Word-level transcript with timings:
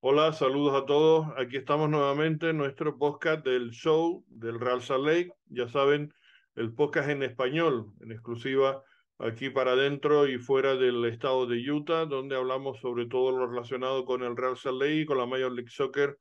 Hola, 0.00 0.32
saludos 0.32 0.80
a 0.80 0.86
todos. 0.86 1.26
Aquí 1.36 1.56
estamos 1.56 1.90
nuevamente 1.90 2.50
en 2.50 2.56
nuestro 2.56 2.96
podcast 2.96 3.44
del 3.44 3.70
show 3.70 4.24
del 4.28 4.60
Real 4.60 4.80
Salt 4.80 5.04
Lake. 5.04 5.32
Ya 5.46 5.66
saben, 5.66 6.14
el 6.54 6.72
podcast 6.72 7.08
en 7.08 7.24
español, 7.24 7.92
en 8.00 8.12
exclusiva 8.12 8.84
aquí 9.18 9.50
para 9.50 9.72
adentro 9.72 10.28
y 10.28 10.38
fuera 10.38 10.76
del 10.76 11.04
estado 11.06 11.46
de 11.46 11.68
Utah, 11.68 12.04
donde 12.04 12.36
hablamos 12.36 12.78
sobre 12.78 13.06
todo 13.06 13.36
lo 13.36 13.48
relacionado 13.48 14.04
con 14.04 14.22
el 14.22 14.36
Real 14.36 14.56
Salt 14.56 14.80
Lake, 14.80 15.06
con 15.06 15.18
la 15.18 15.26
Major 15.26 15.50
League 15.50 15.70
Soccer 15.70 16.16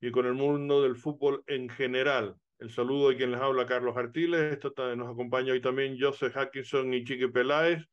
y 0.00 0.10
con 0.10 0.26
el 0.26 0.34
mundo 0.34 0.82
del 0.82 0.96
fútbol 0.96 1.44
en 1.46 1.68
general. 1.68 2.34
El 2.58 2.70
saludo 2.70 3.10
de 3.10 3.16
quien 3.16 3.30
les 3.30 3.40
habla, 3.40 3.64
Carlos 3.64 3.96
Artiles. 3.96 4.58
nos 4.96 5.08
acompaña 5.08 5.52
hoy 5.52 5.60
también 5.60 5.96
Joseph 6.00 6.34
Hackinson 6.34 6.92
y 6.94 7.04
Chique 7.04 7.28
Peláez 7.28 7.86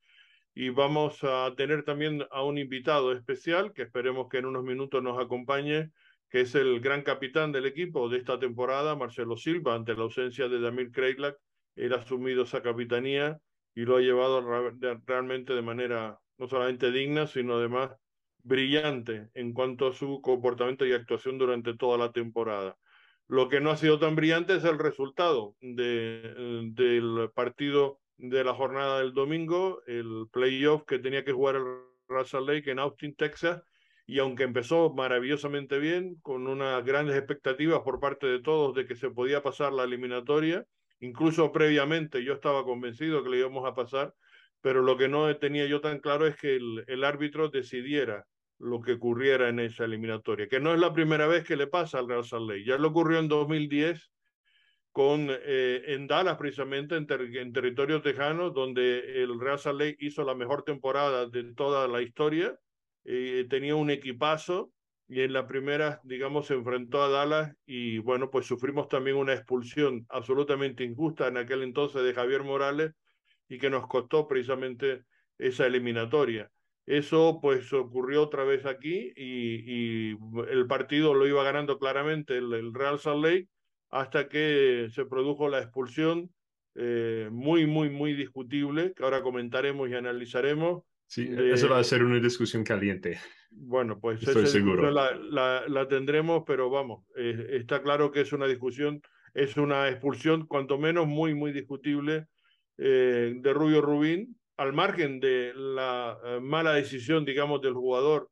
y 0.60 0.70
vamos 0.70 1.24
a 1.24 1.54
tener 1.56 1.84
también 1.84 2.26
a 2.32 2.42
un 2.42 2.58
invitado 2.58 3.12
especial 3.12 3.74
que 3.74 3.84
esperemos 3.84 4.28
que 4.28 4.40
en 4.40 4.48
unos 4.48 4.64
minutos 4.64 5.04
nos 5.04 5.24
acompañe, 5.24 5.92
que 6.32 6.42
es 6.42 6.56
el 6.56 6.80
gran 6.80 7.04
capitán 7.04 7.52
del 7.52 7.68
equipo 7.68 8.10
de 8.10 8.18
esta 8.18 8.40
temporada, 8.40 8.96
Marcelo 8.96 9.38
Silva, 9.38 9.76
ante 9.76 9.94
la 9.94 10.02
ausencia 10.02 10.50
de 10.50 10.60
Damir 10.60 10.90
Kreilak, 10.90 11.38
él 11.76 11.94
ha 11.94 11.98
asumido 11.98 12.42
esa 12.42 12.64
capitanía 12.64 13.38
y 13.76 13.82
lo 13.82 13.98
ha 13.98 14.02
llevado 14.02 14.42
realmente 15.06 15.54
de 15.54 15.62
manera 15.62 16.18
no 16.40 16.48
solamente 16.48 16.92
digna, 16.92 17.28
sino 17.28 17.58
además 17.58 17.92
brillante 18.42 19.30
en 19.36 19.54
cuanto 19.54 19.86
a 19.86 19.94
su 19.94 20.22
comportamiento 20.22 20.88
y 20.88 20.94
actuación 20.94 21.38
durante 21.38 21.76
toda 21.76 22.00
la 22.00 22.12
temporada. 22.12 22.76
Lo 23.28 23.48
que 23.48 23.62
no 23.62 23.70
ha 23.70 23.78
sido 23.78 24.00
tan 24.00 24.16
brillante 24.16 24.56
es 24.56 24.64
el 24.64 24.80
resultado 24.80 25.56
de, 25.62 26.34
del 26.74 27.30
partido 27.36 28.00
de 28.18 28.44
la 28.44 28.54
jornada 28.54 29.00
del 29.00 29.14
domingo, 29.14 29.82
el 29.86 30.28
playoff 30.32 30.84
que 30.86 31.00
tenía 31.00 31.24
que 31.24 31.34
jugar 31.34 31.56
el 31.56 31.64
Russell 32.08 32.46
Lake 32.46 32.72
en 32.72 32.80
Austin, 32.80 33.16
Texas, 33.16 33.62
y 34.06 34.20
aunque 34.20 34.44
empezó 34.44 34.94
maravillosamente 34.94 35.80
bien, 35.80 36.16
con 36.22 36.48
unas 36.48 36.84
grandes 36.84 37.18
expectativas 37.18 37.82
por 37.82 38.00
parte 38.00 38.26
de 38.26 38.42
todos 38.42 38.74
de 38.74 38.86
que 38.86 38.96
se 38.96 39.12
podía 39.12 39.44
pasar 39.44 39.74
la 39.74 39.84
eliminatoria, 39.84 40.66
incluso 41.00 41.52
previamente 41.52 42.24
yo 42.24 42.34
estaba 42.34 42.64
convencido 42.64 43.24
que 43.24 43.30
le 43.30 43.40
íbamos 43.40 43.68
a 43.68 43.76
pasar, 43.76 44.14
pero 44.62 44.82
lo 44.82 44.98
que 44.98 45.08
no 45.08 45.36
tenía 45.38 45.66
yo 45.68 45.82
tan 45.82 46.00
claro 46.00 46.26
es 46.26 46.36
que 46.38 46.56
el, 46.56 47.04
árbitro 47.04 47.50
decidiera 47.50 48.26
lo 48.60 48.82
que 48.82 48.94
ocurriera 48.94 49.50
en 49.50 49.60
esa 49.60 49.86
eliminatoria, 49.86 50.48
que 50.48 50.60
no 50.60 50.74
es 50.74 50.80
la 50.80 50.94
primera 50.94 51.28
vez 51.28 51.44
que 51.44 51.58
le 51.58 51.68
pasa 51.68 52.00
al 52.00 52.08
Real 52.08 52.24
Lake, 52.48 52.66
ya 52.66 52.78
le 52.78 52.88
ocurrió 52.88 53.20
en 53.20 53.28
2010 53.28 54.10
con, 54.98 55.28
eh, 55.30 55.84
en 55.90 56.08
Dallas, 56.08 56.38
precisamente 56.38 56.96
en, 56.96 57.06
territorio 57.06 58.02
tejano, 58.02 58.50
donde 58.50 59.22
el 59.22 59.40
Real 59.40 59.60
Salt 59.60 59.80
Lake 59.80 59.98
hizo 60.00 60.24
la 60.24 60.34
mejor 60.34 60.64
temporada 60.64 61.28
de 61.28 61.54
toda 61.54 61.88
la 61.88 62.02
historia. 62.02 62.58
Eh, 63.06 63.46
tenía 63.48 63.76
un 63.76 63.92
equipazo 63.92 64.72
y 65.08 65.22
en 65.22 65.34
la 65.34 65.48
primera, 65.48 66.02
digamos, 66.04 66.48
se 66.48 66.56
enfrentó 66.56 67.04
a 67.04 67.10
Dallas 67.10 67.54
y 67.68 68.00
bueno, 68.00 68.32
pues 68.32 68.48
sufrimos 68.48 68.88
también 68.88 69.18
una 69.18 69.36
expulsión 69.36 70.04
absolutamente 70.10 70.84
injusta 70.84 71.28
en 71.28 71.38
aquel 71.38 71.62
entonces 71.62 72.02
de 72.02 72.16
Javier 72.16 72.44
Morales 72.44 72.94
y 73.48 73.60
que 73.60 73.70
nos 73.70 73.86
costó 73.86 74.28
precisamente 74.28 75.04
esa 75.38 75.68
eliminatoria. 75.68 76.50
Eso 76.88 77.38
pues 77.40 77.72
ocurrió 77.72 78.24
otra 78.24 78.46
vez 78.46 78.66
aquí 78.66 79.14
y, 79.16 80.18
el 80.50 80.66
partido 80.68 81.14
lo 81.14 81.28
iba 81.28 81.44
ganando 81.44 81.78
claramente 81.78 82.40
el, 82.40 82.52
el 82.52 82.74
Real 82.74 82.98
Salt 82.98 83.24
Lake 83.24 83.48
hasta 83.90 84.28
que 84.28 84.90
se 84.92 85.06
produjo 85.06 85.50
la 85.50 85.60
expulsión 85.60 86.30
eh, 86.76 87.30
muy, 87.32 87.66
muy, 87.66 87.90
muy 87.90 88.14
discutible, 88.14 88.94
que 88.94 89.04
ahora 89.04 89.22
comentaremos 89.22 89.90
y 89.90 89.96
analizaremos. 89.96 90.84
Sí, 91.08 91.28
eso 91.36 91.70
va 91.70 91.80
a 91.80 91.84
ser 91.84 92.04
una 92.04 92.20
discusión 92.20 92.64
caliente. 92.64 93.18
Bueno, 93.50 94.00
pues 94.00 94.22
Estoy 94.22 94.46
seguro. 94.46 94.92
La, 94.92 95.64
la, 95.68 95.88
tendremos, 95.88 96.44
pero 96.46 96.70
vamos, 96.70 97.06
eh, 97.16 97.48
está 97.52 97.82
claro 97.82 98.12
que 98.12 98.22
es 98.22 98.34
una 98.34 98.46
discusión, 98.46 99.02
es 99.34 99.56
una 99.56 99.90
expulsión 99.90 100.46
cuanto 100.46 100.78
menos 100.78 101.08
muy, 101.08 101.34
muy 101.34 101.54
discutible 101.54 102.28
eh, 102.78 103.34
de 103.36 103.54
Rubio 103.54 103.82
Rubín, 103.82 104.38
al 104.58 104.74
margen 104.74 105.20
de 105.20 105.54
la 105.56 106.18
mala 106.42 106.74
decisión, 106.74 107.26
digamos, 107.26 107.62
del 107.62 107.74
jugador 107.74 108.30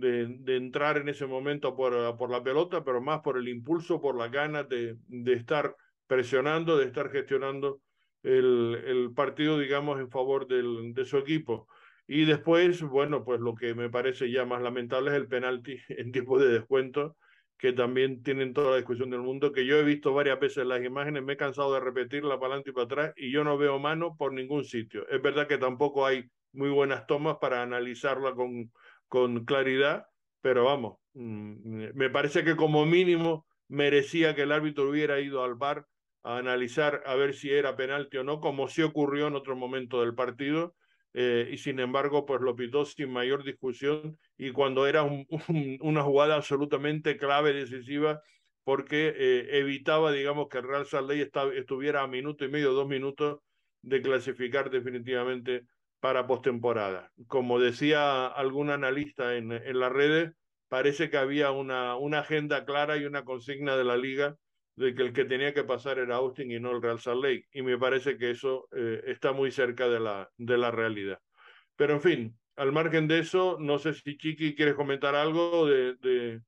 de, 0.00 0.56
entrar 0.56 0.98
en 0.98 1.08
ese 1.08 1.26
momento 1.26 1.74
por, 1.74 2.16
por, 2.16 2.30
la 2.30 2.42
pelota, 2.42 2.84
pero 2.84 3.00
más 3.00 3.20
por 3.20 3.38
el 3.38 3.48
impulso, 3.48 4.00
por 4.00 4.16
las 4.16 4.30
ganas 4.30 4.68
de, 4.68 4.96
de 5.08 5.32
estar 5.32 5.74
presionando, 6.06 6.76
de 6.76 6.84
estar 6.84 7.10
gestionando 7.10 7.80
el, 8.22 8.82
el 8.86 9.12
partido, 9.14 9.58
digamos, 9.58 9.98
en 9.98 10.10
favor 10.10 10.46
del, 10.46 10.92
de 10.92 11.04
su 11.04 11.16
equipo. 11.16 11.66
Y 12.06 12.24
después, 12.24 12.82
bueno, 12.82 13.24
pues 13.24 13.40
lo 13.40 13.54
que 13.54 13.74
me 13.74 13.88
parece 13.88 14.30
ya 14.30 14.44
más 14.44 14.62
lamentable 14.62 15.10
es 15.10 15.16
el 15.16 15.28
penalti 15.28 15.78
en 15.88 16.12
tiempo 16.12 16.38
de 16.38 16.48
descuento, 16.48 17.16
que 17.56 17.72
también 17.72 18.22
tienen 18.22 18.52
toda 18.52 18.72
la 18.72 18.76
discusión 18.76 19.08
del 19.08 19.22
mundo, 19.22 19.50
que 19.50 19.64
yo 19.64 19.78
he 19.78 19.82
visto 19.82 20.12
varias 20.12 20.38
veces 20.38 20.66
las 20.66 20.84
imágenes, 20.84 21.22
me 21.22 21.32
he 21.34 21.36
cansado 21.38 21.72
de 21.72 21.80
repetirla 21.80 22.38
para 22.38 22.54
adelante 22.54 22.70
y 22.70 22.72
para 22.74 22.84
atrás, 22.84 23.12
y 23.16 23.30
yo 23.32 23.44
no 23.44 23.56
veo 23.56 23.78
mano 23.78 24.14
por 24.14 24.34
ningún 24.34 24.64
sitio. 24.64 25.08
Es 25.08 25.22
verdad 25.22 25.46
que 25.46 25.56
tampoco 25.56 26.04
hay 26.04 26.26
muy 26.52 26.68
buenas 26.68 27.06
tomas 27.06 27.38
para 27.40 27.62
analizarla 27.62 28.34
con, 28.34 28.70
con 29.08 29.44
claridad, 29.44 30.06
pero 30.40 30.64
vamos, 30.64 30.98
mm, 31.14 31.90
me 31.94 32.10
parece 32.10 32.44
que 32.44 32.56
como 32.56 32.86
mínimo 32.86 33.46
merecía 33.68 34.34
que 34.34 34.42
el 34.42 34.52
árbitro 34.52 34.88
hubiera 34.88 35.20
ido 35.20 35.42
al 35.42 35.54
bar 35.54 35.86
a 36.22 36.38
analizar 36.38 37.02
a 37.06 37.14
ver 37.14 37.34
si 37.34 37.50
era 37.50 37.76
penalti 37.76 38.16
o 38.18 38.24
no, 38.24 38.40
como 38.40 38.68
sí 38.68 38.82
ocurrió 38.82 39.28
en 39.28 39.36
otro 39.36 39.56
momento 39.56 40.00
del 40.00 40.14
partido, 40.14 40.74
eh, 41.18 41.48
y 41.50 41.56
sin 41.56 41.80
embargo, 41.80 42.26
pues 42.26 42.42
lo 42.42 42.54
pitó 42.54 42.84
sin 42.84 43.10
mayor 43.10 43.42
discusión 43.42 44.18
y 44.36 44.50
cuando 44.50 44.86
era 44.86 45.02
una 45.80 46.02
jugada 46.02 46.36
absolutamente 46.36 47.16
clave, 47.16 47.54
decisiva, 47.54 48.20
porque 48.64 49.14
eh, 49.16 49.58
evitaba, 49.58 50.12
digamos, 50.12 50.48
que 50.48 50.58
el 50.58 50.68
Real 50.68 50.86
Salt 50.86 51.10
estuviera 51.54 52.02
a 52.02 52.06
minuto 52.06 52.44
y 52.44 52.48
medio, 52.48 52.72
dos 52.72 52.86
minutos 52.86 53.38
de 53.80 54.02
clasificar 54.02 54.68
definitivamente 54.68 55.62
para 56.06 56.28
postemporada. 56.28 57.10
Como 57.26 57.58
decía 57.58 58.28
algún 58.28 58.70
analista 58.70 59.34
en, 59.34 59.50
en 59.50 59.80
las 59.80 59.90
redes, 59.90 60.34
parece 60.68 61.10
que 61.10 61.16
había 61.16 61.50
una, 61.50 61.96
una 61.96 62.20
agenda 62.20 62.64
clara 62.64 62.96
y 62.96 63.06
una 63.06 63.24
consigna 63.24 63.76
de 63.76 63.82
la 63.82 63.96
liga 63.96 64.36
de 64.76 64.94
que 64.94 65.02
el 65.02 65.12
que 65.12 65.24
tenía 65.24 65.52
que 65.52 65.64
pasar 65.64 65.98
era 65.98 66.14
Austin 66.14 66.52
y 66.52 66.60
no 66.60 66.70
el 66.70 66.80
Real 66.80 67.00
Salt 67.00 67.24
Lake. 67.24 67.46
Y 67.50 67.62
me 67.62 67.76
parece 67.76 68.16
que 68.18 68.30
eso 68.30 68.68
eh, 68.70 69.02
está 69.08 69.32
muy 69.32 69.50
cerca 69.50 69.88
de 69.88 69.98
la, 69.98 70.30
de 70.36 70.56
la 70.56 70.70
realidad. 70.70 71.18
Pero 71.74 71.94
en 71.94 72.00
fin, 72.00 72.38
al 72.54 72.70
margen 72.70 73.08
de 73.08 73.18
eso, 73.18 73.56
no 73.58 73.80
sé 73.80 73.92
si 73.92 74.16
Chiqui 74.16 74.54
quieres 74.54 74.76
comentar 74.76 75.16
algo 75.16 75.66
de, 75.66 75.96
de, 75.96 76.40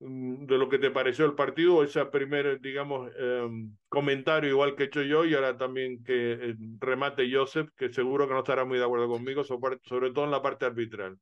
de 0.00 0.58
lo 0.58 0.68
que 0.68 0.78
te 0.78 0.90
pareció 0.90 1.24
el 1.24 1.34
partido, 1.34 1.82
ese 1.82 2.04
primer, 2.06 2.60
digamos, 2.60 3.10
em, 3.16 3.76
comentario 3.88 4.50
igual 4.50 4.74
que 4.74 4.84
he 4.84 4.86
hecho 4.86 5.02
yo 5.02 5.24
y 5.24 5.34
ahora 5.34 5.56
también 5.56 6.02
que 6.04 6.32
eh, 6.32 6.56
remate 6.80 7.32
Joseph, 7.32 7.70
que 7.76 7.92
seguro 7.92 8.26
que 8.26 8.34
no 8.34 8.40
estará 8.40 8.64
muy 8.64 8.78
de 8.78 8.84
acuerdo 8.84 9.08
conmigo, 9.08 9.44
sobre, 9.44 9.78
sobre 9.84 10.10
todo 10.10 10.24
en 10.24 10.30
la 10.30 10.42
parte 10.42 10.66
arbitral. 10.66 11.18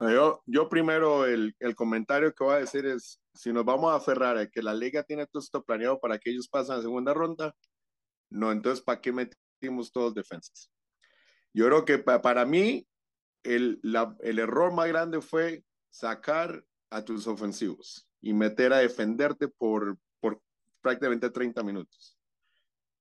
Yo, 0.00 0.42
yo 0.46 0.68
primero 0.70 1.26
el, 1.26 1.54
el, 1.58 1.74
comentario 1.74 2.32
que 2.32 2.42
voy 2.42 2.54
a 2.54 2.60
decir 2.60 2.86
es, 2.86 3.20
si 3.34 3.52
nos 3.52 3.66
vamos 3.66 3.92
a 3.92 3.96
aferrar 3.96 4.38
a 4.38 4.46
que 4.48 4.62
la 4.62 4.72
liga 4.72 5.02
tiene 5.02 5.26
todo 5.26 5.42
esto 5.42 5.62
planeado 5.62 6.00
para 6.00 6.18
que 6.18 6.30
ellos 6.30 6.48
pasen 6.48 6.76
a 6.76 6.80
segunda 6.80 7.12
ronda, 7.12 7.54
no, 8.30 8.50
entonces 8.50 8.82
¿para 8.82 9.00
qué 9.02 9.12
metimos 9.12 9.92
todos 9.92 10.14
defensas? 10.14 10.70
Yo 11.52 11.66
creo 11.66 11.84
que 11.84 11.98
para 11.98 12.46
mí 12.46 12.86
el, 13.42 13.78
la, 13.82 14.16
el 14.20 14.38
error 14.38 14.72
más 14.72 14.88
grande 14.88 15.20
fue 15.20 15.64
sacar 15.90 16.64
a 16.90 17.04
tus 17.04 17.26
ofensivos 17.26 18.06
y 18.20 18.32
meter 18.32 18.72
a 18.72 18.78
defenderte 18.78 19.48
por, 19.48 19.96
por 20.20 20.40
prácticamente 20.80 21.30
30 21.30 21.62
minutos. 21.62 22.18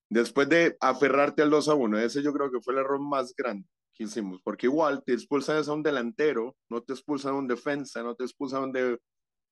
Después 0.10 0.48
de 0.50 0.78
aferrarte 0.80 1.42
al 1.42 1.50
2 1.50 1.70
a 1.70 1.76
1, 1.76 2.00
ese 2.00 2.24
yo 2.24 2.34
creo 2.34 2.52
que 2.52 2.62
fue 2.62 2.74
el 2.74 2.80
error 2.80 3.00
más 3.00 3.34
grande 3.36 3.68
que 3.94 4.06
hicimos, 4.06 4.42
porque 4.44 4.68
igual 4.68 5.04
te 5.04 5.14
expulsan 5.14 5.64
a 5.68 5.74
un 5.74 5.84
delantero, 5.84 6.56
no 6.70 6.82
te 6.82 6.94
expulsan 6.94 7.34
a 7.34 7.38
un 7.38 7.48
defensa, 7.48 8.02
no 8.02 8.16
te 8.16 8.24
expulsan 8.24 8.72
de, 8.72 8.98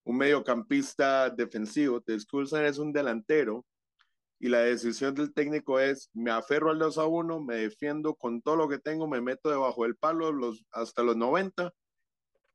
un 0.08 0.18
mediocampista 0.18 1.30
defensivo, 1.30 2.00
te 2.00 2.14
expulsan 2.14 2.66
a 2.66 2.82
un 2.82 2.94
delantero 2.94 3.66
y 4.40 4.48
la 4.48 4.60
decisión 4.60 5.14
del 5.14 5.34
técnico 5.34 5.80
es 5.82 6.10
me 6.14 6.32
aferro 6.32 6.72
al 6.72 6.80
2 6.80 6.98
a 6.98 7.06
1, 7.06 7.42
me 7.42 7.56
defiendo 7.58 8.16
con 8.16 8.42
todo 8.42 8.56
lo 8.56 8.70
que 8.70 8.80
tengo, 8.80 9.08
me 9.08 9.20
meto 9.20 9.50
debajo 9.50 9.84
del 9.84 9.98
palo 9.98 10.32
los, 10.32 10.64
hasta 10.72 11.04
los 11.04 11.18
90 11.18 11.74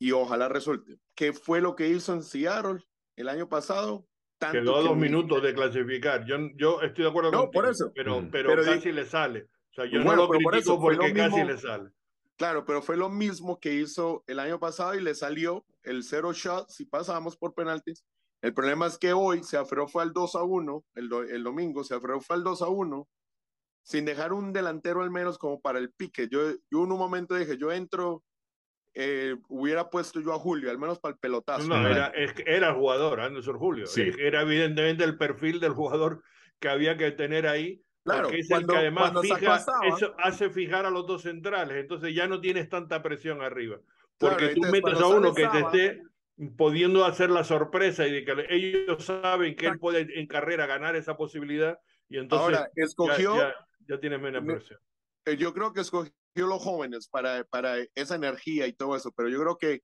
y 0.03 0.11
ojalá 0.11 0.49
resulte. 0.49 0.99
¿Qué 1.15 1.33
fue 1.33 1.61
lo 1.61 1.77
que 1.77 1.87
hizo 1.87 2.13
en 2.13 2.25
Seattle 2.25 2.81
el 3.15 3.29
año 3.29 3.49
pasado? 3.49 4.05
Tanto 4.37 4.59
Quedó 4.59 4.77
a 4.77 4.83
dos 4.83 4.97
minutos 4.97 5.41
de 5.41 5.55
clasificar. 5.55 6.25
Yo, 6.25 6.39
yo 6.57 6.81
estoy 6.81 7.05
de 7.05 7.11
acuerdo 7.11 7.31
no, 7.31 7.53
por 7.53 7.69
eso. 7.69 7.93
Pero, 7.95 8.29
pero, 8.33 8.65
casi 8.65 8.91
le 8.91 9.07
sale. 9.07 9.47
O 9.71 9.75
sea, 9.75 9.85
yo 9.87 10.03
no 10.03 10.17
lo 10.17 10.29
critico 10.29 10.81
porque 10.81 11.15
casi 11.15 11.45
le 11.45 11.57
sale. 11.57 11.91
Claro, 12.37 12.65
pero 12.65 12.83
fue 12.83 12.97
lo 12.97 13.11
mismo 13.11 13.61
que 13.61 13.75
hizo 13.75 14.25
el 14.27 14.41
año 14.41 14.59
pasado 14.59 14.97
y 14.97 15.01
le 15.01 15.15
salió 15.15 15.65
el 15.85 16.03
cero 16.03 16.33
shot 16.33 16.69
si 16.69 16.85
pasamos 16.85 17.37
por 17.37 17.55
penaltis. 17.55 18.05
El 18.41 18.55
problema 18.55 18.89
es 18.89 18.99
que 18.99 19.13
hoy 19.13 19.45
se 19.45 19.57
aferró 19.57 19.87
fue 19.87 20.03
al 20.03 20.13
2 20.13 20.35
a 20.35 20.43
1, 20.43 20.85
el, 20.97 21.13
el 21.31 21.45
domingo 21.45 21.85
se 21.85 21.95
aferró 21.95 22.21
fue 22.21 22.35
al 22.35 22.43
2 22.43 22.63
a 22.63 22.67
1, 22.67 23.09
sin 23.85 24.05
dejar 24.05 24.33
un 24.33 24.53
delantero 24.53 25.03
al 25.03 25.13
menos 25.13 25.39
como 25.39 25.61
para 25.61 25.79
el 25.79 25.93
pique. 25.93 26.29
Yo, 26.29 26.51
yo 26.51 26.83
en 26.83 26.91
un 26.91 26.99
momento 26.99 27.37
dije, 27.37 27.57
yo 27.57 27.71
entro 27.71 28.25
eh, 28.95 29.37
hubiera 29.49 29.89
puesto 29.89 30.21
yo 30.21 30.33
a 30.35 30.39
Julio, 30.39 30.71
al 30.71 30.79
menos 30.79 30.99
para 30.99 31.15
el 31.15 31.19
pelotazo. 31.19 31.67
No, 31.67 31.87
era, 31.89 32.07
es, 32.09 32.35
era 32.47 32.69
el 32.69 32.75
jugador, 32.75 33.21
Anderson 33.21 33.59
Julio. 33.59 33.87
Sí. 33.87 34.11
Era 34.19 34.43
evidentemente 34.43 35.05
el 35.05 35.17
perfil 35.17 35.61
del 35.61 35.73
jugador 35.73 36.23
que 36.59 36.69
había 36.69 36.97
que 36.97 37.11
tener 37.13 37.47
ahí. 37.47 37.83
Claro, 38.05 38.25
porque 38.25 38.39
es 38.41 38.49
cuando- 38.49 38.73
el 38.75 38.79
que 38.79 38.81
además 38.87 39.13
fija, 39.23 39.65
eso 39.87 40.15
hace 40.19 40.51
fijar 40.51 40.87
a 40.87 40.91
los 40.91 41.07
dos 41.07 41.23
centrales, 41.23 41.77
entonces 41.79 42.15
ya 42.15 42.27
no 42.27 42.41
tienes 42.41 42.69
tanta 42.69 43.01
presión 43.03 43.41
arriba. 43.43 43.79
Claro, 44.19 44.37
Porque 44.37 44.55
tú 44.55 44.65
entonces, 44.65 44.83
metes 44.83 45.01
a 45.01 45.07
uno 45.07 45.35
que 45.35 45.43
te 45.47 45.49
Saba- 45.61 45.71
esté 45.77 46.03
pudiendo 46.57 47.05
hacer 47.05 47.31
la 47.31 47.45
sorpresa 47.45 48.07
y 48.07 48.13
de 48.13 48.25
que 48.25 48.47
ellos 48.51 49.05
saben 49.05 49.55
que 49.55 49.67
él 49.67 49.79
puede 49.79 50.19
en 50.19 50.27
carrera 50.27 50.67
ganar 50.67 50.97
esa 50.97 51.17
posibilidad 51.17 51.79
y 52.09 52.19
entonces 52.19 52.59
Ahora, 52.59 52.71
ya, 52.77 52.85
escogió, 52.85 53.37
ya, 53.37 53.55
ya 53.89 54.01
tienes 54.01 54.21
menos 54.21 54.43
Me- 54.43 54.55
presión. 54.55 54.81
Eh, 55.27 55.37
yo 55.37 55.53
creo 55.55 55.73
que 55.73 55.81
escogió 55.81 56.13
los 56.37 56.63
jóvenes 56.63 57.09
para, 57.09 57.45
para 57.45 57.77
esa 57.95 58.15
energía 58.15 58.67
y 58.67 58.73
todo 58.73 58.97
eso, 58.97 59.13
pero 59.13 59.29
yo 59.29 59.39
creo 59.41 59.59
que 59.59 59.81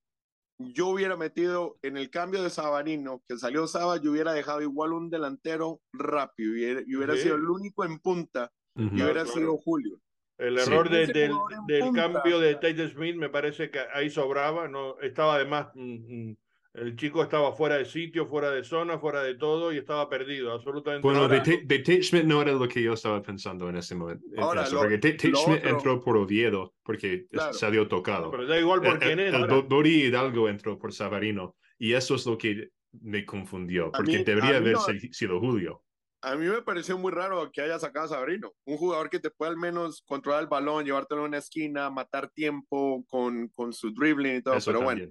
yo 0.61 0.87
hubiera 0.87 1.15
metido 1.15 1.77
en 1.83 1.95
el 1.95 2.09
cambio 2.09 2.43
de 2.43 2.49
Sabarino, 2.49 3.21
que 3.27 3.37
salió 3.37 3.65
Saba, 3.67 3.97
yo 3.97 4.11
hubiera 4.11 4.33
dejado 4.33 4.61
igual 4.61 4.91
un 4.93 5.09
delantero 5.09 5.79
rápido 5.93 6.49
y 6.49 6.53
hubiera, 6.53 6.81
y 6.85 6.95
hubiera 6.95 7.15
Sí. 7.15 7.21
sido 7.23 7.35
el 7.35 7.49
único 7.49 7.85
en 7.85 7.99
punta 7.99 8.51
y 8.75 8.83
hubiera 9.01 9.23
claro. 9.23 9.31
sido 9.31 9.57
Julio. 9.57 9.99
El 10.37 10.59
Sí. 10.59 10.69
error 10.71 10.89
de- 10.89 11.07
del, 11.07 11.33
del 11.67 11.91
cambio 11.93 12.39
de 12.39 12.55
Tate 12.55 12.89
Smith 12.89 13.15
me 13.15 13.29
parece 13.29 13.69
que 13.69 13.79
ahí 13.93 14.09
sobraba, 14.09 14.67
no 14.67 14.99
estaba 14.99 15.35
además 15.35 15.67
mm, 15.75 16.29
mm, 16.31 16.37
el 16.73 16.95
chico 16.95 17.23
estaba 17.23 17.51
fuera 17.51 17.77
de 17.77 17.85
sitio, 17.85 18.27
fuera 18.27 18.51
de 18.51 18.63
zona, 18.63 18.99
fuera 18.99 19.23
de 19.23 19.35
todo 19.35 19.73
y 19.73 19.77
estaba 19.77 20.07
perdido, 20.07 20.53
absolutamente. 20.53 21.01
Bueno, 21.07 21.27
de, 21.27 21.39
Tate- 21.39 21.63
de 21.65 21.79
Tate 21.79 22.03
Schmidt 22.03 22.25
no 22.25 22.41
era 22.41 22.51
lo 22.51 22.67
que 22.67 22.81
yo 22.81 22.93
estaba 22.93 23.21
pensando 23.21 23.67
en 23.69 23.77
ese 23.77 23.95
momento. 23.95 24.25
en 24.33 24.39
Ahora, 24.39 24.63
eso, 24.63 24.75
lo- 24.75 24.81
porque 24.81 24.97
Tate, 24.99 25.31
Schmidt 25.33 25.57
otro- 25.59 25.69
entró 25.69 25.99
por 26.01 26.17
Oviedo 26.17 26.75
porque 26.83 27.25
Claro. 27.31 27.53
salió 27.53 27.87
tocado. 27.87 28.29
Pero 28.31 28.45
da 28.47 28.59
igual 28.59 28.81
por 28.81 29.03
El- 29.03 29.15
quién. 29.15 29.47
Bo- 29.49 29.63
Bori 29.63 30.03
Hidalgo 30.03 30.47
entró 30.47 30.77
por 30.77 30.93
Savarino 30.93 31.55
y 31.77 31.93
eso 31.93 32.15
es 32.15 32.25
lo 32.25 32.37
que 32.37 32.69
me 33.01 33.25
confundió, 33.25 33.91
porque 33.91 34.17
mí- 34.19 34.23
debería 34.23 34.57
haber 34.57 34.73
no- 34.73 34.81
si- 34.81 35.11
sido 35.13 35.39
Julio. 35.39 35.83
A 36.21 36.35
mí 36.35 36.47
me 36.47 36.61
pareció 36.61 36.97
muy 36.97 37.11
raro 37.13 37.49
que 37.51 37.61
haya 37.61 37.79
sacado 37.79 38.05
a 38.05 38.09
Sabrino, 38.09 38.53
un 38.65 38.77
jugador 38.77 39.09
que 39.09 39.19
te 39.19 39.31
puede 39.31 39.51
al 39.51 39.57
menos 39.57 40.03
controlar 40.05 40.41
el 40.41 40.47
balón, 40.49 40.83
llevártelo 40.85 41.21
a 41.21 41.25
una 41.25 41.37
esquina, 41.37 41.89
matar 41.89 42.29
tiempo 42.29 43.05
con, 43.07 43.47
con 43.49 43.71
su 43.73 43.91
dribbling 43.93 44.35
y 44.37 44.41
todo, 44.41 44.55
Eso 44.55 44.71
pero 44.71 44.83
bueno. 44.83 45.05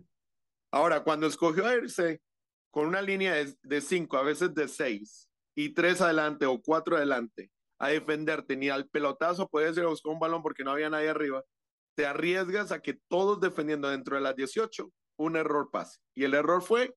Ahora, 0.70 1.02
cuando 1.02 1.26
escogió 1.26 1.66
a 1.66 1.74
irse 1.74 2.20
con 2.70 2.86
una 2.86 3.02
línea 3.02 3.34
de, 3.62 3.80
cinco, 3.80 4.18
a 4.18 4.22
veces 4.22 4.54
de 4.54 4.68
seis, 4.68 5.28
y 5.56 5.74
tres 5.74 6.00
adelante 6.00 6.46
o 6.46 6.60
cuatro 6.60 6.96
adelante, 6.96 7.50
a 7.80 7.88
defenderte 7.88 8.56
ni 8.56 8.68
al 8.68 8.88
pelotazo 8.88 9.48
puedes 9.48 9.76
ir 9.76 9.84
a 9.84 9.88
buscar 9.88 10.12
un 10.12 10.20
balón 10.20 10.42
porque 10.42 10.64
no 10.64 10.70
había 10.72 10.90
nadie 10.90 11.08
arriba, 11.08 11.42
te 11.96 12.06
arriesgas 12.06 12.70
a 12.70 12.80
que 12.80 12.98
todos 13.08 13.40
defendiendo 13.40 13.88
dentro 13.88 14.16
de 14.16 14.22
las 14.22 14.36
18, 14.36 14.92
un 15.18 15.36
error 15.36 15.70
pase. 15.72 15.98
Y 16.14 16.24
el 16.24 16.34
error 16.34 16.62
fue 16.62 16.94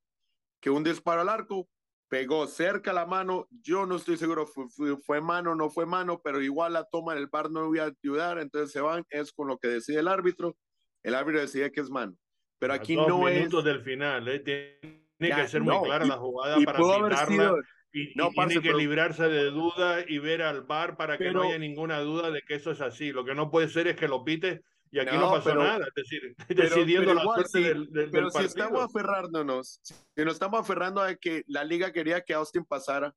que 0.62 0.70
un 0.70 0.84
disparo 0.84 1.22
al 1.22 1.30
arco 1.30 1.68
pegó 2.12 2.46
cerca 2.46 2.92
la 2.92 3.06
mano, 3.06 3.48
yo 3.50 3.86
no 3.86 3.96
estoy 3.96 4.18
seguro 4.18 4.46
fue, 4.46 4.68
fue, 4.98 5.22
mano 5.22 5.54
o 5.54 5.56
no 5.56 5.70
fue 5.70 5.86
mano, 5.86 6.20
pero 6.22 6.42
igual 6.42 6.74
la 6.74 6.84
toma 6.84 7.16
del 7.16 7.28
bar 7.28 7.50
no 7.50 7.68
voy 7.68 7.80
a 7.80 7.94
ayudar, 8.04 8.38
entonces 8.38 8.72
se 8.72 8.82
van, 8.82 9.06
es 9.10 9.32
con 9.32 9.48
lo 9.48 9.58
que 9.58 9.70
decide 9.70 10.00
el 10.00 10.10
árbitro, 10.10 10.58
el 11.04 11.16
árbitro 11.16 11.40
decide 11.40 11.72
que 11.72 11.80
es 11.80 11.90
mano. 11.90 12.18
Pero 12.62 12.74
A 12.74 12.76
aquí 12.76 12.94
dos 12.96 13.08
no 13.08 13.28
es... 13.28 13.38
minutos 13.40 13.64
del 13.64 13.82
final, 13.82 14.28
¿eh? 14.28 14.40
tiene 14.40 15.02
Ya, 15.20 15.36
que 15.38 15.48
ser 15.48 15.64
no, 15.64 15.80
muy 15.80 15.88
clara 15.88 16.06
y- 16.06 16.10
la 16.10 16.18
jugada 16.18 16.60
y 16.60 16.64
para 16.64 16.78
sido- 17.26 17.58
y, 17.92 18.02
y 18.12 18.14
No, 18.16 18.26
tiene 18.30 18.36
parce, 18.36 18.54
que 18.62 18.62
pero- 18.62 18.78
librarse 18.78 19.24
de 19.30 19.46
duda 19.46 20.06
y 20.08 20.20
ver 20.20 20.44
al 20.44 20.62
bar 20.62 20.96
para 20.96 21.18
que 21.18 21.32
no 21.32 21.40
Pero- 21.40 21.44
haya 21.50 21.58
ninguna 21.58 22.00
duda 22.02 22.30
de 22.30 22.44
que 22.44 22.54
eso 22.54 22.70
es 22.70 22.80
así. 22.82 23.12
Lo 23.12 23.26
que 23.26 23.34
no 23.34 23.50
puede 23.50 23.68
ser 23.68 23.88
es 23.88 23.96
que 23.96 24.08
lo 24.08 24.24
pites 24.24 24.62
y 24.92 25.00
aquí 25.00 25.16
no, 25.16 25.22
No, 25.22 25.32
pasó 25.32 25.50
pero- 25.50 25.64
nada, 25.64 25.88
es 25.88 25.94
decir, 25.96 26.36
decidiendo 27.10 27.16
la 27.16 27.22
igual, 27.24 27.40
suerte 27.48 27.58
sí, 27.58 27.64
del, 27.64 27.92
del- 27.92 28.12
Pero 28.12 28.30
del 28.30 28.32
si 28.44 28.46
estamos 28.48 28.84
aferrándonos, 28.84 29.80
si 29.84 30.24
nos 30.24 30.34
estamos 30.36 30.60
aferrando 30.60 31.02
a 31.02 31.16
que 31.16 31.44
la 31.48 31.64
liga 31.64 31.92
quería 31.92 32.22
que 32.22 32.36
Austin 32.36 32.64
pasara, 32.64 33.16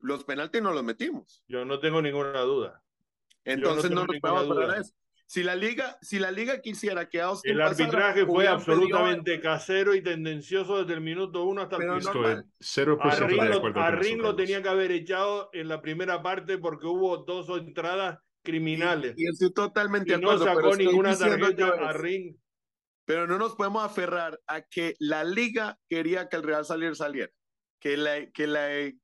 los 0.00 0.24
penaltis 0.24 0.62
no 0.62 0.72
los 0.72 0.82
metimos. 0.84 1.42
Yo 1.48 1.66
no 1.66 1.80
tengo 1.80 2.00
ninguna 2.00 2.40
duda. 2.40 2.82
Entonces 3.44 3.90
tengo 3.90 3.94
no, 3.96 4.06
nos 4.06 4.14
ninguna 4.14 4.32
podemos 4.34 4.56
aferrar 4.58 4.78
a 4.78 4.80
eso. 4.80 4.94
Si 5.28 5.42
la 5.42 5.56
liga, 5.56 5.98
si 6.00 6.20
la 6.20 6.30
liga 6.30 6.60
quisiera 6.60 7.08
que 7.08 7.20
Austin 7.20 7.52
El 7.52 7.58
pasara, 7.58 7.84
arbitraje 7.84 8.24
fue 8.26 8.36
hubieran 8.36 8.58
pedido- 8.58 8.74
absolutamente 8.74 9.40
casero 9.40 9.94
y 9.94 10.00
tendencioso 10.02 10.78
desde 10.78 10.94
el 10.94 11.00
minuto 11.00 11.42
uno 11.44 11.62
hasta 11.62 11.76
el 11.76 11.82
Pero 11.82 11.98
final. 11.98 12.14
normal. 12.14 12.44
Estoy 12.60 12.84
0% 12.84 13.00
A 13.24 13.26
Ring, 13.26 13.42
lo, 13.74 13.80
a 13.82 13.90
Ring 13.90 14.20
lo 14.22 14.36
tenía 14.36 14.62
que 14.62 14.68
haber 14.68 14.92
echado 14.92 15.50
en 15.52 15.66
la 15.68 15.82
primera 15.82 16.22
parte 16.22 16.58
porque 16.58 16.86
hubo 16.86 17.16
dos 17.18 17.48
entradas 17.58 18.20
criminales. 18.44 19.14
Y, 19.16 19.24
y 19.24 19.28
estoy 19.28 19.52
totalmente 19.52 20.14
Y 20.14 20.20
no 20.20 20.30
acuerdo, 20.30 20.44
pero 20.54 20.70
sacó 20.70 20.76
ninguna 20.76 21.18
tarjeta 21.18 21.66
a 21.88 21.92
Ring. 21.92 22.36
Pero 23.04 23.26
no 23.26 23.36
nos 23.38 23.56
podemos 23.56 23.84
aferrar 23.84 24.38
a 24.46 24.62
que 24.62 24.94
la 25.00 25.24
liga 25.24 25.76
quería 25.88 26.28
que 26.28 26.36
el 26.36 26.42
Real 26.44 26.64
Salier 26.64 26.94
saliera. 26.94 27.32
Que 27.80 27.96
la, 27.96 28.30
que 28.30 28.46
la, 28.46 28.68
que 28.68 28.94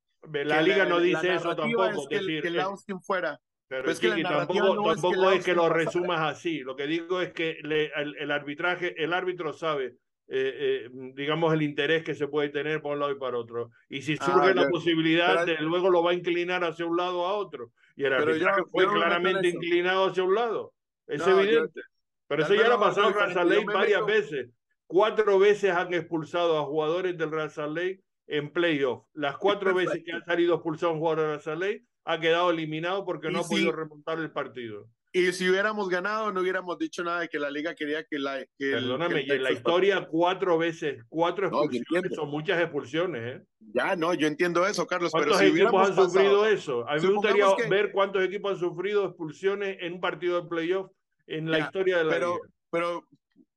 La 0.45 0.63
liga 0.63 0.85
no 0.87 0.99
la 0.99 1.05
dice 1.05 1.35
eso 1.35 1.57
tampoco. 1.57 1.85
es 1.85 2.07
que, 2.09 2.17
el- 2.17 2.27
decir, 2.27 2.43
que 2.43 2.49
el 2.49 2.57
es- 2.57 2.63
Austin 2.63 3.01
fuera. 3.03 3.41
Pero 3.73 3.85
pues 3.85 4.01
que 4.01 4.09
Chiqui, 4.11 4.23
tampoco, 4.23 4.75
no 4.75 4.91
es 4.93 4.97
que 4.97 5.03
tampoco 5.03 5.31
es 5.31 5.45
que 5.45 5.55
lo 5.55 5.69
resumas 5.71 6.21
así. 6.21 6.59
Lo 6.61 6.77
que 6.77 6.87
digo 6.87 7.21
es 7.23 7.33
que 7.33 7.57
le- 7.63 7.91
el, 7.97 8.17
el 8.19 8.31
arbitraje, 8.31 9.03
el 9.03 9.15
árbitro 9.15 9.55
sabe, 9.55 9.97
eh, 10.29 10.85
eh, 10.85 10.89
digamos, 11.15 11.55
el 11.55 11.63
interés 11.63 12.05
que 12.05 12.15
se 12.15 12.29
puede 12.29 12.51
tener 12.51 12.83
por 12.83 12.93
un 12.93 13.01
lado 13.01 13.13
y 13.13 13.19
para 13.19 13.39
otro. 13.39 13.71
Y 13.89 14.03
si 14.03 14.17
Ah, 14.21 14.25
surge 14.27 14.55
la 14.55 14.65
yo- 14.65 14.69
posibilidad, 14.71 15.47
de 15.47 15.57
luego 15.61 15.89
lo 15.89 16.03
va 16.03 16.11
a 16.11 16.15
inclinar 16.15 16.63
hacia 16.65 16.85
un 16.85 16.99
lado 16.99 17.21
o 17.23 17.27
a 17.27 17.33
otro. 17.33 17.71
Y 17.97 18.05
el 18.05 18.11
yo- 18.11 18.17
arbitraje 18.19 18.61
yo 18.61 18.67
fue 18.67 18.85
no 18.85 18.91
en 18.93 18.97
claramente 18.99 19.49
inclinado 19.49 20.07
hacia 20.07 20.23
un 20.23 20.35
lado. 20.35 20.75
Es 21.07 21.21
No, 21.21 21.31
yo- 21.31 21.41
evidente. 21.41 21.81
Pero 22.29 22.43
eso 22.43 22.55
ya 22.55 22.69
lo 22.69 22.75
ha 22.75 22.81
pasado 22.81 23.09
en 23.09 23.15
Real 23.15 23.49
Yo 23.55 23.65
me 23.65 23.73
varias 23.75 24.05
veces. 24.07 24.51
Cuatro 24.87 25.39
veces 25.39 25.71
han 25.71 25.95
expulsado 25.95 26.59
a 26.59 26.65
jugadores 26.65 27.17
del 27.17 27.31
Real 27.31 27.51
Lake 27.75 28.01
en 28.27 28.51
playoff. 28.53 29.05
Las 29.15 29.37
cuatro 29.39 29.75
veces 29.75 30.03
que 30.05 30.13
ha 30.13 30.21
salido 30.25 30.55
expulsado 30.57 30.93
un 30.93 30.99
jugador 30.99 31.31
del 31.31 31.41
Real 31.43 31.59
Lake 31.61 31.85
ha 32.05 32.21
quedado 32.21 32.51
eliminado 32.51 33.05
porque 33.05 33.31
no 33.31 33.41
ha 33.41 33.45
si- 33.45 33.55
podido 33.55 33.73
remontar 33.73 34.19
el 34.19 34.31
partido. 34.31 34.89
Y 35.15 35.31
si 35.33 35.47
hubiéramos 35.51 35.91
ganado, 35.91 36.33
no 36.33 36.41
hubiéramos 36.41 36.79
dicho 36.79 37.05
nada 37.05 37.21
de 37.21 37.29
que 37.29 37.39
la 37.39 37.51
liga 37.51 37.75
quería 37.75 38.03
que 38.03 38.19
la. 38.19 38.39
Que 38.59 38.71
el- 38.73 38.85
Perdóname, 38.85 39.15
que 39.17 39.21
el 39.21 39.29
y 39.29 39.33
en 39.33 39.43
la 39.43 39.53
historia 39.53 40.09
cuatro 40.11 40.57
veces, 40.57 41.05
cuatro 41.11 41.51
No, 41.51 41.65
expulsiones, 41.65 41.87
entiendo. 42.05 42.17
son 42.17 42.31
muchas 42.31 42.61
expulsiones. 42.63 43.37
¿eh? 43.37 43.45
Ya, 43.75 43.95
no, 43.95 44.15
yo 44.15 44.27
entiendo 44.27 44.67
eso, 44.67 44.87
Carlos, 44.87 45.13
pero 45.13 45.27
¿Cuántos 45.33 45.41
si 45.41 45.47
equipos 45.61 45.89
han 45.91 45.95
sufrido 45.95 46.31
pasado- 46.41 46.47
eso? 46.47 46.89
A 46.89 46.95
mí 46.97 47.03
me 47.03 47.13
gustaría 47.13 47.47
que- 47.59 47.69
ver 47.69 47.93
cuántos 47.93 48.25
equipos 48.25 48.53
han 48.53 48.59
sufrido 48.59 49.05
expulsiones 49.05 49.77
en 49.81 49.93
un 49.93 50.01
partido 50.01 50.41
de 50.41 50.49
playoff 50.49 50.91
en 51.27 51.51
la 51.51 51.59
Ya, 51.59 51.65
historia 51.67 51.99
de 51.99 52.05
la 52.05 52.11
pero, 52.11 52.35
liga. 52.37 52.49
pero 52.71 53.07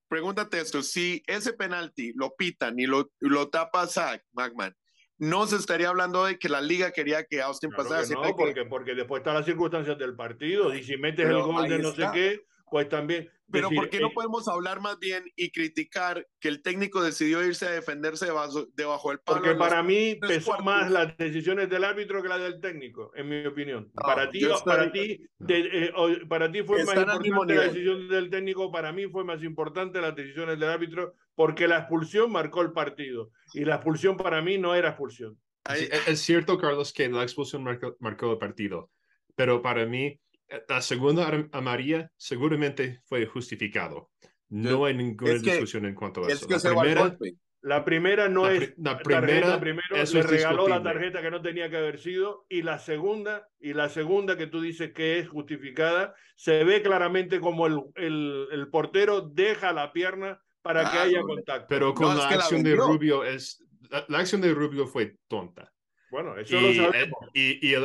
pregúntate 0.09 0.59
esto: 0.59 0.83
si 0.83 1.23
ese 1.25 1.53
penalti 1.53 2.11
lo 2.15 2.35
pitan 2.35 2.77
y 2.79 2.85
lo, 2.85 3.09
lo 3.21 3.47
tapa 3.47 3.87
Zach 3.87 4.21
Magman, 4.33 4.75
no 5.17 5.47
se 5.47 5.55
estaría 5.55 5.89
hablando 5.89 6.25
de 6.25 6.37
que 6.37 6.49
la 6.49 6.61
liga 6.61 6.91
quería 6.91 7.23
que 7.25 7.41
Austin 7.41 7.69
Claro 7.71 7.83
pasara. 7.89 8.07
que 8.07 8.13
no, 8.13 8.21
que- 8.23 8.33
porque, 8.33 8.65
porque 8.65 8.95
después 8.95 9.21
están 9.21 9.35
las 9.35 9.45
circunstancias 9.45 9.97
del 9.97 10.15
partido 10.15 10.73
y 10.75 10.83
si 10.83 10.97
metes 10.97 11.25
Pero 11.25 11.37
el 11.39 11.43
gol 11.43 11.69
de 11.69 11.79
no 11.79 11.89
está. 11.89 12.11
sé 12.11 12.19
qué, 12.19 12.45
pues 12.69 12.89
también. 12.89 13.29
Pero 13.51 13.67
decir, 13.69 13.77
¿por 13.79 13.89
qué 13.91 13.99
no 13.99 14.07
eh, 14.07 14.11
podemos 14.15 14.47
hablar 14.47 14.81
más 14.81 14.97
bien 14.97 15.23
y 15.35 15.51
criticar 15.51 16.27
que 16.39 16.47
el 16.47 16.63
técnico 16.63 17.03
decidió 17.03 17.45
irse 17.45 17.67
a 17.67 17.71
defenderse 17.71 18.25
debajo, 18.25 18.65
debajo 18.73 19.09
del 19.09 19.19
palo? 19.19 19.37
Porque 19.39 19.53
para 19.55 19.83
mí 19.83 20.15
pesó 20.15 20.47
cuartos? 20.47 20.65
más 20.65 20.89
las 20.91 21.15
decisiones 21.15 21.69
del 21.69 21.83
árbitro 21.83 22.23
que 22.23 22.27
las 22.27 22.41
del 22.41 22.59
técnico, 22.59 23.11
en 23.15 23.29
mi 23.29 23.45
opinión. 23.45 23.91
No, 23.93 24.01
para 24.01 24.31
ti, 24.31 24.41
para 24.65 24.91
ti, 24.91 25.21
de- 25.37 25.59
eh, 25.85 25.93
para 26.27 26.51
ti 26.51 26.63
fue 26.63 26.83
más 26.85 26.95
importante 26.97 27.53
la 27.55 27.61
decisión 27.67 28.09
del 28.09 28.29
técnico, 28.31 28.71
para 28.71 28.91
mí 28.91 29.05
fue 29.05 29.23
más 29.23 29.43
importante 29.43 30.01
las 30.01 30.15
decisiones 30.15 30.59
del 30.59 30.69
árbitro, 30.69 31.13
porque 31.35 31.67
la 31.67 31.79
expulsión 31.79 32.31
marcó 32.31 32.61
el 32.61 32.71
partido 32.71 33.31
y 33.53 33.65
la 33.65 33.75
expulsión 33.75 34.17
para 34.17 34.41
mí 34.41 34.57
no 34.57 34.73
era 34.75 34.89
expulsión. 34.89 35.37
Sí, 35.75 35.87
es 36.07 36.19
cierto, 36.21 36.57
Carlos, 36.57 36.93
que 36.93 37.09
la 37.09 37.23
expulsión 37.23 37.63
marcó, 37.63 37.95
marcó 37.99 38.31
el 38.31 38.37
partido, 38.37 38.91
pero 39.35 39.61
para 39.61 39.85
mí, 39.85 40.19
eh, 40.47 40.63
la 40.69 40.81
segunda 40.81 41.27
am- 41.27 41.49
amarilla 41.51 42.11
seguramente 42.17 43.01
fue 43.05 43.25
justificado. 43.25 44.11
No 44.49 44.85
hay 44.85 44.93
ninguna 44.95 45.33
Es 45.33 45.41
que- 45.43 45.51
discusión 45.51 45.85
en 45.85 45.95
cuanto 45.95 46.23
a 46.23 46.27
es 46.27 46.35
eso. 46.35 46.47
que 46.47 46.53
La 46.53 46.59
se 46.59 46.69
primera. 46.69 47.17
La 47.61 47.83
primera 47.83 48.29
no 48.29 48.45
La 48.45 48.53
es 48.53 48.73
la 48.77 48.99
primera, 48.99 49.59
primero, 49.59 49.95
eso 49.95 50.13
le 50.13 50.19
es 50.19 50.29
regaló 50.29 50.67
la 50.67 50.83
tarjeta 50.83 51.19
que 51.23 51.31
no 51.31 51.41
tenía 51.41 51.67
que 51.67 51.77
haber 51.77 51.97
sido 51.97 52.45
y 52.47 52.61
la 52.61 52.77
segunda 52.77 53.49
y 53.59 53.73
la 53.73 53.89
segunda 53.89 54.37
que 54.37 54.45
tú 54.45 54.61
dices 54.61 54.93
que 54.93 55.17
es 55.17 55.27
justificada 55.29 56.13
se 56.35 56.63
ve 56.63 56.83
claramente 56.83 57.39
como 57.39 57.65
el, 57.65 57.81
el, 57.95 58.47
el 58.51 58.67
portero 58.69 59.21
deja 59.21 59.73
la 59.73 59.93
pierna 59.93 60.39
para 60.65 60.89
que 60.91 60.97
Ah, 60.97 61.03
haya 61.03 61.19
no, 61.21 61.27
contacto. 61.27 61.67
pero 61.69 61.93
con 61.93 62.07
No, 62.09 62.15
la 62.15 62.27
que 62.27 62.35
la 62.37 62.41
acción 62.41 62.63
de. 62.63 62.75
Rubio 62.75 63.23
es 63.23 63.63
la, 63.91 64.03
la 64.09 64.17
acción 64.19 64.41
de 64.41 64.51
Rubio 64.51 64.87
fue 64.87 65.15
tonta. 65.27 65.71
bueno, 66.09 66.35
eso 66.37 66.57
Y, 66.57 66.61
lo 66.61 66.67
eh, 66.69 66.75
sabemos. 66.91 67.19
y, 67.35 67.67
y 67.69 67.73
el, 67.75 67.83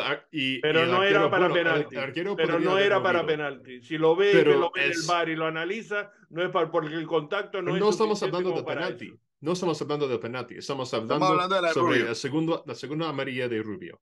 Pero 0.63 0.81
y 0.81 0.83
el 0.83 0.91
no 0.91 0.97
arquero, 0.97 1.05
era 1.21 1.31
para 1.31 1.49
bueno, 1.49 1.55
penalti. 1.55 1.97
el 1.97 2.37
Pero 2.37 2.59
no 2.59 2.79
era 2.79 3.03
para 3.03 3.27
penalti. 3.27 3.83
Si 3.83 3.99
lo 3.99 4.17
ve, 4.17 4.31
Pero 4.33 4.53
que 4.53 4.59
lo 4.59 4.71
ve 4.75 4.89
es- 4.89 5.01
el 5.03 5.07
bar 5.07 5.29
y 5.29 5.37
lo 5.37 5.45
analiza, 5.47 6.11
no 6.31 6.43
es 6.43 6.49
para, 6.51 6.71
porque 6.71 6.95
el 6.95 7.07
contacto 7.07 7.59
no 7.61 7.67
Pero 7.67 7.77
es 7.77 7.81
no 7.83 7.91
estamos 7.91 8.23
hablando 8.23 8.53
de 8.53 8.63
penalti. 8.65 9.07
eso. 9.09 9.17
No 9.43 9.53
estamos 9.53 9.81
hablando 9.83 10.09
de 10.09 10.19
penalti. 10.19 10.55
Estamos 10.57 10.93
hablando, 10.95 11.27
hablando 11.27 11.55
de 11.57 11.63
la 11.63 11.73
sobre 11.75 11.99
Rubio. 11.99 12.11
el 12.11 12.17
segundo, 12.17 12.63
la 12.67 12.75
segunda 12.75 13.09
amarilla 13.09 13.49
de 13.49 13.63
Rubio. 13.63 14.01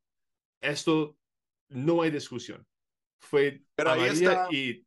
Esto 0.61 1.17
no 1.71 2.03
hay 2.03 2.11
discusión. 2.11 2.65
Fue 3.21 3.63
Pero 3.75 3.91
ahí 3.91 4.01
amarilla 4.05 4.33
está- 4.33 4.49
y 4.53 4.85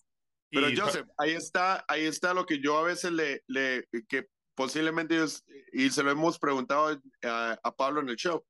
Pero 0.52 0.70
Y- 0.70 0.78
Joseph, 0.78 1.08
ahí 1.18 1.32
está, 1.32 1.84
ahí 1.88 2.06
está 2.06 2.34
lo 2.34 2.46
que 2.46 2.60
yo 2.60 2.78
a 2.78 2.84
veces 2.84 3.12
le, 3.12 3.44
le 3.48 3.88
que 4.08 4.28
posiblemente 4.56 5.16
ellos, 5.16 5.44
y 5.74 5.90
se 5.90 6.04
lo 6.04 6.12
hemos 6.12 6.38
preguntado 6.38 7.02
a, 7.24 7.58
a 7.64 7.76
Pablo 7.76 8.02
en 8.02 8.10
el 8.10 8.18
show, 8.18 8.46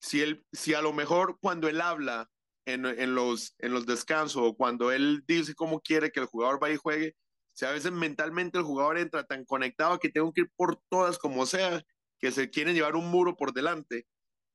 si 0.00 0.20
él, 0.20 0.44
si 0.52 0.74
a 0.74 0.82
lo 0.82 0.92
mejor 0.92 1.38
cuando 1.40 1.68
él 1.68 1.80
habla 1.80 2.30
en, 2.66 2.84
en 2.84 3.14
los, 3.14 3.54
en 3.58 3.72
los 3.72 3.86
descansos 3.86 4.42
o 4.44 4.54
cuando 4.54 4.92
él 4.92 5.24
dice 5.26 5.54
cómo 5.54 5.80
quiere 5.80 6.10
que 6.12 6.20
el 6.20 6.26
jugador 6.26 6.60
vaya 6.60 6.74
y 6.74 6.78
juegue, 6.78 7.16
si 7.54 7.64
a 7.64 7.70
veces 7.70 7.92
mentalmente 7.92 8.58
el 8.58 8.64
jugador 8.64 8.98
entra 8.98 9.24
tan 9.24 9.44
conectado 9.46 9.98
que 9.98 10.10
tengo 10.10 10.32
que 10.32 10.42
ir 10.42 10.50
por 10.54 10.78
todas 10.90 11.16
como 11.18 11.46
sea, 11.46 11.82
que 12.20 12.30
se 12.30 12.50
quieren 12.50 12.74
llevar 12.74 12.96
un 12.96 13.10
muro 13.10 13.36
por 13.36 13.52
delante. 13.54 14.06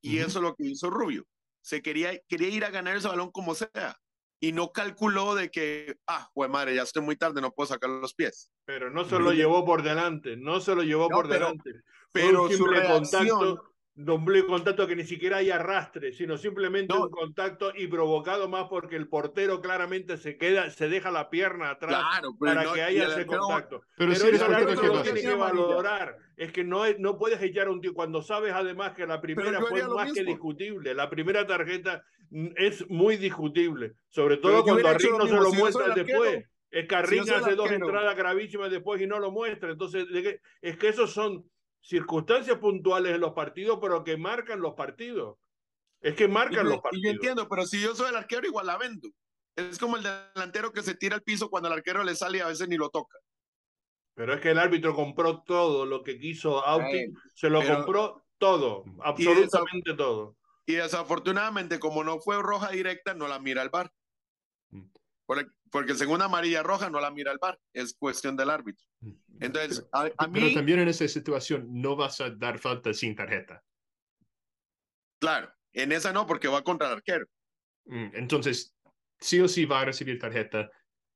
Y 0.03 0.20
eso 0.20 0.39
es 0.39 0.44
lo 0.44 0.56
que 0.56 0.65
hizo 0.65 0.89
Rubio. 0.89 1.25
Se 1.63 1.82
quería, 1.82 2.20
quería 2.27 2.50
ir 2.50 2.65
a 2.65 2.70
ganar 2.70 2.96
ese 2.98 3.08
balón 3.08 3.32
como 3.32 3.56
sea. 3.56 4.00
Y 4.44 4.54
no 4.54 4.72
calculó 4.72 5.36
de 5.36 5.52
que, 5.52 5.98
ah, 6.08 6.28
güey 6.34 6.50
madre, 6.50 6.74
ya 6.76 6.82
estoy 6.82 7.04
muy 7.04 7.16
tarde, 7.16 7.42
no 7.42 7.52
puedo 7.52 7.68
sacar 7.68 7.92
los 7.92 8.16
pies. 8.16 8.50
Pero 8.66 8.90
no 8.90 9.06
se 9.06 9.20
lo 9.20 9.32
llevó 9.34 9.64
por 9.64 9.84
delante, 9.84 10.36
no 10.36 10.60
se 10.60 10.74
lo 10.74 10.82
llevó 10.82 11.04
No, 11.10 11.16
por 11.16 11.30
pero- 11.30 11.46
delante. 11.46 11.72
Pero 12.12 12.50
su 12.50 12.66
reacción- 12.66 13.28
contacto, 13.30 13.71
doble 14.03 14.46
contacto 14.46 14.88
que 14.88 14.96
ni 14.96 15.03
siquiera 15.03 15.38
hay 15.38 15.50
arrastre, 15.51 16.12
sino 16.13 16.38
simplemente 16.38 16.93
No. 16.93 17.03
un 17.03 17.10
contacto 17.10 17.72
y 17.75 17.88
provocado 17.88 18.48
más 18.50 18.67
porque 18.70 18.96
el 18.96 19.08
portero 19.08 19.62
claramente 19.62 20.17
se 20.17 20.38
queda, 20.38 20.70
se 20.70 20.89
deja 20.89 21.12
la 21.12 21.29
pierna 21.29 21.72
atrás 21.72 21.96
Claro, 22.12 22.36
pero 22.39 22.53
para 22.53 22.63
no- 22.63 22.74
que 22.74 22.81
haya 22.81 23.08
ese 23.08 23.25
contacto. 23.25 23.81
Pero, 23.98 24.12
Pero 24.13 24.15
si 24.15 24.36
eso 24.36 24.46
el 24.46 24.53
árbitro 24.53 24.81
¿qué 24.81 24.88
lo 24.88 25.01
tiene 25.03 25.22
que 25.22 25.34
valorar. 25.34 26.17
Es 26.38 26.51
que 26.51 26.63
no, 26.63 26.86
es- 26.86 27.00
no 27.00 27.17
puedes 27.17 27.41
echar 27.41 27.67
a 27.67 27.72
un 27.72 27.81
tío 27.81 27.93
cuando 27.93 28.22
sabes 28.22 28.53
además 28.53 28.93
que 28.93 29.05
la 29.05 29.22
primera 29.22 29.60
fue 29.62 29.88
más 29.88 30.08
que 30.12 30.22
mismo. 30.22 30.29
discutible. 30.31 30.93
La 30.96 31.10
primera 31.10 31.46
tarjeta 31.46 32.03
mm, 32.31 32.48
es 32.55 32.89
muy 32.89 33.17
discutible, 33.17 33.93
sobre 34.10 34.38
todo 34.38 34.63
cuando 34.63 34.88
a 34.88 34.93
Rick 34.93 35.12
no 35.17 35.27
se 35.27 35.36
lo 35.36 35.51
Si 35.51 35.62
arquero, 35.62 35.93
después. 35.96 36.46
Es 36.72 36.88
que 36.88 36.96
a 36.96 37.05
si 37.05 37.20
Rick 37.20 37.29
hace 37.29 37.55
dos 37.55 37.70
entradas 37.70 38.15
gravísimas 38.15 38.72
después 38.72 39.01
y 39.01 39.05
no 39.05 39.20
lo 39.20 39.31
muestra. 39.31 39.70
Entonces, 39.72 40.05
es 40.62 40.77
que 40.77 40.88
esos 40.88 41.12
son 41.12 41.43
circunstancias 41.82 42.58
puntuales 42.60 43.16
en 43.16 43.22
los 43.22 43.34
partidos, 43.34 43.80
pero 43.82 44.04
que 44.04 44.18
marcan 44.18 44.62
los 44.62 44.74
partidos. 44.76 45.38
Es 46.00 46.16
que 46.16 46.26
Y 46.26 46.28
marcan 46.30 46.66
los 46.68 46.78
y 46.78 46.82
partidos. 46.82 47.04
yo 47.04 47.12
entiendo, 47.12 47.48
pero 47.50 47.66
si 47.66 47.82
yo 47.82 47.96
soy 47.96 48.10
el 48.10 48.16
arquero, 48.16 48.48
igual 48.48 48.68
la 48.68 48.78
vendo. 48.78 49.10
Es 49.56 49.78
como 49.78 49.98
el 49.98 50.04
delantero 50.04 50.72
que 50.72 50.82
se 50.82 50.96
tira 50.96 51.16
al 51.16 51.24
piso 51.24 51.50
cuando 51.50 51.68
el 51.68 51.74
arquero 51.74 52.04
le 52.04 52.16
sale 52.16 52.38
y 52.38 52.42
a 52.42 52.48
veces 52.48 52.68
ni 52.70 52.78
lo 52.78 52.90
toca. 52.90 53.18
Pero 54.14 54.34
es 54.34 54.42
que 54.42 54.52
el 54.52 54.60
árbitro 54.60 54.96
compró 54.96 55.42
todo 55.44 55.86
lo 55.86 56.04
que 56.04 56.20
quiso 56.20 56.66
Auti, 56.66 57.12
se 57.36 57.50
lo 57.50 57.60
pero- 57.60 57.76
compró 57.76 58.26
todo, 58.38 58.84
Y 58.88 58.92
absolutamente 59.04 59.94
todo. 59.94 60.36
Y 60.66 60.74
desafortunadamente, 60.74 61.80
como 61.80 62.04
no 62.04 62.20
fue 62.20 62.42
roja 62.42 62.70
directa, 62.72 63.14
no 63.14 63.28
la 63.28 63.40
mira 63.40 63.62
el 63.62 63.70
bar. 63.70 63.92
Mm. 64.70 64.86
Porque, 65.72 65.96
según 65.96 66.22
amarilla 66.22 66.63
roja 66.63 66.90
no 66.90 67.00
la 67.00 67.12
mira 67.12 67.32
el 67.32 67.38
bar. 67.40 67.58
Es 67.74 67.96
cuestión 67.98 68.36
del 68.36 68.50
árbitro. 68.50 68.86
Entonces, 69.40 69.88
a, 69.92 70.01
a 70.18 70.28
Pero 70.32 70.46
mí, 70.48 70.54
también 70.54 70.80
en 70.80 70.88
esa 70.90 71.08
situación 71.08 71.68
no 71.72 71.96
vas 71.96 72.20
a 72.22 72.30
dar 72.30 72.60
falta 72.60 72.94
sin 72.94 73.16
tarjeta. 73.16 73.63
claro, 75.20 75.51
en 75.74 75.92
esa 75.92 76.12
no, 76.12 76.28
porque 76.28 76.48
va 76.48 76.63
contra 76.63 76.88
el 76.88 76.94
arquero. 76.94 77.25
Mm, 77.86 78.10
Entonces, 78.13 78.75
sí 79.20 79.40
o 79.40 79.48
sí 79.48 79.66
va 79.66 79.82
a 79.82 79.86
recibir 79.86 80.20
tarjeta. 80.20 80.70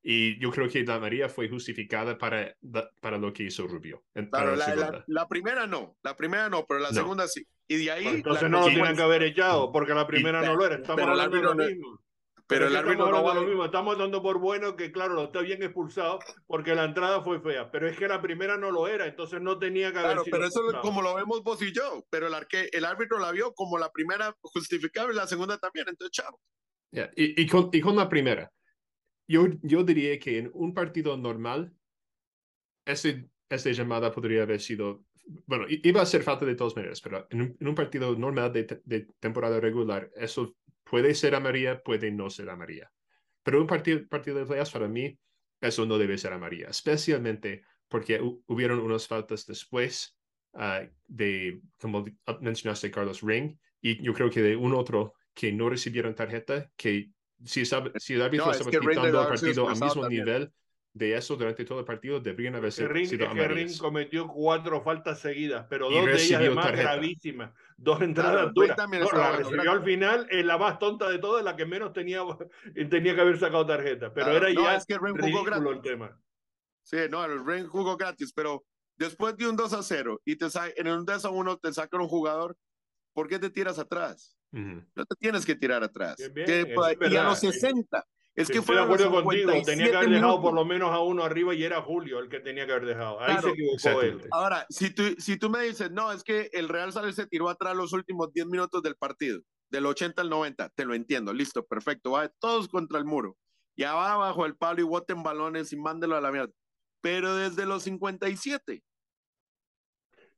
Y 0.07 0.39
yo 0.39 0.51
creo 0.51 0.69
que 0.69 0.83
la 0.83 0.99
María 0.99 1.27
fue 1.27 1.49
justificada 1.49 2.15
para, 2.15 2.55
para 3.01 3.17
lo 3.17 3.33
que 3.33 3.43
hizo 3.43 3.65
Rubio. 3.67 4.03
Claro, 4.13 4.55
la 4.55 4.75
la, 4.75 5.03
la- 5.07 5.27
primera 5.27 5.65
no, 5.65 5.97
la 6.03 6.15
primera 6.15 6.47
no, 6.47 6.63
pero 6.67 6.79
la 6.79 6.89
No. 6.89 6.93
segunda 6.93 7.27
sí. 7.27 7.43
Y 7.67 7.83
de 7.83 7.91
ahí. 7.91 8.05
Entonces 8.07 8.43
la 8.43 8.49
no 8.49 8.59
lo 8.61 8.67
tienen 8.67 8.95
que 8.95 9.01
haber 9.01 9.23
echado, 9.23 9.71
porque 9.71 9.95
la 9.95 10.05
primera 10.05 10.43
no 10.43 10.55
lo 10.55 10.63
era. 10.65 10.75
Estamos 10.75 10.95
pero 11.01 11.13
el 11.13 11.19
hablando 11.19 11.37
de 11.37 11.43
lo 11.43 11.55
mismo. 11.55 11.99
Pero 12.47 12.67
el 12.67 12.75
árbitro 12.75 13.05
estamos 13.07 13.33
no 13.33 13.41
lo 13.41 13.47
mismo. 13.47 13.65
Estamos 13.65 13.97
dando 13.97 14.21
por 14.21 14.39
bueno 14.39 14.75
que, 14.75 14.91
claro, 14.91 15.15
lo 15.15 15.23
está 15.25 15.41
bien 15.41 15.63
expulsado 15.63 16.19
porque 16.45 16.75
la 16.75 16.85
entrada 16.85 17.21
fue 17.23 17.41
fea. 17.41 17.71
Pero 17.71 17.87
es 17.87 17.97
que 17.97 18.07
la 18.07 18.21
primera 18.21 18.57
no 18.57 18.69
lo 18.71 18.87
era, 18.87 19.07
entonces 19.07 19.41
no 19.41 19.57
tenía 19.57 19.91
que 19.91 19.99
haber 19.99 20.11
Claro, 20.11 20.23
sido 20.23 20.31
pero 20.37 20.45
eso 20.47 20.59
es 20.59 20.75
expulsado. 20.75 20.81
como 20.83 21.01
lo 21.01 21.15
vemos 21.15 21.43
vos 21.43 21.61
y 21.61 21.71
yo. 21.71 22.05
Pero 22.09 22.27
el, 22.27 22.33
arque, 22.35 22.69
el 22.71 22.85
árbitro 22.85 23.17
la 23.19 23.31
vio 23.31 23.53
como 23.53 23.77
la 23.79 23.91
primera 23.91 24.35
justificable 24.41 25.13
y 25.13 25.17
la 25.17 25.27
segunda 25.27 25.57
también. 25.57 25.87
Entonces, 25.89 26.11
chao. 26.11 26.39
Ya, 26.91 27.09
Y, 27.15 27.41
y 27.41 27.47
con, 27.47 27.69
y 27.73 27.81
con 27.81 27.95
la 27.95 28.07
primera, 28.09 28.51
yo, 29.27 29.47
yo 29.63 29.83
diría 29.83 30.19
que 30.19 30.37
en 30.37 30.51
un 30.53 30.73
partido 30.73 31.17
normal, 31.17 31.73
ese, 32.85 33.29
esa 33.49 33.71
llamada 33.71 34.11
podría 34.11 34.43
haber 34.43 34.61
sido, 34.61 35.03
bueno, 35.47 35.65
iba 35.67 36.01
a 36.01 36.05
ser 36.05 36.21
falta 36.23 36.45
de 36.45 36.55
todas 36.55 36.75
maneras, 36.75 37.01
pero 37.01 37.25
en 37.31 37.41
un, 37.41 37.57
en 37.59 37.67
un 37.67 37.75
partido 37.75 38.15
normal 38.15 38.53
de, 38.53 38.81
de 38.85 39.07
temporada 39.19 39.59
regular, 39.59 40.11
eso 40.15 40.55
puede 40.95 41.13
ser 41.13 41.35
amarilla, 41.35 41.81
puede 41.83 42.09
no 42.09 42.29
ser 42.29 42.49
amarilla. 42.49 42.89
Pero 43.43 43.59
un 43.59 43.67
partido, 43.67 44.07
partido 44.07 44.37
de 44.39 44.45
playoffs, 44.45 44.71
para 44.71 44.87
mí, 44.87 45.19
eso 45.59 45.85
no 45.85 45.97
debe 45.97 46.17
ser 46.17 46.31
amarilla, 46.31 46.69
especialmente 46.69 47.63
porque 47.89 48.21
hu- 48.21 48.41
hubieron 48.47 48.79
unas 48.79 49.05
faltas 49.05 49.45
después 49.45 50.17
ah, 50.53 50.83
de, 51.07 51.61
como 51.77 52.05
mencionaste, 52.39 52.89
Carlos 52.91 53.21
Ring, 53.21 53.57
y 53.81 54.01
yo 54.01 54.13
creo 54.13 54.29
que 54.29 54.41
de 54.41 54.55
un 54.55 54.73
otro 54.73 55.15
que 55.33 55.51
no 55.51 55.69
recibieron 55.69 56.15
tarjeta, 56.15 56.71
que 56.77 57.11
si, 57.43 57.61
estaba- 57.61 57.91
si 57.97 58.13
el 58.13 58.21
árbitro 58.21 58.45
No, 58.45 58.51
es 58.53 58.57
estaba 58.59 58.71
que 58.71 58.79
Ring 58.79 58.89
quitando 58.91 59.21
el 59.21 59.27
partido 59.27 59.67
al 59.67 59.75
mismo 59.81 60.01
también. 60.03 60.23
nivel 60.25 60.53
de 60.93 61.15
eso 61.17 61.35
durante 61.35 61.65
todo 61.65 61.79
el 61.79 61.85
partido, 61.85 62.21
deberían 62.21 62.55
haber 62.55 62.69
Que 62.69 62.71
sido, 62.77 62.87
Ring, 62.87 63.05
sido 63.09 63.25
es 63.25 63.33
que 63.33 63.47
Ring 63.47 63.49
amarillas. 63.49 63.79
cometió 63.81 64.27
cuatro 64.29 64.81
faltas 64.81 65.19
seguidas, 65.19 65.65
pero 65.69 65.89
dos 65.89 66.05
de 66.05 66.23
ellas 66.23 66.39
además 66.39 66.67
tarjeta. 66.67 66.83
gravísimas. 66.95 67.51
Dos 67.77 68.01
entradas 68.01 68.53
Claro, 68.53 68.75
también 68.75 69.03
No, 69.03 69.11
la 69.11 69.31
recibió 69.33 69.71
al 69.71 69.83
final, 69.83 70.27
es 70.29 70.45
la 70.45 70.57
más 70.57 70.79
tonta 70.79 71.09
de 71.09 71.19
todas, 71.19 71.43
la 71.43 71.55
que 71.55 71.65
menos 71.65 71.91
tenía, 71.93 72.21
tenía 72.89 73.15
que 73.15 73.21
haber 73.21 73.37
sacado 73.37 73.65
tarjeta. 73.65 74.13
Pero 74.13 74.27
Claro, 74.27 74.47
era 74.47 74.53
no, 74.53 74.63
ya 74.63 74.75
es 74.75 74.85
que 74.85 74.97
ridículo 74.97 75.71
el 75.71 75.81
tema. 75.81 76.21
Sí, 76.83 76.97
no, 77.09 77.25
el 77.25 77.45
Ring 77.45 77.67
jugó 77.67 77.97
gratis, 77.97 78.31
pero 78.33 78.63
después 78.95 79.35
de 79.35 79.49
un 79.49 79.55
2 79.55 79.73
a 79.73 79.83
0 79.83 80.21
y 80.23 80.35
te 80.35 80.45
en 80.77 80.87
un 80.87 81.03
2 81.03 81.25
a 81.25 81.29
1 81.29 81.57
te 81.57 81.73
sacan 81.73 82.01
un 82.01 82.07
jugador, 82.07 82.55
¿por 83.13 83.27
qué 83.27 83.39
te 83.39 83.49
tiras 83.49 83.79
atrás? 83.79 84.37
Ujú. 84.53 84.83
No 84.95 85.05
te 85.05 85.15
tienes 85.19 85.45
que 85.45 85.55
tirar 85.55 85.83
atrás. 85.83 86.15
Bien, 86.17 86.33
bien, 86.33 86.65
Que, 86.65 87.09
y 87.09 87.15
a 87.17 87.23
los 87.23 87.39
60. 87.39 88.05
Es 88.35 88.47
Sí, 88.47 88.53
que 88.53 88.59
estoy 88.59 88.75
de 88.75 88.81
acuerdo 88.81 89.11
contigo, 89.11 89.51
tenía 89.63 89.63
que 89.63 89.65
57 89.65 89.95
haber 89.97 90.09
dejado 90.09 90.33
minutos. 90.33 90.43
por 90.43 90.53
lo 90.53 90.65
menos 90.65 90.91
a 90.91 90.99
uno 90.99 91.23
arriba 91.23 91.55
y 91.55 91.63
era 91.63 91.81
Julio 91.81 92.19
el 92.19 92.27
que 92.27 92.41
tenía 92.41 92.65
que 92.65 92.73
haber 92.73 92.85
dejado. 92.85 93.19
Ahí 93.21 93.27
Claro, 93.37 93.41
se 93.41 93.49
equivocó 93.53 94.01
él. 94.01 94.27
Ahora, 94.31 94.65
si 94.69 94.93
tú, 94.93 95.03
si 95.17 95.37
tú 95.37 95.49
me 95.49 95.63
dices, 95.63 95.89
no, 95.91 96.11
es 96.11 96.23
que 96.23 96.49
el 96.51 96.67
Real 96.67 96.91
Sale 96.91 97.13
se 97.13 97.27
tiró 97.27 97.47
atrás 97.47 97.77
los 97.77 97.93
últimos 97.93 98.33
10 98.33 98.47
minutos 98.47 98.83
del 98.83 98.95
partido, 98.97 99.39
del 99.69 99.85
80 99.85 100.21
al 100.21 100.29
90, 100.29 100.69
te 100.69 100.85
lo 100.85 100.93
entiendo, 100.95 101.33
listo, 101.33 101.65
perfecto, 101.65 102.11
va 102.11 102.27
todos 102.27 102.67
contra 102.67 102.99
el 102.99 103.05
muro. 103.05 103.37
Ya 103.77 103.93
va 103.93 104.13
abajo 104.13 104.45
el 104.45 104.57
palo 104.57 104.81
y 104.81 104.83
boten 104.83 105.23
balones 105.23 105.71
y 105.71 105.77
mándelo 105.77 106.17
a 106.17 106.21
la 106.21 106.31
mierda. 106.31 106.51
Pero 107.01 107.35
desde 107.35 107.65
los 107.65 107.83
57, 107.83 108.83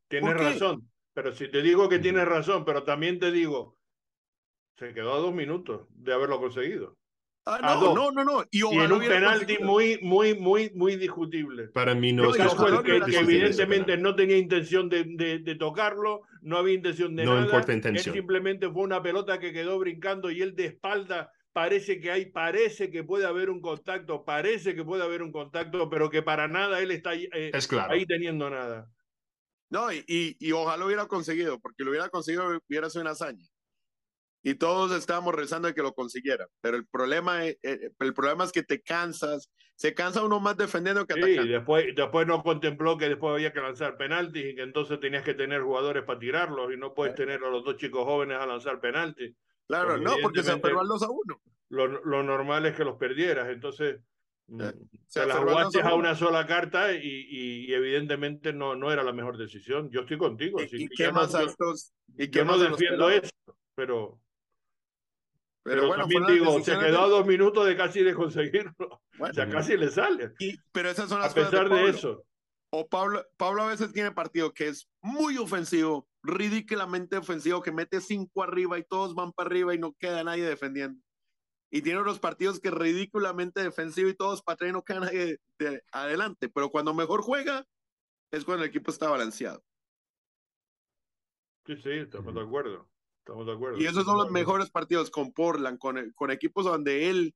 Tienes 0.08 0.38
razón, 0.38 0.90
pero 1.14 1.34
si 1.34 1.50
te 1.50 1.62
digo 1.62 1.90
que 1.90 2.00
tienes 2.00 2.26
razón, 2.26 2.64
pero 2.64 2.84
también 2.84 3.20
te 3.20 3.32
digo, 3.32 3.78
se 4.78 4.94
quedó 4.94 5.16
a 5.16 5.20
dos 5.20 5.34
minutos 5.34 5.88
de 5.90 6.14
haberlo 6.14 6.40
conseguido. 6.40 6.98
Ah, 7.48 7.60
A 7.62 7.76
no, 7.76 7.94
no, 7.96 8.12
no, 8.12 8.24
no, 8.24 8.44
y 8.52 8.60
Y 8.60 8.62
en 8.62 8.92
un 8.92 9.00
penalti 9.00 9.58
conseguido. 9.58 9.66
muy, 9.72 10.00
muy, 10.02 10.36
muy, 10.36 10.72
muy 10.76 10.96
discutible. 10.98 11.70
Para 11.70 11.96
mí 11.96 12.14
no, 12.14 12.30
es 12.34 12.38
que, 12.38 13.02
que 13.12 13.18
evidentemente 13.18 13.98
no 13.98 14.16
tenía 14.16 14.38
intención 14.38 14.90
de, 14.90 15.04
de- 15.06 15.40
de 15.40 15.56
tocarlo, 15.56 16.22
no 16.42 16.58
había 16.58 16.74
intención 16.76 17.16
de 17.16 17.26
No 17.26 17.34
nada. 17.34 17.46
importa 17.46 17.72
Él 17.72 17.78
intención. 17.78 18.14
simplemente 18.14 18.70
fue 18.70 18.84
una 18.84 19.02
pelota 19.02 19.40
que 19.40 19.54
quedó 19.54 19.80
brincando 19.80 20.30
y 20.32 20.42
él 20.42 20.56
de 20.56 20.66
espalda 20.66 21.32
parece 21.54 22.00
que 22.00 22.12
hay, 22.12 22.26
parece 22.28 22.92
que 22.92 23.04
puede 23.04 23.26
haber 23.26 23.50
un 23.50 23.62
contacto, 23.62 24.24
parece 24.24 24.76
que 24.76 24.84
puede 24.84 25.04
haber 25.04 25.24
un 25.24 25.32
contacto, 25.32 25.90
pero 25.90 26.10
que 26.10 26.22
para 26.22 26.48
nada 26.48 26.80
él 26.82 26.92
está 26.92 27.12
ahí, 27.12 27.28
eh, 27.34 27.50
Es 27.54 27.68
claro. 27.68 27.94
ahí 27.94 28.06
teniendo 28.06 28.48
nada. 28.50 28.88
No, 29.70 29.92
y, 29.92 30.04
y, 30.08 30.38
y 30.40 30.52
ojalá 30.52 30.86
hubiera 30.86 31.08
conseguido, 31.08 31.60
porque 31.60 31.84
lo 31.84 31.90
hubiera 31.90 32.10
conseguido, 32.10 32.60
hubiera 32.70 32.90
sido 32.90 33.02
una 33.02 33.12
hazaña. 33.12 33.44
Y 34.50 34.56
todos 34.56 34.94
estábamos 34.94 35.36
rezando 35.36 35.68
de 35.68 35.74
que 35.74 35.82
lo 35.82 35.94
consiguiera. 35.94 36.48
Pero 36.62 36.78
el 36.78 36.86
problema 36.88 37.46
es, 37.46 37.58
eh, 37.64 37.92
el 38.00 38.14
problema 38.14 38.46
es 38.46 38.54
que 38.54 38.64
te 38.64 38.82
cansas, 38.82 39.52
se 39.76 39.94
cansa 39.94 40.24
uno 40.24 40.40
más 40.40 40.56
defendiendo 40.56 41.06
que 41.06 41.16
Sí, 41.16 41.20
atacando. 41.22 41.52
después, 41.52 41.86
después 41.94 42.28
no 42.28 42.42
contempló 42.44 42.98
que 42.98 43.10
después 43.10 43.34
había 43.34 43.52
que 43.52 43.60
lanzar 43.60 43.98
penaltis 43.98 44.46
y 44.46 44.56
que 44.56 44.62
entonces 44.62 45.02
tenías 45.02 45.24
que 45.26 45.34
tener 45.34 45.62
jugadores 45.64 46.04
para 46.06 46.18
tirarlos 46.20 46.72
y 46.74 46.78
no 46.78 46.94
puedes 46.94 47.14
tener 47.16 47.44
a 47.44 47.50
los 47.50 47.66
dos 47.66 47.76
chicos 47.76 48.06
jóvenes 48.06 48.38
a 48.38 48.46
lanzar 48.46 48.80
penaltis. 48.80 49.36
Claro, 49.68 49.90
Porque 49.90 50.04
no, 50.06 50.16
porque 50.22 50.44
se 50.44 50.52
aferró 50.54 50.82
2 50.86 51.04
a 51.04 51.10
1. 51.10 51.42
Lo, 51.70 51.88
lo 52.06 52.24
normal 52.24 52.66
es 52.68 52.74
que 52.78 52.86
los 52.86 52.96
perdieras, 52.96 53.50
entonces 53.50 54.00
mm, 54.48 54.62
Eh, 54.62 54.74
se 55.08 55.26
las 55.26 55.40
jugaste 55.40 55.80
2 55.80 55.86
a 55.86 55.90
a 55.90 55.94
1. 55.94 55.98
una 56.00 56.16
sola 56.16 56.48
carta 56.48 56.94
y, 56.94 57.00
y- 57.06 57.66
y 57.66 57.74
evidentemente 57.74 58.54
no, 58.54 58.78
no 58.78 58.94
era 58.94 59.04
la 59.04 59.12
mejor 59.12 59.38
decisión. 59.38 59.90
Yo 59.92 60.02
estoy 60.02 60.18
contigo. 60.18 60.62
así 60.62 60.78
¿Y, 60.78 60.84
y 60.84 60.88
que 60.88 60.96
qué 60.96 61.04
yo 61.04 61.12
no- 61.12 61.16
más 61.20 61.36
a 61.36 61.42
yo- 61.42 61.48
estos? 61.50 61.92
¿Y 62.18 62.28
yo 62.28 62.32
qué 62.32 62.40
no 62.46 62.52
más 62.54 62.60
los 62.62 62.72
defiendo 62.80 63.10
eso, 63.10 63.30
pero, 63.76 64.22
Pero, 65.68 65.82
pero 65.82 65.88
bueno, 65.90 66.04
también 66.04 66.26
digo, 66.28 66.60
se 66.64 66.72
quedó 66.72 67.00
a 67.02 67.04
de- 67.06 67.10
dos 67.10 67.26
minutos 67.28 67.66
de 67.66 67.76
casi 67.76 68.02
de 68.04 68.14
conseguirlo. 68.14 68.74
Bueno, 69.18 69.32
O 69.32 69.34
sea, 69.34 69.50
casi 69.50 69.76
le 69.78 69.90
sale. 69.90 70.34
y- 70.40 70.58
pero 70.72 70.90
esas 70.90 71.10
son 71.10 71.20
A 71.20 71.26
las 71.26 71.34
cosas 71.34 71.50
pesar 71.52 71.70
de 71.70 71.76
Pablo. 71.76 71.90
eso. 71.90 72.24
O 72.70 72.88
Pablo, 72.88 73.26
Pablo 73.38 73.64
a 73.64 73.68
veces 73.68 73.92
tiene 73.94 74.12
partido 74.12 74.54
que 74.54 74.68
es 74.68 74.90
muy 75.02 75.38
ofensivo, 75.38 76.08
ridículamente 76.24 77.16
ofensivo, 77.18 77.62
que 77.62 77.72
mete 77.72 78.02
cinco 78.02 78.44
arriba 78.44 78.78
y 78.78 78.84
todos 78.84 79.14
van 79.16 79.32
para 79.34 79.48
arriba 79.48 79.74
y 79.74 79.78
no 79.80 79.94
queda 79.94 80.24
nadie 80.24 80.44
defendiendo. 80.46 81.02
y 81.70 81.82
tiene 81.82 82.00
unos 82.02 82.20
partidos 82.20 82.62
que 82.62 82.70
es 82.70 82.74
ridículamente 82.74 83.62
defensivo 83.62 84.08
y 84.10 84.16
todos 84.16 84.42
para 84.42 84.72
no 84.72 84.84
quedan 84.84 85.04
de, 85.10 85.38
de 85.60 85.84
adelante, 85.92 86.48
pero 86.48 86.70
cuando 86.70 86.94
mejor 86.94 87.22
juega 87.22 87.66
es 88.32 88.46
cuando 88.46 88.64
el 88.64 88.70
equipo 88.70 88.90
está 88.90 89.10
balanceado. 89.10 89.62
Sí, 91.66 91.76
sí, 91.76 91.90
estamos 91.92 92.34
de 92.36 92.42
acuerdo. 92.42 92.88
Estamos 93.28 93.46
de 93.46 93.52
acuerdo. 93.52 93.78
Y 93.78 93.86
esos 93.86 94.06
son 94.06 94.18
los 94.18 94.32
mejores 94.32 94.70
partidos 94.70 95.12
con 95.12 95.34
Portland, 95.34 95.78
con, 95.78 96.14
con 96.16 96.32
equipos 96.32 96.64
donde 96.64 97.10
él, 97.10 97.36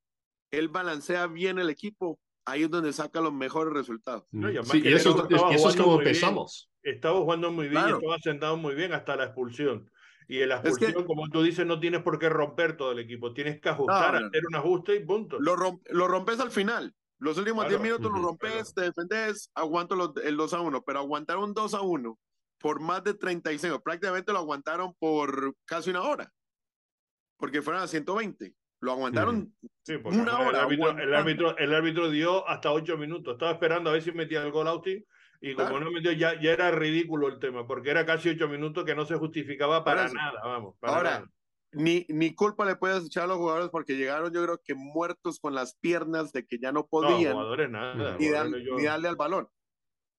él 0.50 0.70
balancea 0.70 1.28
bien 1.28 1.60
el 1.60 1.70
equipo. 1.70 2.18
Ahí 2.46 2.64
es 2.64 2.70
donde 2.70 2.94
saca 2.94 3.20
los 3.20 3.34
mejores 3.34 3.74
resultados. 3.74 4.24
No, 4.32 4.50
y, 4.50 4.64
sí, 4.64 4.82
y 4.84 4.94
eso, 4.94 5.28
eso 5.30 5.70
es 5.70 5.76
como 5.76 6.00
empezamos. 6.00 6.72
Estaba 6.82 7.20
jugando 7.20 7.52
muy 7.52 7.68
bien, 7.68 7.90
estaba 7.90 8.18
sentado 8.20 8.56
muy 8.56 8.74
bien 8.74 8.94
hasta 8.94 9.18
la 9.18 9.26
expulsión. 9.26 9.92
Y 10.30 10.40
en 10.40 10.50
la 10.50 10.56
expulsión, 10.60 11.04
como 11.04 11.28
tú 11.28 11.44
dices, 11.44 11.66
no 11.66 11.80
tienes 11.82 12.02
por 12.04 12.18
qué 12.18 12.30
romper 12.30 12.78
todo 12.78 12.94
el 12.94 13.00
equipo. 13.00 13.34
Tienes 13.34 13.60
que 13.60 13.68
ajustar, 13.68 14.16
hacer 14.16 14.44
un 14.48 14.56
ajuste 14.56 14.96
y 14.96 15.06
punto. 15.06 15.40
Lo, 15.42 15.56
lo 15.90 16.08
rompes 16.08 16.40
al 16.40 16.52
final. 16.52 16.96
Los 17.20 17.38
últimos 17.38 17.68
10 17.68 17.82
minutos 17.82 18.12
lo 18.12 18.22
rompes, 18.22 18.74
te 18.74 18.82
defendes, 18.82 19.52
aguanto 19.54 19.96
los, 19.96 20.12
el 20.24 20.38
2 20.38 20.54
a 20.54 20.62
1. 20.62 20.84
Pero 20.84 21.00
aguantar 21.00 21.38
un 21.38 21.54
2 21.54 21.74
a 21.74 21.82
1 21.82 22.18
por 22.62 22.80
más 22.80 23.04
de 23.04 23.14
36, 23.14 23.74
prácticamente 23.84 24.32
lo 24.32 24.40
aguantaron 24.40 24.94
por 25.00 25.56
casi 25.66 25.90
una 25.90 26.04
hora, 26.04 26.32
porque 27.38 27.62
fueron 27.62 27.82
a 27.82 27.88
120. 27.88 28.54
Lo 28.82 28.94
aguantaron 28.94 29.54
una 30.06 30.40
hora. 30.40 30.68
El 31.00 31.14
árbitro, 31.14 31.56
el 31.58 31.74
árbitro, 31.74 32.10
dio 32.10 32.48
hasta 32.48 32.72
8 32.72 32.98
minutos. 32.98 33.34
Estaba 33.34 33.52
esperando 33.52 33.90
a 33.90 33.94
ver 33.94 34.02
si 34.02 34.12
metía 34.12 34.42
el 34.42 34.52
gol 34.52 34.68
Austin 34.68 35.06
y 35.40 35.56
como 35.56 35.80
no 35.80 35.92
metió, 35.92 36.12
ya, 36.12 36.40
ya 36.40 36.52
era 36.52 36.72
ridículo 36.72 37.28
el 37.28 37.40
tema, 37.40 37.66
porque 37.66 37.90
era 37.90 38.06
casi 38.06 38.30
8 38.30 38.48
minutos 38.48 38.86
que 38.86 38.96
no 38.96 39.06
se 39.06 39.16
justificaba 39.16 39.84
para 39.84 40.08
nada, 40.10 40.40
vamos. 40.44 40.76
Ahora, 40.82 41.26
Ni, 41.72 42.06
ni 42.10 42.36
culpa 42.36 42.66
le 42.66 42.76
puedes 42.76 43.06
echar 43.06 43.24
a 43.24 43.28
los 43.28 43.38
jugadores 43.38 43.70
porque 43.70 43.96
llegaron, 43.96 44.32
yo 44.34 44.44
creo 44.44 44.62
que 44.64 44.76
muertos 44.76 45.40
con 45.40 45.56
las 45.56 45.76
piernas 45.76 46.32
de 46.32 46.46
que 46.46 46.60
ya 46.60 46.72
no 46.72 46.86
podían 46.88 47.36
nada, 47.72 48.18
ni, 48.20 48.28
ni 48.28 48.84
darle 48.84 49.08
al 49.08 49.16
balón. 49.16 49.48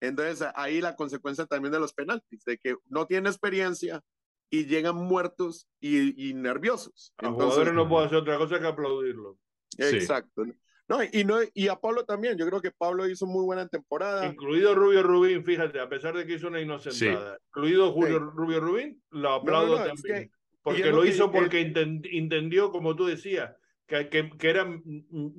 Entonces 0.03 0.49
ahí 0.57 0.81
la 0.81 0.97
consecuencia 0.97 1.47
también 1.47 1.73
de 1.73 1.79
los 1.79 1.95
penaltis, 1.95 2.45
de 2.45 2.59
que 2.59 2.75
no 2.89 3.07
tienen 3.07 3.29
experiencia 3.29 4.03
y 4.51 4.67
llegan 4.67 4.97
muertos 4.97 5.69
y, 5.81 6.35
nerviosos. 6.35 7.15
A 7.19 7.31
jugadores 7.31 7.73
no 7.73 7.89
puedo 7.89 8.05
hacer 8.05 8.19
otra 8.19 8.37
cosa 8.37 8.59
que 8.59 8.67
aplaudirlo. 8.67 9.39
Exacto. 9.79 10.45
No, 10.89 10.99
y, 11.05 11.25
no, 11.25 11.39
y 11.55 11.69
a 11.69 11.77
Pablo 11.77 12.05
también, 12.05 12.37
yo 12.37 12.47
creo 12.47 12.61
que 12.61 12.73
Pablo 12.73 13.09
hizo 13.09 13.27
muy 13.27 13.45
buena 13.45 13.69
temporada. 13.69 14.27
Incluido 14.27 14.75
Rubio 14.75 15.05
Rubín, 15.05 15.45
fíjate, 15.45 15.79
a 15.79 15.89
pesar 15.89 16.17
de 16.17 16.27
que 16.27 16.35
hizo 16.35 16.49
una 16.49 16.61
inocentada. 16.61 17.39
Incluido 17.51 17.93
Julio 17.93 18.19
Rubio 18.19 18.59
Rubín, 18.59 19.01
lo 19.11 19.35
aplaudo 19.35 19.77
también. 19.77 20.33
porque 20.63 20.91
lo 20.91 21.05
hizo 21.05 21.31
porque 21.31 21.61
entendió, 21.61 22.73
como 22.73 22.97
tú 22.97 23.07
decías, 23.07 23.55
que, 23.87 24.09
que, 24.09 24.31
que, 24.37 24.51
era 24.51 24.69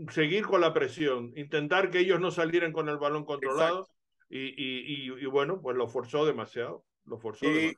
seguir 0.10 0.46
con 0.46 0.62
la 0.62 0.74
presión, 0.74 1.34
intentar 1.36 1.92
que 1.92 2.00
ellos 2.00 2.22
no 2.22 2.32
salieran 2.32 2.72
con 2.72 2.88
el 2.88 2.98
balón 2.98 3.26
controlado 3.26 3.93
y, 4.40 5.12
y, 5.20 5.26
bueno, 5.28 5.62
pues 5.62 5.78
lo 5.78 5.88
forzó 5.88 6.26
demasiado. 6.26 6.84
Lo 7.06 7.20
forzó 7.20 7.46
y, 7.46 7.78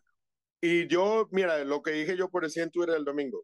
y 0.62 0.88
yo, 0.88 1.28
mira, 1.32 1.64
lo 1.64 1.82
que 1.82 1.92
dije 1.92 2.16
yo 2.16 2.30
por 2.30 2.46
el 2.46 2.52
en 2.56 2.72
Twitter 2.72 2.96
el 2.96 3.06
domingo. 3.06 3.44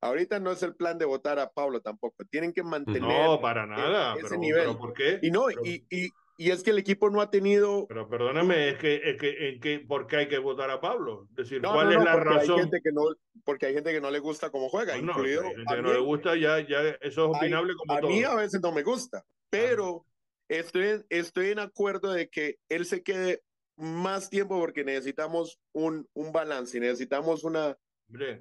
Ahorita 0.00 0.40
no 0.40 0.52
es 0.52 0.62
el 0.62 0.74
plan 0.74 0.98
de 0.98 1.04
votar 1.04 1.38
a 1.38 1.50
Pablo 1.50 1.80
tampoco. 1.80 2.24
Tienen 2.30 2.52
que 2.52 2.62
mantener. 2.62 3.02
No, 3.02 3.40
para 3.40 3.66
nada. 3.66 4.14
ese 4.14 4.22
pero, 4.22 4.38
nivel. 4.38 4.76
¿Por 4.76 4.92
qué? 4.92 5.18
Y 5.22 5.30
no, 5.30 5.50
y, 5.50 5.86
y, 5.90 6.10
y, 6.36 6.50
es 6.50 6.62
que 6.62 6.70
el 6.70 6.78
equipo 6.78 7.10
no 7.10 7.20
ha 7.20 7.30
tenido. 7.30 7.86
Pero 7.88 8.08
perdóname, 8.08 8.70
es 8.70 8.78
que, 8.78 9.00
es 9.02 9.16
que, 9.18 9.48
en 9.48 9.60
que, 9.60 9.80
¿por 9.80 10.06
qué 10.06 10.16
hay 10.16 10.28
que 10.28 10.38
votar 10.38 10.70
a 10.70 10.80
Pablo? 10.80 11.26
Es 11.30 11.36
decir, 11.36 11.62
¿cuál 11.62 11.92
es 11.92 12.02
la 12.02 12.16
razón? 12.16 12.56
Hay 12.56 12.60
gente 12.62 12.80
que 12.82 12.92
no, 12.92 13.02
porque 13.44 13.66
hay 13.66 13.74
gente 13.74 13.92
que 13.92 14.00
no 14.00 14.10
le 14.10 14.18
gusta 14.18 14.50
cómo 14.50 14.68
juega, 14.68 14.96
incluido. 14.96 15.42
Hay 15.42 15.56
gente 15.56 15.74
que 15.76 15.82
no 15.82 15.92
le 15.92 16.00
gusta, 16.00 16.36
ya, 16.36 16.60
ya 16.60 16.80
eso 17.00 17.30
es 17.30 17.36
opinable 17.36 17.74
como 17.74 17.92
a 17.92 18.00
todo. 18.00 18.10
A 18.10 18.12
mí 18.12 18.22
a 18.22 18.34
veces 18.34 18.60
no 18.60 18.72
me 18.72 18.82
gusta, 18.82 19.24
pero 19.50 20.04
estoy, 20.48 21.04
estoy 21.08 21.50
en 21.50 21.58
acuerdo 21.58 22.12
de 22.12 22.28
que 22.28 22.58
él 22.68 22.84
se 22.84 23.02
quede 23.02 23.42
más 23.76 24.30
tiempo 24.30 24.58
porque 24.58 24.84
necesitamos 24.84 25.58
un, 25.72 26.08
un 26.14 26.32
balance, 26.32 26.80
necesitamos 26.80 27.44
una, 27.44 27.76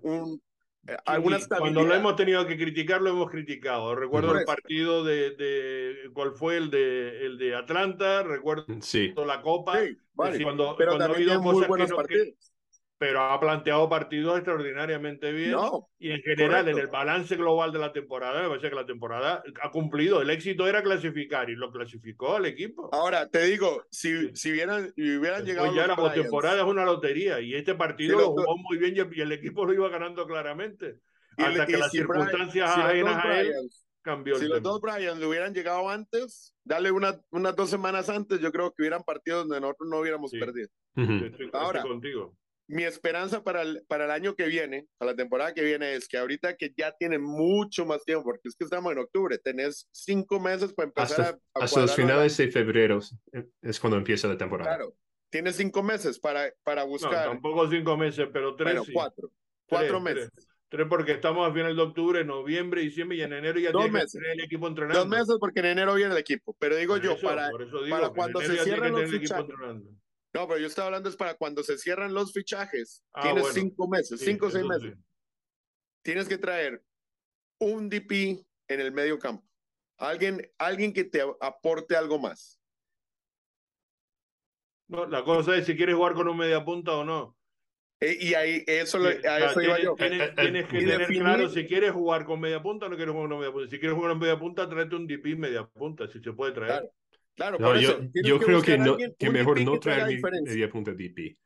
un, 0.02 0.41
eh, 0.88 0.98
Cuando 1.58 1.84
lo 1.84 1.96
hemos 1.96 2.15
tenido 2.15 2.46
que 2.46 2.58
criticar, 2.58 3.02
lo 3.02 3.10
hemos 3.10 3.30
criticado. 3.32 3.96
Recuerdo 3.96 4.38
el 4.38 4.46
partido 4.46 5.04
de, 5.04 5.32
de, 5.32 5.96
¿cuál 6.13 6.34
fue? 6.34 6.58
El 6.58 6.70
de, 6.70 7.26
el 7.26 7.38
de 7.38 7.56
Atlanta, 7.56 8.24
recuerdo 8.24 8.65
sí. 8.82 9.13
la 9.26 9.41
Copa. 9.41 9.80
Sí, 9.82 9.98
cuando, 10.44 10.76
pero 10.78 10.91
cuando 10.91 11.13
ha 11.13 11.15
habido 11.15 11.41
muy 11.41 11.65
buenos 11.65 11.91
partidos 11.91 12.55
pero 12.98 13.22
ha 13.22 13.40
planteado 13.40 13.90
partidos 13.90 14.38
extraordinariamente 14.38 15.32
bien. 15.34 15.56
y 16.00 16.12
en 16.12 16.22
general, 16.22 16.70
en 16.70 16.78
el 16.78 16.88
balance 16.88 17.36
global 17.36 17.72
de 17.74 17.80
la 17.80 17.92
temporada, 17.92 18.42
me 18.42 18.48
parece 18.48 18.70
que 18.70 18.76
la 18.76 18.86
temporada 18.86 19.44
ha 19.62 19.72
cumplido. 19.72 20.22
El 20.22 20.30
éxito 20.30 20.68
era 20.68 20.82
clasificar 20.82 21.50
y 21.50 21.56
lo 21.56 21.72
clasificó 21.72 22.38
al 22.38 22.46
equipo. 22.46 22.90
Ahora, 22.94 23.28
te 23.30 23.46
digo, 23.46 23.86
si, 23.90 24.34
si 24.36 24.52
hubieran, 24.52 24.94
hubieran 24.96 25.44
llegado. 25.44 25.76
ya 25.76 25.88
la 25.88 25.96
postemporada 25.96 26.58
es 26.58 26.64
una 26.64 26.86
lotería 26.86 27.42
y 27.42 27.54
este 27.56 27.76
partido 27.76 28.18
lo 28.18 28.28
jugó 28.28 28.58
muy 28.58 28.78
bien 28.78 28.96
y 28.96 29.22
el 29.22 29.32
equipo 29.32 29.66
lo 29.66 29.74
iba 29.74 29.90
ganando 29.90 30.26
claramente. 30.26 31.00
hasta 31.38 31.66
que 31.66 31.78
las 31.78 31.92
circunstancias 31.92 32.70
ajenas 32.78 33.26
a 33.26 33.42
él 33.42 33.54
cambió. 34.02 34.38
Si 34.38 34.48
los 34.48 34.62
dos 34.62 34.80
Brian 34.80 35.20
le 35.20 35.26
hubieran 35.26 35.54
llegado 35.54 35.90
antes, 35.90 36.56
dale 36.64 36.92
una, 36.92 37.20
unas 37.32 37.56
dos 37.58 37.70
semanas 37.70 38.08
antes, 38.08 38.40
yo 38.40 38.54
creo 38.54 38.72
que 38.72 38.84
hubieran 38.84 39.04
partido 39.04 39.40
donde 39.40 39.60
nosotros 39.60 39.90
no 39.90 40.00
hubiéramos 40.00 40.32
perdido. 40.32 40.70
Ahora, 41.52 41.82
contigo 41.82 42.38
mi 42.67 42.84
esperanza 42.84 43.43
para 43.43 43.62
el, 43.62 43.84
para 43.88 44.06
el 44.06 44.12
año 44.12 44.36
que 44.36 44.47
viene, 44.47 44.88
para 44.97 45.12
la 45.12 45.15
temporada 45.15 45.54
que 45.54 45.63
viene, 45.63 45.93
es 45.93 46.08
que 46.08 46.17
ahorita 46.17 46.58
que 46.58 46.73
ya 46.75 46.91
tienen 46.93 47.21
mucho 47.21 47.86
más 47.86 48.04
tiempo, 48.04 48.23
porque 48.23 48.47
es 48.47 48.56
que 48.56 48.63
estamos 48.63 48.91
en 48.91 48.99
octubre, 48.99 49.38
tenés 49.38 49.88
cinco 49.91 50.39
meses 50.39 50.73
para 50.73 50.88
empezar 50.88 51.21
hasta, 51.21 51.39
a, 51.54 51.63
Hasta 51.63 51.82
los 51.82 51.95
finales 51.95 52.36
de 52.38 52.49
febrero 52.49 52.99
es 53.62 53.80
cuando 53.80 53.97
empieza 53.97 54.28
la 54.28 54.38
temporada. 54.38 54.75
Claro, 54.75 54.95
tienes 55.30 55.56
cinco 55.56 55.84
meses 55.84 56.19
para, 56.19 56.51
para 56.63 56.84
buscar. 56.84 57.28
No, 57.28 57.34
tampoco 57.34 57.69
cinco 57.69 57.97
meses, 57.97 58.28
pero 58.34 58.56
tres. 58.56 58.75
Bueno, 58.75 58.91
cuatro. 58.93 59.32
Cuatro 59.67 59.99
meses. 59.99 60.30
Tres. 60.67 60.88
porque 60.89 61.13
estamos 61.13 61.49
a 61.49 61.54
final 61.54 61.75
de 61.75 61.82
octubre, 61.82 62.25
noviembre, 62.25 62.82
diciembre 62.82 63.17
y 63.17 63.21
en 63.21 63.34
enero 63.34 63.60
ya 63.60 63.71
tiene 63.71 64.32
el 64.34 64.43
equipo 64.43 64.67
entrenando. 64.67 64.99
Dos 64.99 65.08
meses 65.08 65.36
porque 65.39 65.60
en 65.60 65.67
enero 65.67 65.95
viene 65.95 66.13
el 66.13 66.17
equipo. 66.17 66.56
Pero 66.60 66.75
digo 66.75 66.97
yo, 66.97 67.19
para, 67.21 67.51
para 67.89 68.10
cuando 68.10 68.41
se 68.41 68.58
cierren 68.58 68.93
los 68.93 69.10
fichajes. 69.10 69.45
No, 70.36 70.50
pero 70.50 70.60
yo 70.60 70.67
estaba 70.67 70.88
hablando 70.88 71.08
es 71.08 71.15
para 71.15 71.36
cuando 71.36 71.63
se 71.63 71.78
cierran 71.78 72.13
los 72.13 72.34
fichajes. 72.34 73.02
Ah, 73.13 73.21
tienes 73.21 73.54
cinco 73.54 73.88
meses, 73.88 74.19
cinco 74.19 74.48
o 74.48 74.52
seis 74.52 74.65
meses. 74.65 74.93
Tienes 76.04 76.28
que 76.28 76.38
traer 76.38 76.84
un 77.62 77.88
DP 77.88 78.45
en 78.67 78.82
el 78.82 78.91
medio 78.91 79.17
campo. 79.17 79.48
Alguien, 79.98 80.45
alguien 80.58 80.91
que 80.91 81.06
te 81.06 81.21
aporte 81.39 81.95
algo 81.95 82.19
más. 82.19 82.60
No, 84.89 85.06
la 85.06 85.24
cosa 85.24 85.56
es 85.56 85.65
si 85.65 85.78
quieres 85.78 85.95
jugar 85.95 86.15
con 86.15 86.28
un 86.28 86.36
media 86.36 86.65
punta 86.65 86.91
o 86.98 87.06
no. 87.06 87.38
E, 88.02 88.17
y 88.19 88.34
ahí, 88.34 88.62
eso, 88.67 88.98
a 88.98 89.12
eso 89.12 89.60
tienes, 89.62 89.63
iba 89.63 89.80
yo. 89.80 89.95
Tienes, 89.95 90.36
tienes 90.36 90.67
que 90.67 90.80
tener 90.80 91.08
claro 91.08 91.48
si 91.48 91.65
quieres 91.65 91.91
jugar 91.93 92.26
con 92.26 92.41
media 92.41 92.62
punta 92.62 92.88
o 92.88 92.89
no 92.89 92.98
quieres 92.98 93.13
jugar 93.13 93.30
con 93.30 93.39
media 93.39 93.54
punta. 93.54 93.69
Si 93.69 93.80
quieres 93.80 93.95
jugar 93.95 94.12
con 94.12 94.19
media 94.19 94.38
punta, 94.38 94.67
tráete 94.67 94.95
un 94.98 95.08
DP 95.08 95.38
media 95.38 95.65
punta, 95.65 96.10
si 96.10 96.19
se 96.19 96.34
puede 96.34 96.52
traer. 96.52 96.82
Claro, 96.82 96.93
por 97.36 97.80
yo, 97.80 97.91
eso, 97.91 98.10
yo 98.13 98.39
creo 98.39 98.62
que, 98.62 98.78
no, 98.78 98.98
que 98.98 99.30
mejor 99.30 99.62
no 99.62 99.80
traer 99.80 100.19
media 100.43 100.69
punta 100.69 100.91
DP. 100.91 101.38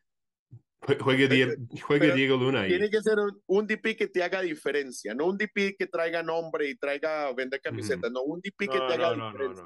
Juegue, 0.81 1.27
pero, 1.27 1.55
juegue 1.81 2.13
Diego 2.13 2.37
Luna 2.37 2.61
ahí. 2.61 2.69
Tiene 2.69 2.89
que 2.89 3.01
ser 3.01 3.19
un, 3.19 3.41
un, 3.47 3.67
DP 3.67 3.97
que 3.97 4.07
te 4.07 4.23
haga 4.23 4.41
diferencia, 4.41 5.13
no 5.13 5.25
un 5.25 5.37
DP 5.37 5.75
que 5.77 5.87
traiga 5.87 6.23
nombre 6.23 6.69
y 6.69 6.75
traiga 6.75 7.31
vender 7.33 7.59
camisetas, 7.61 8.09
mm. 8.09 8.13
no, 8.13 8.21
un 8.23 8.39
DP 8.39 8.59
que 8.59 8.77
no, 8.77 8.87
te 8.87 8.93
haga 8.93 9.15
no, 9.15 9.31
diferencia. 9.31 9.65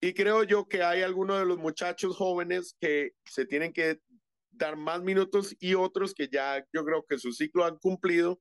Y 0.00 0.12
creo 0.14 0.44
yo 0.44 0.68
que 0.68 0.82
hay 0.82 1.02
algunos 1.02 1.38
de 1.38 1.46
los 1.46 1.58
muchachos 1.58 2.16
jóvenes 2.16 2.76
que 2.80 3.12
se 3.24 3.44
tienen 3.44 3.72
que 3.72 3.98
dar 4.52 4.76
más 4.76 5.02
minutos 5.02 5.56
y 5.58 5.74
otros 5.74 6.14
que 6.14 6.28
ya 6.28 6.64
yo 6.72 6.84
creo 6.84 7.04
que 7.08 7.18
su 7.18 7.32
ciclo 7.32 7.64
han 7.64 7.78
cumplido, 7.78 8.40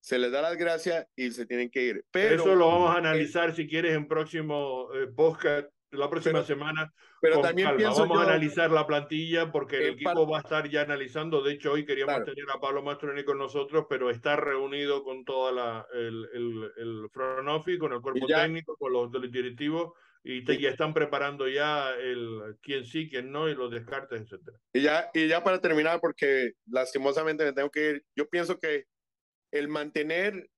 se 0.00 0.18
les 0.18 0.30
da 0.30 0.42
las 0.42 0.56
gracias 0.56 1.06
y 1.16 1.30
se 1.32 1.44
tienen 1.44 1.70
que 1.70 1.82
ir. 1.82 2.04
Pero, 2.10 2.36
Eso 2.36 2.54
lo 2.54 2.68
vamos 2.68 2.94
a 2.94 2.98
analizar 2.98 3.54
si 3.54 3.66
quieres 3.66 3.94
en 3.94 4.06
próximo 4.06 4.88
eh, 4.94 5.08
podcast 5.08 5.68
la 5.92 6.08
próxima 6.08 6.42
semana. 6.42 6.92
Pero 7.20 7.40
también 7.40 7.76
pienso 7.76 8.00
Vamos 8.00 8.20
a 8.20 8.30
analizar 8.30 8.70
la 8.70 8.86
plantilla 8.86 9.52
porque 9.52 9.78
el 9.78 9.94
equipo 9.94 10.26
va 10.26 10.38
a 10.38 10.40
estar 10.40 10.68
ya 10.68 10.82
analizando. 10.82 11.42
De 11.42 11.52
hecho, 11.52 11.72
hoy 11.72 11.84
queríamos 11.84 12.24
tener 12.24 12.44
a 12.54 12.60
Pablo 12.60 12.82
Mastroni 12.82 13.24
con 13.24 13.38
nosotros, 13.38 13.86
pero 13.88 14.10
está 14.10 14.36
reunido 14.36 15.04
con 15.04 15.24
toda 15.24 15.52
la 15.52 15.86
el, 15.92 16.28
el, 16.32 16.72
el 16.76 17.08
front 17.12 17.48
office, 17.48 17.78
con 17.78 17.92
el 17.92 18.00
cuerpo 18.00 18.26
técnico, 18.26 18.76
con 18.76 18.92
los, 18.92 19.10
directivos 19.30 19.92
y 20.22 20.44
ya 20.44 20.68
están 20.68 20.92
preparando 20.92 21.48
ya 21.48 21.94
el 21.94 22.56
quién 22.60 22.84
sí, 22.84 23.08
quién 23.08 23.32
no 23.32 23.48
y 23.48 23.54
los 23.54 23.70
descartes, 23.70 24.20
etcétera. 24.20 24.58
Y 24.72 24.82
ya 24.82 25.10
y 25.14 25.28
ya 25.28 25.42
para 25.42 25.60
terminar 25.60 25.98
porque 26.00 26.52
lastimosamente 26.66 27.44
me 27.44 27.52
tengo 27.52 27.70
que 27.70 27.90
ir. 27.90 28.04
Yo 28.14 28.28
pienso 28.28 28.58
que 28.58 28.84
el 29.50 29.68
mantener 29.68 30.48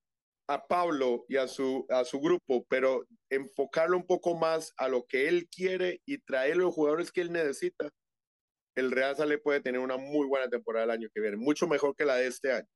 a 0.46 0.66
Pablo 0.66 1.24
y 1.28 1.36
a 1.36 1.48
su, 1.48 1.86
a 1.88 2.04
su 2.04 2.20
grupo, 2.20 2.66
pero 2.68 3.06
enfocarlo 3.30 3.96
un 3.96 4.06
poco 4.06 4.36
más 4.36 4.72
a 4.76 4.88
lo 4.88 5.04
que 5.06 5.28
él 5.28 5.48
quiere 5.48 6.00
y 6.04 6.18
traer 6.18 6.56
los 6.56 6.74
jugadores 6.74 7.12
que 7.12 7.20
él 7.20 7.32
necesita, 7.32 7.90
el 8.74 8.90
Real 8.90 9.16
Sale 9.16 9.38
puede 9.38 9.60
tener 9.60 9.80
una 9.80 9.96
muy 9.96 10.26
buena 10.26 10.48
temporada 10.48 10.84
el 10.84 10.90
año 10.90 11.08
que 11.14 11.20
viene, 11.20 11.36
mucho 11.36 11.66
mejor 11.66 11.94
que 11.94 12.04
la 12.04 12.16
de 12.16 12.26
este 12.26 12.52
año. 12.52 12.68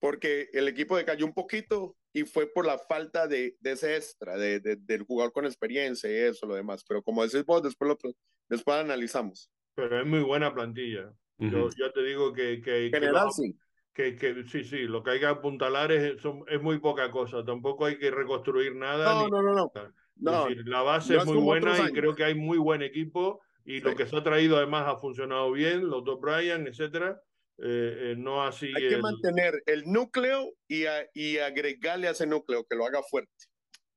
porque 0.00 0.48
el 0.52 0.66
equipo 0.66 0.96
decayó 0.96 1.24
un 1.24 1.32
poquito 1.32 1.96
y 2.12 2.24
fue 2.24 2.46
por 2.46 2.66
la 2.66 2.76
falta 2.76 3.28
de, 3.28 3.56
de 3.60 3.72
ese 3.72 3.96
extra, 3.96 4.36
de, 4.36 4.58
del 4.60 5.04
jugador 5.04 5.32
con 5.32 5.46
experiencia 5.46 6.10
y 6.10 6.14
eso, 6.14 6.46
lo 6.46 6.56
demás. 6.56 6.84
Pero 6.86 7.02
como 7.02 7.22
decís 7.22 7.44
vos, 7.44 7.62
después, 7.62 7.88
lo, 7.88 8.12
después 8.48 8.76
analizamos. 8.78 9.50
Pero 9.74 10.00
es 10.00 10.06
muy 10.06 10.20
buena 10.20 10.52
plantilla. 10.52 11.14
Yo 11.38 11.70
ya 11.70 11.92
te 11.92 12.02
digo 12.02 12.32
que... 12.32 12.60
que 12.60 12.90
General, 12.92 13.30
sí. 13.32 13.56
Que, 13.94 14.16
que, 14.16 14.44
sí, 14.44 14.64
sí, 14.64 14.78
lo 14.84 15.02
que 15.02 15.10
hay 15.10 15.20
que 15.20 15.26
apuntalar 15.26 15.92
es, 15.92 16.16
es 16.48 16.62
muy 16.62 16.78
poca 16.78 17.10
cosa. 17.10 17.44
Tampoco 17.44 17.86
hay 17.86 17.98
que 17.98 18.10
reconstruir 18.10 18.74
nada. 18.74 19.12
No, 19.14 19.28
no, 19.28 19.42
no, 19.42 19.54
no. 19.54 19.72
no. 20.16 20.48
la 20.64 20.82
base 20.82 21.16
es 21.16 21.26
muy 21.26 21.36
buena 21.36 21.76
y 21.88 21.92
creo 21.92 22.14
que 22.14 22.24
hay 22.24 22.34
muy 22.34 22.58
buen 22.58 22.82
equipo 22.82 23.40
y 23.64 23.80
lo 23.80 23.94
que 23.94 24.06
se 24.06 24.16
ha 24.16 24.22
traído 24.22 24.56
además 24.56 24.88
ha 24.88 24.96
funcionado 24.96 25.52
bien, 25.52 25.88
los 25.88 26.04
dos 26.04 26.20
Brian, 26.20 26.66
etcétera. 26.66 27.20
Eh, 27.58 28.12
eh, 28.12 28.14
no 28.16 28.42
así. 28.42 28.72
Hay 28.74 28.88
que 28.88 28.98
mantener 28.98 29.62
el 29.66 29.84
núcleo 29.84 30.52
y, 30.66 30.84
y 31.14 31.38
agregarle 31.38 32.08
a 32.08 32.12
ese 32.12 32.26
núcleo 32.26 32.64
que 32.68 32.76
lo 32.76 32.86
haga 32.86 33.02
fuerte. 33.02 33.32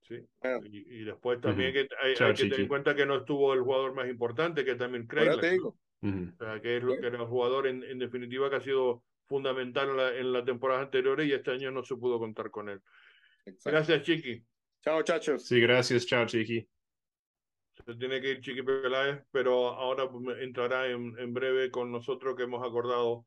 Sí. 0.03 0.23
Y, 0.71 1.03
después 1.03 1.41
también 1.41 1.73
que 1.73 1.87
hay, 2.03 2.13
que 2.13 2.33
tener 2.33 2.59
en 2.59 2.67
cuenta 2.67 2.95
que 2.95 3.07
no 3.07 3.17
estuvo 3.17 3.53
el 3.53 3.61
jugador 3.61 3.95
más 3.95 4.07
importante, 4.07 4.63
que 4.63 4.75
también 4.75 5.07
Craig. 5.07 5.39
que 5.41 6.77
es 6.77 6.83
lo 6.83 6.99
que 6.99 7.07
era 7.07 7.17
el 7.17 7.25
jugador 7.25 7.65
en, 7.65 7.83
en, 7.83 7.97
definitiva 7.97 8.51
que 8.51 8.57
ha 8.57 8.61
sido 8.61 9.03
fundamental 9.27 9.89
en, 9.89 9.97
la, 9.97 10.15
en 10.15 10.33
las 10.33 10.45
temporadas 10.45 10.85
anteriores 10.85 11.27
y 11.27 11.33
este 11.33 11.51
año 11.51 11.71
no 11.71 11.83
se 11.83 11.95
pudo 11.95 12.19
contar 12.19 12.51
con 12.51 12.69
él. 12.69 12.81
Gracias, 13.63 14.03
Chiqui. 14.03 14.43
Chao, 14.81 15.01
chachos. 15.03 15.45
Sí, 15.45 15.59
gracias. 15.59 16.05
Chao, 16.05 16.25
Chiqui. 16.25 16.67
Se 17.85 17.95
tiene 17.95 18.21
que 18.21 18.31
ir 18.31 18.41
Chiqui 18.41 18.63
Peláez, 18.63 19.23
pero 19.31 19.69
ahora 19.69 20.09
entrará 20.39 20.87
en, 20.87 21.17
en 21.19 21.33
breve 21.33 21.69
con 21.69 21.91
nosotros 21.91 22.35
que 22.35 22.43
hemos 22.43 22.65
acordado 22.65 23.25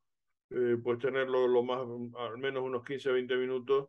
eh, 0.50 0.78
pues 0.82 0.98
tenerlo 0.98 1.46
lo 1.46 1.62
más, 1.62 1.80
al 2.18 2.38
menos 2.38 2.62
unos 2.62 2.82
15, 2.84 3.12
20 3.12 3.36
minutos 3.36 3.88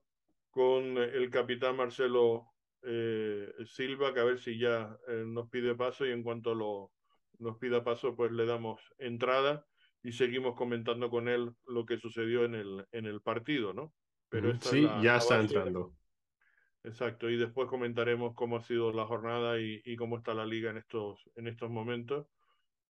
con 0.49 0.97
el 0.97 1.29
capitán 1.29 1.77
Marcelo 1.77 2.47
eh, 2.83 3.49
Silva, 3.65 4.13
que 4.13 4.19
a 4.19 4.25
ver 4.25 4.39
si 4.39 4.59
ya 4.59 4.97
eh, 5.07 5.23
nos 5.25 5.49
pide 5.49 5.75
paso 5.75 6.05
y 6.05 6.11
en 6.11 6.21
cuanto 6.21 6.53
lo, 6.53 6.91
nos 7.37 7.57
pida 7.57 7.83
paso, 7.83 8.15
pues 8.15 8.31
le 8.31 8.45
damos 8.45 8.81
entrada 8.97 9.65
y 10.03 10.11
seguimos 10.11 10.55
comentando 10.55 11.09
con 11.09 11.27
él 11.27 11.51
lo 11.67 11.85
que 11.85 11.97
sucedió 11.97 12.45
en 12.45 12.55
el, 12.55 12.85
en 12.91 13.05
el 13.05 13.21
partido, 13.21 13.73
¿no? 13.73 13.93
Pero 14.29 14.59
sí, 14.59 14.87
ya 15.01 15.17
está 15.17 15.39
entrando. 15.39 15.93
Exacto, 16.83 17.29
y 17.29 17.37
después 17.37 17.67
comentaremos 17.67 18.33
cómo 18.35 18.57
ha 18.57 18.61
sido 18.61 18.93
la 18.93 19.05
jornada 19.05 19.59
y, 19.59 19.81
y, 19.83 19.97
cómo 19.97 20.17
está 20.17 20.33
la 20.33 20.45
liga 20.45 20.71
en 20.71 20.77
estos, 20.77 21.19
en 21.35 21.47
estos 21.47 21.69
momentos 21.69 22.27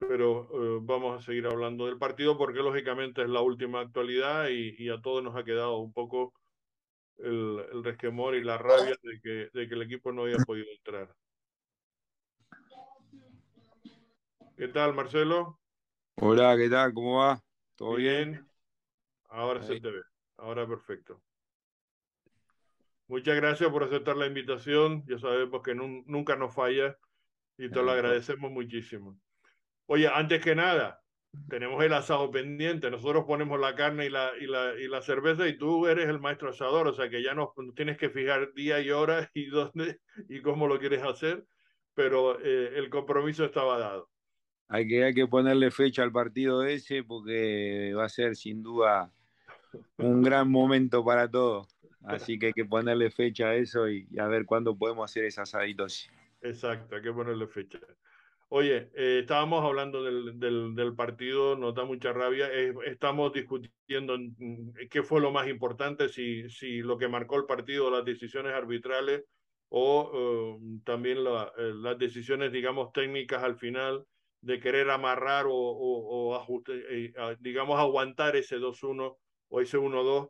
pero 0.07 0.49
eh, 0.53 0.79
vamos 0.81 1.21
a 1.21 1.25
seguir 1.25 1.45
hablando 1.45 1.85
del 1.85 1.99
partido 1.99 2.37
porque 2.37 2.59
lógicamente 2.59 3.21
es 3.21 3.29
la 3.29 3.41
última 3.41 3.81
actualidad 3.81 4.49
y, 4.49 4.75
y 4.77 4.89
a 4.89 4.99
todos 4.99 5.23
nos 5.23 5.35
ha 5.35 5.43
quedado 5.43 5.77
un 5.77 5.93
poco 5.93 6.33
el, 7.17 7.63
el, 7.71 7.83
resquemor 7.83 8.35
y 8.35 8.43
la 8.43 8.57
rabia 8.57 8.95
de 9.03 9.19
que, 9.21 9.49
de 9.53 9.67
que 9.67 9.75
el 9.75 9.83
equipo 9.83 10.11
no 10.11 10.23
había 10.23 10.37
podido 10.37 10.67
entrar. 10.71 11.13
¿Qué 14.57 14.67
tal, 14.69 14.95
Marcelo? 14.95 15.60
Hola, 16.23 16.55
¿qué 16.55 16.69
tal? 16.69 16.93
¿Cómo 16.93 17.17
va? 17.17 17.41
¿Todo 17.75 17.95
bien? 17.95 18.31
bien? 18.31 18.49
Ahora 19.29 19.63
se 19.63 19.79
te 19.79 19.89
ve, 19.89 20.01
ahora 20.37 20.67
perfecto. 20.67 21.19
Muchas 23.07 23.35
gracias 23.37 23.71
por 23.71 23.83
aceptar 23.83 24.15
la 24.17 24.27
invitación. 24.27 25.03
Ya 25.07 25.17
sabemos 25.17 25.63
que 25.63 25.73
nunca 25.73 26.35
nos 26.35 26.53
falla 26.53 26.95
y 27.57 27.69
te 27.71 27.81
lo 27.81 27.89
agradecemos 27.89 28.51
muchísimo. 28.51 29.17
Oye, 29.87 30.07
antes 30.07 30.43
que 30.43 30.53
nada, 30.53 31.01
tenemos 31.49 31.83
el 31.83 31.93
asado 31.93 32.29
pendiente. 32.29 32.91
Nosotros 32.91 33.25
ponemos 33.25 33.59
la 33.59 33.73
carne 33.73 34.05
y 34.05 34.09
la, 34.11 34.31
y 34.39 34.45
la, 34.45 34.75
y 34.79 34.87
la 34.87 35.01
cerveza 35.01 35.47
y 35.47 35.57
tú 35.57 35.87
eres 35.87 36.07
el 36.07 36.19
maestro 36.19 36.49
asador, 36.49 36.87
o 36.87 36.93
sea 36.93 37.09
que 37.09 37.23
ya 37.23 37.33
no 37.33 37.51
tienes 37.75 37.97
que 37.97 38.11
fijar 38.11 38.53
día 38.53 38.79
y 38.79 38.91
hora 38.91 39.27
y 39.33 39.47
dónde 39.47 40.01
y 40.29 40.43
cómo 40.43 40.67
lo 40.67 40.77
quieres 40.77 41.01
hacer, 41.01 41.47
pero 41.95 42.39
eh, 42.39 42.77
el 42.77 42.91
compromiso 42.91 43.43
estaba 43.43 43.79
dado. 43.79 44.11
Hay 44.73 44.87
que, 44.87 45.03
hay 45.03 45.13
que 45.13 45.27
ponerle 45.27 45.69
fecha 45.69 46.01
al 46.01 46.13
partido 46.13 46.63
ese 46.63 47.03
porque 47.03 47.93
va 47.93 48.05
a 48.05 48.09
ser 48.09 48.37
sin 48.37 48.63
duda 48.63 49.11
un 49.97 50.21
gran 50.21 50.49
momento 50.49 51.03
para 51.03 51.29
todos. 51.29 51.67
Así 52.03 52.39
que 52.39 52.47
hay 52.47 52.53
que 52.53 52.63
ponerle 52.63 53.11
fecha 53.11 53.49
a 53.49 53.55
eso 53.55 53.89
y, 53.89 54.07
y 54.09 54.19
a 54.19 54.27
ver 54.27 54.45
cuándo 54.45 54.77
podemos 54.77 55.11
hacer 55.11 55.25
ese 55.25 55.41
asadito. 55.41 55.85
Exacto, 56.41 56.95
hay 56.95 57.01
que 57.01 57.11
ponerle 57.11 57.47
fecha. 57.47 57.79
Oye, 58.47 58.89
eh, 58.95 59.19
estábamos 59.21 59.61
hablando 59.63 60.03
del, 60.03 60.39
del, 60.39 60.73
del, 60.73 60.95
partido, 60.95 61.57
nos 61.57 61.75
da 61.75 61.83
mucha 61.83 62.13
rabia. 62.13 62.47
Eh, 62.51 62.73
estamos 62.85 63.33
discutiendo 63.33 64.17
qué 64.89 65.03
fue 65.03 65.19
lo 65.19 65.31
más 65.31 65.49
importante, 65.49 66.07
si, 66.07 66.49
si 66.49 66.79
lo 66.79 66.97
que 66.97 67.09
marcó 67.09 67.35
el 67.35 67.45
partido, 67.45 67.91
las 67.91 68.05
decisiones 68.05 68.53
arbitrales 68.53 69.25
o 69.67 70.57
uh, 70.57 70.81
también 70.83 71.23
la, 71.23 71.51
eh, 71.57 71.73
las 71.75 71.97
decisiones, 71.97 72.53
digamos, 72.53 72.93
técnicas 72.93 73.43
al 73.43 73.57
final 73.57 74.05
de 74.41 74.59
querer 74.59 74.89
amarrar 74.89 75.45
o, 75.47 76.35
ajuste, 76.35 76.73
eh, 76.89 77.13
digamos, 77.39 77.79
aguantar 77.79 78.35
ese 78.35 78.57
2-1 78.57 79.17
o 79.49 79.61
ese 79.61 79.77
1-2 79.77 80.29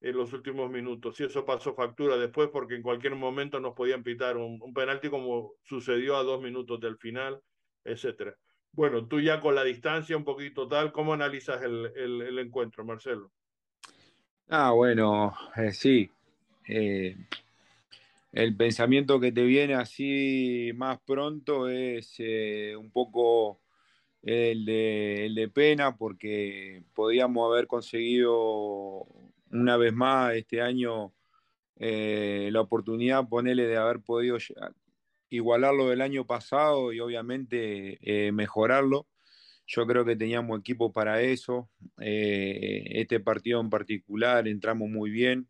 en 0.00 0.16
los 0.16 0.32
últimos 0.32 0.70
minutos. 0.70 1.16
Si 1.16 1.24
eso 1.24 1.44
pasó 1.44 1.74
factura 1.74 2.16
después, 2.16 2.48
porque 2.50 2.74
en 2.74 2.82
cualquier 2.82 3.14
momento 3.14 3.60
nos 3.60 3.74
podían 3.74 4.02
pitar 4.02 4.36
un, 4.36 4.58
un 4.62 4.72
penalti 4.72 5.10
como 5.10 5.54
sucedió 5.62 6.16
a 6.16 6.22
dos 6.22 6.40
minutos 6.40 6.80
del 6.80 6.96
final 6.96 7.42
etcétera. 7.84 8.36
Bueno, 8.72 9.06
tú 9.06 9.20
ya 9.20 9.40
con 9.40 9.54
la 9.54 9.64
distancia 9.64 10.16
un 10.16 10.24
poquito 10.24 10.68
tal, 10.68 10.92
¿cómo 10.92 11.12
analizas 11.12 11.62
el, 11.62 11.92
el, 11.96 12.22
el 12.22 12.38
encuentro, 12.38 12.84
Marcelo? 12.84 13.32
Ah, 14.48 14.72
bueno, 14.72 15.34
eh, 15.56 15.72
sí. 15.72 16.10
Eh, 16.66 17.16
el 18.32 18.56
pensamiento 18.56 19.18
que 19.20 19.32
te 19.32 19.42
viene 19.42 19.74
así 19.74 20.70
más 20.76 21.00
pronto 21.04 21.68
es 21.68 22.14
eh, 22.18 22.76
un 22.76 22.90
poco 22.90 23.60
el 24.22 24.64
de, 24.64 25.26
el 25.26 25.34
de, 25.34 25.48
pena 25.48 25.96
porque 25.96 26.84
podíamos 26.94 27.50
haber 27.50 27.66
conseguido 27.66 29.06
una 29.50 29.76
vez 29.76 29.92
más 29.92 30.34
este 30.34 30.60
año 30.60 31.12
eh, 31.76 32.50
la 32.52 32.60
oportunidad, 32.60 33.28
ponerle 33.28 33.66
de 33.66 33.76
haber 33.76 34.00
podido 34.00 34.36
igualarlo 35.30 35.88
del 35.88 36.02
año 36.02 36.26
pasado 36.26 36.92
y 36.92 37.00
obviamente 37.00 37.98
eh, 38.02 38.32
mejorarlo. 38.32 39.08
Yo 39.66 39.86
creo 39.86 40.04
que 40.04 40.16
teníamos 40.16 40.58
equipo 40.58 40.92
para 40.92 41.22
eso. 41.22 41.70
Este 41.98 43.20
partido 43.20 43.60
en 43.60 43.70
particular 43.70 44.48
entramos 44.48 44.90
muy 44.90 45.10
bien. 45.10 45.48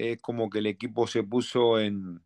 Es 0.00 0.20
como 0.22 0.48
que 0.48 0.60
el 0.60 0.66
equipo 0.66 1.06
se 1.06 1.22
puso 1.22 1.78
en, 1.78 2.20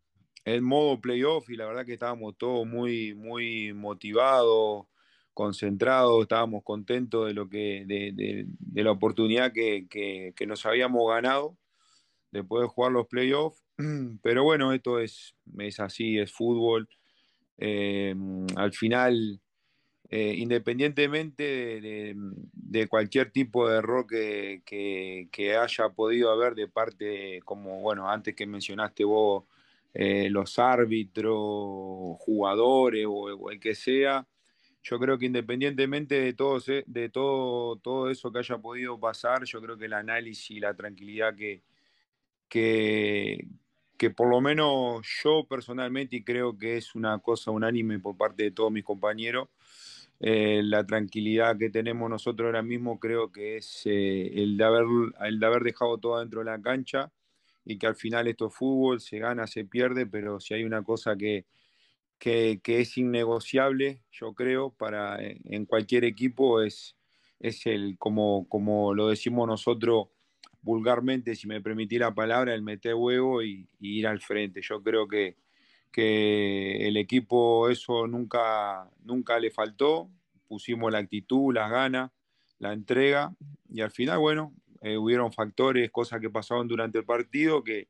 en 0.44 0.62
modo 0.62 1.00
playoff 1.00 1.50
y 1.50 1.56
la 1.56 1.66
verdad 1.66 1.84
que 1.84 1.94
estábamos 1.94 2.38
todos 2.38 2.66
muy, 2.66 3.14
muy 3.14 3.72
motivados, 3.72 4.86
concentrados, 5.32 6.22
estábamos 6.22 6.62
contentos 6.62 7.26
de, 7.26 7.34
lo 7.34 7.48
que, 7.48 7.84
de, 7.84 8.12
de, 8.12 8.44
de 8.46 8.84
la 8.84 8.92
oportunidad 8.92 9.52
que, 9.52 9.88
que, 9.88 10.46
nos 10.46 10.64
habíamos 10.66 11.10
ganado 11.10 11.56
de 12.30 12.44
poder 12.44 12.68
jugar 12.68 12.92
los 12.92 13.08
playoffs 13.08 13.64
Pero 14.22 14.44
bueno, 14.44 14.72
esto 14.72 15.00
es, 15.00 15.34
es 15.58 15.80
así, 15.80 16.18
es 16.18 16.30
fútbol. 16.32 16.88
Eh, 17.58 18.14
al 18.56 18.72
final, 18.72 19.40
eh, 20.16 20.36
independientemente 20.38 21.42
de, 21.42 22.14
de, 22.52 22.86
cualquier 22.86 23.32
tipo 23.32 23.68
de 23.68 23.78
error 23.78 24.06
que, 24.06 24.62
que, 24.64 25.56
haya 25.56 25.88
podido 25.88 26.30
haber 26.30 26.54
de 26.54 26.68
parte, 26.68 27.40
como 27.44 27.80
bueno, 27.80 28.08
antes 28.08 28.36
que 28.36 28.46
mencionaste 28.46 29.02
vos, 29.02 29.42
eh, 29.92 30.30
los 30.30 30.56
árbitros, 30.60 31.34
jugadores 32.20 33.04
o, 33.08 33.50
el 33.50 33.58
que 33.58 33.74
sea, 33.74 34.24
yo 34.84 35.00
creo 35.00 35.18
que 35.18 35.26
independientemente 35.26 36.20
de 36.20 36.32
todo, 36.32 36.60
de 36.86 37.08
todo, 37.08 37.74
todo 37.78 38.08
eso 38.08 38.30
que 38.30 38.38
haya 38.38 38.58
podido 38.58 39.00
pasar, 39.00 39.42
yo 39.42 39.60
creo 39.60 39.76
que 39.76 39.86
el 39.86 39.94
análisis 39.94 40.52
y 40.52 40.60
la 40.60 40.74
tranquilidad 40.74 41.34
que, 41.34 41.64
que 42.48 44.10
por 44.10 44.28
lo 44.28 44.40
menos 44.40 45.04
yo 45.24 45.44
personalmente, 45.48 46.14
y 46.14 46.22
creo 46.22 46.56
que 46.56 46.76
es 46.76 46.94
una 46.94 47.18
cosa 47.18 47.50
unánime 47.50 47.98
por 47.98 48.16
parte 48.16 48.44
de 48.44 48.52
todos 48.52 48.70
mis 48.70 48.84
compañeros, 48.84 49.48
eh, 50.20 50.62
la 50.62 50.84
tranquilidad 50.84 51.58
que 51.58 51.70
tenemos 51.70 52.08
nosotros 52.08 52.46
ahora 52.46 52.62
mismo 52.62 52.98
creo 52.98 53.30
que 53.32 53.56
es 53.56 53.82
eh, 53.84 54.30
el, 54.34 54.56
de 54.56 54.64
haber, 54.64 54.86
el 55.24 55.40
de 55.40 55.46
haber 55.46 55.62
dejado 55.62 55.98
todo 55.98 56.20
dentro 56.20 56.40
de 56.40 56.46
la 56.46 56.60
cancha 56.60 57.12
y 57.64 57.78
que 57.78 57.86
al 57.86 57.96
final 57.96 58.28
esto 58.28 58.48
es 58.48 58.54
fútbol, 58.54 59.00
se 59.00 59.18
gana, 59.18 59.46
se 59.46 59.64
pierde, 59.64 60.06
pero 60.06 60.40
si 60.40 60.54
hay 60.54 60.64
una 60.64 60.82
cosa 60.82 61.16
que, 61.16 61.46
que, 62.18 62.60
es 62.66 62.96
innegociable, 62.98 64.02
yo 64.10 64.34
creo, 64.34 64.70
para 64.70 65.18
en 65.20 65.66
cualquier 65.66 66.04
equipo 66.04 66.62
es, 66.62 66.96
es 67.40 67.66
el, 67.66 67.96
como, 67.98 68.48
como 68.48 68.94
lo 68.94 69.08
decimos 69.08 69.46
nosotros, 69.46 70.08
vulgarmente, 70.64 71.36
si 71.36 71.46
me 71.46 71.60
permití 71.60 71.98
la 71.98 72.14
palabra, 72.14 72.54
el 72.54 72.62
meter 72.62 72.94
huevo 72.94 73.42
y, 73.42 73.68
ir 73.80 74.06
al 74.06 74.20
frente. 74.20 74.60
Yo 74.62 74.82
creo 74.82 75.06
que, 75.06 75.36
que 75.94 76.88
el 76.88 76.96
equipo 76.96 77.70
eso 77.70 78.08
nunca, 78.08 78.90
nunca 79.04 79.38
le 79.38 79.52
faltó, 79.52 80.10
pusimos 80.48 80.90
la 80.90 80.98
actitud, 80.98 81.54
las 81.54 81.70
ganas, 81.70 82.10
la 82.58 82.72
entrega 82.72 83.32
y 83.68 83.80
al 83.80 83.92
final, 83.92 84.18
bueno, 84.18 84.52
hubieron 84.98 85.32
factores, 85.32 85.92
cosas 85.92 86.20
que 86.20 86.28
pasaron 86.30 86.66
durante 86.66 86.98
el 86.98 87.04
partido 87.04 87.62
que, 87.62 87.86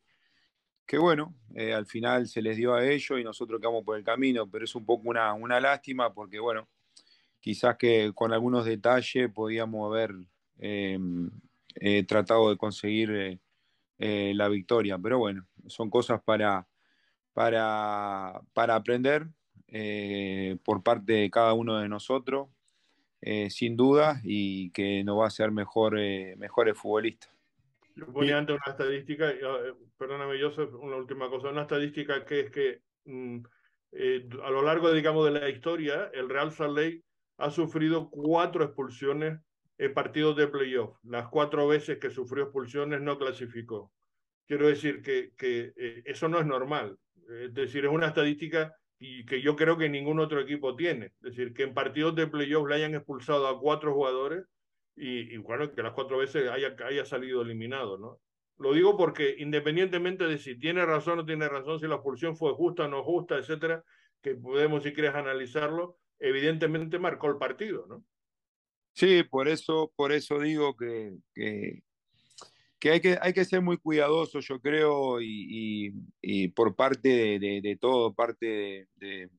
que 0.85 0.99
bueno, 0.99 1.35
al 1.57 1.87
final 1.87 2.29
se 2.29 2.43
les 2.43 2.59
dio 2.59 2.75
a 2.75 2.85
ellos 2.85 3.19
y 3.19 3.25
nosotros 3.25 3.59
quedamos 3.59 3.83
por 3.83 3.97
el 3.97 4.05
camino, 4.05 4.51
pero 4.51 4.67
es 4.67 4.75
un 4.75 4.85
poco 4.85 5.09
una, 5.09 5.33
una 5.33 5.59
lástima 5.59 6.13
porque 6.13 6.39
bueno, 6.39 6.69
quizás 7.41 7.79
que 7.79 8.13
con 8.15 8.35
algunos 8.35 8.67
detalles 8.67 9.33
podíamos 9.33 9.91
haber 9.91 10.15
tratado 12.07 12.51
de 12.51 12.59
conseguir 12.59 13.41
la 13.97 14.49
victoria, 14.49 14.99
pero 14.99 15.21
bueno, 15.21 15.47
son 15.69 15.89
cosas 15.89 16.21
para, 16.23 16.67
para, 17.35 18.41
para 18.55 18.77
aprender 18.77 19.27
eh, 19.69 20.57
por 20.65 20.85
parte 20.85 21.13
de 21.13 21.31
cada 21.31 21.53
uno 21.53 21.79
de 21.79 21.89
nosotros, 21.89 22.49
eh, 23.21 23.51
sin 23.51 23.77
duda, 23.77 24.21
y 24.23 24.71
que 24.71 25.03
nos 25.03 25.19
va 25.19 25.25
a 25.25 25.29
hacer 25.29 25.51
mejor, 25.51 25.99
eh, 25.99 26.37
mejores 26.39 26.79
futbolistas. 26.79 27.31
Yo 27.97 28.07
ponía 28.07 28.39
antes 28.39 28.57
una 28.57 28.73
estadística, 28.73 29.33
perdóname 29.99 30.41
Joseph, 30.41 30.73
una 30.75 30.97
última 30.97 31.29
cosa, 31.29 31.49
una 31.51 31.63
estadística 31.63 32.25
que 32.25 32.41
es 32.41 32.51
que 32.51 32.81
mm, 33.05 33.39
a 34.45 34.51
lo 34.51 34.63
largo, 34.63 34.93
digamos, 34.93 35.25
de 35.27 35.41
la 35.41 35.49
historia, 35.49 36.11
el 36.15 36.29
Real 36.29 36.53
Salt 36.53 37.03
ha 37.39 37.51
sufrido 37.51 38.11
cuatro 38.11 38.65
expulsiones 38.65 39.41
en 39.79 39.95
partidos 39.95 40.37
de 40.37 40.49
playoff. 40.49 40.97
Las 41.03 41.29
cuatro 41.29 41.67
veces 41.67 41.99
que 41.99 42.11
sufrió 42.11 42.45
expulsiones 42.45 43.01
no 43.01 43.19
clasificó. 43.19 43.93
Quiero 44.47 44.69
decir 44.69 45.03
que, 45.03 45.33
que 45.37 45.73
eso 46.05 46.29
no 46.29 46.39
es 46.39 46.47
normal. 46.47 46.99
Es 47.45 47.55
decir, 47.55 47.85
es 47.85 47.91
una 47.91 48.09
estadística 48.09 48.75
y 48.99 49.25
que 49.27 49.43
yo 49.43 49.57
creo 49.57 49.77
que 49.77 49.89
ningún 49.89 50.21
otro 50.21 50.41
equipo 50.41 50.77
tiene. 50.77 51.07
Es 51.07 51.21
decir, 51.21 51.53
que 51.53 51.65
en 51.65 51.75
partidos 51.75 52.15
de 52.15 52.27
playoff 52.27 52.69
le 52.69 52.77
hayan 52.77 52.95
expulsado 52.95 53.47
a 53.49 53.61
cuatro 53.61 53.95
jugadores 53.95 54.45
y, 54.97 55.37
bueno, 55.39 55.71
que 55.73 55.83
las 55.83 55.93
cuatro 55.93 56.19
veces 56.19 56.49
haya, 56.49 56.77
haya 56.87 57.05
salido 57.05 57.43
eliminado, 57.43 57.99
¿no? 57.99 58.21
Lo 58.59 58.73
digo 58.73 58.97
porque 58.97 59.35
independientemente 59.39 60.25
de 60.25 60.39
si 60.39 60.57
tiene 60.57 60.87
razón 60.87 61.15
o 61.15 61.17
no 61.17 61.27
tiene 61.27 61.49
razón, 61.49 61.81
si 61.81 61.89
la 61.89 61.97
expulsión 61.97 62.37
fue 62.37 62.53
justa 62.53 62.85
o 62.85 62.89
no 62.89 63.03
justa, 63.03 63.37
etcétera, 63.37 63.83
que 64.23 64.37
podemos, 64.37 64.85
si 64.85 64.93
quieres, 64.93 65.15
analizarlo, 65.15 65.99
evidentemente 66.21 66.99
marcó 66.99 67.29
el 67.29 67.37
partido, 67.37 67.87
¿no? 67.89 68.05
Sí, 68.93 69.25
por 69.25 69.49
eso, 69.49 69.93
por 69.97 70.13
eso 70.13 70.39
digo 70.39 70.77
que, 70.77 71.17
que, 71.35 71.83
que 72.85 72.91
hay 72.91 73.01
que, 73.01 73.19
hay 73.19 73.33
que 73.33 73.47
ser 73.47 73.63
muy 73.63 73.79
cuidadoso, 73.79 74.41
yo 74.41 74.61
creo, 74.61 75.19
y, 75.19 75.91
por 76.55 76.77
parte 76.77 77.39
de, 77.39 77.79
todo, 77.81 78.13
parte 78.13 78.89
de, 78.97 79.31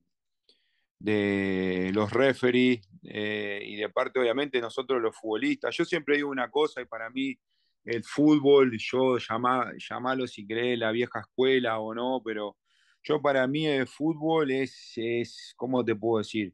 de 0.98 1.92
los 1.94 2.12
referees 2.12 2.80
eh, 3.04 3.62
y 3.64 3.76
de 3.76 3.88
parte, 3.88 4.18
obviamente, 4.18 4.60
nosotros 4.60 5.00
los 5.00 5.16
futbolistas. 5.16 5.76
Yo 5.76 5.84
siempre 5.84 6.16
digo 6.16 6.28
una 6.28 6.50
cosa, 6.50 6.80
y 6.80 6.86
para 6.86 7.08
mí 7.08 7.38
el 7.84 8.02
fútbol, 8.02 8.76
yo 8.78 9.16
llama, 9.18 9.70
llamarlo 9.78 10.26
si 10.26 10.44
querés 10.44 10.76
la 10.76 10.90
vieja 10.90 11.20
escuela 11.20 11.78
o 11.78 11.94
no, 11.94 12.20
pero 12.24 12.56
yo 13.04 13.22
para 13.22 13.46
mí 13.46 13.64
el 13.64 13.86
fútbol 13.86 14.50
es, 14.50 14.94
es 14.96 15.54
¿cómo 15.56 15.84
te 15.84 15.94
puedo 15.94 16.18
decir? 16.18 16.52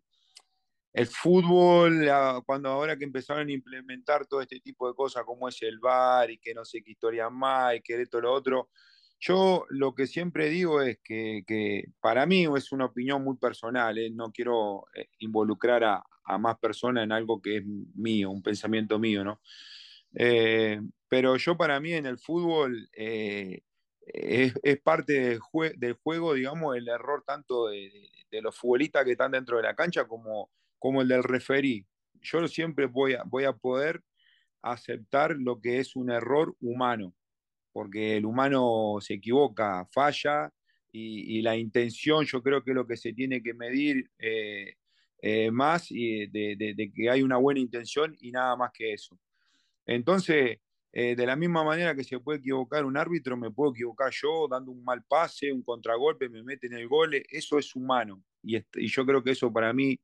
El 0.92 1.06
fútbol, 1.06 2.06
cuando 2.44 2.68
ahora 2.68 2.96
que 2.96 3.04
empezaron 3.04 3.48
a 3.48 3.52
implementar 3.52 4.26
todo 4.26 4.42
este 4.42 4.60
tipo 4.60 4.88
de 4.88 4.94
cosas 4.94 5.24
como 5.24 5.48
es 5.48 5.62
el 5.62 5.78
bar 5.78 6.30
y 6.30 6.38
que 6.38 6.52
no 6.52 6.64
sé 6.64 6.82
qué 6.82 6.92
historia 6.92 7.30
más 7.30 7.76
y 7.76 7.80
que 7.80 8.00
esto 8.00 8.20
lo 8.20 8.32
otro, 8.32 8.68
yo 9.18 9.64
lo 9.70 9.94
que 9.94 10.06
siempre 10.06 10.50
digo 10.50 10.82
es 10.82 10.98
que, 11.02 11.84
para 12.00 12.26
mí 12.26 12.46
es 12.56 12.72
una 12.72 12.86
opinión 12.86 13.24
muy 13.24 13.36
personal, 13.36 13.96
¿eh? 13.96 14.10
no 14.10 14.32
quiero 14.32 14.86
eh, 14.94 15.08
involucrar 15.20 15.84
a, 15.84 16.04
más 16.38 16.58
personas 16.58 17.04
en 17.04 17.12
algo 17.12 17.40
que 17.42 17.58
es 17.58 17.64
mío, 17.94 18.30
un 18.30 18.42
pensamiento 18.42 18.98
mío, 18.98 19.22
¿no? 19.22 19.40
Eh, 20.14 20.80
pero 21.08 21.36
yo 21.36 21.56
para 21.56 21.78
mí 21.78 21.92
en 21.92 22.06
el 22.06 22.18
fútbol 22.18 22.88
es, 22.92 23.62
parte 24.82 25.12
del, 25.12 25.40
del, 25.76 25.94
juego, 25.94 26.34
digamos, 26.34 26.76
el 26.76 26.88
error 26.88 27.22
tanto 27.26 27.68
de, 27.68 28.10
de 28.30 28.42
los 28.42 28.56
futbolistas 28.56 29.04
que 29.04 29.12
están 29.12 29.32
dentro 29.32 29.58
de 29.58 29.64
la 29.64 29.74
cancha 29.74 30.06
como 30.06 30.50
como 30.82 31.00
el 31.00 31.06
del 31.06 31.22
referí. 31.22 31.86
Yo 32.22 32.48
siempre 32.48 32.86
voy 32.86 33.14
a, 33.14 33.52
poder 33.52 34.02
aceptar 34.62 35.36
lo 35.38 35.60
que 35.60 35.78
es 35.78 35.94
un 35.94 36.10
error 36.10 36.56
humano, 36.60 37.14
porque 37.72 38.16
el 38.16 38.24
humano 38.26 38.96
se 39.00 39.14
equivoca, 39.14 39.86
falla, 39.92 40.52
y, 40.90 41.40
la 41.40 41.56
intención 41.56 42.24
yo 42.24 42.42
creo 42.42 42.64
que 42.64 42.72
es 42.72 42.74
lo 42.74 42.86
que 42.86 42.96
se 42.96 43.12
tiene 43.12 43.42
que 43.42 43.54
medir 43.54 44.10
eh, 44.18 44.74
eh, 45.22 45.52
más 45.52 45.86
y 45.90 46.26
de, 46.26 46.92
que 46.92 47.08
hay 47.08 47.22
una 47.22 47.36
buena 47.36 47.60
intención 47.60 48.16
y 48.18 48.32
nada 48.32 48.56
más 48.56 48.72
que 48.74 48.92
eso. 48.92 49.16
Entonces, 49.86 50.58
eh, 50.92 51.14
de 51.14 51.26
la 51.26 51.36
misma 51.36 51.62
manera 51.62 51.94
que 51.94 52.02
se 52.02 52.18
puede 52.18 52.40
equivocar 52.40 52.84
un 52.84 52.96
árbitro, 52.96 53.36
me 53.36 53.52
puedo 53.52 53.70
equivocar 53.70 54.10
yo 54.12 54.48
dando 54.50 54.72
un 54.72 54.82
mal 54.82 55.04
pase, 55.04 55.52
un 55.52 55.62
contragolpe, 55.62 56.28
me 56.28 56.42
meten 56.42 56.72
el 56.72 56.88
gol, 56.88 57.14
eso 57.30 57.56
es 57.56 57.74
humano. 57.76 58.20
Y 58.42 58.88
yo 58.88 59.06
creo 59.06 59.22
que 59.22 59.30
eso 59.30 59.52
para 59.52 59.72
mí 59.72 59.96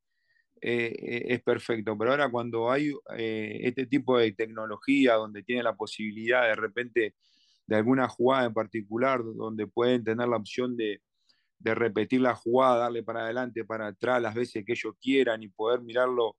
eh, 0.61 0.95
eh, 0.99 1.25
es 1.29 1.43
perfecto. 1.43 1.97
Pero 1.97 2.11
ahora 2.13 2.31
cuando 2.31 2.71
hay 2.71 2.93
eh, 3.17 3.61
este 3.63 3.87
tipo 3.87 4.19
de 4.19 4.33
tecnología 4.33 5.15
donde 5.15 5.43
tiene 5.43 5.63
la 5.63 5.77
posibilidad 5.77 6.43
de 6.45 6.57
repente 6.57 7.15
de 7.67 7.77
alguna 7.77 8.09
jugada 8.09 8.47
en 8.47 8.55
particular, 8.55 9.21
donde 9.23 9.67
pueden 9.67 10.05
tener 10.05 10.29
la 10.29 10.37
opción 10.37 10.77
de, 10.77 11.01
repetir 11.61 12.21
la 12.21 12.35
jugada, 12.35 12.79
darle 12.79 13.03
para 13.03 13.25
adelante, 13.25 13.65
para 13.65 13.89
atrás, 13.89 14.23
las 14.23 14.35
veces 14.35 14.65
que 14.65 14.73
ellos 14.73 14.95
quieran 15.01 15.43
y 15.43 15.49
poder 15.49 15.83
mirarlo 15.83 16.37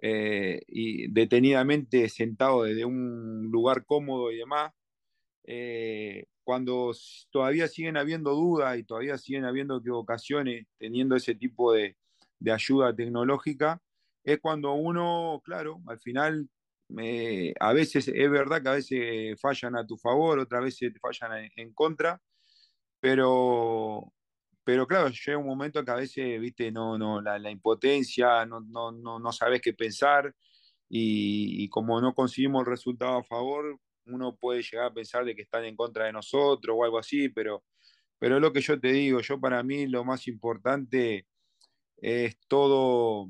y 0.00 1.10
detenidamente 1.10 2.08
sentado 2.08 2.62
desde 2.62 2.84
un 2.84 3.48
lugar 3.50 3.84
cómodo 3.84 4.30
y 4.30 4.36
demás, 4.36 4.72
cuando 6.44 6.92
todavía 7.30 7.66
siguen 7.66 7.96
habiendo 7.96 8.30
dudas 8.34 8.78
y 8.78 8.84
todavía 8.84 9.18
siguen 9.18 9.44
habiendo 9.46 9.78
equivocaciones, 9.78 10.66
teniendo 10.78 11.16
ese 11.16 11.34
tipo 11.34 11.72
de, 11.72 11.96
de 12.38 12.52
ayuda 12.52 12.94
tecnológica, 12.94 13.80
es 14.24 14.40
cuando 14.40 14.72
uno, 14.74 15.40
claro, 15.44 15.80
al 15.86 15.98
final, 16.00 16.48
a 17.60 17.72
veces 17.72 18.08
es 18.08 18.30
verdad 18.30 18.62
que 18.62 18.68
a 18.68 18.72
veces 18.72 19.40
fallan 19.40 19.76
a 19.76 19.86
tu 19.86 19.96
favor, 19.96 20.38
otras 20.38 20.64
veces 20.64 20.92
te 20.92 20.98
fallan 21.00 21.50
en, 21.56 21.72
contra, 21.72 22.20
pero, 23.00 24.12
pero 24.64 24.86
claro, 24.86 25.08
llega 25.08 25.38
un 25.38 25.46
momento 25.46 25.84
que 25.84 25.90
a 25.90 25.96
veces, 25.96 26.40
viste, 26.40 26.70
no, 26.72 26.98
no, 26.98 27.20
la, 27.20 27.50
impotencia, 27.50 28.44
no, 28.46 28.60
no, 28.60 28.92
no, 28.92 29.18
no, 29.18 29.32
sabes 29.32 29.60
qué 29.62 29.72
pensar, 29.72 30.34
y, 30.88 31.68
como 31.70 32.00
no 32.00 32.14
conseguimos 32.14 32.60
el 32.62 32.66
resultado 32.70 33.18
a 33.18 33.24
favor, 33.24 33.78
uno 34.06 34.36
puede 34.36 34.62
llegar 34.62 34.86
a 34.86 34.94
pensar 34.94 35.24
de 35.24 35.34
que 35.34 35.42
están 35.42 35.64
en 35.64 35.76
contra 35.76 36.06
de 36.06 36.12
nosotros 36.12 36.76
o 36.78 36.84
algo 36.84 36.98
así, 36.98 37.28
pero, 37.28 37.64
pero 38.18 38.40
lo 38.40 38.52
que 38.52 38.60
yo 38.62 38.80
te 38.80 38.88
digo, 38.92 39.20
yo 39.20 39.38
para 39.40 39.62
mí 39.62 39.86
lo 39.86 40.04
más 40.04 40.26
importante 40.28 41.26
es 42.00 42.38
todo 42.46 43.28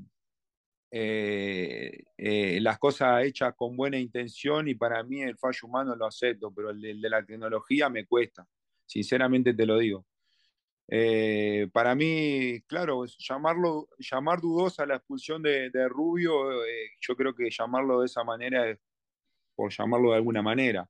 eh, 0.91 2.05
eh, 2.17 2.59
las 2.63 2.79
cosas 2.79 3.25
hechas 3.25 3.55
con 3.55 3.77
buena 3.77 3.99
intención 3.99 4.69
y 4.69 4.75
para 4.75 5.03
mí 5.03 5.21
el 5.21 5.37
fallo 5.37 5.69
humano 5.69 5.95
lo 5.95 6.07
acepto, 6.07 6.53
pero 6.53 6.71
el 6.71 6.81
de, 6.81 7.11
la 7.11 7.25
tecnología 7.25 7.89
me 7.91 8.07
cuesta, 8.07 8.47
sinceramente 8.87 9.53
te 9.53 9.67
lo 9.67 9.79
digo. 9.79 10.07
Eh, 10.91 11.69
para 11.73 11.95
mí, 11.95 12.63
claro, 12.67 13.05
llamarlo, 13.19 13.89
llamar 13.99 14.41
dudosa 14.41 14.87
la 14.87 14.97
expulsión 14.97 15.43
de, 15.43 15.71
Rubio, 15.89 16.33
yo 17.01 17.15
creo 17.15 17.35
que 17.35 17.51
llamarlo 17.51 18.01
de 18.01 18.07
esa 18.07 18.25
manera 18.25 18.71
es 18.71 18.79
por 19.55 19.71
llamarlo 19.71 20.11
de 20.11 20.17
alguna 20.17 20.41
manera. 20.41 20.89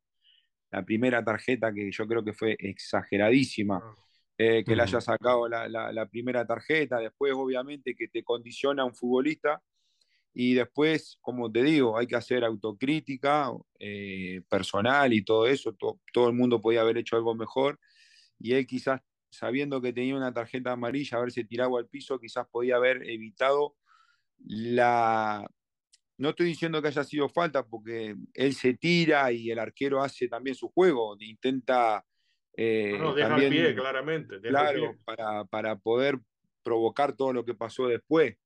La 0.71 0.85
primera 0.85 1.25
tarjeta 1.25 1.73
que 1.73 1.91
yo 1.91 2.07
creo 2.07 2.23
que 2.23 2.33
fue 2.33 2.55
exageradísima. 2.61 3.83
Eh, 4.41 4.63
que 4.65 4.77
le 4.77 4.85
haya 4.85 5.01
sacado 5.01 5.49
la, 5.49 6.07
primera 6.07 6.47
tarjeta, 6.47 7.01
después 7.01 7.33
obviamente 7.35 7.97
que 7.97 8.07
te 8.07 8.23
condiciona 8.23 8.85
un 8.85 8.95
futbolista. 8.95 9.61
Y 10.33 10.55
después, 10.55 11.19
como 11.21 11.51
te 11.51 11.65
digo, 11.65 11.99
hay 11.99 12.07
que 12.07 12.15
hacer 12.15 12.45
autocrítica 12.45 13.51
eh, 13.81 14.43
personal 14.49 15.13
y 15.13 15.25
todo 15.25 15.49
eso, 15.49 15.77
todo 16.13 16.29
el 16.29 16.35
mundo 16.35 16.61
podía 16.61 16.83
haber 16.83 16.99
hecho 16.99 17.17
algo 17.17 17.35
mejor. 17.35 17.81
Y 18.39 18.53
él 18.53 18.65
quizás 18.65 19.01
sabiendo 19.31 19.81
que 19.81 19.93
tenía 19.93 20.15
una 20.15 20.33
tarjeta 20.33 20.73
amarilla, 20.73 21.19
haberse 21.19 21.45
tirado 21.45 21.77
al 21.77 21.89
piso, 21.89 22.21
quizás 22.21 22.47
podía 22.49 22.77
haber 22.77 23.09
evitado 23.09 23.75
la... 24.39 25.45
No 26.17 26.31
estoy 26.31 26.47
diciendo 26.47 26.81
que 26.81 26.89
haya 26.89 27.05
sido 27.05 27.29
falta 27.29 27.67
porque 27.67 28.17
él 28.35 28.55
se 28.55 28.75
tira 28.75 29.31
y 29.33 29.51
el 29.51 29.59
arquero 29.59 30.03
hace 30.03 30.29
también 30.29 30.57
su 30.57 30.69
juego, 30.69 31.17
intenta 31.21 32.05
eh, 32.61 32.97
no, 32.99 33.15
deja 33.15 33.37
el 33.37 33.51
pie, 33.51 33.75
claramente. 33.75 34.41
claro, 34.41 34.97
Para, 35.05 35.45
para 35.45 35.77
poder 35.77 36.19
provocar 36.65 37.15
todo 37.15 37.33
lo 37.33 37.45
que 37.45 37.55
pasó 37.55 37.87
después. 37.87 38.37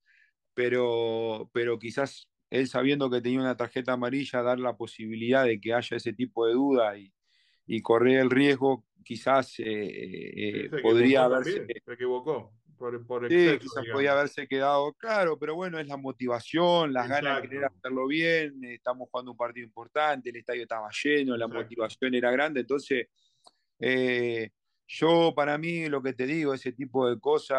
Pero, 0.54 1.48
pero 1.54 1.78
quizás 1.78 2.28
él 2.50 2.68
sabiendo 2.68 3.08
que 3.08 3.22
tenía 3.22 3.40
una 3.40 3.56
tarjeta 3.56 3.94
amarilla, 3.94 4.42
dar 4.42 4.58
la 4.58 4.76
posibilidad 4.76 5.46
de 5.46 5.58
que 5.58 5.72
haya 5.72 5.96
ese 5.96 6.12
tipo 6.12 6.46
de 6.46 6.52
duda 6.52 6.98
y, 6.98 7.10
y 7.66 7.80
correr 7.80 8.18
el 8.20 8.28
riesgo, 8.28 8.84
quizás 9.02 9.58
eh, 9.60 9.64
eh, 10.66 10.70
podría 10.82 11.24
haberse... 11.24 11.64
Se 11.66 11.92
equivocó. 11.94 12.52
por, 12.76 13.06
por 13.06 13.28
Sí, 13.28 13.34
quizás 13.58 13.82
digamos. 13.82 13.90
podía 13.92 14.12
haberse 14.12 14.46
quedado 14.46 14.92
claro, 14.92 15.38
pero 15.38 15.54
bueno, 15.54 15.78
es 15.78 15.86
la 15.86 15.96
motivación, 15.96 16.92
las 16.92 17.08
ganas 17.08 17.40
de 17.40 17.48
querer 17.48 17.64
hacerlo 17.64 18.06
bien, 18.06 18.62
eh, 18.62 18.74
estamos 18.74 19.08
jugando 19.10 19.30
un 19.30 19.38
partido 19.38 19.64
importante, 19.64 20.28
el 20.28 20.36
estadio 20.36 20.64
estaba 20.64 20.90
lleno, 21.02 21.34
la 21.38 21.46
Exacto. 21.46 21.62
motivación 21.62 22.14
era 22.14 22.30
grande, 22.30 22.60
entonces 22.60 23.06
eh, 23.82 24.50
yo 24.86 25.32
para 25.34 25.56
mí 25.58 25.88
lo 25.88 26.02
que 26.02 26.12
te 26.12 26.26
digo, 26.26 26.52
ese 26.54 26.72
tipo 26.72 27.08
de 27.08 27.18
cosas, 27.18 27.58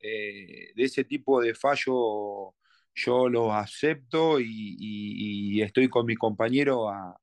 eh, 0.00 0.72
de 0.74 0.82
ese 0.84 1.04
tipo 1.04 1.40
de 1.40 1.54
fallo, 1.54 2.54
yo 2.94 3.28
los 3.28 3.50
acepto 3.52 4.38
y, 4.40 4.44
y- 4.78 5.56
y 5.58 5.62
estoy 5.62 5.88
con 5.88 6.06
mi 6.06 6.14
compañero 6.16 6.88
a, 6.90 7.18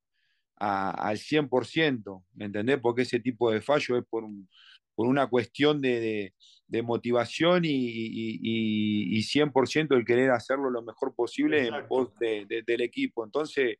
a- 0.56 0.90
al 1.08 1.18
100%, 1.18 2.24
¿me 2.34 2.46
entendés? 2.46 2.78
Porque 2.80 3.02
ese 3.02 3.20
tipo 3.20 3.50
de 3.50 3.60
fallo 3.60 3.96
es 3.96 4.04
por, 4.08 4.24
un- 4.24 4.48
por 4.94 5.06
una 5.06 5.26
cuestión 5.28 5.80
de, 5.80 6.00
de- 6.00 6.34
de 6.66 6.82
motivación 6.82 7.64
y, 7.64 7.68
y, 7.70 8.38
y- 8.42 9.18
y 9.18 9.22
100% 9.22 9.94
el 9.94 10.04
querer 10.04 10.30
hacerlo 10.32 10.68
lo 10.70 10.82
mejor 10.82 11.14
posible 11.14 11.66
en 11.68 11.74
pos 11.88 12.08
de- 12.48 12.62
del 12.66 12.80
equipo. 12.82 13.24
Entonces, 13.24 13.76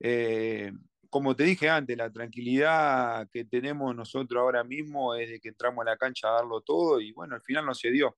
eh, 0.00 0.72
como 1.12 1.36
te 1.36 1.44
dije 1.44 1.68
antes, 1.68 1.94
la 1.94 2.10
tranquilidad 2.10 3.28
que 3.30 3.44
tenemos 3.44 3.94
nosotros 3.94 4.40
ahora 4.40 4.64
mismo 4.64 5.14
es 5.14 5.28
de 5.28 5.40
que 5.40 5.50
entramos 5.50 5.82
a 5.82 5.90
la 5.90 5.98
cancha 5.98 6.28
a 6.28 6.36
darlo 6.36 6.62
todo 6.62 7.02
y 7.02 7.12
bueno, 7.12 7.34
al 7.34 7.42
final 7.42 7.66
no 7.66 7.74
se 7.74 7.90
dio, 7.90 8.16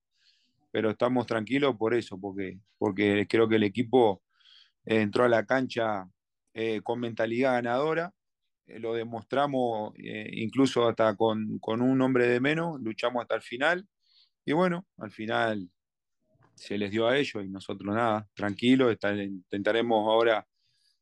pero 0.71 0.91
estamos 0.91 1.27
tranquilos 1.27 1.75
por 1.77 1.93
eso, 1.93 2.21
porque, 2.21 2.61
porque 2.79 3.27
creo 3.29 3.49
que 3.49 3.57
el 3.57 3.65
equipo 3.65 4.23
eh, 4.85 5.01
entró 5.01 5.25
a 5.25 5.29
la 5.29 5.45
cancha 5.45 6.09
eh, 6.53 6.83
con 6.83 7.01
mentalidad 7.01 7.55
ganadora, 7.55 8.13
eh, 8.67 8.79
lo 8.79 8.95
demostramos 8.95 9.93
incluso 9.97 10.87
hasta 10.89 11.17
con, 11.17 11.59
con 11.59 11.83
un 11.83 12.01
hombre 12.01 12.29
de 12.29 12.39
menos, 12.39 12.81
luchamos 12.81 13.23
hasta 13.23 13.35
el 13.35 13.43
final. 13.43 13.89
Y 14.45 14.53
bueno, 14.53 14.87
al 14.99 15.11
final 15.11 15.69
se 16.55 16.79
les 16.79 16.93
dio 16.93 17.09
a 17.09 17.19
ellos 17.19 17.45
y 17.45 17.49
nosotros 17.49 17.93
nada, 17.93 18.29
tranquilos, 18.35 18.97
intentaremos 19.03 20.07
ahora 20.07 20.47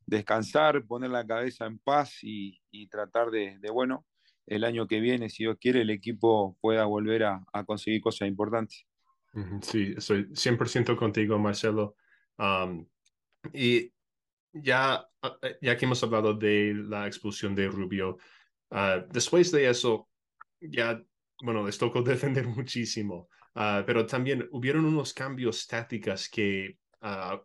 descansar, 0.05 0.85
poner 0.85 1.09
la 1.09 1.25
cabeza 1.25 1.65
en 1.65 1.79
paz 1.79 2.19
y, 2.21 2.61
y 2.71 2.87
tratar 2.87 3.31
de, 3.31 3.57
de, 3.59 3.69
bueno, 3.69 4.05
el 4.45 4.63
año 4.63 4.87
que 4.87 4.99
viene, 4.99 5.29
si 5.29 5.43
Dios 5.43 5.57
quiere, 5.59 5.81
el 5.81 5.89
equipo 5.89 6.57
pueda 6.61 6.85
volver 6.85 7.23
a, 7.23 7.43
a 7.53 7.63
conseguir 7.63 8.01
cosas 8.01 8.27
importantes. 8.27 8.85
Sí, 9.61 9.93
estoy 9.97 10.25
100% 10.25 10.95
contigo, 10.95 11.39
Marcelo. 11.39 11.95
Um, 12.37 12.85
y 13.51 13.91
ya, 14.51 15.07
ah, 15.21 15.37
ya 15.61 15.77
que 15.77 15.85
hemos 15.85 16.03
hablado 16.03 16.33
de 16.33 16.73
la 16.75 17.07
expulsión 17.07 17.55
de 17.55 17.67
Rubio, 17.67 18.17
ah, 18.71 19.03
después 19.09 19.51
de 19.51 19.69
eso, 19.69 20.09
ya, 20.59 21.01
bueno, 21.41 21.65
les 21.65 21.77
tocó 21.77 22.01
defender 22.03 22.47
muchísimo, 22.47 23.29
Ah, 23.55 23.83
pero 23.85 24.05
también 24.05 24.47
hubieron 24.51 24.85
unos 24.85 25.13
cambios 25.13 25.67
tácticas 25.67 26.27
que 26.27 26.77
ah, 27.01 27.41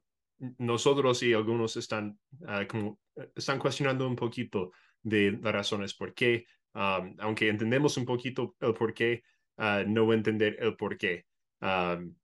nosotros 0.59 1.23
y 1.23 1.33
algunos 1.33 1.77
están, 1.77 2.19
ah, 2.47 2.67
como, 2.69 3.01
están 3.35 3.59
cuestionando 3.59 4.07
un 4.07 4.17
poquito 4.17 4.73
de 5.03 5.33
las 5.33 5.53
razones 5.53 5.95
por 5.95 6.15
qué, 6.15 6.47
um, 6.75 7.15
aunque 7.19 7.49
entendemos 7.49 7.97
un 7.97 8.05
poquito 8.05 8.57
el 8.61 8.75
por 8.75 8.95
qué, 8.95 9.23
ah, 9.57 9.85
no 9.87 10.13
entender 10.13 10.57
el 10.61 10.77
por 10.77 10.97
qué. 10.97 11.27
Um, 11.61 12.15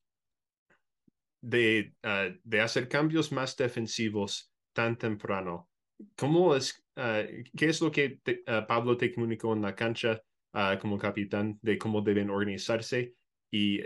de, 1.40 1.94
ah, 2.02 2.28
de 2.42 2.60
hacer 2.60 2.88
cambios 2.88 3.32
más 3.32 3.56
defensivos 3.56 4.52
tan 4.72 4.96
temprano. 4.96 5.70
¿Cómo 6.16 6.54
es, 6.56 6.84
¿Qué 6.94 7.66
es 7.66 7.80
lo 7.80 7.90
que 7.90 8.20
te- 8.22 8.42
Pablo 8.66 8.96
te 8.96 9.14
comunicó 9.14 9.52
en 9.52 9.62
la 9.62 9.74
cancha 9.74 10.20
como 10.80 10.98
capitán 10.98 11.58
de 11.62 11.78
cómo 11.78 12.02
deben 12.02 12.30
organizarse 12.30 13.14
y 13.50 13.80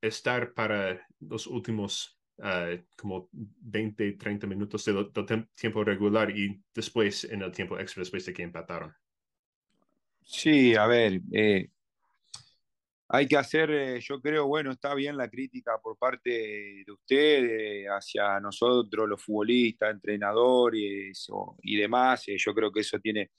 estar 0.00 0.52
para 0.52 1.06
los 1.20 1.46
últimos 1.46 2.13
ah, 2.42 2.70
como 2.96 3.28
20, 3.32 4.12
30 4.14 4.46
minutos 4.46 4.84
del 4.84 5.12
tiempo 5.54 5.84
regular 5.84 6.30
y 6.36 6.62
después 6.74 7.24
en 7.24 7.42
el 7.42 7.52
tiempo 7.52 7.78
extra 7.78 8.00
después 8.02 8.24
de 8.26 8.32
que 8.34 8.42
empataron? 8.42 8.94
Sí, 10.22 10.74
a 10.74 10.86
ver, 10.86 11.20
eh, 11.32 11.68
hay 13.08 13.28
que 13.28 13.36
hacer, 13.36 13.70
eh, 13.70 14.00
yo 14.00 14.20
creo, 14.20 14.46
bueno, 14.46 14.72
está 14.72 14.94
bien 14.94 15.16
la 15.16 15.28
crítica 15.28 15.78
por 15.82 15.96
parte 15.98 16.30
de 16.86 16.92
ustedes 16.92 17.86
hacia 17.88 18.40
nosotros, 18.40 19.08
los 19.08 19.22
futbolistas, 19.22 19.90
entrenadores 19.92 21.26
o- 21.30 21.56
y 21.62 21.76
demás. 21.76 22.26
eh, 22.28 22.36
yo 22.38 22.54
creo 22.54 22.72
que 22.72 22.80
eso 22.80 22.98
tiene. 22.98 23.30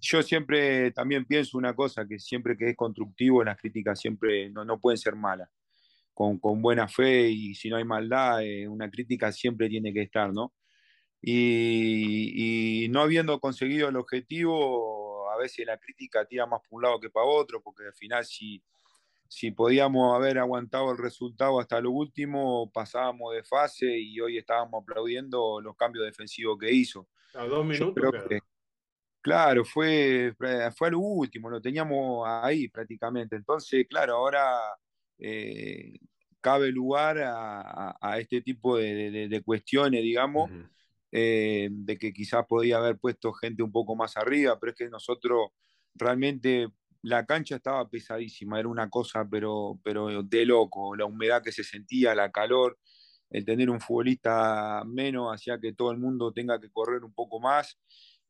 Yo 0.00 0.22
siempre 0.22 0.92
también 0.92 1.24
pienso 1.26 1.58
una 1.58 1.74
cosa, 1.74 2.06
que 2.06 2.18
siempre 2.18 2.56
que 2.56 2.70
es 2.70 2.76
constructivo, 2.76 3.44
las 3.44 3.58
críticas 3.58 4.00
siempre 4.00 4.50
no, 4.50 4.64
no 4.64 4.78
pueden 4.80 4.98
ser 4.98 5.16
malas. 5.16 5.48
Con, 6.16 6.38
con 6.38 6.62
buena 6.62 6.88
fe 6.88 7.28
y 7.28 7.54
si 7.54 7.68
no 7.68 7.76
hay 7.76 7.84
maldad, 7.84 8.42
eh, 8.42 8.66
una 8.66 8.90
crítica 8.90 9.30
siempre 9.32 9.68
tiene 9.68 9.92
que 9.92 10.00
estar, 10.00 10.32
¿no? 10.32 10.54
Y, 11.20 12.84
y 12.84 12.88
no 12.88 13.02
habiendo 13.02 13.38
conseguido 13.38 13.90
el 13.90 13.96
objetivo, 13.96 15.30
a 15.30 15.36
veces 15.36 15.66
la 15.66 15.76
crítica 15.76 16.24
tira 16.24 16.46
más 16.46 16.62
por 16.62 16.78
un 16.78 16.84
lado 16.84 16.98
que 17.00 17.10
para 17.10 17.26
otro, 17.26 17.60
porque 17.62 17.84
al 17.84 17.92
final 17.92 18.24
si, 18.24 18.62
si 19.28 19.50
podíamos 19.50 20.16
haber 20.16 20.38
aguantado 20.38 20.90
el 20.90 20.96
resultado 20.96 21.60
hasta 21.60 21.82
lo 21.82 21.90
último, 21.90 22.70
pasábamos 22.72 23.34
de 23.34 23.44
fase 23.44 23.98
y 23.98 24.18
hoy 24.18 24.38
estábamos 24.38 24.84
aplaudiendo 24.84 25.60
los 25.60 25.76
cambios 25.76 26.06
defensivos 26.06 26.56
que 26.58 26.72
hizo. 26.72 27.08
A 27.34 27.44
dos 27.44 27.66
minutos 27.66 27.94
creo 27.94 28.12
queda. 28.12 28.26
que, 28.26 28.40
claro, 29.20 29.66
fue, 29.66 30.34
fue 30.38 30.88
a 30.88 30.90
lo 30.90 31.00
último, 31.00 31.50
lo 31.50 31.60
teníamos 31.60 32.26
ahí 32.26 32.68
prácticamente. 32.68 33.36
Entonces, 33.36 33.86
claro, 33.86 34.14
ahora 34.16 34.48
eh, 35.18 35.94
cabe 36.40 36.70
lugar 36.72 37.18
a, 37.18 37.60
a- 37.60 37.98
a 38.00 38.18
este 38.18 38.40
tipo 38.42 38.76
de, 38.76 39.10
de- 39.10 39.28
de 39.28 39.42
cuestiones, 39.42 40.02
digamos, 40.02 40.50
eh, 41.12 41.68
de 41.70 41.98
que 41.98 42.12
quizás 42.12 42.44
podía 42.48 42.78
haber 42.78 42.98
puesto 42.98 43.32
gente 43.32 43.62
un 43.62 43.72
poco 43.72 43.96
más 43.96 44.16
arriba, 44.16 44.58
pero 44.58 44.72
es 44.72 44.78
que 44.78 44.88
nosotros 44.88 45.48
realmente 45.94 46.68
la 47.02 47.24
cancha 47.26 47.56
estaba 47.56 47.88
pesadísima, 47.88 48.58
era 48.58 48.68
una 48.68 48.90
cosa 48.90 49.26
pero, 49.30 49.78
pero 49.84 50.22
de 50.22 50.44
loco, 50.46 50.96
la 50.96 51.04
humedad 51.06 51.42
que 51.42 51.52
se 51.52 51.64
sentía, 51.64 52.14
la 52.14 52.32
calor, 52.32 52.78
el 53.30 53.44
tener 53.44 53.70
un 53.70 53.80
futbolista 53.80 54.82
menos 54.86 55.32
hacía 55.34 55.58
que 55.60 55.72
todo 55.72 55.90
el 55.92 55.98
mundo 55.98 56.32
tenga 56.32 56.60
que 56.60 56.70
correr 56.70 57.04
un 57.04 57.12
poco 57.14 57.40
más 57.40 57.78